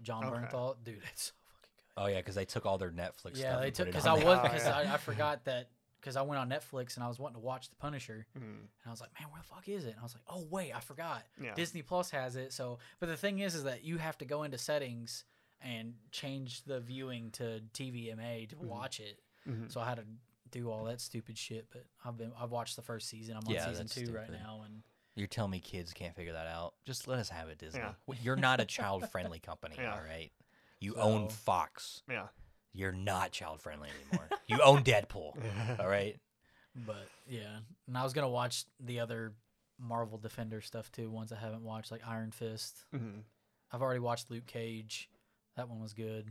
John 0.00 0.24
Okay. 0.24 0.36
Bernthal. 0.46 0.76
Dude, 0.82 1.00
it's 1.12 1.24
so 1.24 1.32
fucking 1.52 1.70
good. 1.96 2.02
Oh 2.02 2.06
yeah, 2.06 2.16
because 2.18 2.34
they 2.34 2.46
took 2.46 2.64
all 2.64 2.78
their 2.78 2.90
Netflix 2.90 3.32
yeah, 3.36 3.50
stuff. 3.50 3.60
they 3.62 3.70
took 3.70 3.86
because 3.88 4.06
I 4.06 4.16
there. 4.16 4.24
was 4.26 4.38
Oh, 4.38 4.42
because 4.42 4.64
yeah. 4.64 4.76
I, 4.78 4.94
I 4.94 4.96
forgot 4.96 5.44
that 5.44 5.68
because 6.00 6.16
I 6.16 6.22
went 6.22 6.40
on 6.40 6.48
Netflix 6.48 6.94
and 6.94 7.04
I 7.04 7.08
was 7.08 7.18
wanting 7.18 7.34
to 7.42 7.44
watch 7.46 7.68
The 7.68 7.76
Punisher 7.76 8.26
Mm, 8.38 8.42
and 8.42 8.58
I 8.86 8.90
was 8.90 9.02
like, 9.02 9.10
man, 9.20 9.28
where 9.30 9.42
the 9.42 9.46
fuck 9.48 9.68
is 9.68 9.84
it? 9.84 9.90
And 9.90 9.98
I 10.00 10.02
was 10.02 10.14
like, 10.14 10.24
oh 10.28 10.46
wait, 10.50 10.74
I 10.74 10.80
forgot. 10.80 11.24
Yeah. 11.42 11.54
Disney 11.54 11.82
Plus 11.82 12.10
has 12.12 12.36
it. 12.36 12.54
So, 12.54 12.78
but 13.00 13.10
the 13.10 13.18
thing 13.18 13.40
is, 13.40 13.54
is 13.54 13.64
that 13.64 13.84
you 13.84 13.98
have 13.98 14.16
to 14.18 14.24
go 14.24 14.44
into 14.44 14.56
settings 14.56 15.24
and 15.62 15.94
change 16.10 16.62
the 16.64 16.80
viewing 16.80 17.30
to 17.32 17.60
TVMA 17.74 18.48
to 18.50 18.56
watch 18.58 19.00
it. 19.00 19.20
mhm. 19.48 19.70
So 19.70 19.80
I 19.80 19.88
had 19.88 19.96
to 19.98 20.04
do 20.50 20.70
all 20.70 20.84
that 20.84 21.00
stupid 21.00 21.36
shit. 21.38 21.66
But 21.70 21.84
I've 22.04 22.16
been 22.16 22.32
I've 22.38 22.50
watched 22.50 22.76
the 22.76 22.82
first 22.82 23.08
season. 23.08 23.36
I'm 23.36 23.46
on 23.46 23.52
Yeah, 23.54 23.66
season 23.68 23.86
that's 23.86 23.94
two 23.94 24.12
right 24.12 24.30
now, 24.30 24.62
and 24.64 24.82
You're 25.16 25.26
telling 25.26 25.50
me 25.50 25.60
kids 25.60 25.92
can't 25.92 26.14
figure 26.14 26.32
that 26.32 26.46
out? 26.46 26.74
Just 26.84 27.06
let 27.08 27.18
us 27.18 27.28
have 27.28 27.48
it, 27.48 27.58
Disney. 27.58 27.80
Yeah. 27.80 28.14
You're 28.22 28.36
not 28.36 28.60
a 28.60 28.64
child-friendly 28.76 29.40
company, 29.40 29.74
Yeah. 29.78 29.92
all 29.94 30.00
right? 30.02 30.30
You 30.78 30.94
own 30.96 31.28
Fox. 31.28 32.02
Yeah. 32.08 32.28
You're 32.72 32.92
not 32.92 33.32
child-friendly 33.32 33.88
anymore. 34.10 34.28
you 34.46 34.60
own 34.62 34.82
Deadpool, 34.84 35.78
all 35.80 35.88
right? 35.88 36.18
but 36.86 37.08
yeah, 37.28 37.58
and 37.88 37.98
I 37.98 38.04
was 38.04 38.12
gonna 38.12 38.28
watch 38.28 38.64
the 38.78 39.00
other 39.00 39.34
Marvel 39.78 40.18
Defender 40.18 40.60
stuff 40.60 40.90
too. 40.92 41.10
Ones 41.10 41.32
I 41.32 41.36
haven't 41.36 41.62
watched, 41.64 41.90
like 41.90 42.06
Iron 42.06 42.30
Fist. 42.30 42.84
Mhm. 42.94 43.22
I've 43.72 43.82
already 43.82 44.00
watched 44.00 44.30
Luke 44.30 44.46
Cage. 44.46 45.10
That 45.56 45.68
one 45.68 45.80
was 45.80 45.92
good. 45.92 46.30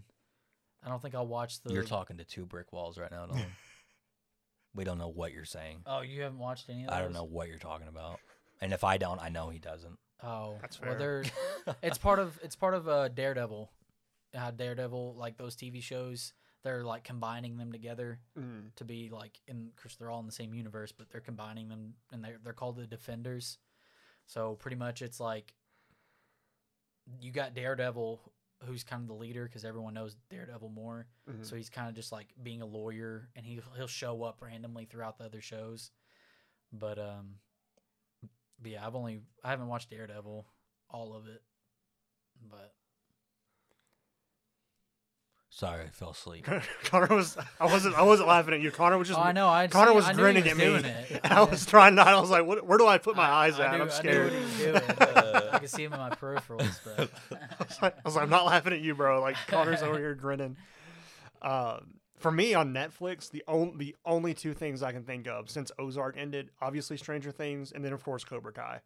I 0.83 0.89
don't 0.89 1.01
think 1.01 1.15
I'll 1.15 1.27
watch 1.27 1.61
the. 1.61 1.73
You're 1.73 1.83
talking 1.83 2.17
to 2.17 2.23
two 2.23 2.45
brick 2.45 2.71
walls 2.71 2.97
right 2.97 3.11
now, 3.11 3.25
Dolan. 3.25 3.45
we 4.75 4.83
don't 4.83 4.97
know 4.97 5.09
what 5.09 5.33
you're 5.33 5.45
saying. 5.45 5.81
Oh, 5.85 6.01
you 6.01 6.21
haven't 6.21 6.39
watched 6.39 6.69
any 6.69 6.83
of 6.83 6.89
those? 6.89 6.95
I 6.97 7.01
don't 7.01 7.13
know 7.13 7.25
what 7.25 7.47
you're 7.49 7.57
talking 7.57 7.87
about. 7.87 8.19
And 8.61 8.71
if 8.73 8.83
I 8.83 8.97
don't, 8.97 9.21
I 9.21 9.29
know 9.29 9.49
he 9.49 9.59
doesn't. 9.59 9.97
Oh, 10.23 10.57
That's 10.61 10.79
well, 10.81 10.91
fair. 10.91 10.99
they're 11.65 11.75
it's 11.83 11.97
part 11.97 12.19
of 12.19 12.37
it's 12.43 12.55
part 12.55 12.73
of 12.73 12.87
uh, 12.87 13.07
Daredevil. 13.09 13.69
How 14.33 14.51
Daredevil, 14.51 15.15
like 15.17 15.37
those 15.37 15.55
TV 15.55 15.81
shows, 15.81 16.33
they're 16.63 16.83
like 16.83 17.03
combining 17.03 17.57
them 17.57 17.71
together 17.71 18.19
Mm. 18.37 18.73
to 18.75 18.85
be 18.85 19.09
like 19.11 19.39
in. 19.47 19.67
Of 19.75 19.81
course, 19.81 19.95
they're 19.95 20.09
all 20.09 20.19
in 20.19 20.25
the 20.25 20.31
same 20.31 20.53
universe, 20.53 20.91
but 20.91 21.09
they're 21.09 21.21
combining 21.21 21.67
them, 21.69 21.93
and 22.11 22.23
they're 22.23 22.37
they're 22.43 22.53
called 22.53 22.75
the 22.77 22.85
Defenders. 22.87 23.57
So 24.27 24.55
pretty 24.55 24.75
much, 24.77 25.01
it's 25.01 25.19
like 25.19 25.53
you 27.21 27.31
got 27.31 27.55
Daredevil, 27.55 28.21
who's 28.65 28.83
kind 28.83 29.01
of 29.01 29.07
the 29.07 29.13
leader 29.13 29.45
because 29.45 29.63
everyone 29.65 29.93
knows 29.93 30.15
Daredevil 30.29 30.69
more. 30.69 31.07
Mhm. 31.27 31.45
So 31.45 31.55
he's 31.55 31.69
kind 31.69 31.87
of 31.89 31.95
just 31.95 32.11
like 32.11 32.33
being 32.41 32.61
a 32.61 32.65
lawyer, 32.65 33.29
and 33.35 33.45
he 33.45 33.61
he'll 33.75 33.87
show 33.87 34.23
up 34.23 34.41
randomly 34.41 34.85
throughout 34.85 35.17
the 35.17 35.25
other 35.25 35.41
shows. 35.41 35.91
But 36.71 36.99
um, 36.99 37.39
but 38.59 38.71
yeah, 38.71 38.85
I've 38.85 38.95
only 38.95 39.21
I 39.43 39.49
haven't 39.49 39.67
watched 39.67 39.89
Daredevil, 39.89 40.45
all 40.89 41.13
of 41.13 41.27
it. 41.27 41.41
But 42.41 42.73
Sorry, 45.59 45.83
I 45.83 45.89
fell 45.89 46.11
asleep. 46.11 46.47
Connor 46.85 47.13
was 47.13 47.35
I 47.59 47.65
wasn't 47.65 47.93
I 47.95 48.03
wasn't 48.03 48.29
laughing 48.29 48.53
at 48.53 48.61
you. 48.61 48.71
Connor 48.71 48.97
was 48.97 49.09
just 49.09 49.19
oh, 49.19 49.23
I 49.23 49.33
know 49.33 49.49
I 49.49 49.67
Connor 49.67 49.93
was 49.93 50.05
I 50.05 50.13
grinning 50.13 50.43
was 50.43 50.51
at 50.53 50.57
me. 50.57 51.09
And 51.21 51.33
I 51.33 51.43
was 51.43 51.65
trying 51.65 51.95
not. 51.95 52.07
I 52.07 52.17
was 52.17 52.29
like, 52.29 52.45
what, 52.45 52.65
where 52.65 52.77
do 52.77 52.87
I 52.87 52.97
put 52.97 53.17
my 53.17 53.27
I- 53.27 53.47
eyes 53.47 53.59
I 53.59 53.65
at? 53.65 53.75
knew- 53.75 53.81
I'm 53.81 53.89
scared. 53.89 54.31
I 54.31 54.35
knew 54.35 54.41
what 54.41 54.53
he 54.55 54.71
was 54.71 54.83
doing. 54.93 55.43
I 55.51 55.59
could 55.59 55.69
see 55.69 55.83
him 55.83 55.91
in 55.91 55.99
my 55.99 56.11
peripherals, 56.11 56.79
but 56.85 57.09
I 57.59 57.63
was 57.63 57.77
like, 57.81 57.93
I 57.97 58.01
was 58.05 58.15
like, 58.15 58.23
I'm 58.23 58.29
not 58.29 58.45
laughing 58.45 58.71
at 58.71 58.79
you, 58.79 58.95
bro. 58.95 59.19
Like 59.19 59.35
Connor's 59.47 59.83
over 59.83 59.97
here 59.97 60.15
grinning. 60.15 60.55
Um, 61.41 61.95
for 62.17 62.31
me 62.31 62.53
on 62.53 62.73
Netflix, 62.73 63.29
the 63.29 63.43
only 63.45 63.75
the 63.77 63.95
only 64.05 64.33
two 64.33 64.53
things 64.53 64.81
I 64.81 64.93
can 64.93 65.03
think 65.03 65.27
of 65.27 65.49
since 65.49 65.73
Ozark 65.77 66.15
ended, 66.17 66.51
obviously 66.61 66.95
Stranger 66.95 67.31
Things, 67.31 67.73
and 67.73 67.83
then 67.83 67.91
of 67.91 68.01
course 68.03 68.23
Cobra 68.23 68.53
Kai. 68.53 68.79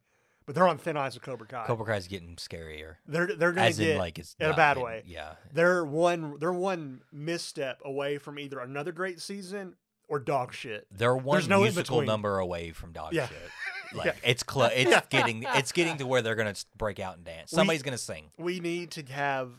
But 0.46 0.56
they're 0.56 0.68
on 0.68 0.78
thin 0.78 0.98
ice 0.98 1.14
with 1.14 1.24
Cobra 1.24 1.48
Kai. 1.48 1.66
Cobra 1.66 1.86
Kai's 1.86 2.08
getting 2.08 2.36
scarier. 2.36 2.96
They're 3.08 3.28
they're 3.28 3.52
gonna 3.54 3.68
As 3.68 3.78
get 3.80 3.90
in, 3.92 3.98
like, 3.98 4.20
it's 4.20 4.36
in 4.40 4.50
a 4.50 4.54
bad 4.56 4.74
getting- 4.76 4.84
way. 4.84 5.04
Yeah. 5.06 5.36
They're 5.54 5.86
one 5.86 6.38
they're 6.40 6.52
one 6.54 7.02
misstep 7.12 7.80
away 7.86 8.18
from 8.18 8.40
either 8.40 8.60
another 8.60 8.92
great 8.92 9.22
season 9.22 9.76
or 10.10 10.20
dog 10.20 10.54
shit. 10.54 10.86
They're 10.92 11.16
one 11.16 11.48
no 11.48 11.62
musical 11.62 12.02
number 12.02 12.40
away 12.40 12.72
from 12.72 12.92
dog 12.92 13.14
Yeah. 13.14 13.28
shit. 13.28 13.38
Like 13.96 14.16
it's 14.24 14.44
cl- 14.52 14.72
it's 14.74 15.08
getting 15.10 15.44
it's 15.48 15.72
getting 15.72 15.98
to 15.98 16.08
where 16.08 16.24
they're 16.24 16.34
gonna 16.36 16.56
break 16.76 17.00
out 17.00 17.18
and 17.18 17.24
dance. 17.26 17.52
We- 17.52 17.56
Somebody's 17.58 17.84
gonna 17.84 17.98
sing. 18.00 18.32
we 18.40 18.60
need 18.60 18.90
to 18.92 19.04
have 19.14 19.52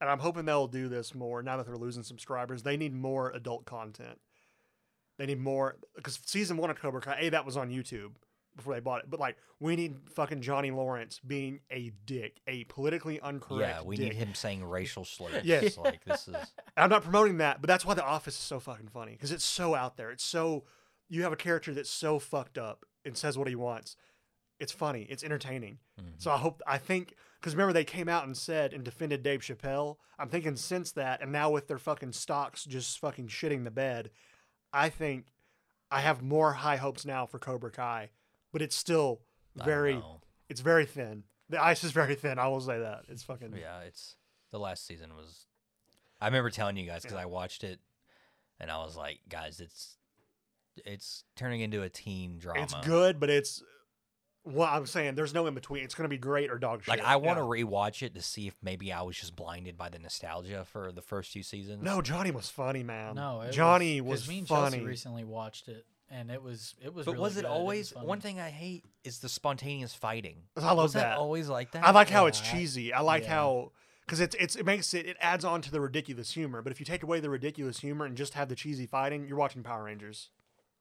and 0.00 0.10
I'm 0.10 0.18
hoping 0.18 0.44
they'll 0.44 0.66
do 0.66 0.88
this 0.88 1.14
more 1.14 1.40
now 1.42 1.56
that 1.56 1.66
they're 1.66 1.76
losing 1.76 2.02
subscribers. 2.02 2.64
They 2.64 2.76
need 2.76 2.92
more 2.92 3.30
adult 3.30 3.64
content. 3.64 4.18
They 5.18 5.26
need 5.26 5.38
more 5.40 5.76
because 5.94 6.18
season 6.26 6.56
one 6.56 6.68
of 6.68 6.78
Cobra 6.80 7.00
Kai, 7.00 7.16
A, 7.20 7.28
that 7.30 7.46
was 7.46 7.56
on 7.56 7.70
YouTube. 7.70 8.10
Before 8.56 8.74
they 8.74 8.80
bought 8.80 9.00
it. 9.00 9.10
But 9.10 9.20
like, 9.20 9.36
we 9.60 9.76
need 9.76 9.96
fucking 10.14 10.40
Johnny 10.40 10.70
Lawrence 10.70 11.20
being 11.24 11.60
a 11.70 11.92
dick, 12.06 12.40
a 12.46 12.64
politically 12.64 13.20
incorrect. 13.24 13.76
yeah, 13.76 13.82
we 13.82 13.96
dick. 13.96 14.12
need 14.12 14.14
him 14.14 14.34
saying 14.34 14.64
racial 14.64 15.04
slurs. 15.04 15.44
Yes. 15.44 15.76
like 15.84 16.04
this 16.04 16.28
is. 16.28 16.34
I'm 16.76 16.90
not 16.90 17.02
promoting 17.02 17.38
that, 17.38 17.60
but 17.60 17.68
that's 17.68 17.84
why 17.84 17.94
The 17.94 18.04
Office 18.04 18.34
is 18.34 18.40
so 18.40 18.58
fucking 18.58 18.88
funny 18.88 19.12
because 19.12 19.32
it's 19.32 19.44
so 19.44 19.74
out 19.74 19.96
there. 19.96 20.10
It's 20.10 20.24
so 20.24 20.64
you 21.08 21.22
have 21.22 21.32
a 21.32 21.36
character 21.36 21.72
that's 21.72 21.90
so 21.90 22.18
fucked 22.18 22.58
up 22.58 22.84
and 23.04 23.16
says 23.16 23.38
what 23.38 23.48
he 23.48 23.54
wants. 23.54 23.96
It's 24.58 24.72
funny. 24.72 25.06
It's 25.08 25.22
entertaining. 25.22 25.78
Mm-hmm. 26.00 26.12
So 26.18 26.30
I 26.30 26.38
hope 26.38 26.62
I 26.66 26.78
think 26.78 27.14
because 27.40 27.54
remember 27.54 27.72
they 27.74 27.84
came 27.84 28.08
out 28.08 28.24
and 28.24 28.36
said 28.36 28.72
and 28.72 28.82
defended 28.82 29.22
Dave 29.22 29.40
Chappelle. 29.40 29.96
I'm 30.18 30.28
thinking 30.28 30.56
since 30.56 30.92
that 30.92 31.22
and 31.22 31.30
now 31.30 31.50
with 31.50 31.68
their 31.68 31.78
fucking 31.78 32.12
stocks 32.12 32.64
just 32.64 32.98
fucking 32.98 33.28
shitting 33.28 33.64
the 33.64 33.70
bed, 33.70 34.10
I 34.72 34.88
think 34.88 35.26
I 35.90 36.00
have 36.00 36.22
more 36.22 36.54
high 36.54 36.76
hopes 36.76 37.04
now 37.04 37.26
for 37.26 37.38
Cobra 37.38 37.70
Kai, 37.70 38.10
but 38.56 38.62
it's 38.62 38.74
still 38.74 39.20
very 39.54 40.02
it's 40.48 40.62
very 40.62 40.86
thin. 40.86 41.24
The 41.50 41.62
ice 41.62 41.84
is 41.84 41.90
very 41.92 42.14
thin. 42.14 42.38
I 42.38 42.48
will 42.48 42.60
say 42.62 42.78
that. 42.78 43.02
It's 43.10 43.22
fucking 43.22 43.52
Yeah, 43.54 43.80
it's 43.80 44.16
the 44.50 44.58
last 44.58 44.86
season 44.86 45.14
was. 45.14 45.44
I 46.22 46.26
remember 46.28 46.48
telling 46.48 46.78
you 46.78 46.86
guys 46.86 47.02
because 47.02 47.16
Yeah. 47.16 47.22
I 47.24 47.26
watched 47.26 47.64
it, 47.64 47.80
and 48.58 48.70
I 48.70 48.78
was 48.78 48.96
like, 48.96 49.18
guys, 49.28 49.60
it's 49.60 49.98
it's 50.86 51.24
turning 51.36 51.60
into 51.60 51.82
a 51.82 51.90
teen 51.90 52.38
drama. 52.38 52.62
It's 52.62 52.74
good, 52.86 53.20
but 53.20 53.28
it's 53.28 53.62
well, 54.44 54.68
I'm 54.70 54.86
saying 54.86 55.16
there's 55.16 55.34
no 55.34 55.46
in 55.46 55.52
between. 55.54 55.84
It's 55.84 55.94
gonna 55.94 56.08
be 56.08 56.16
great 56.16 56.50
or 56.50 56.58
dog 56.58 56.80
shit. 56.84 56.88
Like 56.88 57.02
I 57.04 57.16
want 57.16 57.38
to 57.38 57.42
Yeah. 57.42 57.64
rewatch 57.64 58.02
it 58.02 58.14
to 58.14 58.22
see 58.22 58.46
if 58.46 58.54
maybe 58.62 58.90
I 58.90 59.02
was 59.02 59.16
just 59.18 59.36
blinded 59.36 59.76
by 59.76 59.90
the 59.90 59.98
nostalgia 59.98 60.64
for 60.64 60.90
the 60.92 61.02
first 61.02 61.32
two 61.34 61.42
seasons. 61.42 61.82
No, 61.82 62.00
Johnny 62.00 62.30
was 62.30 62.48
funny, 62.48 62.82
man. 62.82 63.16
No, 63.16 63.42
it 63.42 63.52
Johnny 63.52 64.00
was, 64.00 64.10
was, 64.10 64.20
'cause 64.22 64.28
me 64.30 64.38
and 64.38 64.48
funny. 64.48 64.70
Chelsea 64.78 64.84
recently 64.86 65.24
watched 65.24 65.68
it, 65.68 65.84
and 66.10 66.30
it 66.30 66.42
was 66.42 66.74
it 66.82 66.92
was. 66.94 67.04
but 67.06 67.12
really 67.12 67.22
was 67.22 67.36
it 67.36 67.42
good. 67.42 67.48
always 67.50 67.94
was 67.94 68.04
one 68.04 68.20
thing 68.20 68.38
I 68.40 68.50
hate 68.50 68.84
is 69.04 69.18
the 69.18 69.28
spontaneous 69.28 69.94
fighting. 69.94 70.42
I 70.56 70.68
love 70.68 70.76
was 70.78 70.92
that. 70.94 71.16
always 71.18 71.48
like 71.48 71.72
that? 71.72 71.84
I 71.86 71.90
like 71.90 72.08
how 72.10 72.22
Yeah, 72.22 72.28
it's 72.28 72.40
cheesy. 72.40 72.92
I 72.92 73.00
like 73.00 73.24
yeah. 73.24 73.30
how 73.30 73.72
because 74.06 74.20
it's 74.20 74.36
it's 74.38 74.56
it 74.56 74.64
makes 74.66 74.94
it 74.94 75.06
it 75.06 75.16
adds 75.20 75.44
on 75.44 75.62
to 75.62 75.70
the 75.70 75.80
ridiculous 75.80 76.32
humor. 76.32 76.62
But 76.62 76.72
if 76.72 76.78
you 76.80 76.86
take 76.86 77.02
away 77.02 77.20
the 77.20 77.30
ridiculous 77.30 77.80
humor 77.80 78.04
and 78.06 78.16
just 78.16 78.34
have 78.34 78.48
the 78.48 78.54
cheesy 78.54 78.86
fighting, 78.86 79.26
you're 79.28 79.38
watching 79.38 79.62
Power 79.62 79.84
Rangers. 79.84 80.30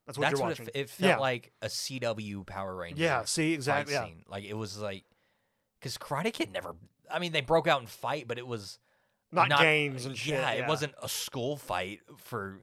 That's 0.06 0.18
what 0.20 0.26
That's 0.30 0.40
you're 0.40 0.48
what 0.48 0.52
it, 0.52 0.60
watching. 0.62 0.66
f- 0.76 0.82
it 0.82 0.90
felt 0.92 1.10
Yeah. 1.10 1.18
like 1.18 1.52
a 1.64 1.68
CW 1.68 2.46
Power 2.46 2.76
Ranger. 2.76 3.02
yeah, 3.02 3.24
see 3.26 3.50
fight 3.52 3.56
exactly. 3.56 3.94
Yeah. 3.96 4.06
scene. 4.06 4.24
Like 4.30 4.44
it 4.44 4.54
was 4.56 4.78
like 4.80 5.04
because 5.80 5.98
Karate 5.98 6.32
Kid 6.32 6.52
never. 6.54 6.76
I 7.10 7.20
mean, 7.20 7.32
they 7.32 7.42
broke 7.42 7.68
out 7.68 7.80
and 7.80 7.90
fight, 7.90 8.28
but 8.28 8.38
it 8.38 8.46
was 8.48 8.78
Not, 9.32 9.50
games 9.60 10.06
and 10.06 10.16
shit. 10.18 10.34
Yeah, 10.36 10.54
Yeah, 10.54 10.64
it 10.64 10.68
wasn't 10.68 10.94
a 11.02 11.10
school 11.10 11.58
fight 11.58 12.02
for. 12.18 12.62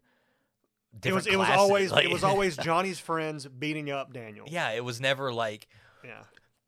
It 1.05 1.13
was 1.13 1.27
it 1.27 1.37
was 1.37 1.47
classes. 1.47 1.61
always 1.61 1.91
Like- 1.93 2.05
it 2.05 2.13
was 2.13 2.25
always 2.25 2.57
Johnny's 2.57 2.99
friends 2.99 3.47
beating 3.47 3.91
up 3.91 4.13
Daniel. 4.13 4.47
yeah, 4.49 4.71
it 4.71 4.85
was 4.85 5.01
never 5.01 5.33
like 5.33 5.67
Yeah. 6.05 6.23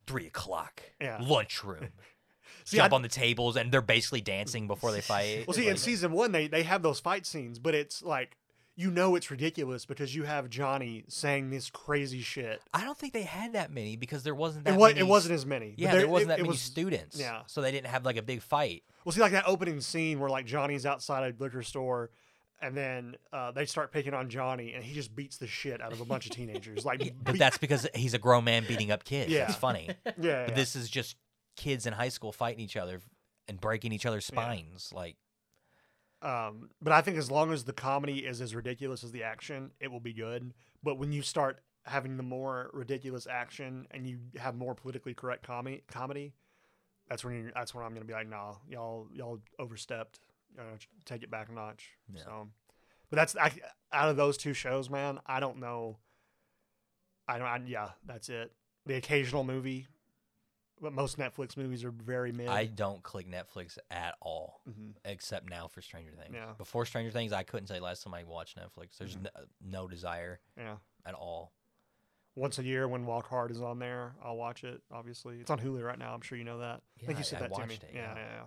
three 0.07 0.27
o'clock. 0.27 0.81
Yeah. 0.99 1.19
Lunchroom. 1.21 1.89
See, 2.65 2.77
Jump 2.77 2.93
I- 2.93 2.95
on 2.95 3.01
the 3.03 3.07
tables 3.07 3.55
and 3.55 3.71
they're 3.71 3.81
basically 3.81 4.21
dancing 4.21 4.67
before 4.67 4.91
they 4.91 5.01
fight. 5.01 5.45
Well, 5.47 5.53
see, 5.53 5.67
in 5.67 5.77
season 5.77 6.11
one, 6.11 6.31
they 6.31 6.47
they 6.47 6.63
have 6.63 6.81
those 6.81 6.99
fight 6.99 7.25
scenes, 7.25 7.59
but 7.59 7.75
it's 7.75 8.01
like 8.01 8.37
you 8.77 8.89
know 8.91 9.15
it's 9.15 9.29
ridiculous 9.31 9.85
because 9.85 10.13
you 10.15 10.23
have 10.23 10.49
Johnny 10.49 11.05
saying 11.07 11.49
this 11.51 11.69
crazy 11.69 12.21
shit. 12.21 12.61
I 12.73 12.83
don't 12.83 12.97
think 12.97 13.13
they 13.13 13.21
had 13.23 13.53
that 13.53 13.71
many 13.71 13.95
because 13.95 14.23
there 14.23 14.35
wasn't 14.35 14.65
that 14.65 14.73
It 14.73 14.77
was 14.77 14.89
many. 14.95 14.99
it 14.99 15.07
wasn't 15.07 15.35
as 15.35 15.45
many. 15.45 15.75
Yeah, 15.77 15.91
there, 15.91 16.01
there 16.01 16.09
wasn't 16.09 16.29
that 16.29 16.39
it 16.39 16.41
many 16.41 16.49
was- 16.49 16.61
students. 16.61 17.19
yeah. 17.19 17.43
So 17.47 17.61
they 17.61 17.71
didn't 17.71 17.87
have 17.87 18.03
like 18.03 18.17
a 18.17 18.23
big 18.23 18.41
fight. 18.41 18.83
Well, 19.05 19.13
see, 19.13 19.21
like 19.21 19.31
that 19.33 19.45
opening 19.47 19.79
scene 19.79 20.19
where 20.19 20.29
like 20.31 20.45
Johnny's 20.47 20.85
outside 20.85 21.35
a 21.35 21.41
liquor 21.43 21.61
store, 21.61 22.09
and 22.65 22.75
then 22.75 23.15
uh, 23.31 23.51
they 23.51 23.65
start 23.65 23.91
picking 23.91 24.13
on 24.13 24.29
Johnny, 24.29 24.73
and 24.73 24.83
he 24.83 24.93
just 24.93 25.15
beats 25.15 25.37
the 25.37 25.47
shit 25.47 25.81
out 25.81 25.93
of 25.93 26.01
a 26.01 26.05
bunch 26.05 26.25
of 26.25 26.31
teenagers. 26.31 26.85
Like, 26.85 26.99
But 27.23 27.33
beat- 27.33 27.39
that's 27.39 27.57
because 27.57 27.87
he's 27.95 28.13
a 28.13 28.19
grown 28.19 28.43
man 28.43 28.65
beating 28.67 28.91
up 28.91 29.03
kids. 29.03 29.31
Yeah. 29.31 29.45
It's 29.47 29.55
funny. 29.55 29.89
yeah, 30.05 30.11
But 30.15 30.23
yeah. 30.23 30.51
this 30.53 30.75
is 30.75 30.89
just 30.89 31.15
kids 31.55 31.85
in 31.85 31.93
high 31.93 32.09
school 32.09 32.31
fighting 32.31 32.59
each 32.63 32.75
other 32.75 33.01
and 33.47 33.59
breaking 33.61 33.91
each 33.91 34.05
other's 34.05 34.29
Yeah. 34.33 34.39
spines. 34.41 34.91
Like 34.93 35.15
Um, 36.21 36.69
but 36.81 36.91
I 36.93 37.01
think 37.01 37.17
as 37.17 37.29
long 37.29 37.51
as 37.51 37.63
the 37.65 37.73
comedy 37.73 38.19
is 38.25 38.41
as 38.41 38.55
ridiculous 38.55 39.03
as 39.03 39.11
the 39.11 39.23
action, 39.23 39.71
it 39.79 39.91
will 39.91 39.99
be 39.99 40.13
good. 40.13 40.53
But 40.81 40.95
when 40.97 41.11
you 41.11 41.21
start 41.21 41.59
having 41.85 42.17
the 42.17 42.23
more 42.23 42.69
ridiculous 42.73 43.27
action 43.27 43.85
and 43.91 44.07
you 44.07 44.17
have 44.37 44.55
more 44.55 44.73
politically 44.73 45.13
correct 45.13 45.43
comedy, 45.45 45.83
comedy, 45.87 46.33
that's 47.07 47.23
when 47.23 47.35
you 47.35 47.51
that's 47.53 47.75
when 47.75 47.85
I'm 47.85 47.93
gonna 47.93 48.05
be 48.05 48.13
like, 48.13 48.27
nah, 48.27 48.55
y'all 48.67 49.07
y'all 49.13 49.39
overstepped. 49.59 50.19
Uh, 50.57 50.77
take 51.05 51.23
it 51.23 51.29
back 51.31 51.49
a 51.49 51.51
notch. 51.53 51.89
Yeah. 52.13 52.21
So, 52.23 52.47
but 53.09 53.17
that's 53.17 53.35
I, 53.35 53.51
out 53.91 54.09
of 54.09 54.15
those 54.17 54.37
two 54.37 54.53
shows, 54.53 54.89
man. 54.89 55.19
I 55.25 55.39
don't 55.39 55.59
know. 55.59 55.97
I 57.27 57.37
don't. 57.37 57.47
I, 57.47 57.59
yeah, 57.65 57.89
that's 58.05 58.29
it. 58.29 58.51
The 58.85 58.95
occasional 58.95 59.43
movie, 59.43 59.87
but 60.79 60.93
most 60.93 61.17
Netflix 61.17 61.57
movies 61.57 61.83
are 61.83 61.91
very 61.91 62.31
mid. 62.31 62.47
I 62.47 62.65
don't 62.65 63.01
click 63.01 63.27
Netflix 63.29 63.77
at 63.89 64.15
all, 64.21 64.61
Mhm. 64.69 64.93
except 65.05 65.49
now 65.49 65.67
for 65.67 65.81
Stranger 65.81 66.11
Things. 66.11 66.33
Yeah. 66.35 66.53
Before 66.57 66.85
Stranger 66.85 67.11
Things, 67.11 67.33
I 67.33 67.43
couldn't 67.43 67.67
say 67.67 67.79
last 67.79 68.03
time 68.03 68.13
I 68.13 68.23
watched 68.23 68.57
Netflix. 68.57 68.97
There's 68.97 69.15
Mhm. 69.17 69.23
no, 69.23 69.29
no 69.61 69.87
desire 69.87 70.39
yeah. 70.57 70.77
at 71.05 71.15
all. 71.15 71.51
once 72.37 72.59
a 72.59 72.63
year 72.65 72.85
when 72.85 73.05
Walk 73.05 73.27
Hard 73.29 73.49
is 73.49 73.61
on 73.61 73.79
there, 73.79 74.13
I'll 74.21 74.35
watch 74.35 74.65
it. 74.65 74.81
Obviously, 74.91 75.39
it's 75.39 75.49
on 75.49 75.57
Hulu 75.57 75.81
right 75.81 75.97
now. 75.97 76.13
I'm 76.13 76.19
sure 76.19 76.37
you 76.37 76.43
know 76.43 76.57
that. 76.59 76.81
I 76.81 76.81
Yeah, 76.99 77.05
think 77.07 77.15
I- 77.15 77.19
you 77.19 77.23
said 77.23 77.41
I 77.41 77.47
that 77.47 77.55
to 77.55 77.65
me. 77.67 77.75
it, 77.75 77.85
yeah. 77.93 78.13
yeah, 78.13 78.15
yeah. 78.41 78.45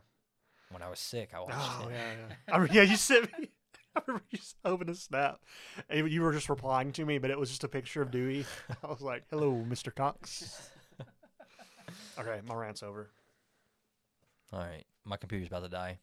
When 0.71 0.83
I 0.83 0.89
was 0.91 0.99
sick, 0.99 1.31
I 1.35 1.41
watched 1.41 1.55
Oh 1.57 1.89
it. 1.89 1.93
yeah, 1.93 2.13
yeah. 2.29 2.35
I 2.55 2.59
re- 2.59 2.69
yeah, 2.73 2.83
you 2.83 2.97
sent 2.97 3.25
me. 3.39 3.49
I 3.97 4.01
remember 4.07 4.25
you 4.31 4.39
opened 4.65 4.91
a 4.91 4.95
snap, 4.95 5.41
and 5.89 6.11
you 6.11 6.21
were 6.23 6.33
just 6.33 6.49
replying 6.49 6.93
to 6.93 7.05
me, 7.07 7.19
but 7.19 7.31
it 7.31 7.39
was 7.39 7.49
just 7.49 7.65
a 7.65 7.69
picture 7.69 8.03
of 8.03 8.11
Dewey. 8.11 8.45
I 8.85 8.87
was 8.89 9.01
like, 9.01 9.25
"Hello, 9.31 9.65
Mr. 9.69 9.95
Cox." 9.95 10.71
okay, 12.19 12.41
my 12.47 12.55
rant's 12.55 12.83
over. 12.83 13.09
All 14.53 14.61
right, 14.61 14.85
my 15.05 15.17
computer's 15.17 15.49
about 15.49 15.63
to 15.63 15.69
die. 15.69 15.99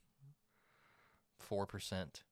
Four 1.40 1.66
percent. 1.68 2.24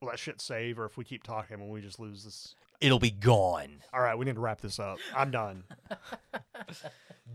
Will 0.00 0.08
that 0.10 0.18
shit 0.18 0.40
save, 0.40 0.78
or 0.78 0.84
if 0.84 0.96
we 0.96 1.04
keep 1.04 1.22
talking, 1.22 1.60
will 1.60 1.70
we 1.70 1.80
just 1.80 1.98
lose 2.00 2.24
this? 2.24 2.54
It'll 2.80 2.98
be 2.98 3.10
gone. 3.12 3.78
All 3.94 4.00
right, 4.00 4.18
we 4.18 4.24
need 4.24 4.34
to 4.34 4.40
wrap 4.40 4.60
this 4.60 4.80
up. 4.80 4.98
I'm 5.16 5.30
done. 5.30 5.62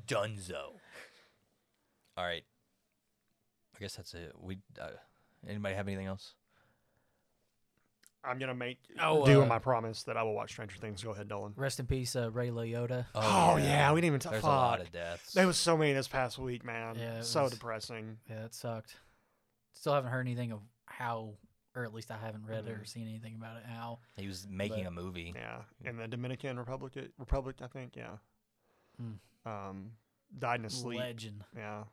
Dunzo. 0.05 0.73
All 2.17 2.25
right. 2.25 2.43
I 3.75 3.79
guess 3.79 3.95
that's 3.95 4.13
it. 4.13 4.33
We. 4.41 4.57
Uh, 4.81 4.87
anybody 5.47 5.75
have 5.75 5.87
anything 5.87 6.07
else? 6.07 6.33
I'm 8.23 8.39
gonna 8.39 8.55
make 8.55 8.79
Oh, 8.99 9.25
do 9.25 9.39
uh, 9.39 9.43
on 9.43 9.47
my 9.47 9.59
promise 9.59 10.03
that 10.03 10.17
I 10.17 10.23
will 10.23 10.33
watch 10.33 10.51
Stranger 10.51 10.75
Things. 10.79 11.01
Go 11.03 11.11
ahead, 11.11 11.29
Dolan. 11.29 11.53
Rest 11.55 11.79
in 11.79 11.85
peace, 11.85 12.13
uh, 12.15 12.29
Ray 12.31 12.49
Liotta. 12.49 13.05
Oh, 13.15 13.55
yeah. 13.57 13.93
we 13.93 14.01
didn't 14.01 14.07
even 14.07 14.19
talk. 14.19 14.31
There's 14.33 14.41
fuck. 14.43 14.51
a 14.51 14.55
lot 14.55 14.81
of 14.81 14.91
deaths. 14.91 15.31
There 15.33 15.47
was 15.47 15.55
so 15.57 15.77
many 15.77 15.93
this 15.93 16.07
past 16.09 16.37
week, 16.37 16.65
man. 16.65 16.95
Yeah, 16.99 17.19
it 17.19 17.23
so 17.25 17.43
was- 17.43 17.53
depressing. 17.53 18.17
Yeah, 18.29 18.45
it 18.45 18.53
sucked. 18.53 18.95
Still 19.73 19.93
haven't 19.93 20.11
heard 20.11 20.21
anything 20.25 20.51
of 20.51 20.59
how, 20.87 21.35
or 21.75 21.85
at 21.85 21.93
least 21.93 22.09
I 22.11 22.17
haven't 22.17 22.45
read 22.45 22.65
Mm-hmm. 22.65 22.81
or 22.81 22.85
seen 22.85 23.07
anything 23.07 23.35
about 23.35 23.57
it. 23.57 23.63
How? 23.65 23.99
he 24.17 24.27
was 24.27 24.45
making 24.49 24.83
but- 24.85 24.89
a 24.89 24.91
movie. 24.91 25.33
Yeah, 25.35 25.61
in 25.89 25.95
the 25.97 26.07
Dominican 26.07 26.57
Republic, 26.57 26.93
Republic, 27.19 27.57
I 27.61 27.67
think. 27.67 27.95
Yeah. 27.95 28.17
Hmm. 28.99 29.49
Um, 29.49 29.91
died 30.37 30.59
in 30.59 30.63
his 30.65 30.73
sleep. 30.73 30.99
Legend. 30.99 31.43
Yeah, 31.55 31.83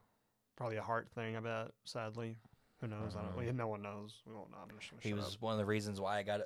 probably 0.56 0.76
a 0.76 0.82
heart 0.82 1.08
thing. 1.14 1.36
I 1.36 1.40
bet. 1.40 1.70
Sadly, 1.84 2.36
who 2.80 2.86
knows? 2.88 3.14
I 3.16 3.22
don't. 3.22 3.36
Mhm. 3.36 3.54
no 3.56 3.68
one 3.68 3.82
knows. 3.82 4.22
We 4.26 4.32
won't 4.34 4.50
know. 4.50 4.58
I'm 4.62 4.78
just 4.78 4.90
gonna 4.90 5.02
He 5.02 5.10
shut 5.10 5.18
was 5.18 5.40
one 5.40 5.52
of 5.52 5.58
the 5.58 5.64
reasons 5.66 6.00
why 6.00 6.18
I 6.18 6.22
got 6.22 6.42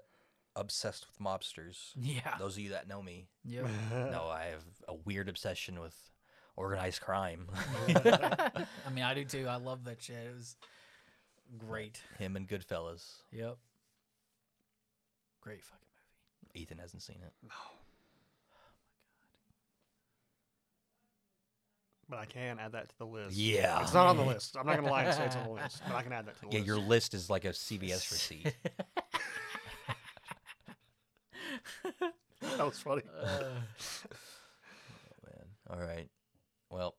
obsessed 0.57 1.07
with 1.07 1.19
mobsters. 1.19 1.93
Yeah. 1.97 2.37
Those 2.39 2.55
of 2.57 2.61
you 2.63 2.71
that 2.71 2.89
know 2.89 3.03
me 3.03 3.29
Yep. 3.45 3.65
up. 3.65 3.71
know 4.13 4.29
I 4.29 4.47
have 4.47 4.65
a 4.89 4.95
weird 4.95 5.29
obsession 5.29 5.81
with 5.81 5.95
organized 6.57 7.01
crime. 7.01 7.49
I 7.89 8.65
mean, 8.93 9.05
I 9.05 9.15
do 9.15 9.25
too. 9.25 9.47
I 9.49 9.57
love 9.57 9.85
that 9.85 10.03
shit. 10.03 10.17
It 10.17 10.35
was 10.35 10.57
great. 11.57 12.01
Him 12.19 12.35
and 12.37 12.49
Goodfellas. 12.49 13.23
Yep. 13.33 13.57
Great 15.41 15.63
fucking 15.65 15.87
movie. 16.45 16.61
Ethan 16.63 16.79
hasn't 16.79 17.03
seen 17.03 17.19
it. 17.25 17.33
But 22.09 22.19
I 22.19 22.25
can 22.25 22.59
add 22.59 22.73
that 22.73 22.89
to 22.89 22.99
the 22.99 23.07
list. 23.07 23.37
Yeah. 23.37 23.83
it's 23.83 23.93
not 23.93 24.07
on 24.07 24.17
the 24.17 24.25
list. 24.25 24.57
I'm 24.59 24.67
not 24.67 24.77
gonna 24.77 24.91
lie 24.91 25.05
and 25.05 25.15
say 25.15 25.27
it's 25.27 25.37
on 25.37 25.45
the 25.45 25.51
list, 25.63 25.83
but 25.87 25.95
I 25.95 26.03
can 26.03 26.13
add 26.13 26.27
that 26.27 26.35
to 26.37 26.41
the 26.41 26.47
list. 26.47 26.55
Yeah, 26.55 26.61
list. 26.61 26.67
your 26.67 26.79
list 26.79 27.15
is 27.15 27.31
like 27.31 27.45
a 27.45 27.51
CVS 27.51 28.11
receipt. 28.11 28.55
that 32.41 32.67
was 32.67 32.79
funny. 32.79 33.03
Uh, 33.23 33.27
Man. 35.25 35.45
All 35.71 35.81
right. 35.81 36.09
Well, 36.71 36.97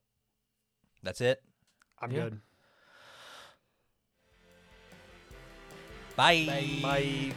that's 1.03 1.21
it. 1.21 1.41
I'm 2.01 2.11
yeah. 2.11 2.23
good. 2.23 2.41
Bye. 6.15 6.45
Bye. 6.47 6.79
Bye. 6.81 7.33